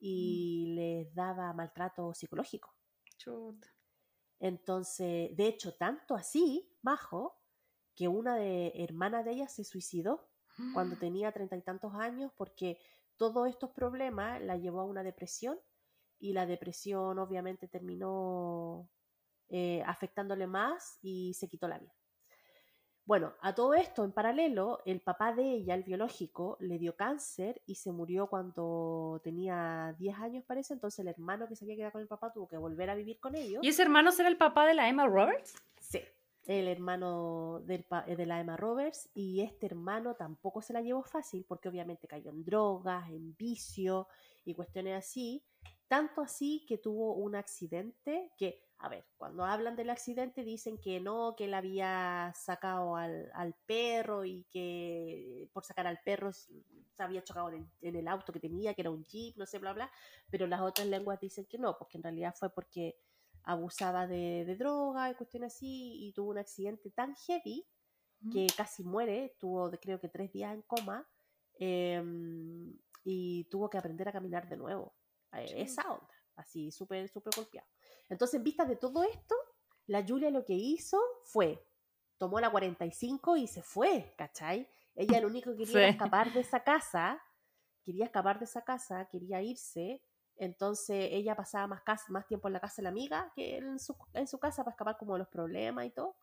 y 0.00 0.72
les 0.74 1.14
daba 1.14 1.52
maltrato 1.52 2.12
psicológico. 2.14 2.74
Chuta. 3.16 3.68
Entonces, 4.40 5.36
de 5.36 5.46
hecho, 5.46 5.76
tanto 5.76 6.16
así, 6.16 6.68
bajo, 6.82 7.38
que 7.94 8.08
una 8.08 8.34
de 8.34 8.72
hermanas 8.74 9.24
de 9.24 9.34
ella 9.34 9.48
se 9.48 9.62
suicidó 9.62 10.29
cuando 10.72 10.96
tenía 10.96 11.32
treinta 11.32 11.56
y 11.56 11.62
tantos 11.62 11.94
años 11.94 12.32
porque 12.36 12.78
todos 13.16 13.48
estos 13.48 13.70
problemas 13.70 14.40
la 14.42 14.56
llevó 14.56 14.80
a 14.80 14.84
una 14.84 15.02
depresión 15.02 15.58
y 16.18 16.32
la 16.32 16.46
depresión 16.46 17.18
obviamente 17.18 17.68
terminó 17.68 18.88
eh, 19.48 19.82
afectándole 19.86 20.46
más 20.46 20.98
y 21.02 21.34
se 21.34 21.48
quitó 21.48 21.66
la 21.68 21.78
vida. 21.78 21.94
Bueno, 23.10 23.34
a 23.40 23.54
todo 23.54 23.74
esto, 23.74 24.04
en 24.04 24.12
paralelo, 24.12 24.82
el 24.84 25.00
papá 25.00 25.32
de 25.34 25.42
ella, 25.42 25.74
el 25.74 25.82
biológico, 25.82 26.56
le 26.60 26.78
dio 26.78 26.94
cáncer 26.94 27.60
y 27.66 27.74
se 27.74 27.90
murió 27.90 28.28
cuando 28.28 29.20
tenía 29.24 29.96
10 29.98 30.18
años, 30.18 30.44
parece. 30.46 30.74
Entonces 30.74 31.00
el 31.00 31.08
hermano 31.08 31.48
que 31.48 31.56
se 31.56 31.64
había 31.64 31.74
quedado 31.74 31.92
con 31.92 32.02
el 32.02 32.06
papá 32.06 32.32
tuvo 32.32 32.46
que 32.46 32.56
volver 32.56 32.88
a 32.88 32.94
vivir 32.94 33.18
con 33.18 33.34
ellos. 33.34 33.64
¿Y 33.64 33.68
ese 33.68 33.82
hermano 33.82 34.12
será 34.12 34.28
el 34.28 34.36
papá 34.36 34.64
de 34.64 34.74
la 34.74 34.88
Emma 34.88 35.08
Roberts? 35.08 35.56
Sí, 35.80 36.00
el 36.46 36.68
hermano 36.68 37.62
pa- 37.88 38.02
de 38.04 38.26
la 38.26 38.40
Emma 38.40 38.56
Roberts 38.56 39.10
y 39.14 39.40
este 39.40 39.66
hermano 39.66 40.14
tampoco 40.14 40.62
se 40.62 40.72
la 40.72 40.80
llevó 40.80 41.02
fácil 41.02 41.44
porque 41.46 41.68
obviamente 41.68 42.08
cayó 42.08 42.30
en 42.30 42.44
drogas, 42.44 43.08
en 43.10 43.34
vicio 43.36 44.08
y 44.44 44.54
cuestiones 44.54 44.96
así. 44.98 45.44
Tanto 45.88 46.22
así 46.22 46.64
que 46.68 46.78
tuvo 46.78 47.14
un 47.14 47.34
accidente 47.34 48.32
que, 48.38 48.62
a 48.78 48.88
ver, 48.88 49.06
cuando 49.16 49.44
hablan 49.44 49.76
del 49.76 49.90
accidente 49.90 50.44
dicen 50.44 50.78
que 50.78 51.00
no, 51.00 51.34
que 51.36 51.44
él 51.46 51.54
había 51.54 52.32
sacado 52.34 52.96
al, 52.96 53.30
al 53.34 53.54
perro 53.66 54.24
y 54.24 54.44
que 54.50 55.48
por 55.52 55.64
sacar 55.64 55.86
al 55.86 56.00
perro 56.04 56.32
se 56.32 56.52
había 56.98 57.22
chocado 57.24 57.50
en 57.50 57.70
en 57.82 57.96
el 57.96 58.08
auto 58.08 58.32
que 58.32 58.40
tenía, 58.40 58.74
que 58.74 58.82
era 58.82 58.90
un 58.90 59.04
jeep, 59.04 59.36
no 59.36 59.46
sé, 59.46 59.58
bla, 59.58 59.72
bla. 59.72 59.90
Pero 60.30 60.46
las 60.46 60.60
otras 60.60 60.86
lenguas 60.86 61.20
dicen 61.20 61.46
que 61.46 61.58
no, 61.58 61.76
porque 61.76 61.98
en 61.98 62.02
realidad 62.04 62.34
fue 62.38 62.50
porque 62.50 62.96
abusaba 63.44 64.06
de, 64.06 64.44
de 64.44 64.56
droga 64.56 65.10
y 65.10 65.14
cuestiones 65.14 65.54
así 65.54 66.06
y 66.06 66.12
tuvo 66.12 66.30
un 66.30 66.38
accidente 66.38 66.90
tan 66.90 67.14
heavy 67.16 67.66
que 68.30 68.46
casi 68.54 68.84
muere, 68.84 69.34
tuvo 69.38 69.70
de- 69.70 69.78
creo 69.78 69.98
que 69.98 70.08
tres 70.10 70.30
días 70.30 70.52
en 70.54 70.60
coma 70.62 71.08
em, 71.58 72.76
y 73.04 73.44
tuvo 73.44 73.68
que 73.70 73.78
aprender 73.78 74.08
a 74.08 74.12
caminar 74.12 74.48
de 74.48 74.56
nuevo. 74.56 74.94
Eh, 75.32 75.62
esa 75.62 75.90
onda, 75.90 76.14
así 76.36 76.70
súper, 76.70 77.08
súper 77.08 77.32
golpeado. 77.34 77.68
Entonces, 78.08 78.34
en 78.34 78.44
vista 78.44 78.64
de 78.64 78.76
todo 78.76 79.04
esto, 79.04 79.34
la 79.86 80.04
Julia 80.06 80.30
lo 80.30 80.44
que 80.44 80.54
hizo 80.54 80.98
fue, 81.24 81.66
tomó 82.18 82.40
la 82.40 82.50
45 82.50 83.36
y 83.36 83.46
se 83.46 83.62
fue, 83.62 84.14
¿cachai? 84.18 84.68
Ella 84.94 85.20
lo 85.20 85.28
único 85.28 85.52
que 85.52 85.58
quería 85.58 85.72
era 85.78 85.88
escapar 86.14 86.32
de 86.32 86.40
esa 86.40 86.62
casa, 86.62 87.22
quería 87.84 88.04
escapar 88.06 88.38
de 88.38 88.44
esa 88.44 88.62
casa, 88.62 89.08
quería 89.10 89.40
irse, 89.40 90.02
entonces 90.40 91.08
ella 91.12 91.36
pasaba 91.36 91.66
más, 91.68 91.82
cas- 91.82 92.08
más 92.10 92.26
tiempo 92.26 92.48
en 92.48 92.54
la 92.54 92.60
casa 92.60 92.76
de 92.78 92.84
la 92.84 92.88
amiga 92.90 93.32
que 93.34 93.58
en 93.58 93.78
su, 93.78 93.96
en 94.14 94.26
su 94.28 94.38
casa 94.40 94.64
para 94.64 94.72
escapar 94.74 94.96
como 94.98 95.14
de 95.14 95.20
los 95.20 95.28
problemas 95.28 95.86
y 95.86 95.90
todo. 95.90 96.16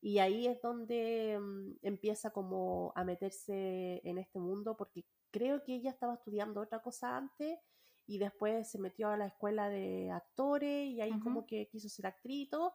Y 0.00 0.18
ahí 0.18 0.46
es 0.46 0.60
donde 0.62 1.38
mm, 1.40 1.78
empieza 1.82 2.30
como 2.30 2.92
a 2.96 3.04
meterse 3.04 4.00
en 4.08 4.18
este 4.18 4.38
mundo, 4.40 4.76
porque 4.76 5.06
creo 5.30 5.62
que 5.64 5.74
ella 5.76 5.90
estaba 5.90 6.14
estudiando 6.14 6.60
otra 6.60 6.80
cosa 6.82 7.16
antes 7.16 7.58
y 8.06 8.18
después 8.18 8.70
se 8.70 8.78
metió 8.78 9.08
a 9.08 9.16
la 9.16 9.26
escuela 9.26 9.68
de 9.70 10.10
actores 10.10 10.86
y 10.88 11.00
ahí 11.00 11.18
como 11.18 11.46
que 11.46 11.68
quiso 11.68 11.88
ser 11.88 12.06
actriz 12.06 12.46
y 12.46 12.50
todo. 12.50 12.74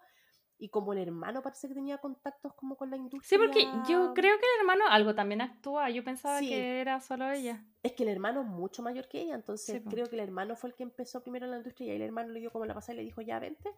Y 0.62 0.68
como 0.70 0.92
el 0.92 1.00
hermano 1.00 1.42
parece 1.42 1.70
que 1.70 1.74
tenía 1.74 1.98
contactos 2.00 2.54
como 2.54 2.76
con 2.76 2.90
la 2.90 2.98
Sí, 2.98 3.02
industria. 3.04 3.40
porque 3.40 3.62
yo 3.88 4.14
creo 4.14 4.38
que 4.38 4.46
el 4.56 4.60
hermano 4.60 4.84
algo 4.90 5.16
también 5.16 5.40
actúa. 5.42 5.90
Yo 5.90 6.04
pensaba 6.04 6.40
Sí. 6.40 6.50
que 6.50 6.82
era 6.82 7.00
solo 7.00 7.32
ella. 7.32 7.66
Es 7.82 7.94
que 7.94 8.04
el 8.04 8.10
hermano 8.10 8.42
es 8.42 8.48
mucho 8.48 8.84
mayor 8.84 9.08
que 9.08 9.22
ella, 9.22 9.36
entonces 9.36 9.82
Sí, 9.82 9.90
creo 9.90 10.08
que 10.08 10.18
el 10.18 10.22
hermano 10.22 10.58
fue 10.58 10.70
el 10.72 10.76
que 10.76 10.84
empezó 10.84 11.22
primero 11.24 11.46
en 11.46 11.52
la 11.52 11.58
industria 11.58 11.88
y 11.88 11.90
ahí 11.92 11.96
el 11.96 12.02
hermano 12.02 12.30
le 12.34 12.42
dio 12.42 12.52
como 12.52 12.66
la 12.66 12.74
pasada 12.74 12.94
y 12.94 12.98
le 12.98 13.04
dijo, 13.04 13.22
ya 13.22 13.40
vente. 13.40 13.72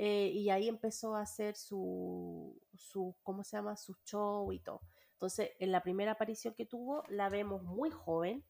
Eh, 0.00 0.32
y 0.34 0.50
ahí 0.50 0.66
empezó 0.68 1.14
a 1.14 1.20
hacer 1.20 1.54
su, 1.54 2.60
su, 2.74 3.14
¿cómo 3.22 3.44
se 3.44 3.56
llama? 3.56 3.76
Su 3.76 3.94
show 4.04 4.52
y 4.52 4.58
todo. 4.58 4.80
Entonces, 5.12 5.52
en 5.60 5.70
la 5.70 5.82
primera 5.84 6.10
aparición 6.12 6.52
que 6.54 6.66
tuvo, 6.66 7.04
la 7.10 7.28
vemos 7.28 7.62
muy 7.62 7.90
joven, 7.90 8.44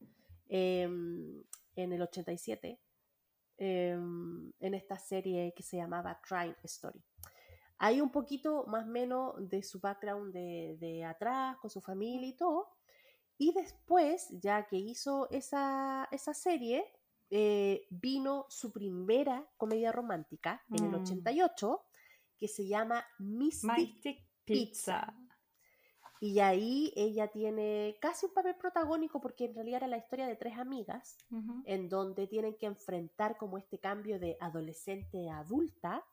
em, 0.48 1.42
en 1.76 1.92
el 1.92 2.00
87, 2.00 2.80
em, 3.58 4.52
en 4.60 4.74
esta 4.74 4.98
serie 4.98 5.52
que 5.54 5.62
se 5.62 5.76
llamaba 5.76 6.18
Crime 6.26 6.56
Story. 6.64 7.02
Hay 7.78 8.00
un 8.00 8.10
poquito 8.10 8.64
más 8.66 8.84
o 8.84 8.90
menos 8.90 9.34
de 9.48 9.62
su 9.62 9.80
background 9.80 10.32
de, 10.32 10.76
de 10.80 11.04
atrás, 11.04 11.56
con 11.58 11.70
su 11.70 11.80
familia 11.80 12.28
y 12.28 12.36
todo. 12.36 12.68
Y 13.36 13.52
después, 13.52 14.28
ya 14.40 14.66
que 14.66 14.76
hizo 14.76 15.28
esa, 15.30 16.08
esa 16.10 16.34
serie, 16.34 16.84
eh, 17.30 17.86
vino 17.90 18.46
su 18.48 18.72
primera 18.72 19.46
comedia 19.56 19.92
romántica 19.92 20.62
en 20.70 20.84
el 20.86 20.90
Mm. 20.90 21.02
88, 21.02 21.80
que 22.36 22.48
se 22.48 22.66
llama 22.66 23.04
Mystic. 23.18 23.70
Mystic 23.76 24.26
Pizza. 24.44 25.14
Y 26.20 26.40
ahí 26.40 26.92
ella 26.96 27.28
tiene 27.28 27.96
casi 28.00 28.26
un 28.26 28.32
papel 28.34 28.56
protagónico 28.56 29.20
porque 29.20 29.44
en 29.44 29.54
realidad 29.54 29.78
era 29.78 29.86
la 29.86 29.98
historia 29.98 30.26
de 30.26 30.34
tres 30.34 30.58
amigas 30.58 31.16
en 31.64 31.88
donde 31.88 32.26
tienen 32.26 32.56
que 32.56 32.66
enfrentar 32.66 33.36
como 33.36 33.56
este 33.56 33.78
cambio 33.78 34.18
de 34.18 34.36
adolescente 34.40 35.30
a 35.30 35.38
adulta. 35.40 36.04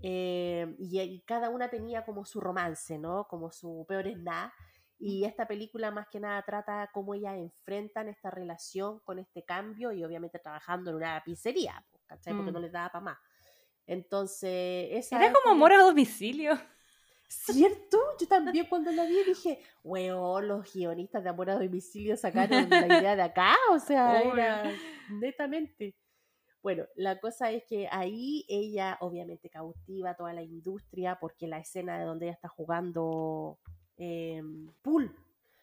Eh, 0.00 0.74
y, 0.78 1.00
y 1.00 1.20
cada 1.22 1.50
una 1.50 1.68
tenía 1.68 2.04
como 2.04 2.24
su 2.24 2.40
romance, 2.40 2.98
¿no? 2.98 3.26
Como 3.28 3.50
su 3.50 3.84
peor 3.88 4.06
es 4.06 4.18
nada. 4.18 4.52
Y 4.98 5.24
esta 5.24 5.48
película 5.48 5.90
más 5.90 6.06
que 6.08 6.20
nada 6.20 6.40
trata 6.42 6.88
cómo 6.92 7.14
ellas 7.14 7.36
enfrentan 7.36 8.08
esta 8.08 8.30
relación 8.30 9.00
con 9.00 9.18
este 9.18 9.44
cambio 9.44 9.90
y 9.92 10.04
obviamente 10.04 10.38
trabajando 10.38 10.90
en 10.90 10.96
una 10.96 11.20
pizzería, 11.24 11.84
pues, 11.90 12.04
¿cachai? 12.06 12.34
Porque 12.34 12.52
Mm. 12.52 12.54
no 12.54 12.60
les 12.60 12.70
daba 12.72 12.88
para 12.90 13.04
más. 13.04 13.18
Entonces, 13.86 14.88
esa 14.92 15.16
Era 15.16 15.32
como 15.32 15.54
amor 15.54 15.72
a 15.72 15.82
domicilio. 15.82 16.56
¿Cierto? 17.28 17.98
Yo 18.20 18.28
también 18.28 18.66
cuando 18.66 18.92
la 18.92 19.04
vi 19.06 19.24
dije, 19.24 19.58
weón, 19.82 20.48
los 20.48 20.72
guionistas 20.72 21.24
de 21.24 21.30
Amor 21.30 21.50
a 21.50 21.54
Domicilio 21.58 22.16
sacaron 22.16 22.68
la 22.68 22.86
idea 22.86 23.16
de 23.16 23.22
acá, 23.22 23.56
o 23.70 23.78
sea, 23.78 24.22
era 24.22 24.70
netamente. 25.10 25.96
Bueno, 26.62 26.84
la 26.94 27.18
cosa 27.18 27.50
es 27.50 27.64
que 27.64 27.88
ahí 27.90 28.44
ella 28.48 28.96
obviamente 29.00 29.50
cautiva 29.50 30.14
toda 30.14 30.32
la 30.32 30.42
industria 30.42 31.18
porque 31.20 31.48
la 31.48 31.58
escena 31.58 31.98
de 31.98 32.04
donde 32.04 32.26
ella 32.26 32.34
está 32.34 32.48
jugando 32.48 33.58
eh, 33.96 34.40
pool, 34.80 35.14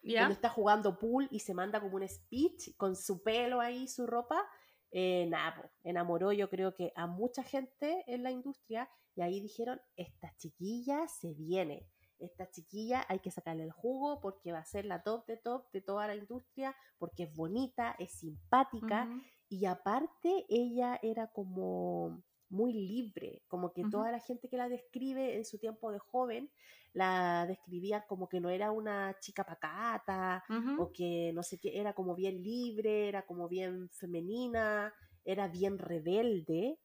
donde 0.03 0.33
está 0.33 0.49
jugando 0.49 0.99
pool 0.99 1.27
y 1.31 1.39
se 1.39 1.53
manda 1.53 1.79
como 1.79 1.95
un 1.95 2.07
speech 2.07 2.75
con 2.75 2.95
su 2.95 3.23
pelo 3.23 3.61
ahí, 3.61 3.87
su 3.87 4.05
ropa, 4.07 4.45
eh, 4.91 5.25
nada, 5.29 5.71
enamoró 5.83 6.33
yo 6.33 6.49
creo 6.49 6.75
que 6.75 6.91
a 6.95 7.07
mucha 7.07 7.43
gente 7.43 8.03
en 8.07 8.23
la 8.23 8.31
industria 8.31 8.89
y 9.15 9.21
ahí 9.21 9.39
dijeron, 9.39 9.79
esta 9.95 10.35
chiquilla 10.37 11.07
se 11.07 11.33
viene, 11.33 11.87
esta 12.19 12.49
chiquilla 12.49 13.05
hay 13.07 13.19
que 13.19 13.31
sacarle 13.31 13.63
el 13.63 13.71
jugo 13.71 14.19
porque 14.19 14.51
va 14.51 14.59
a 14.59 14.65
ser 14.65 14.85
la 14.85 15.03
top 15.03 15.25
de 15.25 15.37
top 15.37 15.71
de 15.71 15.81
toda 15.81 16.07
la 16.07 16.15
industria, 16.15 16.75
porque 16.97 17.23
es 17.23 17.35
bonita, 17.35 17.95
es 17.99 18.11
simpática. 18.11 19.07
Y 19.49 19.65
aparte 19.65 20.45
ella 20.49 20.99
era 21.01 21.27
como 21.27 22.21
muy 22.49 22.73
libre, 22.73 23.43
como 23.47 23.71
que 23.73 23.83
toda 23.91 24.11
la 24.11 24.19
gente 24.19 24.47
que 24.49 24.57
la 24.57 24.69
describe 24.69 25.35
en 25.35 25.45
su 25.45 25.59
tiempo 25.59 25.91
de 25.91 25.99
joven 25.99 26.49
la 26.93 27.45
describía 27.47 28.05
como 28.07 28.27
que 28.27 28.39
no 28.39 28.49
era 28.49 28.71
una 28.71 29.15
chica 29.19 29.43
pacata 29.43 30.43
o 30.79 30.91
que 30.91 31.31
no 31.35 31.43
sé 31.43 31.59
qué, 31.59 31.79
era 31.79 31.93
como 31.93 32.15
bien 32.15 32.41
libre, 32.41 33.07
era 33.07 33.21
como 33.23 33.47
bien 33.47 33.89
femenina, 33.91 34.91
era 35.23 35.47
bien 35.47 35.77
rebelde. 35.77 36.79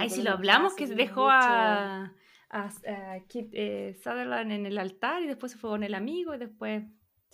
Ay, 0.00 0.10
si 0.10 0.22
lo 0.22 0.30
hablamos, 0.32 0.74
que 0.74 0.86
dejó 0.96 1.20
mucho- 1.22 1.32
a, 1.36 2.12
a, 2.50 3.14
a 3.14 3.20
Kit 3.28 3.50
eh, 3.52 3.94
Sutherland 4.02 4.50
en 4.50 4.66
el 4.66 4.78
altar 4.78 5.22
y 5.22 5.26
después 5.28 5.52
se 5.52 5.58
fue 5.58 5.70
con 5.70 5.82
el 5.84 5.94
amigo 5.94 6.34
y 6.34 6.38
después... 6.38 6.82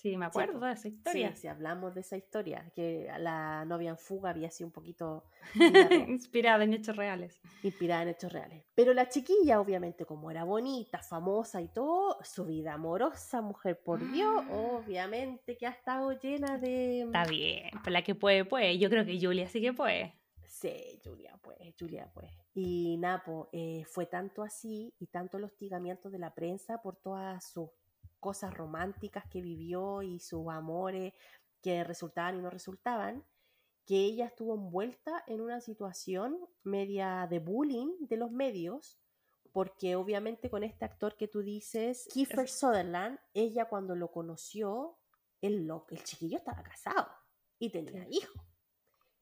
Sí, 0.01 0.17
me 0.17 0.25
acuerdo 0.25 0.61
de 0.61 0.73
esa 0.73 0.89
historia. 0.89 1.35
Sí, 1.35 1.43
sí, 1.43 1.47
hablamos 1.47 1.95
de 1.95 2.01
esa 2.01 2.17
historia, 2.17 2.73
que 2.75 3.13
la 3.19 3.67
novia 3.67 3.91
en 3.91 3.99
fuga 3.99 4.31
había 4.31 4.51
sido 4.51 4.69
un 4.69 4.73
poquito. 4.73 5.25
Inspirada 6.09 6.65
en 6.65 6.73
hechos 6.73 6.97
reales. 6.97 7.39
inspirada 7.63 8.05
en 8.05 8.09
hechos 8.09 8.33
reales. 8.33 8.65
Pero 8.75 8.95
la 8.95 9.11
chiquilla, 9.11 9.61
obviamente, 9.61 10.07
como 10.07 10.31
era 10.31 10.45
bonita, 10.45 11.03
famosa 11.03 11.61
y 11.61 11.69
todo, 11.69 12.17
su 12.23 12.47
vida 12.47 12.73
amorosa, 12.73 13.43
mujer 13.43 13.79
por 13.85 14.01
Dios, 14.11 14.43
obviamente 14.51 15.59
que 15.59 15.67
ha 15.67 15.71
estado 15.71 16.19
llena 16.19 16.57
de... 16.57 17.01
Está 17.03 17.25
bien, 17.25 17.69
pues 17.83 17.93
la 17.93 18.03
que 18.03 18.15
puede, 18.15 18.47
puede. 18.47 18.79
Yo 18.79 18.89
creo 18.89 19.05
que 19.05 19.21
Julia 19.21 19.49
sí 19.49 19.61
que 19.61 19.75
puede. 19.75 20.15
Sí, 20.47 20.99
Julia, 21.05 21.39
pues, 21.43 21.59
Julia, 21.79 22.11
pues. 22.15 22.31
Y 22.55 22.97
Napo, 22.99 23.51
eh, 23.53 23.85
fue 23.87 24.07
tanto 24.07 24.43
así 24.43 24.95
y 24.99 25.09
tanto 25.09 25.37
el 25.37 25.45
hostigamiento 25.45 26.09
de 26.11 26.19
la 26.19 26.35
prensa 26.35 26.81
por 26.81 26.97
todas 26.97 27.51
sus 27.51 27.69
cosas 28.21 28.55
románticas 28.55 29.25
que 29.27 29.43
vivió 29.43 30.03
y 30.03 30.21
sus 30.21 30.49
amores 30.49 31.13
que 31.61 31.85
resultaban 31.85 32.39
y 32.39 32.43
no 32.43 32.51
resultaban, 32.51 33.25
que 33.87 33.97
ella 33.97 34.27
estuvo 34.27 34.55
envuelta 34.55 35.25
en 35.27 35.41
una 35.41 35.61
situación 35.61 36.39
media 36.63 37.27
de 37.29 37.41
bullying 37.41 37.89
de 38.01 38.17
los 38.17 38.31
medios, 38.31 39.01
porque 39.53 39.97
obviamente 39.97 40.49
con 40.49 40.63
este 40.63 40.85
actor 40.85 41.17
que 41.17 41.27
tú 41.27 41.43
dices, 41.43 42.09
Kiefer 42.13 42.49
Sutherland, 42.49 43.19
ella 43.35 43.65
cuando 43.65 43.97
lo 43.97 44.13
conoció, 44.13 44.99
el, 45.41 45.69
el 45.89 46.05
chiquillo 46.05 46.39
estaba 46.39 46.63
casado 46.63 47.09
y 47.59 47.71
tenía 47.71 48.07
hijos. 48.09 48.47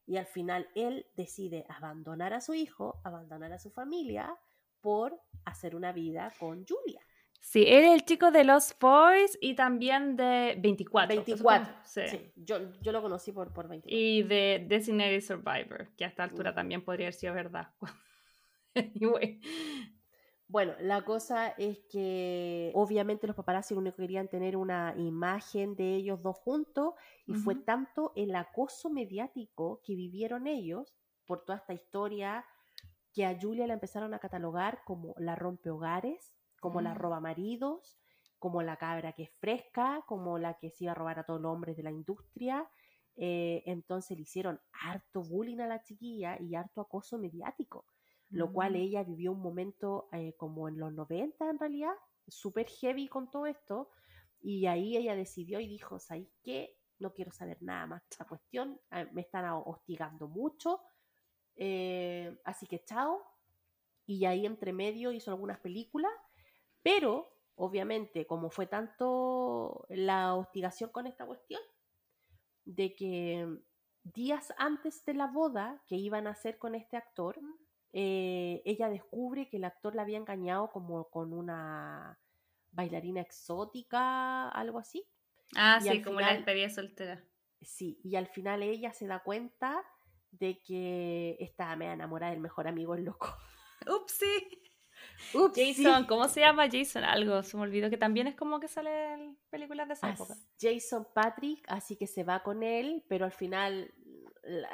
Y 0.06 0.16
al 0.16 0.26
final 0.26 0.68
él 0.74 1.06
decide 1.16 1.66
abandonar 1.68 2.32
a 2.32 2.40
su 2.40 2.54
hijo, 2.54 3.00
abandonar 3.04 3.52
a 3.52 3.58
su 3.58 3.70
familia 3.70 4.38
por 4.80 5.20
hacer 5.44 5.74
una 5.74 5.92
vida 5.92 6.32
con 6.38 6.66
Julia. 6.66 7.02
Sí, 7.40 7.64
él 7.66 7.84
es 7.84 7.92
el 7.92 8.04
chico 8.04 8.30
de 8.30 8.44
Los 8.44 8.74
Boys 8.78 9.38
y 9.40 9.54
también 9.54 10.16
de 10.16 10.56
24. 10.58 11.16
24, 11.16 11.74
sí. 11.84 12.32
Yo, 12.36 12.58
lo 12.58 13.02
conocí 13.02 13.32
por, 13.32 13.52
por 13.52 13.68
24. 13.68 13.96
Y 13.98 14.22
de 14.22 14.66
Designated 14.68 15.20
Survivor, 15.22 15.88
que 15.96 16.04
a 16.04 16.08
esta 16.08 16.24
altura 16.24 16.54
también 16.54 16.84
podría 16.84 17.06
haber 17.06 17.14
sido 17.14 17.34
verdad. 17.34 17.68
Bueno, 20.50 20.72
la 20.80 21.04
cosa 21.04 21.48
es 21.58 21.78
que 21.90 22.72
obviamente 22.74 23.26
los 23.26 23.36
paparazzi 23.36 23.74
lo 23.74 23.80
único 23.80 23.96
que 23.96 24.04
querían 24.04 24.28
tener 24.28 24.56
una 24.56 24.94
imagen 24.96 25.76
de 25.76 25.94
ellos 25.94 26.22
dos 26.22 26.38
juntos 26.38 26.94
y 27.26 27.34
fue 27.34 27.54
tanto 27.54 28.12
el 28.16 28.34
acoso 28.34 28.88
mediático 28.88 29.82
que 29.84 29.94
vivieron 29.94 30.46
ellos 30.46 30.94
por 31.26 31.44
toda 31.44 31.58
esta 31.58 31.74
historia 31.74 32.46
que 33.12 33.26
a 33.26 33.38
Julia 33.38 33.66
la 33.66 33.74
empezaron 33.74 34.14
a 34.14 34.20
catalogar 34.20 34.80
como 34.86 35.14
la 35.18 35.34
rompehogares, 35.34 36.32
como 36.60 36.80
la 36.80 36.94
mm. 36.94 36.98
roba 36.98 37.20
maridos, 37.20 37.98
como 38.38 38.62
la 38.62 38.76
cabra 38.76 39.12
que 39.12 39.24
es 39.24 39.32
fresca, 39.38 40.04
como 40.06 40.38
la 40.38 40.54
que 40.54 40.70
se 40.70 40.84
iba 40.84 40.92
a 40.92 40.94
robar 40.94 41.18
a 41.18 41.24
todos 41.24 41.40
los 41.40 41.52
hombres 41.52 41.76
de 41.76 41.82
la 41.82 41.90
industria. 41.90 42.68
Eh, 43.16 43.62
entonces 43.66 44.16
le 44.16 44.22
hicieron 44.22 44.60
harto 44.72 45.22
bullying 45.22 45.58
a 45.58 45.66
la 45.66 45.82
chiquilla 45.82 46.40
y 46.40 46.54
harto 46.54 46.80
acoso 46.80 47.18
mediático 47.18 47.84
lo 48.30 48.52
cual 48.52 48.72
mm. 48.72 48.76
ella 48.76 49.04
vivió 49.04 49.32
un 49.32 49.40
momento 49.40 50.08
eh, 50.12 50.34
como 50.36 50.68
en 50.68 50.78
los 50.78 50.92
90 50.92 51.50
en 51.50 51.58
realidad, 51.58 51.94
súper 52.26 52.68
heavy 52.68 53.08
con 53.08 53.30
todo 53.30 53.46
esto, 53.46 53.90
y 54.40 54.66
ahí 54.66 54.96
ella 54.96 55.16
decidió 55.16 55.60
y 55.60 55.66
dijo, 55.66 55.98
¿sabes 55.98 56.28
qué? 56.42 56.76
No 56.98 57.12
quiero 57.12 57.32
saber 57.32 57.58
nada 57.62 57.86
más 57.86 58.02
de 58.02 58.08
esta 58.10 58.26
cuestión, 58.26 58.80
ah, 58.90 59.06
me 59.12 59.22
están 59.22 59.44
hostigando 59.64 60.28
mucho, 60.28 60.80
eh, 61.56 62.38
así 62.44 62.66
que 62.66 62.84
chao, 62.84 63.24
y 64.06 64.24
ahí 64.24 64.46
entre 64.46 64.72
medio 64.72 65.12
hizo 65.12 65.30
algunas 65.30 65.58
películas, 65.60 66.12
pero 66.82 67.34
obviamente 67.54 68.26
como 68.26 68.50
fue 68.50 68.66
tanto 68.66 69.84
la 69.88 70.34
hostigación 70.34 70.90
con 70.90 71.06
esta 71.06 71.26
cuestión, 71.26 71.60
de 72.64 72.94
que 72.94 73.48
días 74.04 74.52
antes 74.58 75.04
de 75.04 75.14
la 75.14 75.26
boda 75.26 75.82
que 75.86 75.96
iban 75.96 76.26
a 76.26 76.30
hacer 76.30 76.58
con 76.58 76.74
este 76.74 76.96
actor, 76.96 77.38
eh, 77.92 78.62
ella 78.64 78.88
descubre 78.88 79.48
que 79.48 79.56
el 79.56 79.64
actor 79.64 79.94
la 79.94 80.02
había 80.02 80.18
engañado 80.18 80.70
como 80.70 81.08
con 81.10 81.32
una 81.32 82.18
bailarina 82.70 83.20
exótica, 83.20 84.48
algo 84.50 84.78
así. 84.78 85.04
Ah, 85.56 85.80
sí, 85.80 86.02
como 86.02 86.20
la 86.20 86.34
despedida 86.34 86.68
soltera. 86.68 87.24
Sí, 87.60 88.00
y 88.04 88.16
al 88.16 88.26
final 88.28 88.62
ella 88.62 88.92
se 88.92 89.06
da 89.06 89.20
cuenta 89.20 89.82
de 90.30 90.60
que 90.62 91.36
estaba 91.40 91.74
media 91.76 91.94
enamorada 91.94 92.32
del 92.32 92.40
mejor 92.40 92.68
amigo 92.68 92.94
el 92.94 93.04
loco. 93.04 93.34
Upsi. 93.88 94.67
Jason, 95.54 96.04
¿cómo 96.06 96.28
se 96.28 96.40
llama 96.40 96.68
Jason? 96.70 97.04
Algo, 97.04 97.42
se 97.42 97.56
me 97.56 97.64
olvidó 97.64 97.90
que 97.90 97.96
también 97.96 98.26
es 98.26 98.34
como 98.34 98.60
que 98.60 98.68
sale 98.68 99.12
en 99.12 99.38
películas 99.50 99.88
de 99.88 99.94
esa 99.94 100.10
época. 100.10 100.34
Jason 100.60 101.06
Patrick, 101.14 101.64
así 101.68 101.96
que 101.96 102.06
se 102.06 102.24
va 102.24 102.42
con 102.42 102.62
él, 102.62 103.04
pero 103.08 103.24
al 103.24 103.32
final 103.32 103.92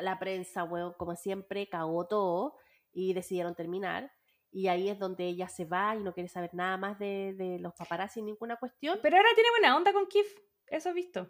la, 0.00 0.18
prensa, 0.18 0.62
bueno, 0.64 0.94
como 0.96 1.16
siempre, 1.16 1.68
cagó 1.68 2.06
todo 2.06 2.56
y 2.92 3.14
decidieron 3.14 3.54
terminar. 3.54 4.12
Y 4.50 4.68
ahí 4.68 4.88
es 4.88 4.98
donde 4.98 5.26
ella 5.26 5.48
se 5.48 5.64
va 5.64 5.96
y 5.96 6.02
no 6.02 6.14
quiere 6.14 6.28
saber 6.28 6.50
nada 6.54 6.76
más 6.76 6.98
de, 6.98 7.34
de 7.36 7.58
los 7.58 7.74
paparazzi, 7.74 8.22
ninguna 8.22 8.56
cuestión. 8.56 9.00
Pero 9.02 9.16
ahora 9.16 9.28
tiene 9.34 9.50
buena 9.50 9.76
onda 9.76 9.92
con 9.92 10.06
Kif, 10.06 10.26
eso 10.68 10.90
he 10.90 10.92
visto. 10.92 11.28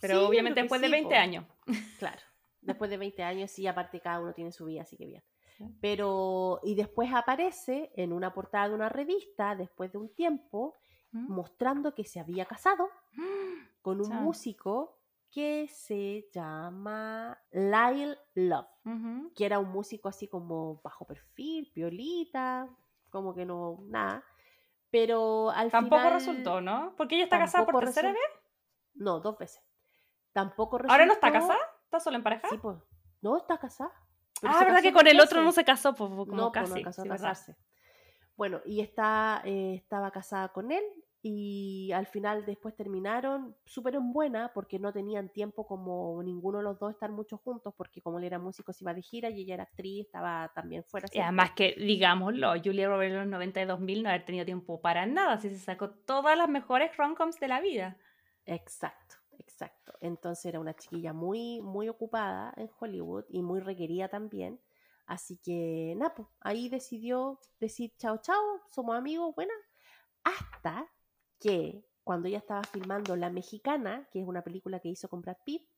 Pero 0.00 0.26
obviamente 0.26 0.60
después 0.60 0.80
de 0.80 0.88
20 0.88 1.14
años. 1.14 1.46
Claro, 1.98 2.20
después 2.60 2.90
de 2.90 2.98
20 2.98 3.22
años 3.22 3.50
sí, 3.50 3.66
aparte 3.66 4.00
cada 4.00 4.20
uno 4.20 4.32
tiene 4.34 4.52
su 4.52 4.66
vida, 4.66 4.82
así 4.82 4.96
que 4.96 5.06
bien. 5.06 5.24
Pero, 5.80 6.60
y 6.62 6.74
después 6.74 7.12
aparece 7.12 7.90
en 7.96 8.12
una 8.12 8.32
portada 8.32 8.68
de 8.68 8.74
una 8.74 8.88
revista, 8.88 9.56
después 9.56 9.90
de 9.92 9.98
un 9.98 10.14
tiempo, 10.14 10.76
¿Mm? 11.10 11.32
mostrando 11.32 11.94
que 11.94 12.04
se 12.04 12.20
había 12.20 12.46
casado 12.46 12.88
con 13.82 14.00
un 14.00 14.22
músico 14.22 14.98
que 15.30 15.68
se 15.68 16.28
llama 16.32 17.38
Lyle 17.50 18.16
Love, 18.34 18.66
que 19.34 19.44
era 19.44 19.58
un 19.58 19.70
músico 19.70 20.08
así 20.08 20.28
como 20.28 20.80
bajo 20.82 21.06
perfil, 21.06 21.70
piolita, 21.72 22.68
como 23.10 23.34
que 23.34 23.44
no, 23.44 23.80
nada. 23.88 24.24
Pero 24.90 25.50
al 25.50 25.70
Tampoco 25.70 26.08
resultó, 26.08 26.60
¿no? 26.60 26.94
Porque 26.96 27.16
ella 27.16 27.24
está 27.24 27.38
casada 27.38 27.66
por 27.66 27.84
tercera 27.84 28.10
vez. 28.10 28.20
No, 28.94 29.20
dos 29.20 29.36
veces. 29.36 29.62
Tampoco 30.32 30.78
resultó. 30.78 30.92
¿Ahora 30.92 31.06
no 31.06 31.12
está 31.12 31.30
casada? 31.30 31.60
¿Está 31.84 32.00
solo 32.00 32.16
en 32.16 32.22
pareja? 32.22 32.48
Sí, 32.48 32.56
pues. 32.56 32.78
No, 33.20 33.36
está 33.36 33.58
casada. 33.58 33.92
Ah, 34.42 34.64
¿verdad 34.64 34.82
que 34.82 34.92
con 34.92 35.06
el 35.06 35.20
otro 35.20 35.42
no 35.42 35.52
se 35.52 35.64
casó? 35.64 35.94
Pues, 35.94 36.10
como 36.10 36.26
no, 36.26 36.52
casi. 36.52 36.72
Pues 36.72 36.84
no 36.84 36.90
casó 36.90 37.04
casarse. 37.04 37.56
Bueno, 38.36 38.60
y 38.64 38.80
está, 38.80 39.42
eh, 39.44 39.74
estaba 39.74 40.10
casada 40.10 40.48
con 40.48 40.70
él 40.70 40.84
y 41.20 41.90
al 41.92 42.06
final 42.06 42.46
después 42.46 42.76
terminaron 42.76 43.56
súper 43.64 43.96
en 43.96 44.12
buena 44.12 44.52
porque 44.54 44.78
no 44.78 44.92
tenían 44.92 45.28
tiempo 45.30 45.66
como 45.66 46.22
ninguno 46.22 46.58
de 46.58 46.64
los 46.64 46.78
dos 46.78 46.92
estar 46.92 47.10
mucho 47.10 47.38
juntos 47.38 47.74
porque 47.76 48.00
como 48.00 48.18
él 48.18 48.24
era 48.24 48.38
músico 48.38 48.72
se 48.72 48.84
iba 48.84 48.94
de 48.94 49.02
gira 49.02 49.28
y 49.28 49.40
ella 49.40 49.54
era 49.54 49.64
actriz, 49.64 50.06
estaba 50.06 50.52
también 50.54 50.84
fuera. 50.84 51.08
Y 51.12 51.18
además 51.18 51.50
que, 51.56 51.74
digámoslo, 51.76 52.52
Julia 52.62 52.88
Roberts 52.88 53.12
en 53.12 53.18
los 53.18 53.28
90 53.28 53.62
y 53.62 53.64
2000 53.64 54.02
no 54.04 54.08
haber 54.08 54.24
tenido 54.24 54.44
tiempo 54.44 54.80
para 54.80 55.06
nada, 55.06 55.32
así 55.32 55.50
se 55.50 55.58
sacó 55.58 55.90
todas 55.90 56.38
las 56.38 56.48
mejores 56.48 56.96
romcoms 56.96 57.40
de 57.40 57.48
la 57.48 57.60
vida. 57.60 57.96
Exacto, 58.46 59.16
exacto. 59.38 59.77
Entonces 60.00 60.46
era 60.46 60.60
una 60.60 60.74
chiquilla 60.74 61.12
muy, 61.12 61.60
muy 61.60 61.88
ocupada 61.88 62.52
en 62.56 62.70
Hollywood 62.78 63.24
y 63.28 63.42
muy 63.42 63.60
requerida 63.60 64.08
también. 64.08 64.60
Así 65.06 65.38
que, 65.38 65.94
Napo, 65.96 66.30
ahí 66.40 66.68
decidió 66.68 67.40
decir 67.58 67.94
chao, 67.96 68.18
chao, 68.20 68.60
somos 68.68 68.96
amigos, 68.96 69.34
buena. 69.34 69.54
Hasta 70.22 70.86
que 71.40 71.84
cuando 72.04 72.28
ella 72.28 72.38
estaba 72.38 72.62
filmando 72.64 73.16
La 73.16 73.30
Mexicana, 73.30 74.08
que 74.12 74.20
es 74.20 74.26
una 74.26 74.42
película 74.42 74.80
que 74.80 74.88
hizo 74.88 75.08
con 75.08 75.20
Brad 75.22 75.38
Pitt, 75.44 75.68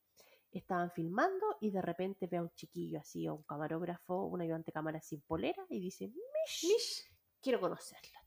estaban 0.53 0.91
filmando 0.91 1.57
y 1.61 1.71
de 1.71 1.83
repente 1.83 2.27
ve 2.27 2.39
a 2.39 2.43
un 2.43 2.51
chiquillo 2.55 2.99
así, 2.99 3.29
o 3.29 3.35
un 3.35 3.43
camarógrafo, 3.45 4.27
un 4.27 4.41
ayudante 4.41 4.73
cámara 4.73 5.01
sin 5.01 5.23
polera, 5.23 5.65
y 5.69 5.81
dice, 5.81 6.09
Mish, 6.09 7.05
quiero 7.41 7.61
conocerlo. 7.61 8.20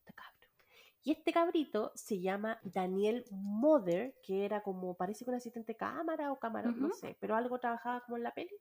Y 1.03 1.11
este 1.11 1.33
cabrito 1.33 1.91
se 1.95 2.21
llama 2.21 2.59
Daniel 2.63 3.25
Mother, 3.29 4.15
que 4.23 4.45
era 4.45 4.63
como, 4.63 4.95
parece 4.95 5.25
que 5.25 5.31
un 5.31 5.35
asistente 5.35 5.75
cámara 5.75 6.31
o 6.31 6.39
cámara, 6.39 6.71
no 6.71 6.93
sé, 6.93 7.17
pero 7.19 7.35
algo 7.35 7.59
trabajaba 7.59 8.01
como 8.01 8.17
en 8.17 8.23
la 8.23 8.33
peli. 8.33 8.57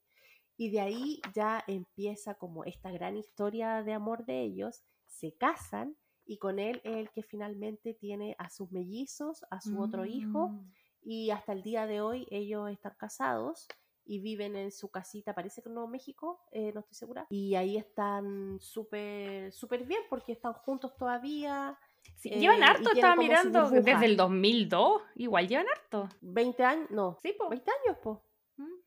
Y 0.56 0.70
de 0.70 0.80
ahí 0.80 1.20
ya 1.34 1.62
empieza 1.68 2.34
como 2.34 2.64
esta 2.64 2.90
gran 2.90 3.16
historia 3.16 3.82
de 3.82 3.92
amor 3.92 4.24
de 4.24 4.42
ellos, 4.42 4.82
se 5.06 5.34
casan 5.34 5.96
y 6.24 6.38
con 6.38 6.58
él 6.58 6.80
es 6.84 6.96
el 6.96 7.10
que 7.10 7.22
finalmente 7.22 7.94
tiene 7.94 8.34
a 8.38 8.50
sus 8.50 8.70
mellizos, 8.72 9.44
a 9.50 9.60
su 9.60 9.80
otro 9.80 10.04
hijo 10.04 10.48
mm. 10.48 10.72
y 11.02 11.30
hasta 11.30 11.52
el 11.52 11.62
día 11.62 11.86
de 11.86 12.00
hoy 12.00 12.26
ellos 12.30 12.70
están 12.70 12.94
casados 12.98 13.66
y 14.04 14.20
viven 14.20 14.56
en 14.56 14.72
su 14.72 14.90
casita, 14.90 15.34
parece 15.34 15.62
que 15.62 15.68
en 15.68 15.74
Nuevo 15.74 15.88
México, 15.88 16.40
eh, 16.50 16.72
no 16.72 16.80
estoy 16.80 16.96
segura, 16.96 17.26
y 17.30 17.54
ahí 17.54 17.76
están 17.76 18.58
súper 18.60 19.52
súper 19.52 19.84
bien 19.84 20.00
porque 20.10 20.32
están 20.32 20.54
juntos 20.54 20.96
todavía. 20.96 21.78
Llevan 22.22 22.62
eh, 22.62 22.64
harto, 22.64 22.92
estaba 22.92 23.16
mirando, 23.16 23.70
desde 23.70 24.04
el 24.04 24.16
2002, 24.16 25.02
igual 25.16 25.48
llevan 25.48 25.66
harto. 25.68 26.08
20 26.20 26.64
años, 26.64 26.90
no, 26.90 27.18
sí, 27.22 27.34
20 27.48 27.70
años, 27.70 27.98
po. 28.02 28.24
Mm. 28.56 28.80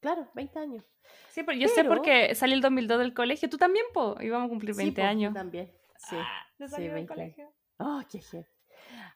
Claro, 0.00 0.28
20 0.34 0.58
años. 0.58 0.84
Sí, 1.28 1.42
pero 1.42 1.58
yo 1.58 1.68
sé 1.68 1.84
porque 1.84 2.34
salí 2.34 2.54
el 2.54 2.60
2002 2.60 2.98
del 2.98 3.14
colegio, 3.14 3.48
tú 3.48 3.58
también, 3.58 3.86
po, 3.92 4.16
íbamos 4.20 4.46
a 4.46 4.48
cumplir 4.50 4.74
20 4.74 5.00
sí, 5.00 5.06
años. 5.06 5.34
también. 5.34 5.72
Sí. 5.98 6.16
Ah, 6.16 6.68
sí, 6.68 6.88
del 6.88 7.06
colegio. 7.06 7.52
Oh, 7.78 8.00
qué 8.10 8.20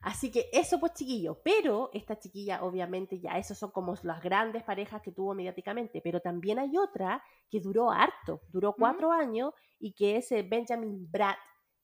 Así 0.00 0.30
que 0.30 0.48
eso 0.52 0.80
pues 0.80 0.94
chiquillo, 0.94 1.40
pero 1.42 1.90
esta 1.92 2.18
chiquilla 2.18 2.62
obviamente 2.62 3.20
ya, 3.20 3.38
esos 3.38 3.58
son 3.58 3.70
como 3.70 3.94
las 4.02 4.22
grandes 4.22 4.62
parejas 4.62 5.02
que 5.02 5.12
tuvo 5.12 5.34
mediáticamente, 5.34 6.00
pero 6.02 6.20
también 6.20 6.58
hay 6.58 6.76
otra 6.76 7.22
que 7.50 7.60
duró 7.60 7.90
harto, 7.90 8.40
duró 8.48 8.74
cuatro 8.74 9.12
años 9.12 9.52
y 9.78 9.92
que 9.92 10.16
es 10.16 10.32
eh, 10.32 10.42
Benjamin 10.42 11.10
Bratt, 11.10 11.38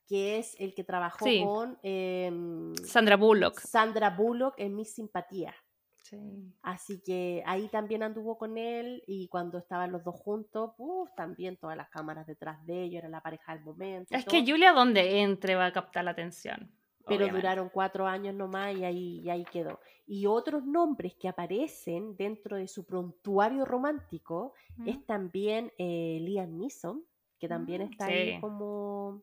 que 0.07 0.39
es 0.39 0.55
el 0.61 0.75
que 0.75 0.85
trabajó 0.85 1.27
con 1.45 1.79
em, 1.83 2.75
Sandra 2.85 3.17
Bullock. 3.17 3.59
Sandra 3.61 4.11
Bullock 4.11 4.55
en 4.59 4.75
Mi 4.75 4.85
Simpatía. 4.85 5.55
Sí. 6.03 6.17
Así 6.63 7.03
que 7.05 7.43
ahí 7.47 7.67
también 7.69 8.05
anduvo 8.05 8.39
con 8.39 8.57
él 8.59 9.03
y 9.09 9.27
cuando 9.27 9.59
estaban 9.59 9.91
los 9.91 10.05
dos 10.05 10.15
juntos, 10.15 10.71
uf, 10.79 11.11
también 11.17 11.57
todas 11.57 11.77
las 11.77 11.89
cámaras 11.89 12.27
detrás 12.29 12.65
de 12.65 12.85
ellos, 12.85 12.99
era 13.01 13.09
la 13.09 13.21
pareja 13.21 13.55
del 13.57 13.65
momento. 13.65 14.15
Es 14.15 14.25
que. 14.25 14.45
Julia 14.47 14.73
donde 14.73 15.21
entre 15.23 15.57
va 15.57 15.67
a 15.67 15.73
captar 15.73 16.05
la 16.05 16.13
atención. 16.13 16.71
pero 17.09 17.25
obviamente. 17.25 17.41
duraron 17.41 17.69
cuatro 17.73 18.07
años 18.07 18.35
nomás 18.35 18.77
y 18.77 18.85
ahí, 18.85 19.21
y 19.25 19.31
ahí 19.31 19.45
quedó. 19.53 19.81
Y 20.07 20.27
otros 20.27 20.65
nombres 20.65 21.15
que 21.17 21.29
aparecen 21.29 22.17
dentro 22.17 22.57
de 22.57 22.67
su 22.69 22.85
prontuario 22.85 23.65
romántico 23.65 24.55
Mm. 24.77 24.89
es 24.89 25.07
también 25.07 25.73
eh, 25.79 26.19
Liam 26.21 26.57
Neeson, 26.59 27.03
que 27.39 27.49
también 27.49 27.83
Mm, 27.83 27.85
está 27.91 28.07
ahí 28.07 28.41
como... 28.41 29.23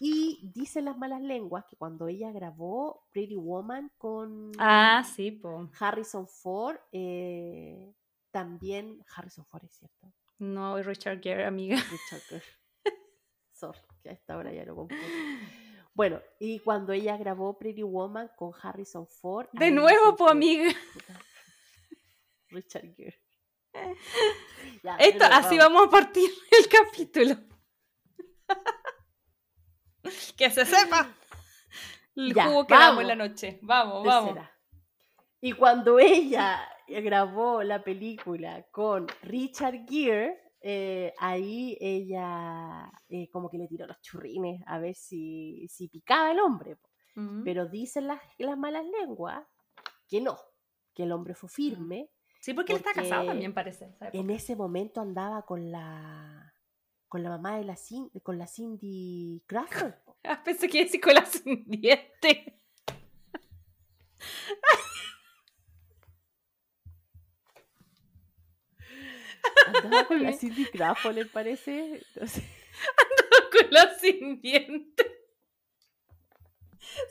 Y 0.00 0.40
dicen 0.54 0.86
las 0.86 0.96
malas 0.98 1.20
lenguas 1.22 1.64
que 1.68 1.76
cuando 1.76 2.08
ella 2.08 2.32
grabó 2.32 3.06
Pretty 3.12 3.36
Woman 3.36 3.90
con 3.96 4.50
Ah, 4.58 5.04
sí, 5.14 5.30
po. 5.30 5.70
Harrison 5.78 6.26
Ford, 6.26 6.76
eh, 6.92 7.94
también 8.30 9.04
Harrison 9.14 9.44
Ford 9.46 9.64
es 9.64 9.76
cierto. 9.76 10.12
No, 10.38 10.76
Richard 10.82 11.20
Gere, 11.22 11.44
amiga. 11.44 11.76
Richard 11.90 12.22
Gere. 12.28 12.44
Sorry, 13.52 13.78
que 14.02 14.08
a 14.10 14.12
esta 14.12 14.36
hora 14.36 14.52
ya 14.52 14.64
lo 14.64 14.74
confundo. 14.74 15.04
Bueno, 15.94 16.20
y 16.40 16.58
cuando 16.58 16.92
ella 16.92 17.16
grabó 17.16 17.56
Pretty 17.56 17.84
Woman 17.84 18.28
con 18.36 18.50
Harrison 18.60 19.06
Ford. 19.06 19.46
De 19.52 19.70
nuevo, 19.70 20.16
po, 20.16 20.28
amiga. 20.28 20.64
Richard 22.48 22.94
Gere. 22.96 23.20
Ya, 24.82 24.96
Esto, 24.96 25.24
así 25.24 25.56
vamos 25.58 25.86
a 25.86 25.90
partir 25.90 26.28
el 26.50 26.68
capítulo. 26.68 27.36
que 30.36 30.50
se 30.50 30.64
sepa. 30.64 31.08
El 32.16 32.32
Ya, 32.34 32.46
jugo 32.46 32.66
que 32.66 32.74
damos 32.74 32.88
en 32.90 32.96
vamos. 32.96 33.04
la 33.06 33.14
noche. 33.28 33.58
Vamos, 33.62 34.04
vamos. 34.04 34.34
Tercera. 34.34 34.50
Y 35.40 35.52
cuando 35.52 35.98
ella 35.98 36.66
grabó 36.88 37.62
la 37.62 37.82
película 37.82 38.64
con 38.70 39.06
Richard 39.22 39.84
Gere, 39.88 40.40
eh, 40.60 41.12
ahí 41.18 41.76
ella 41.80 42.90
eh, 43.08 43.28
como 43.30 43.50
que 43.50 43.58
le 43.58 43.66
tiró 43.68 43.86
los 43.86 44.00
churrines 44.00 44.62
a 44.66 44.78
ver 44.78 44.94
si, 44.94 45.66
si 45.68 45.88
picaba 45.88 46.30
el 46.30 46.40
hombre. 46.40 46.76
po. 46.76 46.88
Ujú. 47.16 47.42
Pero 47.44 47.66
dicen 47.66 48.06
las, 48.06 48.20
las 48.38 48.56
malas 48.56 48.84
lenguas 49.00 49.44
que 50.08 50.20
no, 50.20 50.38
que 50.94 51.02
el 51.02 51.12
hombre 51.12 51.34
fue 51.34 51.48
firme. 51.48 52.10
Sí, 52.40 52.54
porque 52.54 52.72
él 52.72 52.78
está 52.78 52.92
casado 52.92 53.22
porque 53.22 53.28
también, 53.28 53.54
parece. 53.54 53.94
En 54.12 54.30
ese 54.30 54.54
momento 54.56 55.00
andaba 55.00 55.42
con 55.42 55.70
la 55.72 56.53
con 57.14 57.22
la 57.22 57.28
mamá 57.30 57.58
de 57.58 57.64
la 57.64 57.76
Cin- 57.76 58.10
con 58.24 58.38
la 58.38 58.48
Cindy 58.48 59.40
Crawford. 59.46 59.94
Ah, 60.26 60.42
pensé 60.42 60.68
que 60.68 60.78
iba 60.78 60.82
a 60.82 60.86
decir 60.86 61.00
con 61.00 61.14
la 61.14 61.24
sin 61.26 61.64
diente. 61.68 62.58
Andaba 69.66 70.06
con 70.06 70.22
la 70.22 70.32
Cindy 70.38 70.64
Crawford, 70.66 71.14
¿le 71.14 71.26
parece? 71.26 72.02
No 72.20 72.26
sé. 72.26 72.42
con 73.52 73.70
la 73.70 73.94
sin 73.98 74.40
diente. 74.40 75.10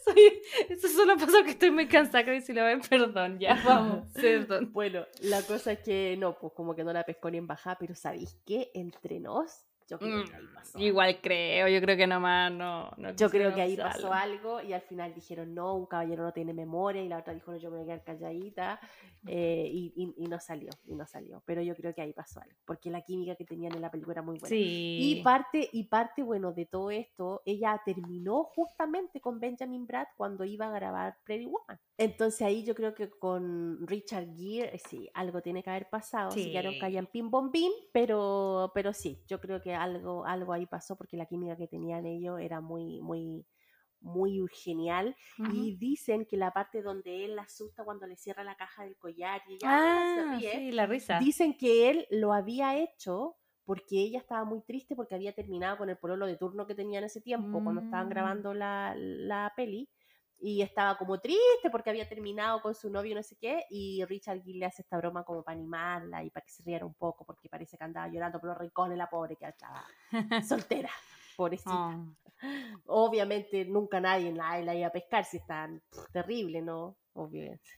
Soy... 0.06 0.42
Eso 0.70 0.88
solo 0.88 1.18
pasó 1.18 1.44
que 1.44 1.52
estoy 1.52 1.72
muy 1.72 1.88
cansada, 1.88 2.24
que 2.24 2.42
si 2.42 2.54
lo 2.54 2.64
ven, 2.64 2.82
perdón, 2.82 3.40
ya, 3.40 3.62
vamos, 3.66 4.08
perdón. 4.14 4.72
Bueno, 4.72 5.06
la 5.22 5.42
cosa 5.44 5.74
es 5.74 5.80
que 5.80 6.16
no, 6.18 6.38
pues 6.40 6.54
como 6.54 6.76
que 6.76 6.84
no 6.84 6.94
la 6.94 7.04
pescó 7.06 7.30
ni 7.30 7.38
en 7.38 7.48
bajada, 7.48 7.78
pero 7.80 7.96
¿sabéis 7.96 8.38
qué? 8.46 8.72
Entre 8.74 9.20
nos, 9.20 9.66
yo 9.90 10.00
creo 10.00 10.24
que 10.26 10.36
ahí 10.36 10.48
pasó. 10.54 10.78
Mm, 10.78 10.82
Igual 10.82 11.22
creo, 11.22 11.68
yo 11.68 11.82
creo 11.82 11.98
que 11.98 12.08
nomás 12.08 12.52
no. 12.52 12.92
no 12.98 13.12
Yo 13.16 13.30
creo 13.30 13.54
que 13.54 13.62
ahí 13.62 13.76
pasó 13.78 14.12
algo 14.14 14.62
y 14.62 14.74
al 14.74 14.82
final 14.82 15.14
dijeron 15.14 15.54
no, 15.54 15.76
un 15.76 15.86
caballero 15.86 16.24
no 16.24 16.32
tiene 16.34 16.54
memoria 16.54 17.02
y 17.04 17.08
la 17.10 17.18
otra 17.20 17.34
dijo 17.34 17.52
no, 17.52 17.58
yo 17.58 17.70
me 17.70 17.78
voy 17.78 17.84
a 17.84 17.88
quedar 17.88 18.04
calladita 18.04 18.80
eh, 19.28 19.70
y, 19.72 19.94
y- 19.96 20.24
y 20.24 20.28
no 20.28 20.40
salió, 20.40 20.70
y 20.86 20.96
no 20.96 21.06
salió. 21.06 21.42
Pero 21.46 21.62
yo 21.62 21.76
creo 21.76 21.94
que 21.94 22.02
ahí 22.02 22.14
pasó 22.14 22.42
algo, 22.42 22.58
porque 22.66 22.90
la 22.90 23.02
química 23.02 23.36
que 23.36 23.46
tenían 23.46 23.74
en 23.74 23.82
la 23.82 23.90
película 23.92 24.14
era 24.14 24.22
muy 24.22 24.38
buena. 24.40 24.50
Sí. 24.56 24.98
Y 25.00 25.24
parte, 25.24 25.70
y 25.72 25.84
parte, 25.84 26.24
bueno, 26.24 26.52
de 26.54 26.66
todo 26.66 26.92
esto, 26.92 27.42
ella 27.46 27.82
terminó 27.86 28.44
justamente 28.44 29.22
con 29.22 29.40
Benjamin 29.40 29.86
Bratt 29.88 30.10
cuando 30.18 30.44
iba 30.44 30.68
a 30.68 30.72
grabar 30.72 31.18
Pretty 31.24 31.46
Woman. 31.46 31.80
Entonces 31.98 32.42
ahí 32.42 32.64
yo 32.66 32.74
creo 32.76 32.94
que 32.96 33.10
con 33.10 33.86
Richard 33.88 34.28
Gere, 34.36 34.76
eh, 34.76 34.80
sí, 34.90 35.10
algo 35.14 35.42
tiene 35.42 35.64
que 35.64 35.70
haber 35.70 35.90
pasado. 35.90 36.32
Se 36.32 36.52
quedaron 36.52 36.74
Sí. 36.74 36.80
callan 36.80 37.06
pim 37.08 37.30
bombín, 37.30 37.72
pero, 37.92 38.72
pero 38.74 38.94
sí, 38.94 39.22
yo 39.28 39.40
creo 39.40 39.62
que 39.62 39.73
algo, 39.76 40.26
algo 40.26 40.54
ahí 40.54 40.66
pasó 40.66 40.96
porque 40.96 41.18
la 41.18 41.26
química 41.26 41.56
que 41.58 41.68
tenían 41.68 42.06
ellos 42.06 42.40
era 42.40 42.62
muy, 42.62 43.02
muy, 43.02 43.46
muy 44.02 44.46
genial. 44.52 45.16
Y 45.52 45.78
dicen 45.78 46.26
que 46.26 46.38
la 46.38 46.52
parte 46.52 46.82
donde 46.82 47.26
él 47.26 47.36
la 47.36 47.44
asusta 47.44 47.84
cuando 47.84 48.08
le 48.08 48.16
cierra 48.18 48.44
la 48.44 48.56
caja 48.56 48.84
del 48.84 48.98
collar 48.98 49.42
y 49.48 49.56
ella 49.56 49.68
Ah, 49.68 50.14
se 50.14 50.38
ríe, 50.38 50.52
sí, 50.52 50.72
la 50.72 50.86
risa. 50.86 51.20
Dicen 51.20 51.54
que 51.58 51.90
él 51.90 52.08
lo 52.12 52.34
había 52.34 52.78
hecho 52.78 53.38
porque 53.66 53.98
ella 54.02 54.20
estaba 54.20 54.44
muy 54.44 54.62
triste 54.62 54.96
porque 54.96 55.16
había 55.16 55.34
terminado 55.34 55.78
con 55.78 55.90
el 55.90 55.98
pololo 55.98 56.26
de 56.26 56.36
turno 56.38 56.68
que 56.68 56.76
tenía 56.76 57.00
en 57.00 57.06
ese 57.06 57.22
tiempo, 57.22 57.64
cuando 57.64 57.82
estaban 57.82 58.08
Mm. 58.08 58.10
grabando 58.10 58.54
la, 58.54 58.94
la 58.98 59.54
peli. 59.56 59.90
Y 60.46 60.62
estaba 60.62 60.98
como 60.98 61.22
triste 61.22 61.70
porque 61.72 61.90
había 61.90 62.10
terminado 62.10 62.62
con 62.62 62.76
su 62.76 62.90
novio, 62.90 63.16
no 63.16 63.24
sé 63.24 63.38
qué. 63.40 63.64
Y 63.70 64.04
Richard 64.04 64.44
Gere 64.44 64.60
le 64.60 64.66
hace 64.66 64.82
esta 64.82 64.98
broma 64.98 65.24
como 65.24 65.42
para 65.42 65.58
animarla 65.58 66.22
y 66.22 66.30
para 66.32 66.46
que 66.46 66.52
se 66.52 66.62
riera 66.64 66.86
un 66.86 66.96
poco 66.96 67.24
porque 67.24 67.48
parece 67.48 67.78
que 67.78 67.84
andaba 67.86 68.10
llorando 68.10 68.42
por 68.42 68.50
los 68.50 68.58
rincones 68.58 68.98
la 68.98 69.10
pobre 69.10 69.38
que 69.38 69.46
estaba 69.46 69.86
soltera. 70.46 70.90
Pobrecita. 71.38 71.72
Oh. 71.72 72.14
Obviamente 72.88 73.64
nunca 73.64 74.02
nadie, 74.02 74.34
nadie 74.34 74.66
la 74.66 74.76
iba 74.76 74.88
a 74.88 74.92
pescar 74.92 75.24
si 75.24 75.38
es 75.38 75.46
tan 75.46 75.82
terrible, 76.12 76.62
¿no? 76.62 76.98
Obviamente. 77.14 77.70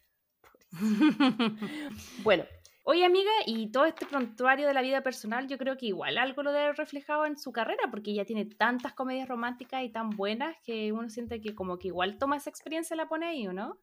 Bueno, 2.24 2.46
Oye, 2.88 3.04
amiga, 3.04 3.32
y 3.46 3.70
todo 3.72 3.84
este 3.86 4.06
prontuario 4.06 4.66
de 4.68 4.74
la 4.74 4.82
vida 4.82 5.02
personal, 5.04 5.48
yo 5.48 5.58
creo 5.58 5.76
que 5.78 5.88
igual 5.88 6.18
algo 6.18 6.42
lo 6.44 6.52
debe 6.52 6.66
haber 6.66 6.78
reflejado 6.78 7.26
en 7.26 7.38
su 7.38 7.52
carrera, 7.52 7.90
porque 7.92 8.12
ella 8.12 8.26
tiene 8.26 8.46
tantas 8.46 8.94
comedias 8.94 9.28
románticas 9.28 9.84
y 9.84 9.92
tan 9.92 10.16
buenas 10.16 10.56
que 10.64 10.92
uno 10.94 11.10
siente 11.10 11.42
que 11.42 11.54
como 11.56 11.78
que 11.80 11.88
igual 11.90 12.18
toma 12.18 12.38
esa 12.38 12.50
experiencia 12.50 12.94
y 12.94 12.98
la 12.98 13.08
pone 13.10 13.26
ahí, 13.28 13.48
¿o 13.48 13.54
no? 13.54 13.82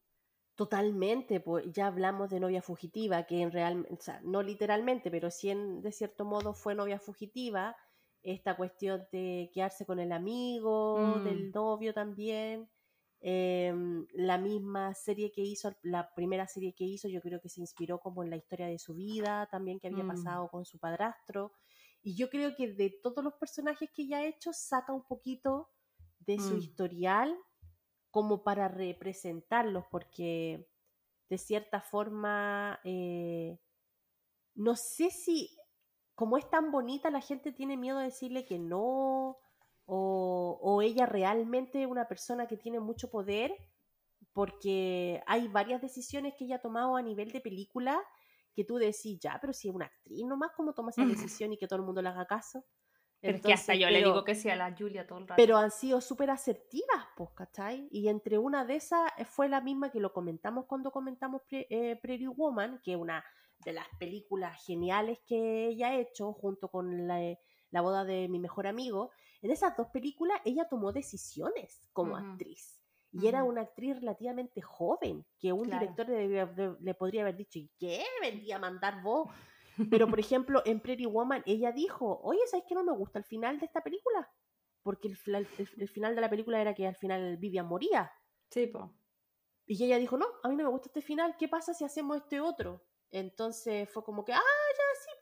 Totalmente, 0.54 1.40
pues 1.40 1.64
ya 1.72 1.86
hablamos 1.86 2.30
de 2.30 2.38
novia 2.40 2.60
fugitiva, 2.62 3.24
que 3.24 3.40
en 3.40 3.50
real, 3.52 3.86
o 3.90 3.96
sea, 4.00 4.20
no 4.22 4.42
literalmente, 4.42 5.10
pero 5.10 5.30
sí 5.30 5.48
en, 5.50 5.80
de 5.82 5.92
cierto 5.92 6.24
modo 6.26 6.52
fue 6.54 6.74
novia 6.74 6.98
fugitiva. 6.98 7.76
Esta 8.22 8.56
cuestión 8.56 9.06
de 9.12 9.50
quedarse 9.52 9.86
con 9.86 9.98
el 9.98 10.12
amigo, 10.12 11.20
Mm. 11.22 11.22
del 11.22 11.50
novio 11.52 11.94
también. 11.94 12.68
Em, 13.22 14.06
la 14.12 14.36
misma 14.38 14.94
serie 14.94 15.32
que 15.32 15.42
hizo, 15.42 15.74
la 15.82 16.12
primera 16.14 16.46
serie 16.48 16.74
que 16.74 16.84
hizo, 16.84 17.08
yo 17.08 17.20
creo 17.22 17.40
que 17.40 17.48
se 17.48 17.60
inspiró 17.60 18.00
como 18.00 18.22
en 18.24 18.30
la 18.30 18.36
historia 18.36 18.66
de 18.66 18.78
su 18.78 18.94
vida, 18.94 19.48
también 19.50 19.78
que 19.80 19.86
había 19.88 20.04
Mm. 20.04 20.08
pasado 20.08 20.48
con 20.50 20.64
su 20.64 20.78
padrastro. 20.78 21.52
Y 22.02 22.16
yo 22.16 22.28
creo 22.30 22.56
que 22.56 22.72
de 22.72 22.90
todos 23.02 23.22
los 23.24 23.34
personajes 23.34 23.90
que 23.94 24.02
ella 24.02 24.18
ha 24.18 24.26
hecho, 24.26 24.52
saca 24.52 24.92
un 24.92 25.04
poquito 25.04 25.70
de 26.20 26.38
su 26.40 26.54
Mm. 26.54 26.58
historial 26.58 27.36
como 28.10 28.42
para 28.44 28.68
representarlos, 28.68 29.84
porque 29.90 30.68
de 31.30 31.38
cierta 31.38 31.80
forma, 31.80 32.80
eh, 32.84 33.58
no 34.54 34.76
sé 34.76 35.10
si 35.10 35.56
como 36.14 36.36
es 36.36 36.48
tan 36.50 36.70
bonita, 36.70 37.10
la 37.10 37.20
gente 37.20 37.52
tiene 37.52 37.76
miedo 37.76 37.98
de 37.98 38.04
decirle 38.06 38.44
que 38.44 38.58
no, 38.58 39.38
o, 39.86 40.58
o 40.62 40.82
ella 40.82 41.06
realmente 41.06 41.82
es 41.82 41.88
una 41.88 42.06
persona 42.08 42.46
que 42.46 42.56
tiene 42.56 42.80
mucho 42.80 43.10
poder, 43.10 43.56
porque 44.32 45.22
hay 45.26 45.48
varias 45.48 45.82
decisiones 45.82 46.34
que 46.34 46.44
ella 46.44 46.56
ha 46.56 46.62
tomado 46.62 46.96
a 46.96 47.02
nivel 47.02 47.32
de 47.32 47.40
película 47.40 48.02
que 48.54 48.64
tú 48.64 48.76
decís, 48.76 49.18
ya, 49.20 49.38
pero 49.40 49.52
si 49.52 49.68
es 49.68 49.74
una 49.74 49.86
actriz 49.86 50.24
nomás, 50.26 50.52
¿cómo 50.56 50.74
toma 50.74 50.90
esa 50.90 51.06
decisión 51.06 51.52
y 51.52 51.56
que 51.58 51.66
todo 51.66 51.78
el 51.78 51.86
mundo 51.86 52.02
le 52.02 52.08
haga 52.10 52.26
caso? 52.26 52.64
Pero 53.20 53.36
es 53.36 53.42
que 53.42 53.52
hasta 53.52 53.74
yo 53.74 53.88
le 53.88 53.98
digo 53.98 54.24
que 54.24 54.34
sí 54.34 54.50
a 54.50 54.56
la 54.56 54.74
Julia 54.76 55.06
todo 55.06 55.18
el 55.20 55.28
rato. 55.28 55.36
pero 55.36 55.56
han 55.56 55.70
sido 55.70 56.00
súper 56.00 56.30
asertivas, 56.30 57.06
pues, 57.16 57.30
¿cachai? 57.36 57.88
Y 57.90 58.08
entre 58.08 58.36
una 58.36 58.64
de 58.64 58.76
esas 58.76 59.10
eh, 59.16 59.24
fue 59.24 59.48
la 59.48 59.60
misma 59.60 59.90
que 59.90 60.00
lo 60.00 60.12
comentamos 60.12 60.66
cuando 60.66 60.90
comentamos 60.90 61.42
Pre- 61.48 61.66
eh, 61.70 61.96
Pretty 62.02 62.26
Woman, 62.26 62.80
que 62.82 62.92
es 62.92 62.98
una 62.98 63.24
de 63.64 63.72
las 63.72 63.86
películas 63.98 64.60
geniales 64.64 65.20
que 65.24 65.68
ella 65.68 65.88
ha 65.88 65.96
hecho, 65.96 66.32
junto 66.32 66.68
con 66.68 67.06
la, 67.06 67.22
eh, 67.22 67.38
la 67.70 67.80
boda 67.80 68.04
de 68.04 68.28
mi 68.28 68.40
mejor 68.40 68.66
amigo. 68.66 69.12
En 69.42 69.50
esas 69.50 69.76
dos 69.76 69.88
películas 69.88 70.40
ella 70.44 70.68
tomó 70.68 70.92
decisiones 70.92 71.82
como 71.92 72.16
actriz. 72.16 72.78
Y 73.14 73.26
era 73.26 73.44
una 73.44 73.60
actriz 73.60 73.96
relativamente 73.96 74.62
joven, 74.62 75.26
que 75.38 75.52
un 75.52 75.64
Claro. 75.64 75.80
director 75.80 76.08
le, 76.08 76.14
debía- 76.28 76.76
le 76.80 76.94
podría 76.94 77.20
haber 77.22 77.36
dicho, 77.36 77.58
¿y 77.58 77.70
qué? 77.78 78.02
Vendría 78.22 78.56
a 78.56 78.58
mandar 78.60 79.02
vos. 79.02 79.28
Pero, 79.90 80.08
por 80.08 80.18
ejemplo, 80.18 80.62
en 80.64 80.80
Pretty 80.80 81.04
Woman, 81.04 81.42
ella 81.44 81.72
dijo, 81.72 82.20
oye, 82.22 82.40
¿sabes 82.46 82.64
qué 82.66 82.74
no 82.74 82.84
me 82.84 82.92
gusta 82.96 83.18
el 83.18 83.24
final 83.26 83.58
de 83.58 83.66
esta 83.66 83.82
película? 83.82 84.30
Porque 84.82 85.08
el, 85.08 85.16
fla- 85.18 85.38
el- 85.58 85.68
el 85.76 85.88
final 85.88 86.14
de 86.14 86.20
la 86.22 86.30
película 86.30 86.58
era 86.60 86.74
que 86.74 86.86
al 86.86 86.96
final 86.96 87.36
Vivian 87.36 87.66
moría. 87.66 88.10
Sí, 88.50 88.66
po. 88.66 88.94
Y 89.66 89.84
ella 89.84 89.98
dijo, 89.98 90.16
no, 90.16 90.26
a 90.42 90.48
mí 90.48 90.56
no 90.56 90.64
me 90.64 90.70
gusta 90.70 90.88
este 90.88 91.02
final, 91.02 91.36
¿qué 91.36 91.48
pasa 91.48 91.74
si 91.74 91.84
hacemos 91.84 92.16
este 92.16 92.40
otro? 92.40 92.82
Entonces 93.10 93.90
fue 93.90 94.02
como 94.04 94.24
que, 94.24 94.32
ah, 94.32 94.40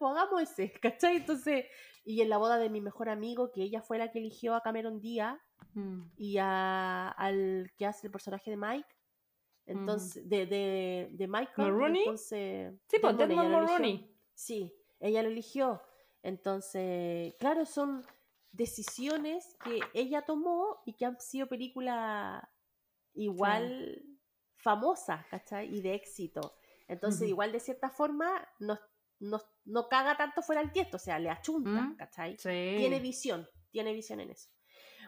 sí, 0.01 0.07
hagamos 0.07 0.43
ese, 0.43 0.73
¿cachai? 0.83 1.17
Entonces, 1.17 1.67
y 2.05 2.23
en 2.23 2.29
la 2.31 2.39
boda 2.39 2.59
de 2.59 2.71
mi 2.71 2.81
mejor 2.81 3.09
amigo, 3.09 3.51
que 3.53 3.63
ella 3.63 3.83
fue 3.83 3.99
la 3.99 4.11
que 4.11 4.19
eligió 4.19 4.55
a 4.55 4.63
Cameron 4.63 5.01
Díaz 5.01 5.39
Mm. 5.75 6.03
y 6.17 6.39
a- 6.39 7.09
al 7.11 7.71
que 7.77 7.87
hace 7.87 8.07
el 8.09 8.11
personaje 8.11 8.51
de 8.51 8.57
Mike, 8.57 8.89
Entonces, 9.67 10.29
de, 10.29 10.47
de, 10.47 11.09
de 11.13 11.29
Michael. 11.29 11.69
Entonces, 11.99 12.75
Sí, 12.89 12.97
pues 13.01 13.17
Desmond. 13.17 13.51
Mulroney. 13.51 14.17
Sí, 14.35 14.75
ella 14.99 15.23
lo 15.23 15.29
eligió. 15.29 15.81
Entonces, 16.25 17.35
claro, 17.39 17.65
son 17.67 18.05
decisiones 18.51 19.55
que 19.63 19.79
ella 19.95 20.23
tomó 20.23 20.83
y 20.87 20.95
que 20.95 21.05
han 21.07 21.21
sido 21.21 21.47
películas 21.47 22.43
igual 23.15 24.03
famosas, 24.57 25.25
¿cachai? 25.27 25.73
Y 25.75 25.81
de 25.83 25.95
éxito. 25.95 26.55
Entonces, 26.89 27.29
igual 27.29 27.53
de 27.53 27.61
cierta 27.61 27.91
forma, 27.91 28.47
no, 28.59 28.77
no, 29.21 29.41
no 29.65 29.89
caga 29.89 30.17
tanto 30.17 30.43
fuera 30.43 30.61
el 30.61 30.73
tiesto, 30.73 30.97
o 30.97 31.01
sea, 31.01 31.19
le 31.19 31.31
achunta, 31.31 31.71
Mm, 31.83 31.97
¿cachai? 31.97 32.33
Sí. 32.39 32.75
Tiene 32.79 32.99
visión, 33.01 33.49
tiene 33.71 33.93
visión 33.93 34.21
en 34.21 34.31
eso. 34.31 34.49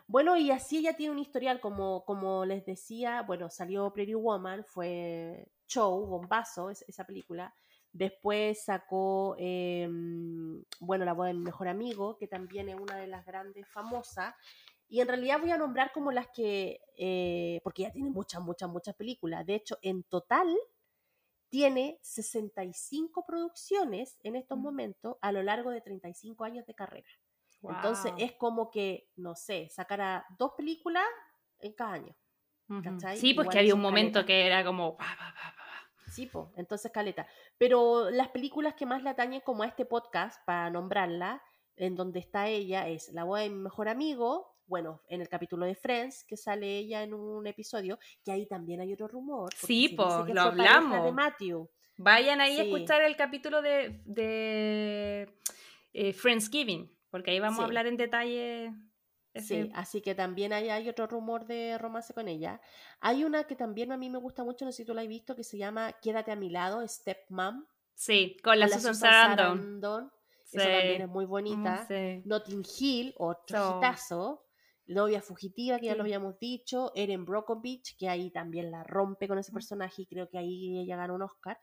Bueno, 0.06 0.36
y 0.36 0.50
así 0.50 0.78
ella 0.78 0.94
tiene 0.96 1.12
un 1.12 1.18
historial, 1.18 1.60
como, 1.60 2.04
como 2.04 2.44
les 2.44 2.64
decía, 2.64 3.22
bueno, 3.22 3.48
salió 3.50 3.92
Pretty 3.92 4.14
Woman, 4.14 4.64
fue 4.64 5.48
show, 5.66 6.06
bombazo, 6.06 6.70
es- 6.70 6.84
esa 6.88 7.04
película. 7.04 7.54
Después 7.92 8.64
sacó, 8.64 9.36
eh, 9.38 9.88
bueno, 10.80 11.04
La 11.04 11.12
boda 11.12 11.28
de 11.28 11.34
mi 11.34 11.40
mejor 11.44 11.68
amigo, 11.68 12.16
que 12.18 12.26
también 12.26 12.68
es 12.68 12.76
una 12.78 12.96
de 12.96 13.06
las 13.06 13.24
grandes 13.24 13.66
famosas. 13.68 14.34
Y 14.88 15.00
en 15.00 15.08
realidad 15.08 15.40
voy 15.40 15.50
a 15.50 15.56
nombrar 15.58 15.92
como 15.92 16.12
las 16.12 16.28
que, 16.28 16.80
eh, 16.96 17.60
porque 17.64 17.82
ella 17.82 17.92
tiene 17.92 18.10
muchas, 18.10 18.42
muchas, 18.42 18.68
muchas 18.68 18.94
películas. 18.94 19.46
De 19.46 19.54
hecho, 19.54 19.78
en 19.82 20.02
total 20.04 20.54
tiene 21.52 21.98
65 22.00 23.26
producciones 23.26 24.18
en 24.22 24.36
estos 24.36 24.56
Mm. 24.56 24.62
momentos 24.62 25.16
a 25.20 25.32
lo 25.32 25.42
largo 25.42 25.68
de 25.70 25.82
35 25.82 26.44
años 26.44 26.64
de 26.64 26.74
carrera. 26.74 27.08
Entonces 27.62 28.12
es 28.16 28.32
como 28.32 28.70
que, 28.70 29.10
no 29.16 29.34
sé, 29.36 29.68
sacara 29.68 30.24
dos 30.38 30.52
películas 30.56 31.04
en 31.58 31.74
cada 31.74 31.92
año. 31.92 32.16
Ujú. 32.70 32.82
¿cachai? 32.82 33.18
Sí, 33.18 33.34
pues 33.34 33.44
Igual 33.44 33.48
que 33.52 33.58
había 33.58 33.74
un 33.74 33.82
momento 33.82 34.24
que 34.24 34.46
era 34.46 34.64
como. 34.64 34.96
Sí, 36.10 36.24
po, 36.26 36.50
entonces 36.56 36.90
caleta. 36.90 37.26
Pero 37.58 38.08
las 38.10 38.28
películas 38.28 38.74
que 38.74 38.86
más 38.86 39.02
le 39.02 39.10
atañen 39.10 39.42
como 39.42 39.62
a 39.62 39.66
este 39.66 39.84
podcast, 39.84 40.42
para 40.46 40.70
nombrarla, 40.70 41.42
en 41.76 41.94
donde 41.96 42.18
está 42.20 42.48
ella, 42.48 42.88
es 42.88 43.12
La 43.12 43.24
boda 43.24 43.42
de 43.42 43.50
mi 43.50 43.56
mejor 43.58 43.88
amigo, 43.88 44.51
bueno, 44.72 45.02
en 45.06 45.20
el 45.20 45.28
capítulo 45.28 45.66
de 45.66 45.74
Friends, 45.74 46.24
que 46.24 46.34
sale 46.34 46.78
ella 46.78 47.02
en 47.02 47.12
un 47.12 47.46
episodio, 47.46 47.98
que 48.24 48.32
ahí 48.32 48.46
también 48.46 48.80
hay 48.80 48.90
otro 48.94 49.06
rumor. 49.06 49.52
Sí, 49.54 49.90
que 49.90 50.32
lo 50.32 50.40
hablamos. 50.40 51.04
de 51.04 51.12
Matthew. 51.12 51.68
Vayan 51.98 52.40
ahí 52.40 52.58
a 52.58 52.62
escuchar 52.62 53.02
el 53.02 53.14
capítulo 53.14 53.60
de, 53.60 54.00
de 54.06 55.30
eh, 55.92 56.14
Friendsgiving, 56.14 56.90
porque 57.10 57.32
ahí 57.32 57.38
vamos 57.38 57.60
a 57.60 57.64
hablar 57.64 57.86
en 57.86 57.98
detalle. 57.98 58.72
Sí, 59.34 59.70
así 59.74 60.00
que 60.00 60.14
también 60.14 60.54
hay, 60.54 60.70
hay 60.70 60.88
otro 60.88 61.06
rumor 61.06 61.44
de 61.44 61.76
romance 61.76 62.14
con 62.14 62.26
ella. 62.26 62.58
Hay 63.00 63.24
una 63.24 63.44
que 63.44 63.56
también 63.56 63.92
a 63.92 63.98
mí 63.98 64.08
me 64.08 64.16
gusta 64.18 64.42
mucho, 64.42 64.64
no 64.64 64.72
sé 64.72 64.78
si 64.78 64.86
tú 64.86 64.94
la 64.94 65.02
has 65.02 65.08
visto, 65.08 65.36
que 65.36 65.44
se 65.44 65.58
llama 65.58 65.92
Quédate 66.00 66.32
a 66.32 66.36
mi 66.36 66.48
lado, 66.48 66.86
Stepmom. 66.88 67.66
sí, 67.94 68.38
con 68.42 68.58
la 68.58 68.68
con 68.68 68.78
Susan 68.78 68.94
Susan 68.94 69.10
Sarandon. 69.10 69.58
Sarandon. 69.58 70.12
Sí. 70.44 70.58
Esa 70.58 70.66
también 70.66 71.02
es 71.02 71.08
muy 71.08 71.24
bonita. 71.24 71.82
Mm, 71.82 71.88
sí. 71.88 72.22
Notting 72.26 72.62
Hill, 72.78 73.14
otro 73.18 73.58
So. 73.58 73.78
hitazo. 73.78 74.46
Novia 74.86 75.22
fugitiva, 75.22 75.78
que 75.78 75.86
ya 75.86 75.92
Sí. 75.92 75.98
lo 75.98 76.04
habíamos 76.04 76.38
dicho. 76.38 76.92
Erin 76.94 77.24
Brockovich, 77.24 77.96
que 77.96 78.08
ahí 78.08 78.30
también 78.30 78.70
la 78.70 78.82
rompe 78.84 79.28
con 79.28 79.38
ese 79.38 79.52
personaje 79.52 80.02
y 80.02 80.06
creo 80.06 80.28
que 80.28 80.38
ahí 80.38 80.78
ella 80.78 80.96
ganó 80.96 81.14
un 81.14 81.22
Oscar. 81.22 81.60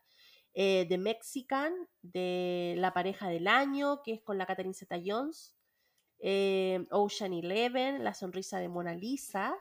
Eh, 0.54 0.86
The 0.88 0.98
Mexican, 0.98 1.72
de 2.02 2.74
La 2.78 2.92
pareja 2.92 3.28
del 3.28 3.46
año, 3.46 4.02
que 4.02 4.14
es 4.14 4.22
con 4.22 4.36
la 4.38 4.46
Catherine 4.46 4.74
Zeta-Jones. 4.74 5.54
Eh, 6.18 6.86
Ocean 6.90 7.32
Eleven, 7.32 8.02
La 8.04 8.14
sonrisa 8.14 8.58
de 8.58 8.68
Mona 8.68 8.94
Lisa. 8.94 9.54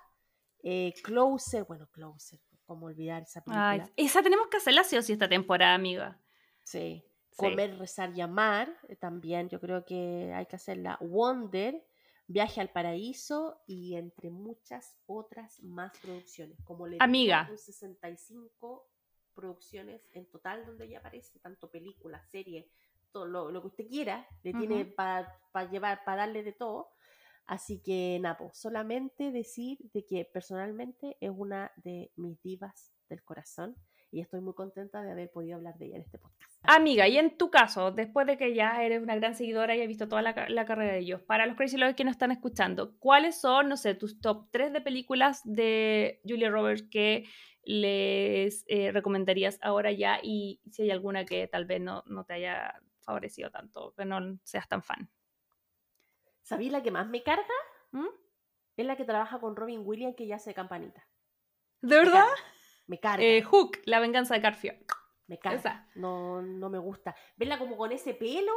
Eh, 0.63 0.93
Closer, 1.03 1.63
bueno, 1.65 1.87
Closer, 1.91 2.39
cómo 2.65 2.87
olvidar 2.87 3.23
esa 3.23 3.41
película. 3.41 3.69
Ay, 3.71 3.81
esa 3.95 4.21
tenemos 4.23 4.47
que 4.47 4.57
hacerla 4.57 4.83
sí 4.83 4.97
o 4.97 5.01
sí 5.01 5.13
esta 5.13 5.29
temporada, 5.29 5.73
amiga. 5.75 6.19
Sí. 6.63 7.03
Sí. 7.31 7.37
Comer, 7.37 7.77
rezar 7.77 8.11
y 8.17 8.19
amar, 8.19 8.75
también 8.99 9.47
yo 9.47 9.61
creo 9.61 9.85
que 9.85 10.33
hay 10.35 10.45
que 10.47 10.57
hacerla. 10.57 10.97
Wonder, 10.99 11.81
Viaje 12.29 12.61
al 12.61 12.69
Paraíso 12.69 13.59
y 13.65 13.95
entre 13.95 14.29
muchas 14.29 14.95
otras 15.07 15.59
más 15.63 15.97
producciones. 15.97 16.59
Como 16.63 16.85
le 16.85 16.93
digo, 16.93 17.03
Amiga. 17.03 17.47
son 17.47 17.57
65 17.57 18.87
producciones 19.33 20.07
en 20.13 20.29
total 20.29 20.63
donde 20.63 20.85
ella 20.85 20.99
aparece, 20.99 21.39
tanto 21.39 21.71
películas, 21.71 22.29
series, 22.29 22.67
todo 23.11 23.25
lo, 23.25 23.49
lo 23.49 23.61
que 23.61 23.67
usted 23.69 23.87
quiera, 23.87 24.27
le 24.43 24.53
tiene 24.53 24.85
para 24.85 25.39
llevar, 25.71 26.03
para 26.05 26.27
darle 26.27 26.43
de 26.43 26.53
todo. 26.53 26.91
Así 27.47 27.81
que, 27.81 28.19
Napo, 28.21 28.51
solamente 28.53 29.31
decir 29.31 29.79
de 29.91 30.05
que 30.05 30.23
personalmente 30.23 31.17
es 31.19 31.31
una 31.35 31.71
de 31.77 32.11
mis 32.15 32.39
divas 32.43 32.93
del 33.09 33.23
corazón 33.23 33.75
y 34.11 34.21
estoy 34.21 34.41
muy 34.41 34.53
contenta 34.53 35.01
de 35.01 35.11
haber 35.11 35.31
podido 35.31 35.55
hablar 35.55 35.79
de 35.79 35.87
ella 35.87 35.95
en 35.95 36.03
este 36.03 36.19
podcast. 36.19 36.48
Amiga, 36.63 37.07
y 37.07 37.17
en 37.17 37.37
tu 37.37 37.49
caso, 37.49 37.91
después 37.91 38.27
de 38.27 38.37
que 38.37 38.53
ya 38.53 38.83
eres 38.83 39.01
una 39.01 39.15
gran 39.15 39.33
seguidora 39.33 39.75
y 39.75 39.81
has 39.81 39.87
visto 39.87 40.07
toda 40.07 40.21
la, 40.21 40.35
ca- 40.35 40.49
la 40.49 40.65
carrera 40.65 40.93
de 40.93 40.99
ellos, 40.99 41.21
para 41.21 41.45
los 41.45 41.55
Crazy 41.55 41.77
Lovers 41.77 41.95
que 41.95 42.03
nos 42.03 42.11
están 42.11 42.31
escuchando, 42.31 42.95
¿cuáles 42.99 43.39
son, 43.39 43.69
no 43.69 43.77
sé, 43.77 43.95
tus 43.95 44.19
top 44.21 44.47
3 44.51 44.71
de 44.73 44.81
películas 44.81 45.41
de 45.45 46.21
Julia 46.27 46.49
Roberts 46.49 46.83
que 46.91 47.25
les 47.63 48.65
eh, 48.67 48.91
recomendarías 48.91 49.57
ahora 49.61 49.91
ya? 49.91 50.19
Y 50.21 50.59
si 50.69 50.83
hay 50.83 50.91
alguna 50.91 51.25
que 51.25 51.47
tal 51.47 51.65
vez 51.65 51.81
no, 51.81 52.03
no 52.07 52.25
te 52.25 52.33
haya 52.33 52.73
favorecido 53.01 53.49
tanto, 53.49 53.93
que 53.97 54.05
no 54.05 54.19
seas 54.43 54.67
tan 54.67 54.83
fan. 54.83 55.09
¿Sabéis 56.43 56.71
la 56.71 56.83
que 56.83 56.91
más 56.91 57.07
me 57.07 57.23
carga? 57.23 57.43
¿Mm? 57.91 58.07
Es 58.77 58.85
la 58.85 58.95
que 58.95 59.05
trabaja 59.05 59.39
con 59.39 59.55
Robin 59.55 59.81
Williams 59.83 60.15
que 60.15 60.27
ya 60.27 60.35
hace 60.35 60.53
campanita. 60.53 61.07
¿De 61.81 61.87
Me 61.89 61.95
verdad? 61.95 62.25
carga, 62.25 62.35
Me 62.87 62.99
carga. 62.99 63.23
Eh, 63.25 63.41
Hook, 63.43 63.77
La 63.85 63.99
venganza 63.99 64.33
de 64.35 64.41
Garfield. 64.41 64.85
Me 65.29 65.37
carga. 65.39 65.57
esa. 65.59 65.87
No, 65.95 66.41
no 66.41 66.69
me 66.69 66.79
gusta. 66.79 67.15
Verla 67.37 67.57
como 67.57 67.77
con 67.77 67.91
ese 67.91 68.13
pelo. 68.15 68.51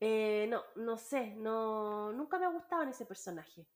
eh, 0.00 0.46
no, 0.48 0.62
no 0.76 0.96
sé. 0.96 1.34
No, 1.36 2.12
nunca 2.12 2.38
me 2.38 2.46
ha 2.46 2.48
gustado 2.48 2.82
en 2.82 2.88
ese 2.88 3.06
personaje. 3.06 3.66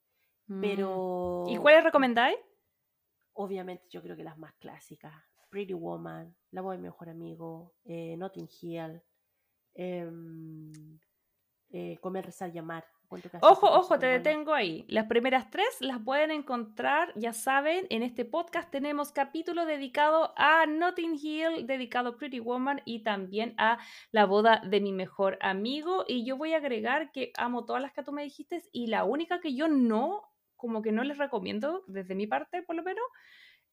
Pero. 0.60 1.44
Mm. 1.46 1.50
¿Y 1.50 1.58
cuáles 1.58 1.84
recomendáis? 1.84 2.38
Obviamente, 3.34 3.86
yo 3.90 4.02
creo 4.02 4.16
que 4.16 4.24
las 4.24 4.38
más 4.38 4.54
clásicas. 4.54 5.14
Pretty 5.50 5.72
Woman, 5.74 6.34
La 6.50 6.60
voz 6.60 6.76
de 6.76 6.82
mejor 6.82 7.08
amigo, 7.08 7.74
eh, 7.84 8.16
Notting 8.18 8.48
Hill, 8.60 9.02
em, 9.74 10.98
eh, 11.70 11.96
Comer, 12.00 12.26
rezar 12.26 12.54
y 12.54 12.58
Ojo, 13.40 13.70
ojo, 13.72 13.98
te 13.98 14.06
detengo 14.06 14.52
ahí. 14.52 14.84
Las 14.86 15.06
primeras 15.06 15.50
tres 15.50 15.66
las 15.80 15.98
pueden 15.98 16.30
encontrar, 16.30 17.12
ya 17.16 17.32
saben, 17.32 17.86
en 17.88 18.02
este 18.02 18.26
podcast 18.26 18.70
tenemos 18.70 19.12
capítulo 19.12 19.64
dedicado 19.64 20.34
a 20.36 20.66
Notting 20.66 21.18
Hill, 21.20 21.66
dedicado 21.66 22.10
a 22.10 22.16
Pretty 22.16 22.40
Woman 22.40 22.82
y 22.84 23.02
también 23.02 23.54
a 23.56 23.78
la 24.12 24.26
boda 24.26 24.60
de 24.62 24.80
mi 24.82 24.92
mejor 24.92 25.38
amigo. 25.40 26.04
Y 26.06 26.26
yo 26.26 26.36
voy 26.36 26.52
a 26.52 26.58
agregar 26.58 27.10
que 27.10 27.32
amo 27.38 27.64
todas 27.64 27.80
las 27.80 27.92
que 27.92 28.02
tú 28.02 28.12
me 28.12 28.24
dijiste 28.24 28.62
y 28.72 28.88
la 28.88 29.04
única 29.04 29.40
que 29.40 29.54
yo 29.54 29.68
no, 29.68 30.24
como 30.56 30.82
que 30.82 30.92
no 30.92 31.02
les 31.02 31.16
recomiendo, 31.16 31.84
desde 31.86 32.14
mi 32.14 32.26
parte 32.26 32.62
por 32.62 32.76
lo 32.76 32.82
menos, 32.82 33.04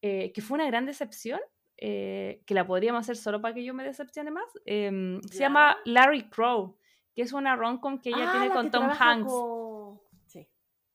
eh, 0.02 0.32
que 0.32 0.42
fue 0.42 0.56
una 0.56 0.68
gran 0.68 0.86
decepción, 0.86 1.42
eh, 1.78 2.42
que 2.46 2.54
la 2.54 2.66
podríamos 2.66 3.02
hacer 3.02 3.18
solo 3.18 3.42
para 3.42 3.54
que 3.54 3.66
yo 3.66 3.74
me 3.74 3.84
decepcione 3.84 4.32
más, 4.32 4.46
em, 4.66 5.22
se 5.24 5.40
llama 5.40 5.76
Larry 5.84 6.30
Crow, 6.30 6.78
que 7.16 7.22
es 7.24 7.34
una 7.34 7.56
rom-com 7.56 8.00
que 8.00 8.10
ella 8.10 8.26
Ah, 8.28 8.32
tiene 8.34 8.54
con 8.54 8.70
Tom 8.72 8.90
Hanks. 8.90 9.32
con- 9.32 10.00
Sí. 10.28 10.48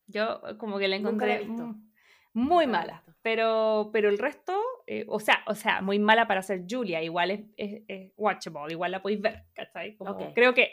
Yo 0.07 0.41
eh, 0.47 0.57
como 0.59 0.79
que 0.79 0.87
la 0.89 0.97
encontré 0.97 1.45
muy 1.47 1.57
Nunca 2.35 2.55
la 2.57 2.63
he 2.63 2.67
mala, 2.67 3.05
pero, 3.23 3.91
pero 3.93 4.09
el 4.09 4.19
resto, 4.19 4.57
eh, 4.87 5.05
o 5.09 5.19
sea, 5.19 5.41
o 5.47 5.55
sea, 5.55 5.81
muy 5.81 5.99
mala 5.99 6.29
para 6.29 6.43
ser 6.43 6.65
Julia, 6.69 7.03
igual 7.03 7.31
es, 7.33 7.41
es- 7.57 7.83
es 7.89 8.13
watchable, 8.17 8.73
igual 8.73 8.93
la 8.93 9.03
podéis 9.03 9.21
ver, 9.21 9.45
¿cachai? 9.55 9.97
Como. 9.97 10.33
Creo 10.35 10.55
que, 10.55 10.73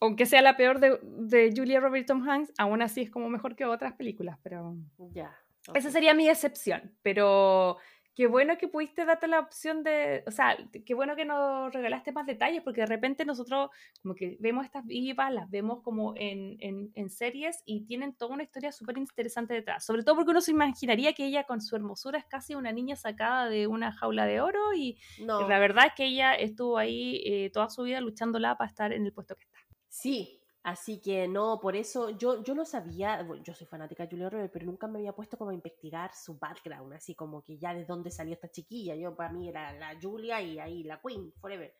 aunque 0.00 0.24
sea 0.26 0.40
la 0.42 0.56
peor 0.56 0.78
de, 0.80 0.98
de 1.02 1.52
Julia 1.54 1.80
Robert 1.80 2.06
Tom 2.06 2.26
Hanks, 2.28 2.52
aún 2.58 2.80
así 2.82 3.02
es 3.02 3.10
como 3.10 3.28
mejor 3.28 3.54
que 3.56 3.64
otras 3.64 3.92
películas, 3.94 4.38
pero 4.42 4.74
Ya. 5.12 5.36
esa 5.74 5.90
sería 5.90 6.14
mi 6.14 6.28
excepción, 6.28 6.96
pero 7.02 7.76
qué 8.14 8.26
bueno 8.26 8.58
que 8.58 8.68
pudiste 8.68 9.04
darte 9.04 9.26
la 9.26 9.40
opción 9.40 9.82
de, 9.82 10.22
o 10.26 10.30
sea, 10.30 10.56
qué 10.84 10.94
bueno 10.94 11.16
que 11.16 11.24
nos 11.24 11.72
regalaste 11.72 12.12
más 12.12 12.26
detalles, 12.26 12.62
porque 12.62 12.82
de 12.82 12.86
repente 12.86 13.24
nosotros 13.24 13.70
como 14.02 14.14
que 14.14 14.36
vemos 14.40 14.64
estas 14.64 14.84
vivas, 14.84 15.32
las 15.32 15.50
vemos 15.50 15.82
como 15.82 16.14
en, 16.16 16.56
en, 16.60 16.90
en 16.94 17.08
series 17.10 17.62
y 17.64 17.84
tienen 17.86 18.14
toda 18.14 18.34
una 18.34 18.42
historia 18.42 18.70
súper 18.72 18.98
interesante 18.98 19.54
detrás, 19.54 19.84
sobre 19.86 20.02
todo 20.02 20.16
porque 20.16 20.30
uno 20.32 20.40
se 20.42 20.50
imaginaría 20.50 21.12
que 21.14 21.24
ella 21.26 21.44
con 21.44 21.60
su 21.62 21.74
hermosura 21.76 22.18
es 22.18 22.26
casi 22.26 22.54
una 22.54 22.72
niña 22.72 22.96
sacada 22.96 23.48
de 23.48 23.66
una 23.66 23.92
jaula 23.92 24.26
de 24.26 24.40
oro 24.40 24.74
y, 24.74 24.98
y 25.16 25.24
No. 25.24 25.48
la 25.48 25.58
verdad 25.58 25.86
es 25.86 25.92
que 25.94 26.04
ella 26.04 26.34
estuvo 26.34 26.76
ahí 26.78 27.22
eh, 27.24 27.50
toda 27.50 27.70
su 27.70 27.82
vida 27.82 28.00
luchándola 28.00 28.56
para 28.58 28.68
estar 28.68 28.92
en 28.92 29.06
el 29.06 29.12
puesto 29.12 29.36
que 29.36 29.44
está. 29.44 29.58
Sí, 29.88 30.41
así 30.62 31.00
que 31.00 31.28
no, 31.28 31.60
por 31.60 31.76
eso 31.76 32.10
yo, 32.10 32.42
yo 32.42 32.54
no 32.54 32.64
sabía, 32.64 33.26
yo 33.42 33.54
soy 33.54 33.66
fanática 33.66 34.04
de 34.04 34.10
Julia 34.10 34.30
Roberts, 34.30 34.50
pero 34.52 34.66
nunca 34.66 34.86
me 34.86 34.98
había 34.98 35.12
puesto 35.12 35.36
como 35.36 35.50
a 35.50 35.54
investigar 35.54 36.14
su 36.14 36.38
background, 36.38 36.92
así 36.94 37.14
como 37.14 37.42
que 37.42 37.58
ya 37.58 37.74
de 37.74 37.84
dónde 37.84 38.10
salió 38.10 38.34
esta 38.34 38.50
chiquilla. 38.50 38.94
Yo 38.94 39.14
para 39.14 39.32
mí 39.32 39.48
era 39.48 39.72
la 39.74 39.98
Julia 40.00 40.40
y 40.40 40.58
ahí 40.58 40.82
la 40.84 41.00
Queen, 41.00 41.32
forever. 41.40 41.74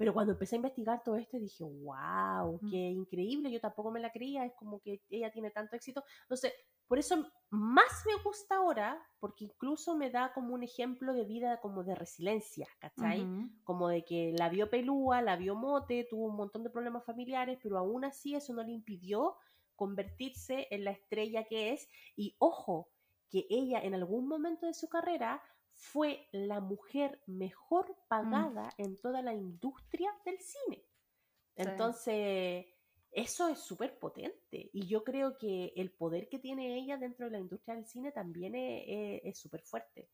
Pero 0.00 0.14
cuando 0.14 0.32
empecé 0.32 0.54
a 0.54 0.56
investigar 0.56 1.02
todo 1.04 1.16
esto 1.16 1.38
dije, 1.38 1.62
wow, 1.62 2.58
Mm. 2.62 2.70
qué 2.70 2.76
increíble, 2.78 3.52
yo 3.52 3.60
tampoco 3.60 3.90
me 3.90 4.00
la 4.00 4.10
creía, 4.10 4.46
es 4.46 4.54
como 4.54 4.80
que 4.80 5.02
ella 5.10 5.30
tiene 5.30 5.50
tanto 5.50 5.76
éxito. 5.76 6.02
Entonces, 6.22 6.54
por 6.88 6.98
eso 6.98 7.16
más 7.50 8.06
me 8.06 8.14
gusta 8.22 8.56
ahora, 8.56 8.98
porque 9.18 9.44
incluso 9.44 9.94
me 9.98 10.08
da 10.08 10.32
como 10.32 10.54
un 10.54 10.62
ejemplo 10.62 11.12
de 11.12 11.24
vida 11.26 11.60
como 11.60 11.84
de 11.84 11.94
resiliencia, 11.94 12.66
¿cachai? 12.78 13.28
Como 13.62 13.88
de 13.88 14.02
que 14.02 14.32
la 14.38 14.48
vio 14.48 14.70
pelúa, 14.70 15.20
la 15.20 15.36
vio 15.36 15.54
mote, 15.54 16.06
tuvo 16.08 16.28
un 16.28 16.36
montón 16.36 16.62
de 16.62 16.70
problemas 16.70 17.04
familiares, 17.04 17.58
pero 17.62 17.76
aún 17.76 18.06
así 18.06 18.34
eso 18.34 18.54
no 18.54 18.62
le 18.62 18.72
impidió 18.72 19.36
convertirse 19.76 20.66
en 20.70 20.84
la 20.84 20.92
estrella 20.92 21.44
que 21.44 21.72
es. 21.74 21.86
Y 22.16 22.36
ojo, 22.38 22.88
que 23.28 23.46
ella 23.50 23.80
en 23.80 23.92
algún 23.92 24.26
momento 24.26 24.66
de 24.66 24.72
su 24.72 24.88
carrera 24.88 25.42
fue 25.82 26.28
la 26.30 26.60
mujer 26.60 27.22
mejor 27.26 27.96
pagada 28.06 28.68
en 28.76 29.00
toda 29.00 29.22
la 29.22 29.32
industria 29.32 30.14
del 30.26 30.38
cine. 30.38 30.76
Sí. 30.76 30.84
Entonces, 31.56 32.66
eso 33.10 33.48
es 33.48 33.58
súper 33.58 33.98
potente. 33.98 34.68
Y 34.74 34.86
yo 34.86 35.02
creo 35.02 35.38
que 35.38 35.72
el 35.76 35.90
poder 35.90 36.28
que 36.28 36.38
tiene 36.38 36.76
ella 36.78 36.98
dentro 36.98 37.26
de 37.26 37.32
la 37.32 37.38
industria 37.38 37.76
del 37.76 37.86
cine 37.86 38.12
también 38.12 38.52
es 38.54 39.38
súper 39.38 39.62
fuerte. 39.62 40.10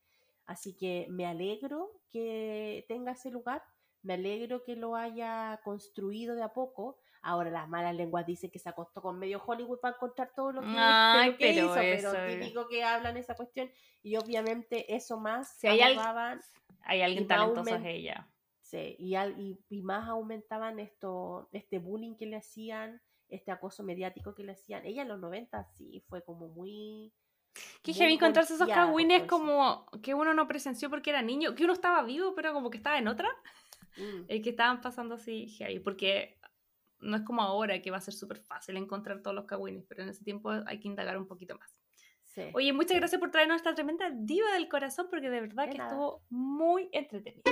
Así 0.47 0.77
que 0.77 1.09
me 1.11 1.27
alegro 1.27 2.01
que 2.11 2.85
tenga 2.87 3.13
ese 3.13 3.31
lugar, 3.33 3.63
me 4.03 4.15
alegro 4.15 4.63
que 4.63 4.77
lo 4.77 4.95
haya 4.95 5.61
construido 5.65 6.37
de 6.37 6.45
a 6.45 6.53
poco. 6.53 7.01
Ahora 7.23 7.51
las 7.51 7.69
malas 7.69 7.95
lenguas 7.95 8.27
dicen 8.27 8.51
que 8.51 8.59
se 8.59 8.69
acostó 8.69 9.03
con 9.03 9.19
medio 9.19 9.43
Hollywood 9.45 9.81
para 9.81 9.97
encontrar 9.97 10.31
todo 10.35 10.53
lo 10.53 10.61
que, 10.63 10.69
Ay, 10.77 11.31
lo 11.33 11.37
que 11.39 11.45
pero 11.47 11.65
hizo, 11.67 11.75
pero 11.75 11.95
eso 12.11 12.17
es- 12.17 12.41
típico 12.41 12.69
que 12.69 12.85
hablan 12.85 13.17
esa 13.17 13.35
cuestión. 13.35 13.71
Y 14.03 14.17
obviamente 14.17 14.95
eso 14.95 15.19
más 15.19 15.57
Si 15.59 15.67
hay 15.69 15.81
al- 15.81 16.41
Hay 16.85 17.03
alguien 17.03 17.27
talentoso 17.27 17.75
es 17.77 17.85
ella. 17.85 18.29
Sí, 18.63 18.97
y, 18.99 19.15
al- 19.15 19.39
y, 19.41 19.59
y 19.69 19.83
más 19.83 20.09
aumentaban 20.09 20.79
esto, 20.81 21.49
este 21.53 21.79
bullying 21.79 22.17
que 22.17 22.27
le 22.27 22.37
hacían, 22.37 23.01
este 23.29 23.51
acoso 23.51 23.83
mediático 23.83 24.35
que 24.35 24.45
le 24.45 24.53
hacían. 24.53 24.85
Ella 24.87 25.03
en 25.03 25.09
los 25.09 25.19
90 25.21 25.65
sí 25.77 26.03
fue 26.09 26.23
como 26.25 26.49
muy... 26.49 27.13
Que 27.83 27.93
heavy 27.95 28.15
encontrarse 28.15 28.55
esos 28.55 28.69
cagüines 28.69 29.23
como 29.23 29.87
que 30.03 30.13
uno 30.15 30.35
no 30.35 30.47
presenció 30.47 30.91
porque 30.91 31.11
era 31.11 31.23
niño, 31.23 31.55
que 31.55 31.65
uno 31.65 31.73
estaba 31.73 32.03
vivo, 32.03 32.35
pero 32.35 32.53
como 32.53 32.69
que 32.71 32.77
estaba 32.77 32.99
en 32.99 33.09
otra. 33.09 33.29
Mm, 33.97 34.25
El 34.29 34.43
que 34.43 34.51
estaban 34.51 34.81
pasando 34.83 35.15
así 35.15 35.49
heavy, 35.49 35.79
porque 35.81 36.39
no 37.01 37.17
es 37.17 37.23
como 37.23 37.43
ahora 37.43 37.81
que 37.83 37.91
va 37.91 37.99
a 37.99 38.01
ser 38.01 38.15
súper 38.15 38.39
fácil 38.41 38.77
encontrar 38.77 39.23
todos 39.23 39.35
los 39.35 39.45
cagüines, 39.47 39.85
pero 39.89 40.03
en 40.03 40.09
ese 40.09 40.25
tiempo 40.25 40.51
hay 40.67 40.81
que 40.81 40.89
indagar 40.89 41.19
un 41.19 41.27
poquito 41.27 41.57
más. 41.59 41.77
sí. 42.25 42.43
Oye, 42.55 42.73
muchas 42.73 42.97
gracias 42.97 43.19
por 43.21 43.31
traernos 43.31 43.57
esta 43.57 43.75
tremenda 43.75 44.11
diva 44.15 44.53
del 44.53 44.69
corazón, 44.69 45.07
porque 45.11 45.31
de 45.31 45.41
verdad 45.41 45.67
De 45.67 45.73
que 45.73 45.79
nada. 45.79 45.91
estuvo 45.91 46.23
muy 46.31 46.89
entretenida. 46.93 47.43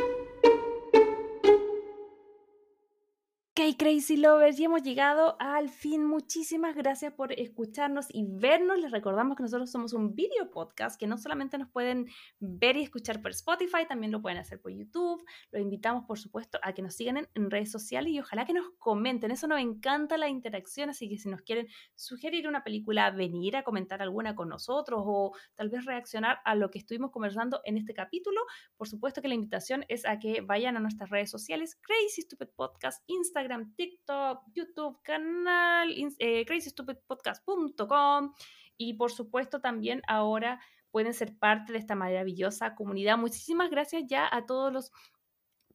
Ok, 3.57 3.77
Crazy 3.79 4.17
Lovers, 4.17 4.59
y 4.59 4.65
hemos 4.65 4.83
llegado 4.83 5.37
al 5.39 5.69
fin. 5.69 6.05
Muchísimas 6.05 6.75
gracias 6.75 7.13
por 7.13 7.33
escucharnos 7.33 8.07
y 8.11 8.27
vernos. 8.29 8.81
Les 8.81 8.91
recordamos 8.91 9.37
que 9.37 9.45
nosotros 9.45 9.71
somos 9.71 9.93
un 9.93 10.13
video 10.17 10.51
podcast 10.51 10.99
que 10.99 11.07
no 11.07 11.19
solamente 11.19 11.57
nos 11.57 11.71
pueden 11.71 12.07
ver 12.41 12.77
y 12.77 12.83
escuchar 12.83 13.23
por 13.23 13.31
Spotify, 13.31 13.87
también 13.89 14.11
lo 14.11 14.21
pueden 14.21 14.39
hacer 14.39 14.61
por 14.61 14.73
YouTube. 14.73 15.25
Los 15.53 15.63
invitamos, 15.63 16.05
por 16.05 16.19
supuesto, 16.19 16.59
a 16.65 16.73
que 16.73 16.83
nos 16.83 16.97
sigan 16.97 17.17
en, 17.19 17.29
en 17.35 17.49
redes 17.49 17.71
sociales 17.71 18.13
y 18.13 18.19
ojalá 18.19 18.45
que 18.45 18.55
nos 18.55 18.73
comenten. 18.77 19.31
Eso 19.31 19.47
nos 19.47 19.61
encanta 19.61 20.19
la 20.19 20.29
interacción, 20.29 20.91
así 20.91 21.09
que 21.09 21.17
si 21.17 21.29
nos 21.29 21.43
quieren 21.43 21.69
sugerir 21.95 22.49
una 22.49 22.65
película, 22.65 23.13
venir 23.13 23.57
a 23.57 23.63
comentar 23.63 24.03
alguna 24.03 24.35
con 24.35 24.49
nosotros 24.49 25.01
o 25.07 25.33
tal 25.55 25.69
vez 25.69 25.85
reaccionar 25.85 26.39
a 26.45 26.57
lo 26.57 26.73
que 26.73 26.81
estuvimos 26.81 27.13
conversando 27.13 27.61
en 27.67 27.79
este 27.79 27.95
capítulo, 27.95 28.41
por 28.77 28.89
supuesto 28.89 29.23
que 29.23 29.29
la 29.29 29.35
invitación 29.35 29.85
es 29.87 30.05
a 30.07 30.19
que 30.19 30.41
vayan 30.41 30.77
a 30.77 30.81
nuestras 30.81 31.09
redes 31.09 31.31
sociales, 31.31 31.79
Crazy 31.81 32.23
Stupid 32.23 32.49
Podcast, 32.57 33.01
Instagram, 33.07 33.44
TikTok, 33.77 34.43
YouTube, 34.53 35.01
canal, 35.03 35.95
eh, 36.19 36.45
crazystupidpodcast.com 36.45 38.35
y 38.77 38.95
por 38.95 39.13
supuesto 39.13 39.61
también 39.61 40.03
ahora 40.09 40.61
pueden 40.91 41.15
ser 41.15 41.37
parte 41.37 41.73
de 41.73 41.79
esta 41.79 41.95
maravillosa 41.95 42.75
comunidad. 42.75 43.19
Muchísimas 43.19 43.71
gracias 43.71 44.05
ya 44.07 44.29
a 44.31 44.47
todos 44.47 44.73
los 44.73 44.93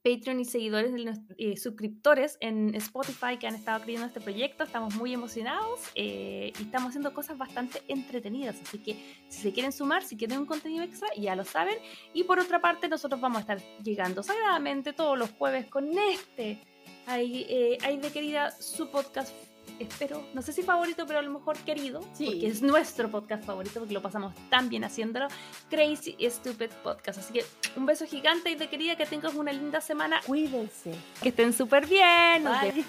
Patreon 0.02 0.40
y 0.40 0.46
seguidores, 0.46 0.94
eh, 1.38 1.58
suscriptores 1.58 2.38
en 2.40 2.74
Spotify 2.76 3.38
que 3.38 3.48
han 3.48 3.56
estado 3.56 3.82
creyendo 3.82 4.08
este 4.08 4.22
proyecto. 4.22 4.64
Estamos 4.64 4.96
muy 4.96 5.14
emocionados 5.14 5.82
eh, 5.96 6.54
y 6.58 6.64
estamos 6.64 6.90
haciendo 6.90 7.14
cosas 7.14 7.38
bastante 7.38 7.84
entretenidas. 7.90 8.56
Así 8.62 8.78
que 8.78 8.94
si 9.28 9.42
se 9.42 9.52
quieren 9.52 9.74
sumar, 9.74 10.04
si 10.04 10.16
quieren 10.16 10.40
un 10.40 10.46
contenido 10.46 10.84
extra, 10.84 11.10
ya 11.18 11.36
lo 11.36 11.44
saben. 11.44 11.76
Y 12.14 12.24
por 12.24 12.40
otra 12.40 12.62
parte, 12.62 12.88
nosotros 12.88 13.20
vamos 13.20 13.40
a 13.40 13.42
estar 13.42 13.62
llegando 13.84 14.24
sagradamente 14.24 14.94
todos 14.94 15.18
los 15.18 15.32
jueves 15.32 15.66
con 15.66 15.90
este. 15.98 16.62
Ay, 17.08 17.46
eh, 17.50 17.78
Ay 17.84 17.98
de 17.98 18.12
querida, 18.12 18.52
su 18.60 18.90
podcast. 18.90 19.32
Espero, 19.80 20.22
no 20.34 20.42
sé 20.42 20.52
si 20.52 20.62
favorito, 20.62 21.06
pero 21.08 21.20
a 21.20 21.22
lo 21.22 21.32
mejor 21.32 21.56
querido, 21.60 22.02
Sí. 22.14 22.26
porque 22.26 22.48
es 22.48 22.62
nuestro 22.62 23.10
podcast 23.10 23.46
favorito, 23.46 23.80
porque 23.80 23.94
lo 23.94 24.02
pasamos 24.02 24.34
tan 24.50 24.68
bien 24.68 24.84
haciéndolo. 24.84 25.28
Crazy 25.70 26.18
Stupid 26.30 26.70
Podcast. 26.84 27.20
Así 27.20 27.32
que 27.34 27.46
un 27.78 27.86
beso 27.86 28.06
gigante 28.06 28.50
y 28.50 28.56
de 28.56 28.68
querida 28.68 28.96
que 28.98 29.06
tengas 29.06 29.36
una 29.36 29.54
linda 29.54 29.80
semana. 29.80 30.20
Cuídense. 30.26 30.94
Que 31.22 31.30
estén 31.30 31.54
súper 31.54 31.86
bien. 31.88 32.44
Bye. 32.44 32.84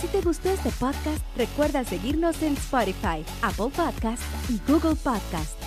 Si 0.00 0.06
te 0.06 0.20
gustó 0.22 0.48
este 0.50 0.70
podcast, 0.70 1.22
recuerda 1.36 1.84
seguirnos 1.84 2.40
en 2.42 2.54
Spotify, 2.54 3.24
Apple 3.42 3.70
Podcast 3.74 4.22
y 4.48 4.58
Google 4.70 4.94
Podcast. 4.94 5.57